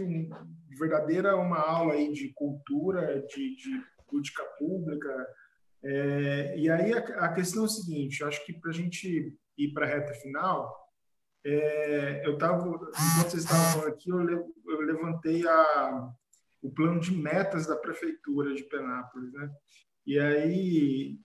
verdadeira 0.76 1.36
uma 1.36 1.60
aula 1.60 1.94
aí 1.94 2.12
de 2.12 2.32
cultura, 2.32 3.24
de, 3.26 3.56
de 3.56 3.84
política 4.08 4.42
pública. 4.58 5.28
É, 5.82 6.58
e 6.58 6.68
aí 6.68 6.92
a, 6.92 6.98
a, 6.98 7.32
questão 7.32 7.62
é 7.62 7.66
o 7.66 7.68
seguinte, 7.68 8.24
acho 8.24 8.44
que 8.44 8.52
para 8.52 8.70
a 8.70 8.74
gente 8.74 9.38
ir 9.56 9.72
para 9.72 9.86
a 9.86 9.88
reta 9.88 10.12
final, 10.14 10.76
é, 11.44 12.26
eu 12.26 12.34
estava, 12.34 12.66
enquanto 12.66 13.30
vocês 13.30 13.44
estavam 13.44 13.86
aqui, 13.86 14.10
eu, 14.10 14.54
eu 14.66 14.80
levantei 14.80 15.46
a, 15.46 16.12
o 16.62 16.70
plano 16.70 17.00
de 17.00 17.12
metas 17.12 17.66
da 17.66 17.76
prefeitura 17.76 18.54
de 18.54 18.62
Penápolis, 18.64 19.32
né? 19.32 19.50
E 20.06 20.18
aí, 20.18 21.18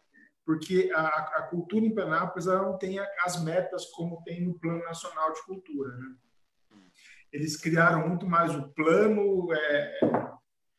porque 0.46 0.92
a, 0.94 1.08
a 1.08 1.42
cultura 1.44 1.86
em 1.86 1.94
Penápolis 1.94 2.48
ela 2.48 2.62
não 2.62 2.78
tem 2.78 3.00
as 3.00 3.44
metas 3.44 3.86
como 3.88 4.22
tem 4.24 4.46
no 4.46 4.60
Plano 4.60 4.84
Nacional 4.84 5.34
de 5.34 5.44
Cultura, 5.46 5.96
né? 5.98 6.16
eles 7.36 7.58
criaram 7.58 8.08
muito 8.08 8.26
mais 8.26 8.56
o 8.56 8.70
plano 8.70 9.54
é, 9.54 10.00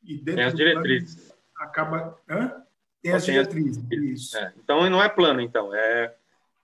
e 0.03 0.17
dentro 0.17 0.37
tem 0.37 0.45
as 0.45 0.55
diretrizes. 0.55 1.35
acaba 1.59 2.19
hã? 2.31 2.65
tem 3.03 3.13
as 3.13 3.27
diretrizes. 3.27 3.85
Isso. 3.91 4.39
É, 4.39 4.55
então 4.57 4.89
não 4.89 5.03
é 5.03 5.09
plano, 5.09 5.41
então 5.43 5.75
é 5.75 6.15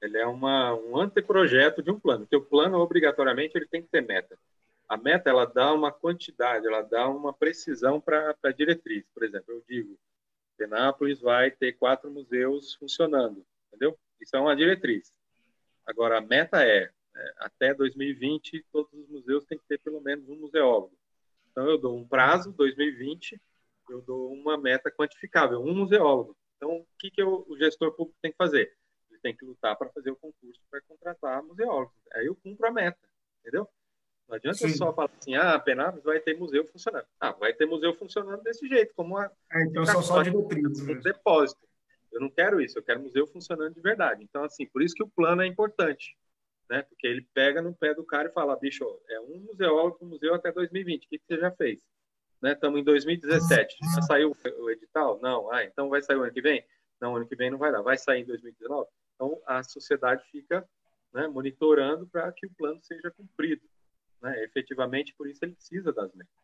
ele 0.01 0.19
é 0.19 0.27
uma, 0.27 0.75
um 0.75 0.99
anteprojeto 0.99 1.81
de 1.81 1.91
um 1.91 2.01
plano. 2.01 2.21
Porque 2.21 2.37
o 2.37 2.45
plano 2.45 2.79
obrigatoriamente 2.79 3.57
ele 3.57 3.69
tem 3.69 3.81
que 3.81 3.89
ter 3.89 4.03
meta. 4.03 4.37
A 4.93 4.97
meta 4.97 5.31
ela 5.31 5.47
dá 5.47 5.73
uma 5.73 5.91
quantidade, 5.91 6.67
ela 6.67 6.83
dá 6.83 7.09
uma 7.09 7.33
precisão 7.33 8.01
para 8.01 8.37
a 8.43 8.53
diretriz. 8.53 9.05
Por 9.15 9.23
exemplo, 9.23 9.55
eu 9.55 9.65
digo, 9.67 9.99
Penápolis 10.57 11.21
vai 11.21 11.51
ter 11.51 11.73
quatro 11.73 12.11
museus 12.11 12.75
funcionando, 12.75 13.45
entendeu? 13.69 13.99
Isso 14.21 14.37
é 14.37 14.41
uma 14.41 14.55
diretriz. 14.55 15.13
Agora 15.87 16.19
a 16.19 16.21
meta 16.21 16.63
é 16.63 16.91
é, 17.15 17.35
até 17.39 17.75
2020, 17.75 18.65
todos 18.73 18.93
os 18.93 19.09
museus 19.09 19.45
têm 19.45 19.59
que 19.59 19.67
ter 19.67 19.79
pelo 19.79 20.01
menos 20.01 20.29
um 20.29 20.37
museólogo. 20.37 20.97
Então, 21.51 21.69
eu 21.69 21.77
dou 21.77 21.97
um 21.99 22.07
prazo, 22.09 22.53
2020, 22.53 23.41
eu 23.91 24.01
dou 24.01 24.33
uma 24.33 24.57
meta 24.57 24.91
quantificável, 24.91 25.63
um 25.63 25.75
museólogo. 25.75 26.37
Então, 26.57 26.77
o 26.77 26.87
que, 26.99 27.11
que 27.11 27.21
eu, 27.21 27.45
o 27.47 27.57
gestor 27.59 27.93
público 27.93 28.19
tem 28.23 28.31
que 28.31 28.37
fazer? 28.39 28.75
Ele 29.11 29.21
tem 29.21 29.37
que 29.37 29.45
lutar 29.45 29.77
para 29.77 29.91
fazer 29.91 30.11
o 30.11 30.17
concurso 30.17 30.61
para 30.71 30.81
contratar 30.83 31.43
museólogos. 31.43 31.95
Aí 32.15 32.27
eu 32.27 32.37
cumpro 32.37 32.67
a 32.67 32.71
meta, 32.71 33.09
entendeu? 33.41 33.69
Não 34.33 34.37
adianta 34.39 34.67
Sim. 34.67 34.71
só 34.71 34.95
falar 34.95 35.11
assim, 35.21 35.35
ah, 35.35 35.59
Penápolis 35.59 36.03
vai 36.05 36.19
ter 36.19 36.35
museu 36.39 36.65
funcionando. 36.65 37.05
Ah, 37.21 37.33
vai 37.33 37.53
ter 37.53 37.67
museu 37.67 37.93
funcionando 37.93 38.43
desse 38.43 38.67
jeito, 38.67 38.95
como 38.95 39.19
a... 39.19 39.31
É, 39.53 39.63
então 39.65 39.85
são 39.85 40.03
só 40.03 40.23
diretrizes. 40.23 40.89
Um 40.89 41.01
depósito. 41.01 41.61
Eu 42.11 42.19
não 42.19 42.31
quero 42.31 42.59
isso, 42.59 42.79
eu 42.79 42.83
quero 42.83 43.03
museu 43.03 43.27
funcionando 43.27 43.75
de 43.75 43.81
verdade. 43.83 44.25
Então, 44.25 44.43
assim, 44.43 44.65
por 44.65 44.81
isso 44.81 44.95
que 44.95 45.03
o 45.03 45.09
plano 45.09 45.43
é 45.43 45.47
importante, 45.47 46.17
né? 46.71 46.81
Porque 46.81 47.07
ele 47.07 47.29
pega 47.35 47.61
no 47.61 47.75
pé 47.75 47.93
do 47.93 48.05
cara 48.05 48.31
e 48.31 48.33
fala, 48.33 48.57
bicho, 48.57 48.87
é 49.11 49.21
um 49.21 49.37
museólogo 49.41 50.03
museu 50.07 50.35
até 50.35 50.51
2020, 50.51 51.05
o 51.05 51.09
que, 51.11 51.19
que 51.19 51.27
você 51.27 51.39
já 51.39 51.51
fez? 51.51 51.87
Estamos 52.43 52.77
né? 52.77 52.81
em 52.81 52.85
2017, 52.85 53.77
já 53.95 54.03
saiu 54.03 54.35
o 54.61 54.71
edital? 54.71 55.21
Não. 55.21 55.53
Ah, 55.53 55.63
então 55.63 55.91
vai 55.91 56.01
sair 56.01 56.17
o 56.17 56.23
ano 56.23 56.33
que 56.33 56.41
vem? 56.41 56.65
Não, 56.99 57.17
ano 57.17 57.27
que 57.27 57.37
vem 57.37 57.51
não 57.51 57.59
vai 57.59 57.71
dar. 57.71 57.83
Vai 57.83 57.99
sair 57.99 58.23
em 58.23 58.25
2019? 58.25 58.89
Então, 59.15 59.39
a 59.47 59.63
sociedade 59.63 60.25
fica 60.31 60.67
né, 61.13 61.29
monitorando 61.29 62.07
para 62.07 62.33
que 62.33 62.47
o 62.47 62.51
plano 62.55 62.81
seja 62.83 63.11
cumprido. 63.11 63.61
Né? 64.23 64.45
Efetivamente, 64.45 65.15
por 65.17 65.29
isso 65.29 65.45
ele 65.45 65.53
precisa 65.53 65.93
das 65.93 66.15
metas. 66.15 66.43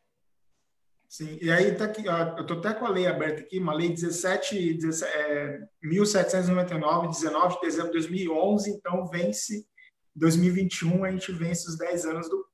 Sim, 1.08 1.38
e 1.40 1.50
aí 1.50 1.74
tá 1.74 1.86
aqui, 1.86 2.04
eu 2.04 2.42
estou 2.42 2.58
até 2.58 2.74
com 2.74 2.84
a 2.84 2.90
lei 2.90 3.06
aberta 3.06 3.40
aqui, 3.40 3.58
uma 3.58 3.72
lei 3.72 3.88
17, 3.88 4.74
17 4.74 5.16
é, 5.16 5.66
1799, 5.82 7.08
19 7.08 7.54
de 7.54 7.60
dezembro 7.62 7.86
de 7.86 7.92
2011, 7.92 8.70
então 8.70 9.06
vence 9.08 9.66
2021, 10.14 11.04
a 11.04 11.10
gente 11.10 11.32
vence 11.32 11.66
os 11.66 11.78
10 11.78 12.04
anos 12.04 12.28
do, 12.28 12.46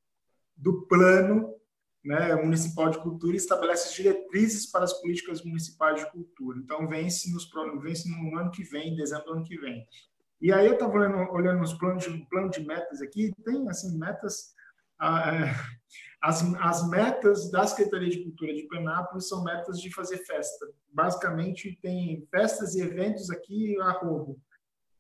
do 0.57 0.87
plano 0.87 1.53
né, 2.05 2.33
municipal 2.37 2.91
de 2.91 2.99
cultura 2.99 3.33
e 3.33 3.39
estabelece 3.39 3.89
as 3.89 3.95
diretrizes 3.95 4.71
para 4.71 4.85
as 4.85 4.93
políticas 5.01 5.43
municipais 5.43 6.05
de 6.05 6.11
cultura. 6.13 6.59
Então 6.59 6.87
vence, 6.87 7.33
nos, 7.33 7.51
vence 7.83 8.09
no 8.09 8.39
ano 8.39 8.53
que 8.53 8.63
vem, 8.63 8.95
dezembro 8.95 9.25
do 9.25 9.33
ano 9.33 9.45
que 9.45 9.59
vem. 9.59 9.85
E 10.41 10.53
aí 10.53 10.67
eu 10.67 10.75
estava 10.75 10.93
olhando, 10.93 11.17
olhando 11.33 11.63
os 11.63 11.73
planos 11.73 12.05
de, 12.05 12.27
plano 12.27 12.51
de 12.51 12.61
metas 12.65 13.01
aqui, 13.01 13.33
tem 13.45 13.69
assim 13.69 13.99
metas 13.99 14.55
as, 14.99 16.43
as 16.59 16.89
metas 16.89 17.51
da 17.51 17.67
Secretaria 17.67 18.09
de 18.09 18.23
Cultura 18.23 18.55
de 18.55 18.63
Penápolis 18.69 19.29
são 19.29 19.45
metas 19.45 19.79
de 19.79 19.93
fazer 19.93 20.19
festa. 20.25 20.67
Basicamente, 20.91 21.79
tem 21.83 22.27
festas 22.31 22.75
e 22.75 22.81
eventos 22.81 23.31
aqui 23.31 23.79
a 23.81 23.91
roubo, 23.93 24.41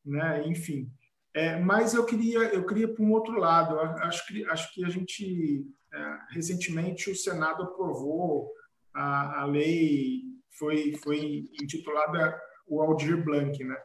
né? 0.04 0.46
Enfim. 0.46 0.90
É, 1.32 1.58
mas 1.58 1.94
eu 1.94 2.04
queria 2.04 2.38
eu 2.38 2.64
queria 2.66 2.92
para 2.92 3.02
um 3.02 3.10
outro 3.10 3.38
lado. 3.38 3.78
Acho 3.80 4.26
que 4.26 4.44
acho 4.44 4.72
que 4.72 4.84
a 4.84 4.88
gente 4.88 5.66
é, 5.92 6.18
recentemente 6.30 7.10
o 7.10 7.16
Senado 7.16 7.62
aprovou 7.62 8.52
a, 8.94 9.42
a 9.42 9.44
lei 9.46 10.22
foi 10.58 10.94
foi 11.02 11.48
intitulada 11.60 12.40
o 12.66 12.80
Aldir 12.80 13.24
Blanc, 13.24 13.64
né? 13.64 13.76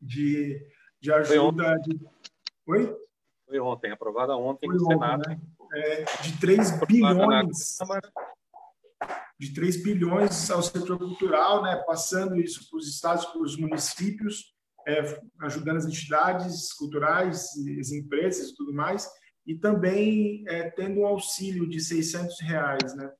De 0.00 0.58
de 1.00 1.12
ajuda 1.12 1.76
de 1.80 1.98
Oi? 2.66 3.07
Foi 3.48 3.58
ontem, 3.58 3.90
aprovada 3.90 4.36
ontem 4.36 4.66
Foi 4.66 4.76
no 4.76 4.84
ontem, 4.84 4.94
Senado. 4.94 5.28
Né? 5.28 5.40
É, 5.74 6.04
de 6.22 6.38
3 6.38 6.86
bilhões 6.86 7.78
de 9.38 9.54
3 9.54 9.82
bilhões 9.82 10.50
ao 10.50 10.62
setor 10.62 10.98
cultural, 10.98 11.62
né, 11.62 11.76
passando 11.86 12.36
isso 12.36 12.68
para 12.68 12.78
os 12.78 12.88
estados, 12.88 13.24
para 13.26 13.40
os 13.40 13.56
municípios, 13.56 14.52
é, 14.86 15.20
ajudando 15.42 15.76
as 15.76 15.86
entidades 15.86 16.72
culturais, 16.72 17.50
as 17.78 17.92
empresas 17.92 18.48
e 18.48 18.54
tudo 18.56 18.74
mais, 18.74 19.08
e 19.46 19.54
também 19.54 20.44
é, 20.48 20.70
tendo 20.70 21.00
um 21.00 21.06
auxílio 21.06 21.68
de 21.68 21.80
600 21.80 22.40
reais, 22.40 22.94
né? 22.96 23.10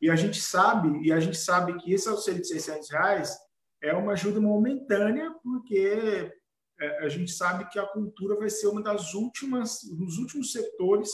E 0.00 0.10
a 0.10 0.16
gente 0.16 0.40
sabe, 0.40 1.06
e 1.06 1.12
a 1.12 1.20
gente 1.20 1.36
sabe 1.36 1.76
que 1.78 1.92
esse 1.92 2.08
auxílio 2.08 2.40
de 2.40 2.48
600 2.48 2.90
reais 2.90 3.36
é 3.82 3.92
uma 3.94 4.12
ajuda 4.12 4.40
momentânea, 4.40 5.32
porque 5.42 6.32
a 6.80 7.08
gente 7.08 7.32
sabe 7.32 7.68
que 7.68 7.78
a 7.78 7.86
cultura 7.86 8.36
vai 8.36 8.48
ser 8.48 8.68
uma 8.68 8.82
das 8.82 9.14
últimas, 9.14 9.80
dos 9.82 10.18
últimos 10.18 10.52
setores 10.52 11.10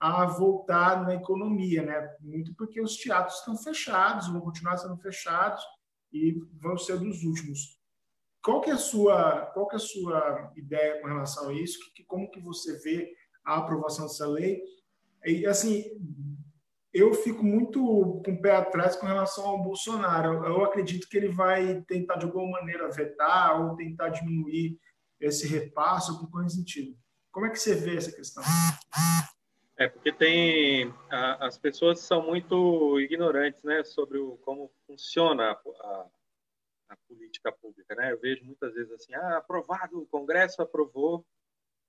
a 0.00 0.26
voltar 0.26 1.02
na 1.02 1.14
economia, 1.14 1.82
né? 1.82 2.16
Muito 2.20 2.54
porque 2.54 2.80
os 2.80 2.96
teatros 2.96 3.38
estão 3.38 3.56
fechados, 3.56 4.28
vão 4.28 4.40
continuar 4.40 4.76
sendo 4.76 4.96
fechados 4.98 5.62
e 6.12 6.38
vão 6.60 6.76
ser 6.76 6.98
dos 6.98 7.22
últimos. 7.22 7.78
Qual 8.42 8.60
que 8.60 8.70
é 8.70 8.74
a 8.74 8.78
sua, 8.78 9.46
qual 9.54 9.66
que 9.66 9.76
é 9.76 9.78
a 9.78 9.80
sua 9.80 10.52
ideia 10.56 11.00
com 11.00 11.08
relação 11.08 11.48
a 11.48 11.54
isso? 11.54 11.78
Que, 11.94 12.04
como 12.04 12.30
que 12.30 12.40
você 12.40 12.78
vê 12.78 13.10
a 13.44 13.56
aprovação 13.56 14.06
dessa 14.06 14.26
lei? 14.26 14.62
E 15.24 15.46
assim, 15.46 15.84
eu 16.92 17.14
fico 17.14 17.42
muito 17.42 17.80
com 18.24 18.32
o 18.32 18.40
pé 18.40 18.56
atrás 18.56 18.96
com 18.96 19.06
relação 19.06 19.46
ao 19.46 19.62
Bolsonaro. 19.62 20.44
Eu 20.44 20.62
acredito 20.64 21.08
que 21.08 21.16
ele 21.16 21.28
vai 21.28 21.82
tentar 21.82 22.16
de 22.16 22.26
alguma 22.26 22.60
maneira 22.60 22.90
vetar 22.90 23.60
ou 23.60 23.76
tentar 23.76 24.10
diminuir 24.10 24.78
esse 25.26 25.46
repasse, 25.46 26.10
alguma 26.10 26.30
coisa 26.30 26.44
nesse 26.44 26.56
sentido. 26.56 26.96
Como 27.32 27.46
é 27.46 27.50
que 27.50 27.58
você 27.58 27.74
vê 27.74 27.96
essa 27.96 28.12
questão? 28.12 28.42
É, 29.76 29.88
porque 29.88 30.12
tem... 30.12 30.94
A, 31.10 31.46
as 31.46 31.58
pessoas 31.58 32.00
são 32.00 32.24
muito 32.24 33.00
ignorantes, 33.00 33.62
né, 33.62 33.82
sobre 33.82 34.18
o, 34.18 34.36
como 34.38 34.72
funciona 34.86 35.50
a, 35.50 35.52
a, 35.52 36.10
a, 36.90 36.96
política 37.08 37.50
pública, 37.50 37.94
né? 37.96 38.12
Eu 38.12 38.20
vejo 38.20 38.44
muitas 38.44 38.72
vezes 38.72 38.92
assim, 38.92 39.14
ah, 39.14 39.38
aprovado, 39.38 40.00
o 40.00 40.06
Congresso 40.06 40.62
aprovou 40.62 41.26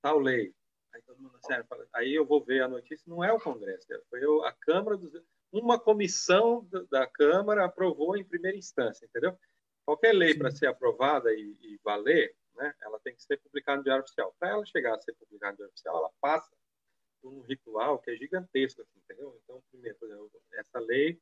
tal 0.02 0.20
lei. 0.20 0.54
Aí 0.94 1.02
todo 1.04 1.22
mundo, 1.22 1.38
sério, 1.46 1.66
fala, 1.68 1.86
aí 1.94 2.14
eu 2.14 2.26
vou 2.26 2.44
ver 2.44 2.64
a 2.64 2.68
notícia, 2.68 3.04
não 3.08 3.24
é 3.24 3.32
o 3.32 3.40
Congresso, 3.40 3.86
foi 4.10 4.22
a 4.48 4.54
Câmara 4.62 4.98
dos... 4.98 5.12
Uma 5.52 5.80
comissão 5.80 6.68
da 6.90 7.06
Câmara 7.06 7.66
aprovou 7.66 8.18
em 8.18 8.26
primeira 8.26 8.58
instância, 8.58 9.06
entendeu? 9.06 9.38
Qualquer 9.86 10.14
lei 10.14 10.34
para 10.34 10.50
ser 10.50 10.66
aprovada 10.66 11.32
e, 11.32 11.56
e 11.62 11.80
valer, 11.84 12.36
né, 12.56 12.74
ela 12.82 13.00
tem 13.00 13.16
que 13.16 13.24
ser 13.24 13.38
publicada 13.38 13.78
no 13.78 13.84
Diário 13.84 14.04
Oficial. 14.04 14.36
Para 14.40 14.50
ela 14.50 14.66
chegar 14.66 14.96
a 14.96 15.02
ser 15.02 15.14
publicada 15.14 15.52
no 15.52 15.58
Diário 15.58 15.74
Oficial, 15.74 15.98
ela 15.98 16.12
passa 16.22 16.56
por 17.22 17.34
um 17.34 17.42
ritual 17.42 18.00
que 18.00 18.12
é 18.12 18.16
gigantesco, 18.16 18.82
assim, 18.82 19.00
entendeu? 19.00 19.40
Então, 19.44 19.62
primeiro, 19.72 19.98
exemplo, 20.02 20.32
essa 20.54 20.80
lei, 20.80 21.20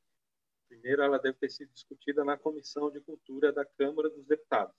primeiro, 0.67 1.01
ela 1.01 1.17
deve 1.17 1.37
ter 1.37 1.49
sido 1.49 1.71
discutida 1.71 2.23
na 2.23 2.37
Comissão 2.37 2.91
de 2.91 2.99
Cultura 3.01 3.51
da 3.51 3.65
Câmara 3.65 4.09
dos 4.09 4.25
Deputados, 4.25 4.75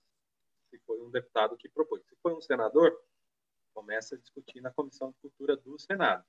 se 0.70 0.78
foi 0.80 1.00
um 1.00 1.10
deputado 1.10 1.56
que 1.56 1.68
propôs. 1.68 2.02
Se 2.06 2.16
foi 2.16 2.34
um 2.34 2.40
senador, 2.40 2.98
começa 3.72 4.14
a 4.14 4.18
discutir 4.18 4.60
na 4.60 4.70
Comissão 4.70 5.10
de 5.10 5.18
Cultura 5.18 5.56
do 5.56 5.78
Senado. 5.78 6.24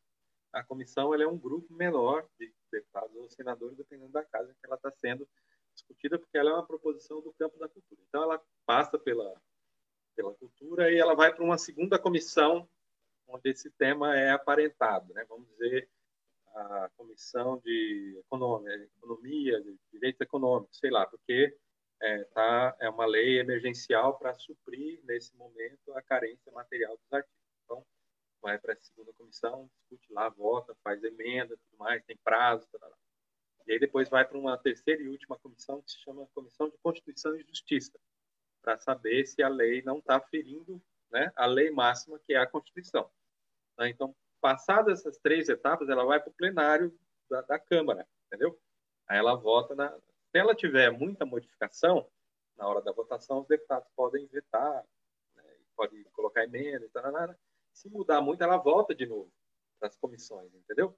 A 0.53 0.63
comissão 0.63 1.13
é 1.13 1.27
um 1.27 1.37
grupo 1.37 1.73
menor 1.73 2.27
de 2.39 2.53
deputados 2.71 3.13
ou 3.15 3.29
senadores, 3.29 3.75
dependendo 3.75 4.11
da 4.11 4.23
casa 4.23 4.53
que 4.53 4.65
ela 4.65 4.75
está 4.75 4.89
sendo 4.91 5.27
discutida, 5.73 6.17
porque 6.17 6.37
ela 6.37 6.49
é 6.49 6.53
uma 6.53 6.65
proposição 6.65 7.21
do 7.21 7.33
campo 7.33 7.59
da 7.59 7.67
cultura. 7.67 8.01
Então, 8.07 8.23
ela 8.23 8.41
passa 8.65 8.97
pela 8.97 9.33
pela 10.15 10.33
cultura 10.35 10.91
e 10.91 10.97
ela 10.97 11.15
vai 11.15 11.33
para 11.33 11.43
uma 11.43 11.57
segunda 11.57 11.99
comissão 11.99 12.67
onde 13.27 13.49
esse 13.49 13.69
tema 13.71 14.17
é 14.17 14.31
aparentado, 14.31 15.13
né? 15.13 15.25
Vamos 15.27 15.47
dizer 15.49 15.89
a 16.55 16.89
comissão 16.95 17.57
de 17.59 18.17
economia, 18.19 18.89
economia 18.97 19.61
de 19.61 19.77
direitos 19.91 20.21
econômicos, 20.21 20.77
sei 20.77 20.89
lá, 20.89 21.05
porque 21.05 21.57
é, 22.01 22.23
tá, 22.25 22.75
é 22.79 22.89
uma 22.89 23.05
lei 23.05 23.39
emergencial 23.39 24.17
para 24.17 24.33
suprir 24.35 25.01
nesse 25.03 25.35
momento 25.35 25.93
a 25.93 26.01
carência 26.01 26.51
material 26.51 26.95
dos 26.97 27.11
artigos. 27.11 27.35
Então, 27.63 27.85
vai 28.41 28.57
para 28.57 28.73
a 28.73 28.77
segunda 28.77 29.11
comissão, 29.13 29.69
discute 29.79 30.13
lá, 30.13 30.29
vota, 30.29 30.75
faz 30.83 31.03
emenda, 31.03 31.57
tudo 31.57 31.77
mais, 31.79 32.03
tem 32.05 32.17
prazo, 32.23 32.67
tal, 32.79 32.91
e 33.67 33.73
aí 33.73 33.79
depois 33.79 34.07
vai 34.09 34.23
para 34.25 34.37
uma 34.37 34.57
terceira 34.57 35.01
e 35.01 35.09
última 35.09 35.37
comissão 35.39 35.81
que 35.81 35.91
se 35.91 35.99
chama 35.99 36.27
Comissão 36.33 36.69
de 36.69 36.77
Constituição 36.77 37.35
e 37.35 37.43
Justiça, 37.43 37.99
para 38.65 38.79
saber 38.79 39.27
se 39.27 39.43
a 39.43 39.47
lei 39.47 39.83
não 39.83 39.99
está 39.99 40.19
ferindo 40.19 40.81
né, 41.11 41.31
a 41.35 41.45
lei 41.45 41.69
máxima, 41.69 42.19
que 42.25 42.33
é 42.33 42.37
a 42.37 42.47
Constituição. 42.47 43.07
Tá? 43.77 43.87
Então, 43.87 44.15
passadas 44.41 44.99
essas 44.99 45.19
três 45.19 45.47
etapas, 45.47 45.87
ela 45.87 46.03
vai 46.03 46.19
para 46.19 46.31
o 46.31 46.33
plenário 46.33 46.97
da, 47.29 47.41
da, 47.41 47.59
Câmara, 47.59 48.07
entendeu? 48.25 48.59
Aí 49.07 49.19
ela 49.19 49.35
vota 49.35 49.75
na. 49.75 49.91
Se 49.91 50.39
ela 50.39 50.55
tiver 50.55 50.89
muita 50.89 51.25
modificação, 51.25 52.09
na 52.57 52.67
hora 52.67 52.81
da 52.81 52.91
votação, 52.91 53.41
os 53.41 53.47
deputados 53.47 53.87
podem 53.95 54.25
vetar, 54.27 54.83
né, 55.35 55.43
pode 55.75 56.03
colocar 56.05 56.43
emenda 56.43 56.85
e 56.85 56.89
tal. 56.89 57.35
Se 57.71 57.87
mudar 57.87 58.19
muito, 58.19 58.43
ela 58.43 58.57
volta 58.57 58.95
de 58.95 59.05
novo 59.05 59.31
para 59.77 59.89
as 59.89 59.95
comissões, 59.95 60.51
entendeu? 60.55 60.97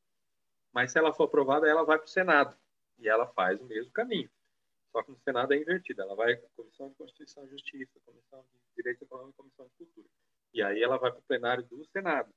Mas 0.71 0.93
se 0.93 0.99
ela 0.99 1.13
for 1.13 1.25
aprovada, 1.25 1.67
ela 1.67 1.83
vai 1.83 1.97
para 1.97 2.05
o 2.05 2.09
Senado 2.09 2.57
e 2.97 3.09
ela 3.09 3.27
faz 3.27 3.59
o 3.59 3.65
mesmo 3.65 3.91
caminho. 3.91 4.29
Só 4.97 5.03
que 5.03 5.11
no 5.11 5.19
Senado 5.19 5.53
é 5.53 5.57
invertida. 5.57 6.01
Ela 6.01 6.15
vai 6.15 6.35
para 6.35 6.47
a 6.47 6.55
Comissão 6.55 6.89
de 6.89 6.95
Constituição 6.95 7.45
e 7.45 7.49
Justiça, 7.49 7.99
Comissão 8.03 8.43
de 8.51 8.75
Direito 8.75 9.03
Econômico 9.03 9.35
e 9.35 9.37
Comissão 9.43 9.67
de 9.67 9.71
Cultura. 9.77 10.07
E 10.55 10.63
aí 10.63 10.81
ela 10.81 10.97
vai 10.97 11.11
para 11.11 11.19
o 11.19 11.23
plenário 11.23 11.63
do 11.65 11.85
Senado. 11.85 12.33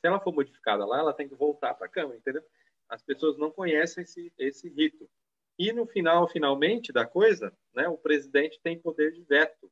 Se 0.00 0.06
ela 0.06 0.20
for 0.20 0.32
modificada 0.32 0.86
lá, 0.86 1.00
ela 1.00 1.12
tem 1.12 1.28
que 1.28 1.34
voltar 1.34 1.74
para 1.74 1.86
a 1.86 1.90
Câmara, 1.90 2.16
entendeu? 2.16 2.44
As 2.88 3.02
pessoas 3.02 3.36
não 3.36 3.50
conhecem 3.50 4.04
esse, 4.04 4.32
esse 4.38 4.68
rito. 4.68 5.10
E 5.58 5.72
no 5.72 5.88
final, 5.88 6.28
finalmente 6.28 6.92
da 6.92 7.04
coisa, 7.04 7.52
né, 7.74 7.88
o 7.88 7.98
presidente 7.98 8.60
tem 8.62 8.78
poder 8.78 9.10
de 9.10 9.22
veto. 9.24 9.68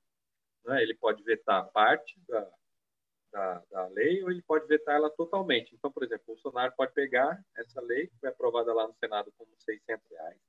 Né? 0.65 0.83
Ele 0.83 0.95
pode 0.95 1.23
vetar 1.23 1.71
parte 1.71 2.19
da, 2.27 2.51
da, 3.31 3.63
da, 3.71 3.87
lei 3.87 4.21
ou 4.25 4.33
ele 4.33 4.43
pode 4.43 4.67
vetar 4.67 4.97
ela 4.97 5.11
totalmente. 5.11 5.77
Então, 5.77 5.93
por 5.93 6.03
exemplo, 6.03 6.25
o 6.27 6.33
Bolsonaro 6.33 6.73
pode 6.77 6.93
pegar 6.93 7.41
essa 7.57 7.81
lei, 7.81 8.09
que 8.09 8.19
foi 8.19 8.31
aprovada 8.31 8.75
lá 8.75 8.89
no 8.89 8.95
Senado 8.95 9.33
como 9.39 9.49
600 9.59 10.11
reais, 10.11 10.41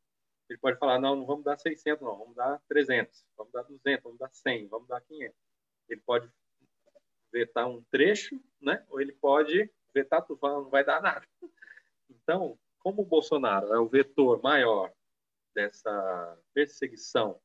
ele 0.50 0.60
pode 0.60 0.78
falar, 0.78 1.00
não, 1.00 1.16
não 1.16 1.26
vamos 1.26 1.44
dar 1.44 1.58
600, 1.58 2.02
não, 2.02 2.18
vamos 2.18 2.36
dar 2.36 2.62
300, 2.68 3.26
vamos 3.38 3.54
dar 3.54 3.64
200, 3.64 4.04
vamos 4.04 4.20
dar 4.20 4.30
100, 4.32 4.68
vamos 4.68 4.88
dar 4.88 5.02
500. 5.02 5.36
Ele 5.90 6.02
pode 6.02 6.32
vetar 7.32 7.68
um 7.68 7.82
trecho, 7.86 8.40
né? 8.62 8.86
Ou 8.90 9.02
ele 9.02 9.14
pode 9.14 9.72
vetar 9.94 10.26
tudo, 10.26 10.40
não 10.42 10.70
vai 10.70 10.84
dar 10.84 11.02
nada. 11.02 11.26
Então, 12.10 12.58
como 12.80 13.02
o 13.02 13.06
Bolsonaro 13.06 13.74
é 13.74 13.80
o 13.80 13.88
vetor 13.88 14.42
maior 14.42 14.94
dessa 15.54 16.38
perseguição 16.54 17.40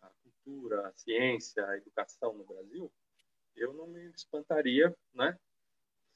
à 0.00 0.10
cultura, 0.22 0.88
à 0.88 0.92
ciência, 0.92 1.66
à 1.66 1.76
educação 1.76 2.34
no 2.34 2.44
Brasil, 2.44 2.92
eu 3.54 3.72
não 3.72 3.86
me 3.86 4.10
espantaria, 4.10 4.94
né, 5.14 5.38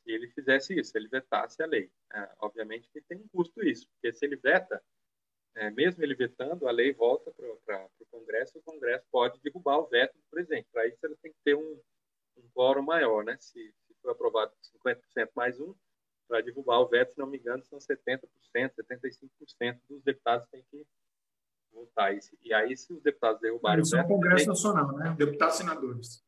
se 0.02 0.10
ele 0.10 0.28
fizesse 0.28 0.78
isso, 0.78 0.93
se 0.93 0.98
ele 0.98 1.09
vetasse 1.09 1.62
a 1.62 1.66
lei. 1.66 1.90
É, 2.12 2.31
obviamente 2.39 2.89
que 2.90 3.01
tem 3.02 3.18
um 3.18 3.28
custo 3.28 3.62
isso, 3.62 3.89
porque 3.90 4.12
se 4.12 4.24
ele 4.24 4.36
veta, 4.36 4.82
é, 5.55 5.70
mesmo 5.70 6.02
ele 6.02 6.14
vetando, 6.14 6.68
a 6.68 6.70
lei 6.70 6.93
volta 6.93 7.31
para 7.32 7.47
o 7.47 8.06
Congresso, 8.10 8.59
o 8.59 8.62
Congresso 8.62 9.05
pode 9.10 9.40
derrubar 9.40 9.78
o 9.78 9.86
veto 9.86 10.14
do 10.14 10.24
presidente. 10.31 10.68
Para 10.72 10.86
isso, 10.86 10.98
ele 11.02 11.16
tem 11.16 11.32
que 11.32 11.39
ter 11.44 11.55
um, 11.55 11.81
um 12.36 12.48
quórum 12.55 12.82
maior, 12.82 13.24
né? 13.24 13.36
Se, 13.40 13.52
se 13.52 13.94
for 14.01 14.10
aprovado 14.10 14.52
50% 14.86 15.31
mais 15.35 15.60
um, 15.60 15.74
para 16.28 16.40
derrubar 16.40 16.81
o 16.81 16.89
veto, 16.89 17.12
se 17.12 17.18
não 17.18 17.27
me 17.27 17.39
engano, 17.39 17.64
são 17.64 17.78
70%, 17.78 18.20
75% 18.55 19.81
dos 19.89 20.02
deputados 20.02 20.48
têm 20.51 20.64
que 20.70 20.86
votar. 21.72 22.16
E 22.43 22.55
aí, 22.55 22.77
se 22.77 22.93
os 22.93 23.02
deputados 23.02 23.40
derrubarem 23.40 23.82
Isso 23.82 23.94
o 23.94 23.98
veto... 23.98 24.06
Isso 24.06 24.12
é 24.12 24.14
o 24.14 24.20
Congresso 24.20 24.48
Nacional, 24.48 24.93
né? 24.97 25.14
Deputados 25.18 25.55
e 25.56 25.59
senadores. 25.59 26.24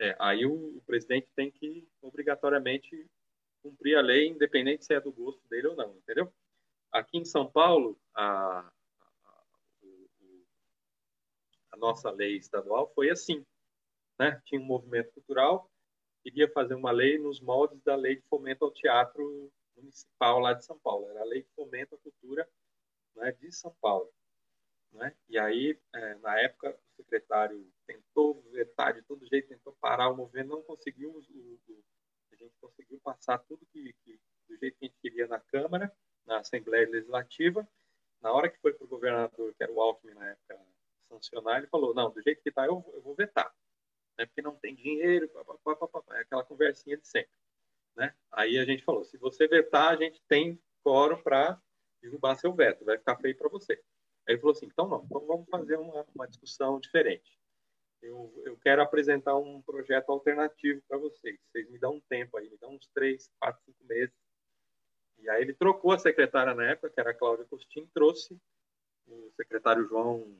É, 0.00 0.14
aí 0.18 0.44
o, 0.44 0.76
o, 0.76 0.82
presidente 0.82 1.28
tem 1.34 1.50
que, 1.50 1.88
obrigatoriamente, 2.02 3.08
cumprir 3.62 3.96
a 3.96 4.02
lei, 4.02 4.28
independente 4.28 4.84
se 4.84 4.92
é 4.92 5.00
do 5.00 5.12
gosto 5.12 5.40
dele 5.48 5.68
ou 5.68 5.76
não, 5.76 5.96
entendeu? 5.96 6.32
Aqui 6.96 7.18
em 7.18 7.26
São 7.26 7.46
Paulo, 7.46 8.00
a, 8.14 8.60
a, 8.60 9.44
a 11.72 11.76
nossa 11.76 12.10
lei 12.10 12.38
estadual 12.38 12.90
foi 12.94 13.10
assim, 13.10 13.44
né? 14.18 14.40
Tinha 14.46 14.58
um 14.58 14.64
movimento 14.64 15.12
cultural, 15.12 15.70
queria 16.22 16.50
fazer 16.50 16.74
uma 16.74 16.90
lei 16.90 17.18
nos 17.18 17.38
moldes 17.38 17.82
da 17.82 17.94
lei 17.94 18.16
de 18.16 18.22
fomento 18.28 18.64
ao 18.64 18.70
teatro 18.70 19.52
municipal 19.76 20.38
lá 20.38 20.54
de 20.54 20.64
São 20.64 20.78
Paulo. 20.78 21.06
Era 21.10 21.20
a 21.20 21.26
lei 21.26 21.42
de 21.42 21.50
fomento 21.50 21.94
à 21.94 21.98
cultura 21.98 22.48
né, 23.14 23.30
de 23.32 23.52
São 23.52 23.76
Paulo. 23.78 24.10
Né? 24.92 25.14
E 25.28 25.38
aí, 25.38 25.78
é, 25.94 26.14
na 26.14 26.40
época, 26.40 26.70
o 26.70 27.02
secretário 27.02 27.70
tentou 27.86 28.40
vetar 28.52 28.94
de 28.94 29.02
todo 29.02 29.26
jeito, 29.26 29.48
tentou 29.48 29.76
parar 29.82 30.08
o 30.08 30.16
movimento, 30.16 30.48
não 30.48 30.62
conseguiu. 30.62 31.10
O, 31.10 31.72
o, 31.72 31.84
a 32.32 32.36
gente 32.36 32.54
conseguiu 32.58 32.98
passar 33.00 33.36
tudo 33.40 33.66
que, 33.66 33.94
que, 34.02 34.18
do 34.48 34.56
jeito 34.56 34.78
que 34.78 34.86
a 34.86 34.88
gente 34.88 34.98
queria 35.02 35.26
na 35.26 35.38
Câmara, 35.38 35.94
na 36.26 36.38
Assembleia 36.38 36.88
Legislativa. 36.88 37.66
Na 38.20 38.32
hora 38.32 38.48
que 38.48 38.58
foi 38.58 38.72
para 38.72 38.84
o 38.84 38.88
governador, 38.88 39.54
que 39.54 39.62
era 39.62 39.72
o 39.72 39.80
Alckmin 39.80 40.14
na 40.14 40.30
época, 40.30 40.60
sancionar, 41.08 41.58
ele 41.58 41.66
falou: 41.68 41.94
não, 41.94 42.10
do 42.10 42.20
jeito 42.22 42.42
que 42.42 42.48
está, 42.48 42.66
eu, 42.66 42.84
eu, 42.94 43.02
vou 43.02 43.14
vetar. 43.14 43.52
Né? 44.18 44.26
Porque 44.26 44.42
não 44.42 44.56
tem 44.56 44.74
dinheiro, 44.74 45.28
pá, 45.28 45.44
pá, 45.76 45.88
pá, 45.88 46.16
é 46.16 46.20
aquela 46.20 46.44
conversinha 46.44 46.96
de 46.96 47.06
sempre. 47.06 47.30
Né? 47.94 48.14
Aí 48.32 48.58
a 48.58 48.64
gente 48.64 48.84
falou: 48.84 49.04
se 49.04 49.16
você 49.16 49.46
vetar, 49.46 49.92
a 49.92 49.96
gente 49.96 50.22
tem 50.28 50.60
quórum 50.82 51.22
para 51.22 51.60
derrubar 52.02 52.36
seu 52.36 52.52
veto, 52.52 52.84
vai 52.84 52.98
ficar 52.98 53.16
feio 53.16 53.36
para 53.36 53.48
você. 53.48 53.74
Aí 54.26 54.34
ele 54.34 54.40
falou 54.40 54.52
assim: 54.54 54.66
então 54.66 54.88
não, 54.88 55.04
então 55.04 55.26
vamos 55.26 55.48
fazer 55.48 55.76
uma, 55.76 56.06
uma 56.14 56.26
discussão 56.26 56.80
diferente. 56.80 57.38
Eu, 58.02 58.32
eu, 58.44 58.56
quero 58.58 58.82
apresentar 58.82 59.36
um 59.36 59.62
projeto 59.62 60.10
alternativo 60.10 60.82
para 60.86 60.98
vocês. 60.98 61.38
Vocês 61.50 61.68
me 61.70 61.78
dão 61.78 61.94
um 61.94 62.00
tempo 62.02 62.36
aí, 62.36 62.48
me 62.48 62.58
dão 62.58 62.74
uns 62.74 62.86
três, 62.94 63.30
quatro, 63.40 63.60
cinco 63.64 63.84
meses. 63.84 64.14
E 65.18 65.28
aí 65.30 65.42
ele 65.42 65.54
trocou 65.54 65.92
a 65.92 65.98
secretária 65.98 66.54
na 66.54 66.70
época, 66.70 66.90
que 66.90 67.00
era 67.00 67.10
a 67.10 67.14
Cláudia 67.14 67.44
Costin, 67.46 67.86
trouxe 67.92 68.38
o 69.06 69.30
secretário 69.36 69.86
João, 69.88 70.36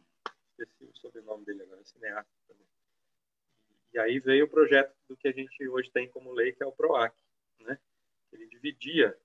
esqueci 0.59 0.85
o 0.85 0.97
sobrenome 0.97 1.45
dele 1.45 1.63
agora, 1.63 1.85
cineasta 1.85 2.31
também. 2.47 2.67
E 3.93 3.99
aí 3.99 4.19
veio 4.19 4.45
o 4.45 4.51
projeto 4.51 4.95
do 5.09 5.17
que 5.17 5.29
a 5.29 5.33
gente 5.33 5.67
hoje 5.69 5.91
tem 5.91 6.09
como 6.09 6.33
lei, 6.33 6.53
que 6.53 6.63
é 6.63 6.67
o 6.67 6.73
PROAC. 6.73 7.15
Né? 7.61 7.79
Ele 8.33 8.47
dividia 8.47 9.17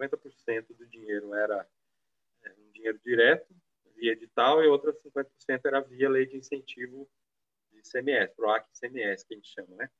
50% 0.00 0.76
do 0.76 0.86
dinheiro 0.86 1.34
era 1.34 1.68
é, 2.44 2.52
um 2.52 2.70
dinheiro 2.70 2.98
direto 3.00 3.54
via 3.96 4.12
edital 4.12 4.62
e 4.62 4.66
outras 4.66 5.00
50% 5.02 5.60
era 5.64 5.80
via 5.80 6.08
lei 6.08 6.26
de 6.26 6.36
incentivo 6.36 7.08
de 7.70 7.82
CMS, 7.82 8.34
PROAC 8.34 8.66
CMS, 8.78 9.24
que 9.24 9.34
a 9.34 9.36
gente 9.36 9.48
chama, 9.48 9.76
né? 9.76 9.90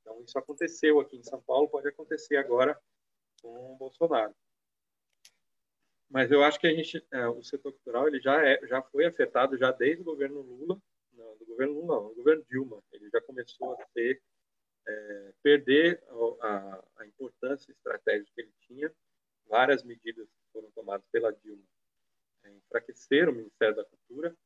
Então, 0.00 0.22
isso 0.22 0.38
aconteceu 0.38 0.98
aqui 1.00 1.16
em 1.16 1.22
São 1.22 1.40
Paulo, 1.42 1.68
pode 1.68 1.88
acontecer 1.88 2.36
agora 2.36 2.78
com 3.42 3.74
o 3.74 3.76
Bolsonaro. 3.76 4.34
Mas 6.08 6.30
eu 6.30 6.42
acho 6.42 6.58
que 6.58 6.66
a 6.66 6.74
gente, 6.74 7.04
é, 7.12 7.28
o 7.28 7.42
setor 7.42 7.72
cultural 7.72 8.08
ele 8.08 8.20
já, 8.20 8.44
é, 8.44 8.66
já 8.66 8.82
foi 8.82 9.06
afetado 9.06 9.56
já 9.56 9.70
desde 9.70 10.02
o 10.02 10.04
governo 10.04 10.40
Lula, 10.40 10.80
não, 11.12 11.36
do 11.36 11.46
governo 11.46 11.74
Lula 11.74 11.94
não, 11.94 12.08
do 12.08 12.14
governo 12.16 12.44
Dilma. 12.48 12.82
Ele 12.92 13.08
já 13.10 13.20
começou 13.20 13.72
a 13.74 13.86
ter, 13.94 14.20
é, 14.86 15.32
perder 15.42 16.02
a, 16.40 16.84
a 16.98 17.06
importância 17.06 17.70
estratégica 17.70 18.32
que 18.34 18.40
ele 18.40 18.52
tinha. 18.66 18.92
Várias 19.46 19.84
medidas 19.84 20.28
foram 20.52 20.70
tomadas 20.72 21.06
pela 21.12 21.32
Dilma 21.32 21.64
enfraquecer 22.70 23.28
o 23.28 23.32
Ministério 23.32 23.76
da 23.76 23.84
Cultura, 23.84 24.36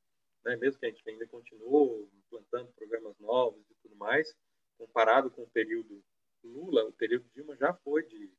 né, 0.44 0.56
mesmo 0.56 0.78
que 0.78 0.86
a 0.86 0.90
gente 0.90 1.08
ainda 1.08 1.26
continue 1.26 2.08
implantando 2.14 2.72
programas 2.72 3.18
novos 3.18 3.64
e 3.70 3.74
tudo 3.82 3.96
mais, 3.96 4.34
comparado 4.76 5.30
com 5.30 5.42
o 5.42 5.50
período 5.50 6.02
Lula, 6.42 6.84
o 6.84 6.92
período 6.92 7.28
Dilma 7.34 7.56
já 7.56 7.72
foi 7.72 8.04
de 8.06 8.30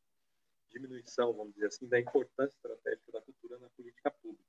diminuição, 0.76 1.34
vamos 1.34 1.54
dizer 1.54 1.68
assim, 1.68 1.88
da 1.88 2.00
importância 2.00 2.56
estratégica 2.56 3.12
da 3.12 3.22
cultura 3.22 3.58
na 3.60 3.70
política 3.70 4.12
pública. 4.12 4.44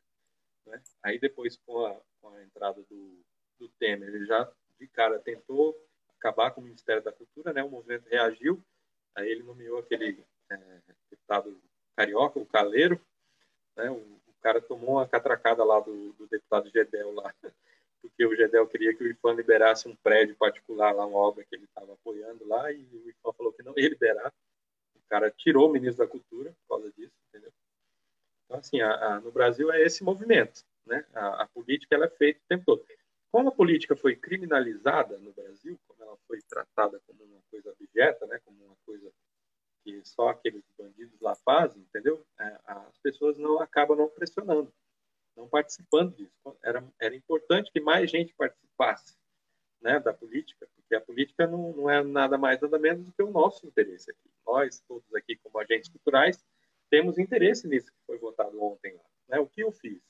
Né? 0.67 0.83
Aí 1.03 1.19
depois, 1.19 1.57
com 1.65 1.87
a, 1.87 2.01
com 2.21 2.29
a 2.31 2.43
entrada 2.43 2.83
do, 2.83 3.25
do 3.59 3.69
Temer, 3.79 4.09
ele 4.09 4.27
já 4.27 4.51
de 4.79 4.89
cara 4.89 5.19
tentou 5.19 5.75
acabar 6.19 6.51
com 6.51 6.61
o 6.61 6.65
Ministério 6.65 7.03
da 7.03 7.13
Cultura, 7.13 7.53
né? 7.53 7.63
o 7.63 7.71
movimento 7.71 8.09
reagiu, 8.09 8.63
aí 9.15 9.31
ele 9.31 9.43
nomeou 9.43 9.79
aquele 9.79 10.23
é, 10.51 10.59
deputado 11.11 11.57
carioca, 11.95 12.39
o 12.39 12.47
Caleiro, 12.47 13.01
né? 13.77 13.91
o 13.91 14.21
cara 14.41 14.61
tomou 14.61 14.97
uma 14.97 15.09
catracada 15.09 15.65
lá 15.65 15.81
do, 15.81 16.13
do 16.15 16.27
deputado 16.27 16.71
Gedel 16.71 17.13
lá, 17.13 17.33
porque 18.03 18.27
o 18.27 18.35
Gedel 18.37 18.67
queria 18.67 18.95
que 18.95 19.05
o 19.05 19.11
IFAM 19.11 19.35
liberasse 19.35 19.89
um 19.89 19.97
prédio 19.97 20.37
particular 20.37 20.93
lá, 20.93 21.07
uma 21.07 21.19
obra 21.19 21.45
que 21.45 21.55
ele 21.55 21.65
estava 21.65 21.93
apoiando 21.95 22.47
lá, 22.47 22.71
e 22.73 22.85
o 22.93 23.09
IFAM 23.09 23.33
falou 23.33 23.53
que 23.53 23.63
não 23.63 23.75
ia 23.77 23.89
liberar. 23.89 24.33
Cara 25.09 25.31
tirou 25.31 25.69
o 25.69 25.73
ministro 25.73 26.05
da 26.05 26.11
Cultura 26.11 26.55
por 26.61 26.77
causa 26.77 26.93
disso, 26.93 27.15
entendeu? 27.29 27.53
Então, 28.45 28.59
assim, 28.59 28.81
a, 28.81 28.95
a, 28.95 29.21
no 29.21 29.31
Brasil 29.31 29.73
é 29.73 29.83
esse 29.83 30.03
movimento, 30.05 30.65
né? 30.87 31.05
A, 31.15 31.43
a, 31.43 31.49
política 31.49 31.95
ela 31.95 32.07
é 32.07 32.11
feita 32.11 32.41
o 32.41 32.49
tempo 32.49 32.65
todo. 32.65 32.87
Como 33.31 33.49
a 33.49 33.53
política 33.53 33.97
foi 33.97 34.17
criminalizada 34.17 35.19
no 35.19 35.33
Brasil, 35.33 35.79
como 35.87 36.03
ela 36.03 36.17
foi 36.27 36.41
tratada 36.49 37.01
como 37.07 37.25
uma 37.25 37.43
coisa 37.51 37.71
abjeta, 37.71 38.27
né? 38.27 38.41
Como 38.45 38.65
uma 38.65 38.77
coisa 38.85 39.13
que 39.85 40.01
só 40.05 40.31
aqueles 40.31 40.65
bandidos 40.79 41.21
lá 41.21 41.35
fazem, 41.37 41.83
entendeu? 41.83 42.27
É, 42.39 42.59
as 42.67 42.99
pessoas 42.99 43.39
não 43.39 43.61
acabam 43.61 43.97
não 43.97 44.09
pressionando, 44.09 44.73
não 45.37 45.49
participando 45.49 46.15
disso. 46.15 46.33
Era, 46.63 46.85
era 47.01 47.15
importante 47.15 47.71
que 47.71 47.81
mais 47.81 48.11
gente 48.11 48.35
participasse 48.35 49.17
né, 49.81 50.01
da 50.01 50.13
política, 50.13 50.69
porque 50.75 50.95
a 50.95 51.01
política 51.01 51.47
não, 51.47 51.73
não 51.73 51.91
é 51.91 52.03
nada 52.03 52.39
mais, 52.39 52.61
nada 52.61 52.79
menos 52.79 53.05
do 53.05 53.13
que 53.13 53.23
o 53.23 53.31
nosso 53.31 53.67
interesse 53.67 54.11
aqui. 54.11 54.31
Nós, 54.47 54.81
todos 54.87 55.15
aqui, 55.15 55.37
como 55.37 55.59
agentes 55.59 55.89
culturais, 55.89 56.45
temos 56.91 57.19
interesse 57.19 57.67
nisso 57.67 57.93
que 57.93 58.07
foi 58.07 58.19
votado 58.19 58.63
ontem 58.63 58.95
lá. 58.95 59.05
Né? 59.29 59.41
O 59.41 59.47
que 59.47 59.63
eu 59.63 59.73
fiz 59.73 60.01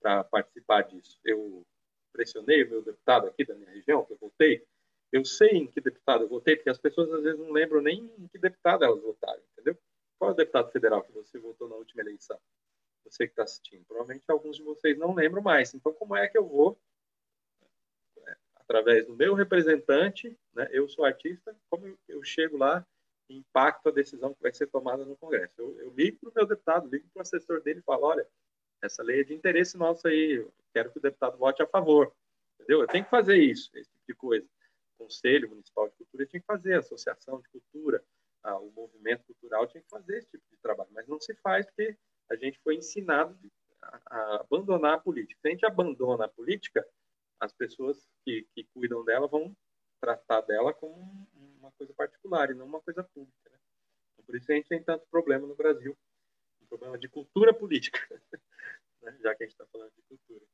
para 0.00 0.24
participar 0.24 0.82
disso? 0.82 1.18
Eu 1.24 1.66
pressionei 2.12 2.64
o 2.64 2.70
meu 2.70 2.82
deputado 2.82 3.26
aqui 3.26 3.44
da 3.44 3.54
minha 3.54 3.70
região, 3.70 4.04
que 4.04 4.12
eu 4.12 4.18
votei, 4.18 4.64
eu 5.12 5.24
sei 5.24 5.50
em 5.50 5.66
que 5.66 5.80
deputado 5.80 6.24
eu 6.24 6.28
votei, 6.28 6.56
porque 6.56 6.70
as 6.70 6.78
pessoas 6.78 7.10
às 7.12 7.22
vezes 7.22 7.38
não 7.38 7.50
lembram 7.50 7.80
nem 7.80 8.10
em 8.18 8.28
que 8.28 8.38
deputado 8.38 8.84
elas 8.84 9.00
votaram, 9.00 9.40
entendeu? 9.52 9.78
Qual 10.18 10.30
é 10.30 10.34
o 10.34 10.36
deputado 10.36 10.70
federal 10.70 11.02
que 11.02 11.12
você 11.12 11.38
votou 11.38 11.68
na 11.68 11.76
última 11.76 12.02
eleição? 12.02 12.38
Você 13.04 13.26
que 13.26 13.32
está 13.32 13.44
assistindo. 13.44 13.84
Provavelmente 13.86 14.24
alguns 14.28 14.56
de 14.56 14.62
vocês 14.62 14.98
não 14.98 15.14
lembram 15.14 15.40
mais. 15.40 15.72
Então, 15.72 15.94
como 15.94 16.14
é 16.14 16.28
que 16.28 16.36
eu 16.36 16.46
vou, 16.46 16.78
através 18.68 19.06
do 19.06 19.16
meu 19.16 19.32
representante, 19.32 20.36
né, 20.54 20.68
eu 20.70 20.86
sou 20.88 21.04
artista, 21.04 21.56
como 21.70 21.98
eu, 22.06 22.22
chego 22.22 22.58
lá 22.58 22.86
e 23.28 23.38
impacto 23.38 23.88
a 23.88 23.92
decisão 23.92 24.34
que 24.34 24.42
vai 24.42 24.52
ser 24.52 24.66
tomada 24.66 25.06
no 25.06 25.16
Congresso? 25.16 25.54
Eu, 25.56 25.80
eu 25.80 25.92
ligo 25.96 26.18
para 26.20 26.30
o 26.30 26.32
meu 26.34 26.46
deputado, 26.46 26.88
ligo 26.88 27.08
para 27.12 27.20
o 27.20 27.22
assessor 27.22 27.62
dele 27.62 27.80
e 27.80 27.82
falo: 27.82 28.04
olha, 28.04 28.26
essa 28.82 29.02
lei 29.02 29.20
é 29.20 29.24
de 29.24 29.34
interesse 29.34 29.78
nosso 29.78 30.06
aí, 30.06 30.46
quero 30.74 30.92
que 30.92 30.98
o 30.98 31.02
deputado 31.02 31.38
vote 31.38 31.62
a 31.62 31.66
favor. 31.66 32.12
Entendeu? 32.54 32.82
Eu 32.82 32.86
tenho 32.86 33.04
que 33.04 33.10
fazer 33.10 33.38
isso, 33.38 33.70
esse 33.74 33.90
tipo 33.90 34.04
de 34.06 34.14
coisa. 34.14 34.46
Conselho 34.98 35.48
Municipal 35.48 35.88
de 35.88 35.94
Cultura 35.94 36.26
tinha 36.26 36.40
que 36.40 36.46
fazer, 36.46 36.74
a 36.74 36.80
Associação 36.80 37.40
de 37.40 37.48
Cultura, 37.48 38.04
a, 38.42 38.58
o 38.58 38.70
movimento 38.72 39.24
cultural 39.24 39.66
tinha 39.66 39.82
que 39.82 39.88
fazer 39.88 40.18
esse 40.18 40.28
tipo 40.28 40.44
de 40.50 40.56
trabalho, 40.58 40.90
mas 40.92 41.06
não 41.06 41.20
se 41.20 41.34
faz 41.36 41.64
porque 41.66 41.96
a 42.28 42.36
gente 42.36 42.58
foi 42.58 42.74
ensinado 42.74 43.38
a, 43.80 44.00
a 44.10 44.40
abandonar 44.40 44.94
a 44.94 44.98
política. 44.98 45.40
Se 45.40 45.48
a 45.48 45.50
gente 45.52 45.64
abandona 45.64 46.24
a 46.26 46.28
política, 46.28 46.86
as 47.40 47.52
pessoas 47.52 48.08
que, 48.24 48.46
que 48.54 48.64
cuidam 48.74 49.04
dela 49.04 49.26
vão 49.26 49.56
tratar 50.00 50.40
dela 50.42 50.72
como 50.72 51.28
uma 51.60 51.72
coisa 51.72 51.92
particular 51.94 52.50
e 52.50 52.54
não 52.54 52.66
uma 52.66 52.80
coisa 52.80 53.02
pública. 53.02 53.50
Né? 53.50 53.58
Então, 54.12 54.24
por 54.24 54.36
isso 54.36 54.50
a 54.50 54.54
gente 54.54 54.68
tem 54.68 54.82
tanto 54.82 55.06
problema 55.10 55.46
no 55.46 55.54
Brasil, 55.54 55.96
um 56.62 56.66
problema 56.66 56.98
de 56.98 57.08
cultura 57.08 57.52
política, 57.52 58.00
né? 59.02 59.16
já 59.20 59.34
que 59.34 59.44
a 59.44 59.46
gente 59.46 59.54
está 59.54 59.66
falando 59.66 59.92
de 59.94 60.02
cultura. 60.02 60.44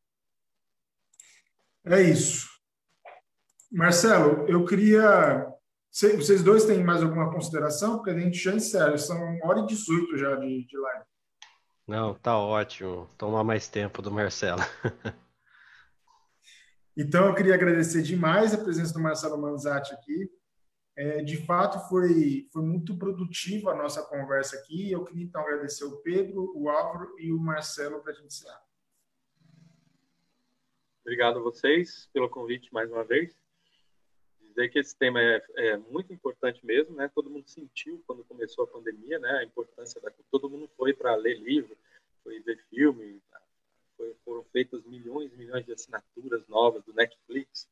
É 1.87 2.01
isso. 2.01 2.49
Marcelo, 3.71 4.49
eu 4.49 4.65
queria. 4.65 5.53
Vocês 5.91 6.43
dois 6.43 6.65
têm 6.65 6.83
mais 6.83 7.03
alguma 7.03 7.31
consideração? 7.31 7.97
Porque 7.97 8.11
a 8.11 8.19
gente 8.19 8.39
já 8.39 8.55
encerra, 8.55 8.97
são 8.97 9.17
1 9.17 9.41
hora 9.45 9.61
e 9.61 9.67
18 9.67 10.17
já 10.17 10.35
de, 10.37 10.65
de 10.65 10.77
live. 10.77 11.05
Não, 11.87 12.15
tá 12.15 12.39
ótimo. 12.39 13.09
Tomar 13.19 13.45
mais 13.45 13.69
tempo 13.69 14.01
do 14.01 14.11
Marcelo. 14.11 14.63
então, 16.97 17.27
eu 17.27 17.35
queria 17.35 17.55
agradecer 17.55 18.03
demais 18.03 18.55
a 18.55 18.59
presença 18.59 18.93
do 18.93 19.01
Marcelo 19.01 19.37
Manzatti 19.37 19.93
aqui. 19.93 20.31
É, 20.97 21.23
de 21.23 21.37
fato, 21.45 21.89
foi, 21.89 22.49
foi 22.53 22.63
muito 22.63 22.97
produtiva 22.97 23.73
a 23.73 23.75
nossa 23.75 24.01
conversa 24.03 24.57
aqui. 24.57 24.93
Eu 24.93 25.05
queria 25.05 25.25
então 25.25 25.41
agradecer 25.41 25.85
o 25.85 25.97
Pedro, 26.03 26.53
o 26.55 26.69
Álvaro 26.69 27.17
e 27.19 27.33
o 27.33 27.39
Marcelo 27.39 28.01
para 28.01 28.13
a 28.13 28.15
gente 28.15 28.27
encerrar. 28.27 28.63
Obrigado 31.01 31.39
a 31.39 31.43
vocês 31.43 32.09
pelo 32.13 32.31
convite 32.31 32.73
mais 32.73 32.91
uma 32.91 33.05
vez. 33.05 33.37
Dizer 34.41 34.69
que 34.69 34.79
esse 34.79 34.97
tema 34.97 35.21
é, 35.21 35.43
é, 35.57 35.77
muito 35.77 36.13
importante 36.13 36.65
mesmo, 36.65 36.95
né? 36.95 37.11
Todo 37.13 37.29
mundo 37.29 37.49
sentiu 37.49 38.03
quando 38.07 38.25
começou 38.25 38.65
a 38.65 38.69
pandemia, 38.69 39.19
né? 39.19 39.31
A 39.39 39.45
importância 39.45 40.01
da 40.01 40.13
todo 40.31 40.49
mundo 40.49 40.71
foi 40.77 40.95
para 40.95 41.17
ler 41.17 41.41
livro, 41.41 41.77
foi 42.23 42.39
ver 42.41 42.65
filme, 42.71 43.21
foi, 43.97 44.15
foram 44.25 44.45
feitas 44.45 44.85
milhões 44.85 45.33
e 45.33 45.37
milhões 45.37 45.65
de 45.65 45.73
assinaturas 45.73 46.47
novas 46.49 46.83
do 46.85 46.93
Netflix 46.93 47.69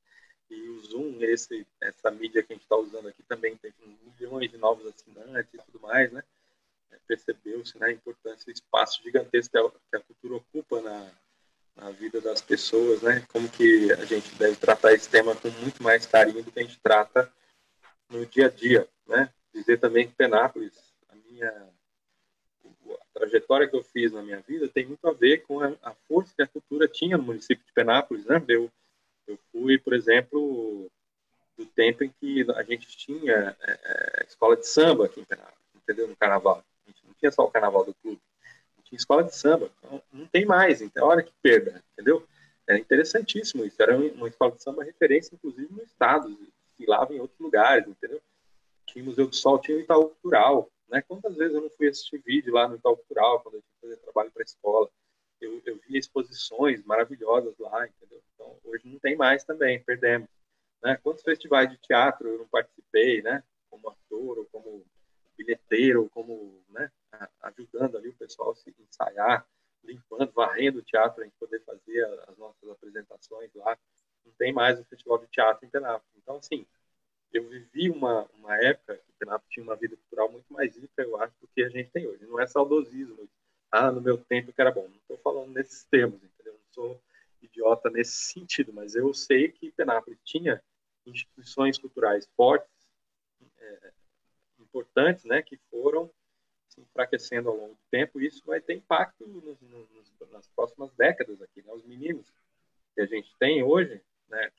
e 0.50 0.68
o 0.68 0.80
Zoom, 0.80 1.22
esse 1.22 1.66
essa 1.80 2.10
mídia 2.10 2.42
que 2.42 2.52
a 2.52 2.56
gente 2.56 2.64
está 2.64 2.76
usando 2.76 3.08
aqui 3.08 3.22
também 3.22 3.56
tem 3.56 3.72
milhões 4.18 4.50
de 4.50 4.58
novos 4.58 4.86
assinantes 4.86 5.54
e 5.54 5.58
tudo 5.58 5.80
mais, 5.80 6.12
né? 6.12 6.22
É, 6.90 6.98
percebeu-se 7.06 7.78
né, 7.78 7.86
a 7.86 7.92
importância, 7.92 8.48
o 8.48 8.52
espaço 8.52 9.02
gigantesco 9.02 9.52
que 9.90 9.96
a 9.96 10.00
cultura 10.00 10.36
ocupa 10.36 10.80
na 10.82 11.10
na 11.76 11.90
vida 11.90 12.20
das 12.20 12.40
pessoas, 12.40 13.02
né? 13.02 13.24
Como 13.32 13.48
que 13.48 13.92
a 13.92 14.04
gente 14.04 14.34
deve 14.34 14.56
tratar 14.56 14.92
esse 14.92 15.08
tema 15.08 15.34
com 15.34 15.48
muito 15.50 15.82
mais 15.82 16.06
carinho 16.06 16.42
do 16.42 16.52
que 16.52 16.60
a 16.60 16.62
gente 16.62 16.78
trata 16.80 17.32
no 18.10 18.26
dia 18.26 18.46
a 18.46 18.50
dia, 18.50 18.88
né? 19.06 19.32
Dizer 19.54 19.78
também 19.78 20.06
que 20.06 20.14
Penápolis, 20.14 20.74
a 21.08 21.14
minha 21.14 21.70
a 22.90 23.18
trajetória 23.18 23.68
que 23.68 23.76
eu 23.76 23.82
fiz 23.82 24.12
na 24.12 24.22
minha 24.22 24.40
vida 24.40 24.68
tem 24.68 24.86
muito 24.86 25.06
a 25.06 25.12
ver 25.12 25.38
com 25.46 25.60
a, 25.60 25.72
a 25.82 25.94
força 26.08 26.32
que 26.34 26.42
a 26.42 26.46
cultura 26.46 26.88
tinha 26.88 27.16
no 27.16 27.24
município 27.24 27.64
de 27.64 27.72
Penápolis, 27.72 28.24
né? 28.24 28.42
Eu, 28.48 28.70
eu 29.26 29.38
fui, 29.50 29.78
por 29.78 29.92
exemplo, 29.92 30.90
do 31.56 31.66
tempo 31.66 32.04
em 32.04 32.12
que 32.20 32.44
a 32.54 32.62
gente 32.62 32.88
tinha 32.96 33.56
é, 33.60 33.78
é 33.84 34.26
escola 34.26 34.56
de 34.56 34.66
samba 34.66 35.06
aqui 35.06 35.20
em 35.20 35.24
Penápolis, 35.24 35.58
entendeu? 35.74 36.08
No 36.08 36.16
carnaval. 36.16 36.64
A 36.86 36.90
gente 36.90 37.06
não 37.06 37.14
tinha 37.14 37.30
só 37.30 37.44
o 37.44 37.50
carnaval 37.50 37.84
do 37.84 37.94
clube 37.94 38.20
tinha 38.92 38.98
escola 38.98 39.24
de 39.24 39.34
samba. 39.34 39.70
Então, 39.78 40.02
não 40.12 40.26
tem 40.26 40.44
mais, 40.44 40.82
então, 40.82 41.08
hora 41.08 41.22
que 41.22 41.32
perda, 41.42 41.82
entendeu? 41.92 42.26
Era 42.68 42.78
interessantíssimo 42.78 43.64
isso. 43.64 43.82
Era 43.82 43.96
uma 43.96 44.28
escola 44.28 44.52
de 44.52 44.62
samba 44.62 44.84
referência, 44.84 45.34
inclusive, 45.34 45.72
no 45.72 45.82
estado. 45.82 46.28
Desfilava 46.78 47.14
em 47.14 47.20
outros 47.20 47.38
lugares, 47.40 47.88
entendeu? 47.88 48.20
Tinha 48.86 49.02
o 49.02 49.06
Museu 49.06 49.26
do 49.26 49.34
Sol, 49.34 49.58
tinha 49.58 49.76
o 49.76 49.80
Itaú 49.80 50.10
Cultural. 50.10 50.68
Né? 50.92 51.00
Quantas 51.00 51.34
vezes 51.34 51.54
eu 51.54 51.62
não 51.62 51.70
fui 51.70 51.88
assistir 51.88 52.18
vídeo 52.18 52.52
lá 52.52 52.68
no 52.68 52.76
Itaú 52.76 52.98
Cultural, 52.98 53.40
quando 53.40 53.54
eu 53.54 53.62
tinha 53.62 53.72
que 53.72 53.80
fazer 53.80 53.96
trabalho 53.96 54.30
para 54.30 54.42
a 54.42 54.44
escola? 54.44 54.90
Eu, 55.40 55.62
eu 55.64 55.80
via 55.88 55.98
exposições 55.98 56.84
maravilhosas 56.84 57.58
lá, 57.58 57.88
entendeu? 57.88 58.22
Então, 58.34 58.58
hoje 58.62 58.86
não 58.86 58.98
tem 58.98 59.16
mais 59.16 59.42
também, 59.42 59.82
perdemos. 59.82 60.28
Né? 60.82 60.98
Quantos 61.02 61.22
festivais 61.22 61.70
de 61.70 61.78
teatro 61.78 62.28
eu 62.28 62.38
não 62.40 62.46
participei, 62.46 63.22
né? 63.22 63.42
Como 63.70 63.88
ator 63.88 64.38
ou 64.38 64.44
como 64.52 64.84
bilheteiro, 65.34 66.10
como 66.10 66.62
né, 66.68 66.92
ajudando 67.40 67.96
ali 67.96 68.10
o 68.10 68.14
pessoal 68.14 68.50
a 68.50 68.54
se 68.54 68.72
ensaiar, 68.78 69.46
limpando, 69.82 70.30
varrendo 70.32 70.80
o 70.80 70.82
teatro 70.82 71.14
para 71.14 71.24
a 71.24 71.26
gente 71.26 71.38
poder 71.38 71.60
fazer 71.64 72.04
as 72.28 72.36
nossas 72.36 72.68
apresentações 72.68 73.50
lá. 73.54 73.78
Não 74.26 74.32
tem 74.34 74.52
mais 74.52 74.78
o 74.78 74.84
festival 74.84 75.18
de 75.18 75.26
teatro 75.28 75.64
em 75.66 75.70
Penápolis. 75.70 76.12
Então, 76.18 76.36
assim, 76.36 76.66
eu 77.32 77.48
vivi 77.48 77.90
uma, 77.90 78.28
uma 78.34 78.56
época 78.56 78.96
que 78.96 79.12
Penápolis 79.18 79.50
tinha 79.50 79.64
uma 79.64 79.76
vida 79.76 79.96
cultural 79.96 80.30
muito 80.30 80.52
mais 80.52 80.76
rica, 80.76 81.02
eu 81.02 81.16
acho, 81.20 81.34
do 81.40 81.48
que 81.48 81.62
a 81.62 81.68
gente 81.68 81.90
tem 81.90 82.06
hoje. 82.06 82.26
Não 82.26 82.40
é 82.40 82.46
saudosismo. 82.46 83.28
Ah, 83.70 83.90
no 83.90 84.02
meu 84.02 84.18
tempo 84.18 84.52
que 84.52 84.60
era 84.60 84.70
bom. 84.70 84.86
Não 84.86 84.96
estou 84.96 85.16
falando 85.18 85.52
nesses 85.52 85.84
termos, 85.84 86.22
entendeu? 86.22 86.52
Não 86.52 86.72
sou 86.72 87.02
idiota 87.40 87.90
nesse 87.90 88.16
sentido, 88.16 88.72
mas 88.72 88.94
eu 88.94 89.12
sei 89.14 89.50
que 89.50 89.72
Penápolis 89.72 90.18
tinha 90.24 90.62
instituições 91.06 91.78
culturais 91.78 92.28
fortes, 92.36 92.68
é, 93.58 93.92
importantes, 94.60 95.24
né, 95.24 95.42
que 95.42 95.56
foram 95.70 96.10
se 96.68 96.80
enfraquecendo 96.80 97.48
ao 97.48 97.56
longo 97.56 97.74
do 97.74 97.80
tempo, 97.90 98.20
e 98.20 98.26
isso 98.26 98.42
vai 98.46 98.60
ter 98.60 98.74
impacto 98.74 99.26
nos, 99.26 99.60
nos, 99.60 100.30
nas 100.30 100.46
próximas 100.48 100.90
décadas 100.94 101.40
aqui. 101.42 101.62
Né? 101.62 101.72
Os 101.72 101.84
meninos 101.84 102.32
que 102.94 103.00
a 103.00 103.06
gente 103.06 103.34
tem 103.38 103.62
hoje, 103.62 104.00
né, 104.28 104.50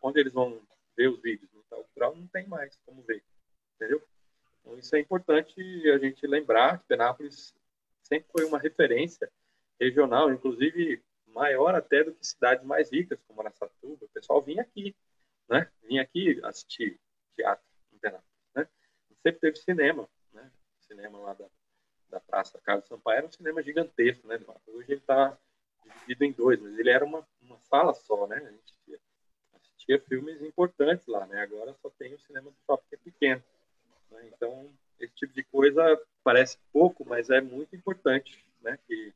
onde 0.00 0.20
eles 0.20 0.32
vão 0.32 0.60
ver 0.98 1.08
os 1.08 1.20
vídeos 1.22 1.50
no 1.52 1.62
cultural, 1.62 2.14
não 2.16 2.26
tem 2.26 2.46
mais 2.46 2.76
como 2.84 3.02
ver, 3.02 3.22
entendeu? 3.76 4.02
Então, 4.60 4.78
isso 4.78 4.94
é 4.96 5.00
importante 5.00 5.54
a 5.90 5.98
gente 5.98 6.26
lembrar 6.26 6.78
que 6.78 6.88
Penápolis 6.88 7.54
sempre 8.02 8.28
foi 8.30 8.44
uma 8.44 8.58
referência 8.58 9.30
regional, 9.80 10.32
inclusive 10.32 11.02
maior 11.28 11.74
até 11.74 12.02
do 12.02 12.12
que 12.12 12.26
cidades 12.26 12.64
mais 12.64 12.90
ricas, 12.90 13.18
como 13.28 13.40
Araçatuba. 13.40 14.04
O 14.04 14.08
pessoal 14.08 14.42
vinha 14.42 14.62
aqui, 14.62 14.94
né? 15.48 15.70
Vinha 15.84 16.02
aqui 16.02 16.40
assistir 16.42 16.98
teatro 17.36 17.64
em 17.92 17.98
Penápolis 17.98 18.28
sempre 19.22 19.40
teve 19.40 19.56
cinema, 19.56 20.08
né? 20.32 20.50
O 20.80 20.86
cinema 20.86 21.18
lá 21.18 21.34
da, 21.34 21.46
da 22.10 22.20
Praça 22.20 22.60
Carlos 22.60 22.86
Sampaio 22.86 23.18
era 23.18 23.26
um 23.26 23.32
cinema 23.32 23.62
gigantesco, 23.62 24.26
né? 24.26 24.40
Hoje 24.66 24.92
ele 24.92 25.00
está 25.00 25.36
dividido 25.84 26.24
em 26.24 26.32
dois, 26.32 26.60
mas 26.60 26.78
ele 26.78 26.90
era 26.90 27.04
uma, 27.04 27.26
uma 27.42 27.58
sala 27.60 27.94
só, 27.94 28.26
né? 28.26 28.36
A 28.36 28.50
gente 28.50 28.77
assistia 29.88 30.00
filmes 30.08 30.42
importantes 30.42 31.06
lá, 31.06 31.26
né? 31.26 31.40
Agora 31.40 31.74
só 31.82 31.90
tem 31.98 32.12
o 32.12 32.20
cinema 32.20 32.50
do 32.50 32.56
shopping 32.66 32.84
que 32.90 32.94
é 32.94 32.98
pequeno. 32.98 33.42
Né? 34.10 34.30
Então, 34.34 34.66
esse 35.00 35.14
tipo 35.14 35.32
de 35.32 35.42
coisa 35.44 36.00
parece 36.22 36.58
pouco, 36.72 37.04
mas 37.08 37.30
é 37.30 37.40
muito 37.40 37.74
importante, 37.74 38.44
né? 38.62 38.78
Que, 38.86 39.12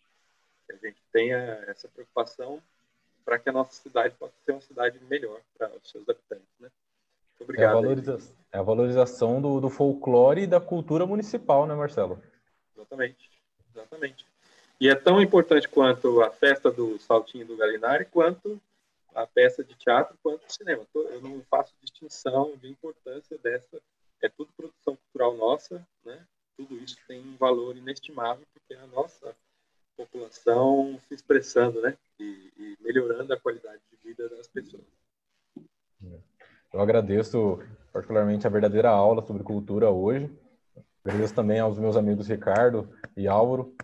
a 0.70 0.86
gente 0.86 0.97
tenha 1.12 1.36
essa 1.66 1.86
preocupação 1.86 2.62
para 3.27 3.39
que 3.39 3.51
a 3.51 3.53
nossa 3.53 3.74
cidade 3.74 4.15
possa 4.19 4.32
ser 4.43 4.53
uma 4.53 4.61
cidade 4.62 4.99
melhor 5.05 5.39
para 5.59 5.69
os 5.69 5.90
seus 5.90 6.09
habitantes, 6.09 6.49
né? 6.59 6.70
obrigado. 7.39 7.66
É 7.66 7.70
a, 7.70 7.74
valoriza... 7.74 8.35
é 8.53 8.59
a 8.59 8.62
valorização 8.62 9.43
do, 9.43 9.61
do, 9.61 9.69
folclore 9.69 10.43
e 10.43 10.47
da 10.47 10.61
cultura 10.61 11.05
municipal, 11.05 11.66
né, 11.66 11.74
Marcelo? 11.74 12.19
Exatamente, 12.74 13.31
exatamente. 13.70 14.27
E 14.81 14.89
é 14.89 14.94
tão 14.94 15.20
importante 15.20 15.69
quanto 15.69 16.23
a 16.23 16.31
festa 16.31 16.70
do 16.70 16.99
Saltinho 16.99 17.44
do 17.44 17.57
Galinari, 17.57 18.07
quanto 18.07 18.59
a 19.14 19.26
peça 19.26 19.62
de 19.64 19.74
teatro, 19.74 20.16
quanto 20.22 20.47
o 20.47 20.52
cinema. 20.52 20.86
Eu 20.94 21.20
não 21.20 21.43
faço 21.51 21.74
distinção 21.80 22.56
de 22.56 22.68
importância 22.68 23.39
dessa. 23.39 23.80
É 24.22 24.28
tudo 24.28 24.52
produção 24.56 24.97
cultural 24.97 25.36
nossa, 25.36 25.86
né? 26.05 26.24
Tudo 26.56 26.76
isso 26.76 26.97
tem 27.09 27.20
um 27.20 27.36
valor 27.36 27.76
inestimável, 27.76 28.44
porque 28.52 28.74
é 28.74 28.78
a 28.78 28.86
nossa 28.86 29.34
população 29.97 30.98
se 31.09 31.14
expressando, 31.14 31.80
né? 31.80 31.97
E, 32.18 32.52
e 32.56 32.76
melhorando 32.80 33.32
a 33.32 33.40
qualidade 33.40 33.80
de 33.90 33.97
vida 34.02 34.28
das 34.28 34.47
pessoas. 34.48 34.84
Eu 36.72 36.80
agradeço 36.80 37.59
particularmente 37.93 38.47
a 38.47 38.51
verdadeira 38.51 38.90
aula 38.90 39.24
sobre 39.26 39.43
cultura 39.43 39.90
hoje. 39.90 40.30
Agradeço 41.05 41.34
também 41.34 41.60
aos 41.60 41.78
meus 41.78 41.97
amigos 41.97 42.28
Ricardo 42.28 42.89
e 43.16 43.28
Álvaro. 43.28 43.74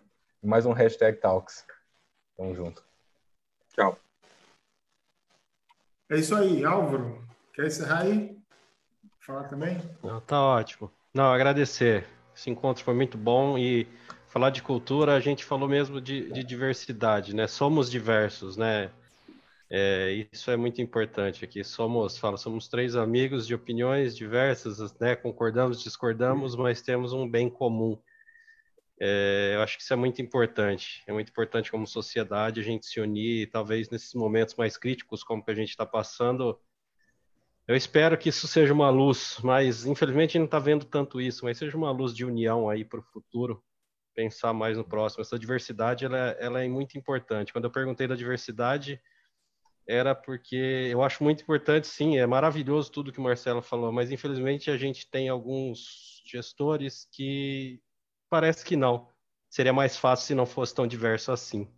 E 0.43 0.47
mais 0.47 0.65
um 0.65 0.73
hashtag 0.73 1.21
Talks. 1.21 1.67
Tamo 2.37 2.55
junto. 2.55 2.85
Tchau. 3.75 3.99
É 6.11 6.17
isso 6.17 6.35
aí, 6.35 6.65
Álvaro. 6.65 7.23
Quer 7.53 7.67
encerrar 7.67 8.03
aí? 8.03 8.37
Falar 9.21 9.45
também? 9.45 9.79
Não, 10.03 10.21
tá 10.21 10.41
ótimo. 10.41 10.91
Não, 11.13 11.33
agradecer. 11.33 12.07
Esse 12.35 12.49
encontro 12.49 12.83
foi 12.83 12.95
muito 12.95 13.19
bom 13.19 13.59
e 13.59 13.87
falar 14.29 14.51
de 14.51 14.63
cultura, 14.63 15.15
a 15.15 15.21
gente 15.21 15.45
falou 15.45 15.69
mesmo 15.69 16.01
de, 16.01 16.31
de 16.31 16.45
diversidade, 16.45 17.35
né? 17.35 17.47
Somos 17.47 17.91
diversos, 17.91 18.57
né? 18.57 18.91
É, 19.71 20.27
isso 20.33 20.51
é 20.51 20.57
muito 20.57 20.81
importante 20.81 21.45
aqui. 21.45 21.63
Somos, 21.63 22.17
fala, 22.17 22.39
somos 22.39 22.69
três 22.69 22.97
amigos 22.97 23.47
de 23.47 23.55
opiniões 23.55 24.17
diversas, 24.17 24.79
né? 24.99 25.15
Concordamos, 25.15 25.83
discordamos, 25.83 26.57
mas 26.57 26.81
temos 26.81 27.13
um 27.13 27.29
bem 27.29 27.51
comum. 27.51 27.99
É, 29.01 29.53
eu 29.55 29.63
acho 29.63 29.77
que 29.77 29.83
isso 29.83 29.93
é 29.93 29.97
muito 29.97 30.21
importante. 30.21 31.03
É 31.07 31.13
muito 31.13 31.31
importante 31.31 31.71
como 31.71 31.87
sociedade 31.87 32.61
a 32.61 32.63
gente 32.63 32.87
se 32.87 33.01
unir, 33.01 33.43
e 33.43 33.47
talvez 33.47 33.89
nesses 33.91 34.15
momentos 34.15 34.55
mais 34.57 34.77
críticos 34.77 35.23
como 35.23 35.45
que 35.45 35.51
a 35.51 35.55
gente 35.55 35.71
está 35.71 35.87
passando. 35.87 36.59
Eu 37.67 37.77
espero 37.77 38.17
que 38.17 38.31
isso 38.31 38.49
seja 38.49 38.73
uma 38.73 38.91
luz, 38.91 39.39
mas 39.43 39.85
infelizmente 39.85 40.31
a 40.31 40.33
gente 40.33 40.39
não 40.39 40.45
está 40.47 40.59
vendo 40.59 40.85
tanto 40.87 41.21
isso, 41.21 41.45
mas 41.45 41.59
seja 41.59 41.77
uma 41.77 41.91
luz 41.91 42.15
de 42.15 42.25
união 42.25 42.69
aí 42.69 42.85
para 42.85 42.99
o 42.99 43.03
futuro, 43.03 43.63
pensar 44.15 44.53
mais 44.53 44.77
no 44.77 44.85
próximo. 44.85 45.23
Essa 45.23 45.39
diversidade 45.39 46.05
ela, 46.05 46.31
ela 46.41 46.65
é 46.65 46.69
muito 46.69 46.97
importante. 46.99 47.53
Quando 47.53 47.67
eu 47.67 47.71
perguntei 47.71 48.07
da 48.09 48.17
diversidade, 48.17 49.01
era 49.87 50.15
porque 50.15 50.89
eu 50.91 51.03
acho 51.03 51.23
muito 51.23 51.43
importante, 51.43 51.87
sim, 51.87 52.19
é 52.19 52.27
maravilhoso 52.27 52.91
tudo 52.91 53.13
que 53.13 53.21
o 53.21 53.23
Marcelo 53.23 53.63
falou, 53.63 53.93
mas 53.93 54.11
infelizmente 54.11 54.71
a 54.71 54.77
gente 54.77 55.09
tem 55.11 55.29
alguns 55.29 56.23
gestores 56.27 57.09
que 57.13 57.81
parece 58.29 58.65
que 58.65 58.77
não. 58.77 59.09
Seria 59.51 59.73
mais 59.73 59.97
fácil 59.97 60.27
se 60.27 60.35
não 60.35 60.47
fosse 60.47 60.75
tão 60.75 60.87
diverso 60.87 61.33
assim. 61.33 61.69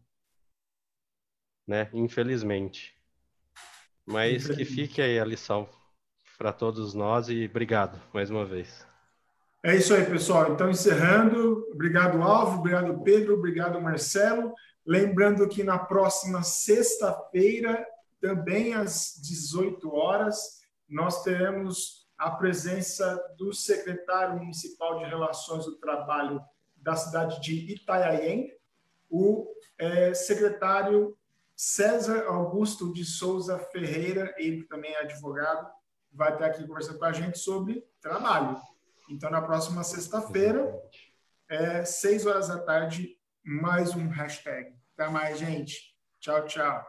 Né? 1.66 1.88
Infelizmente. 1.92 2.94
Mas 4.04 4.48
que 4.48 4.64
fique 4.64 5.00
aí 5.00 5.18
a 5.20 5.24
lição 5.24 5.68
para 6.36 6.52
todos 6.52 6.94
nós 6.94 7.28
e 7.28 7.44
obrigado 7.44 8.00
mais 8.12 8.30
uma 8.30 8.44
vez. 8.44 8.86
É 9.62 9.76
isso 9.76 9.94
aí, 9.94 10.04
pessoal. 10.06 10.52
Então, 10.52 10.70
encerrando, 10.70 11.68
obrigado, 11.72 12.22
Alvo, 12.22 12.60
obrigado, 12.60 12.98
Pedro, 13.02 13.34
obrigado, 13.34 13.80
Marcelo. 13.80 14.54
Lembrando 14.86 15.46
que 15.46 15.62
na 15.62 15.78
próxima 15.78 16.42
sexta-feira, 16.42 17.86
também 18.20 18.72
às 18.72 19.20
18 19.22 19.94
horas, 19.94 20.60
nós 20.88 21.22
teremos 21.22 21.99
a 22.20 22.30
presença 22.30 23.16
do 23.38 23.50
secretário 23.50 24.38
municipal 24.38 24.98
de 24.98 25.06
Relações 25.06 25.64
do 25.64 25.76
Trabalho 25.76 26.38
da 26.76 26.94
cidade 26.94 27.40
de 27.40 27.72
Itanhaém, 27.72 28.54
o 29.08 29.50
é, 29.78 30.12
secretário 30.12 31.16
César 31.56 32.26
Augusto 32.26 32.92
de 32.92 33.06
Souza 33.06 33.58
Ferreira, 33.58 34.34
ele 34.36 34.64
também 34.64 34.92
é 34.92 35.00
advogado, 35.00 35.66
vai 36.12 36.34
estar 36.34 36.46
aqui 36.46 36.66
conversando 36.66 36.98
com 36.98 37.06
a 37.06 37.12
gente 37.12 37.38
sobre 37.38 37.82
trabalho. 38.02 38.60
Então, 39.08 39.30
na 39.30 39.40
próxima 39.40 39.82
sexta-feira, 39.82 40.78
é, 41.48 41.86
seis 41.86 42.26
horas 42.26 42.48
da 42.48 42.58
tarde, 42.58 43.18
mais 43.42 43.94
um 43.94 44.08
hashtag. 44.08 44.74
Até 44.94 45.10
mais, 45.10 45.38
gente. 45.38 45.96
Tchau, 46.20 46.44
tchau. 46.44 46.84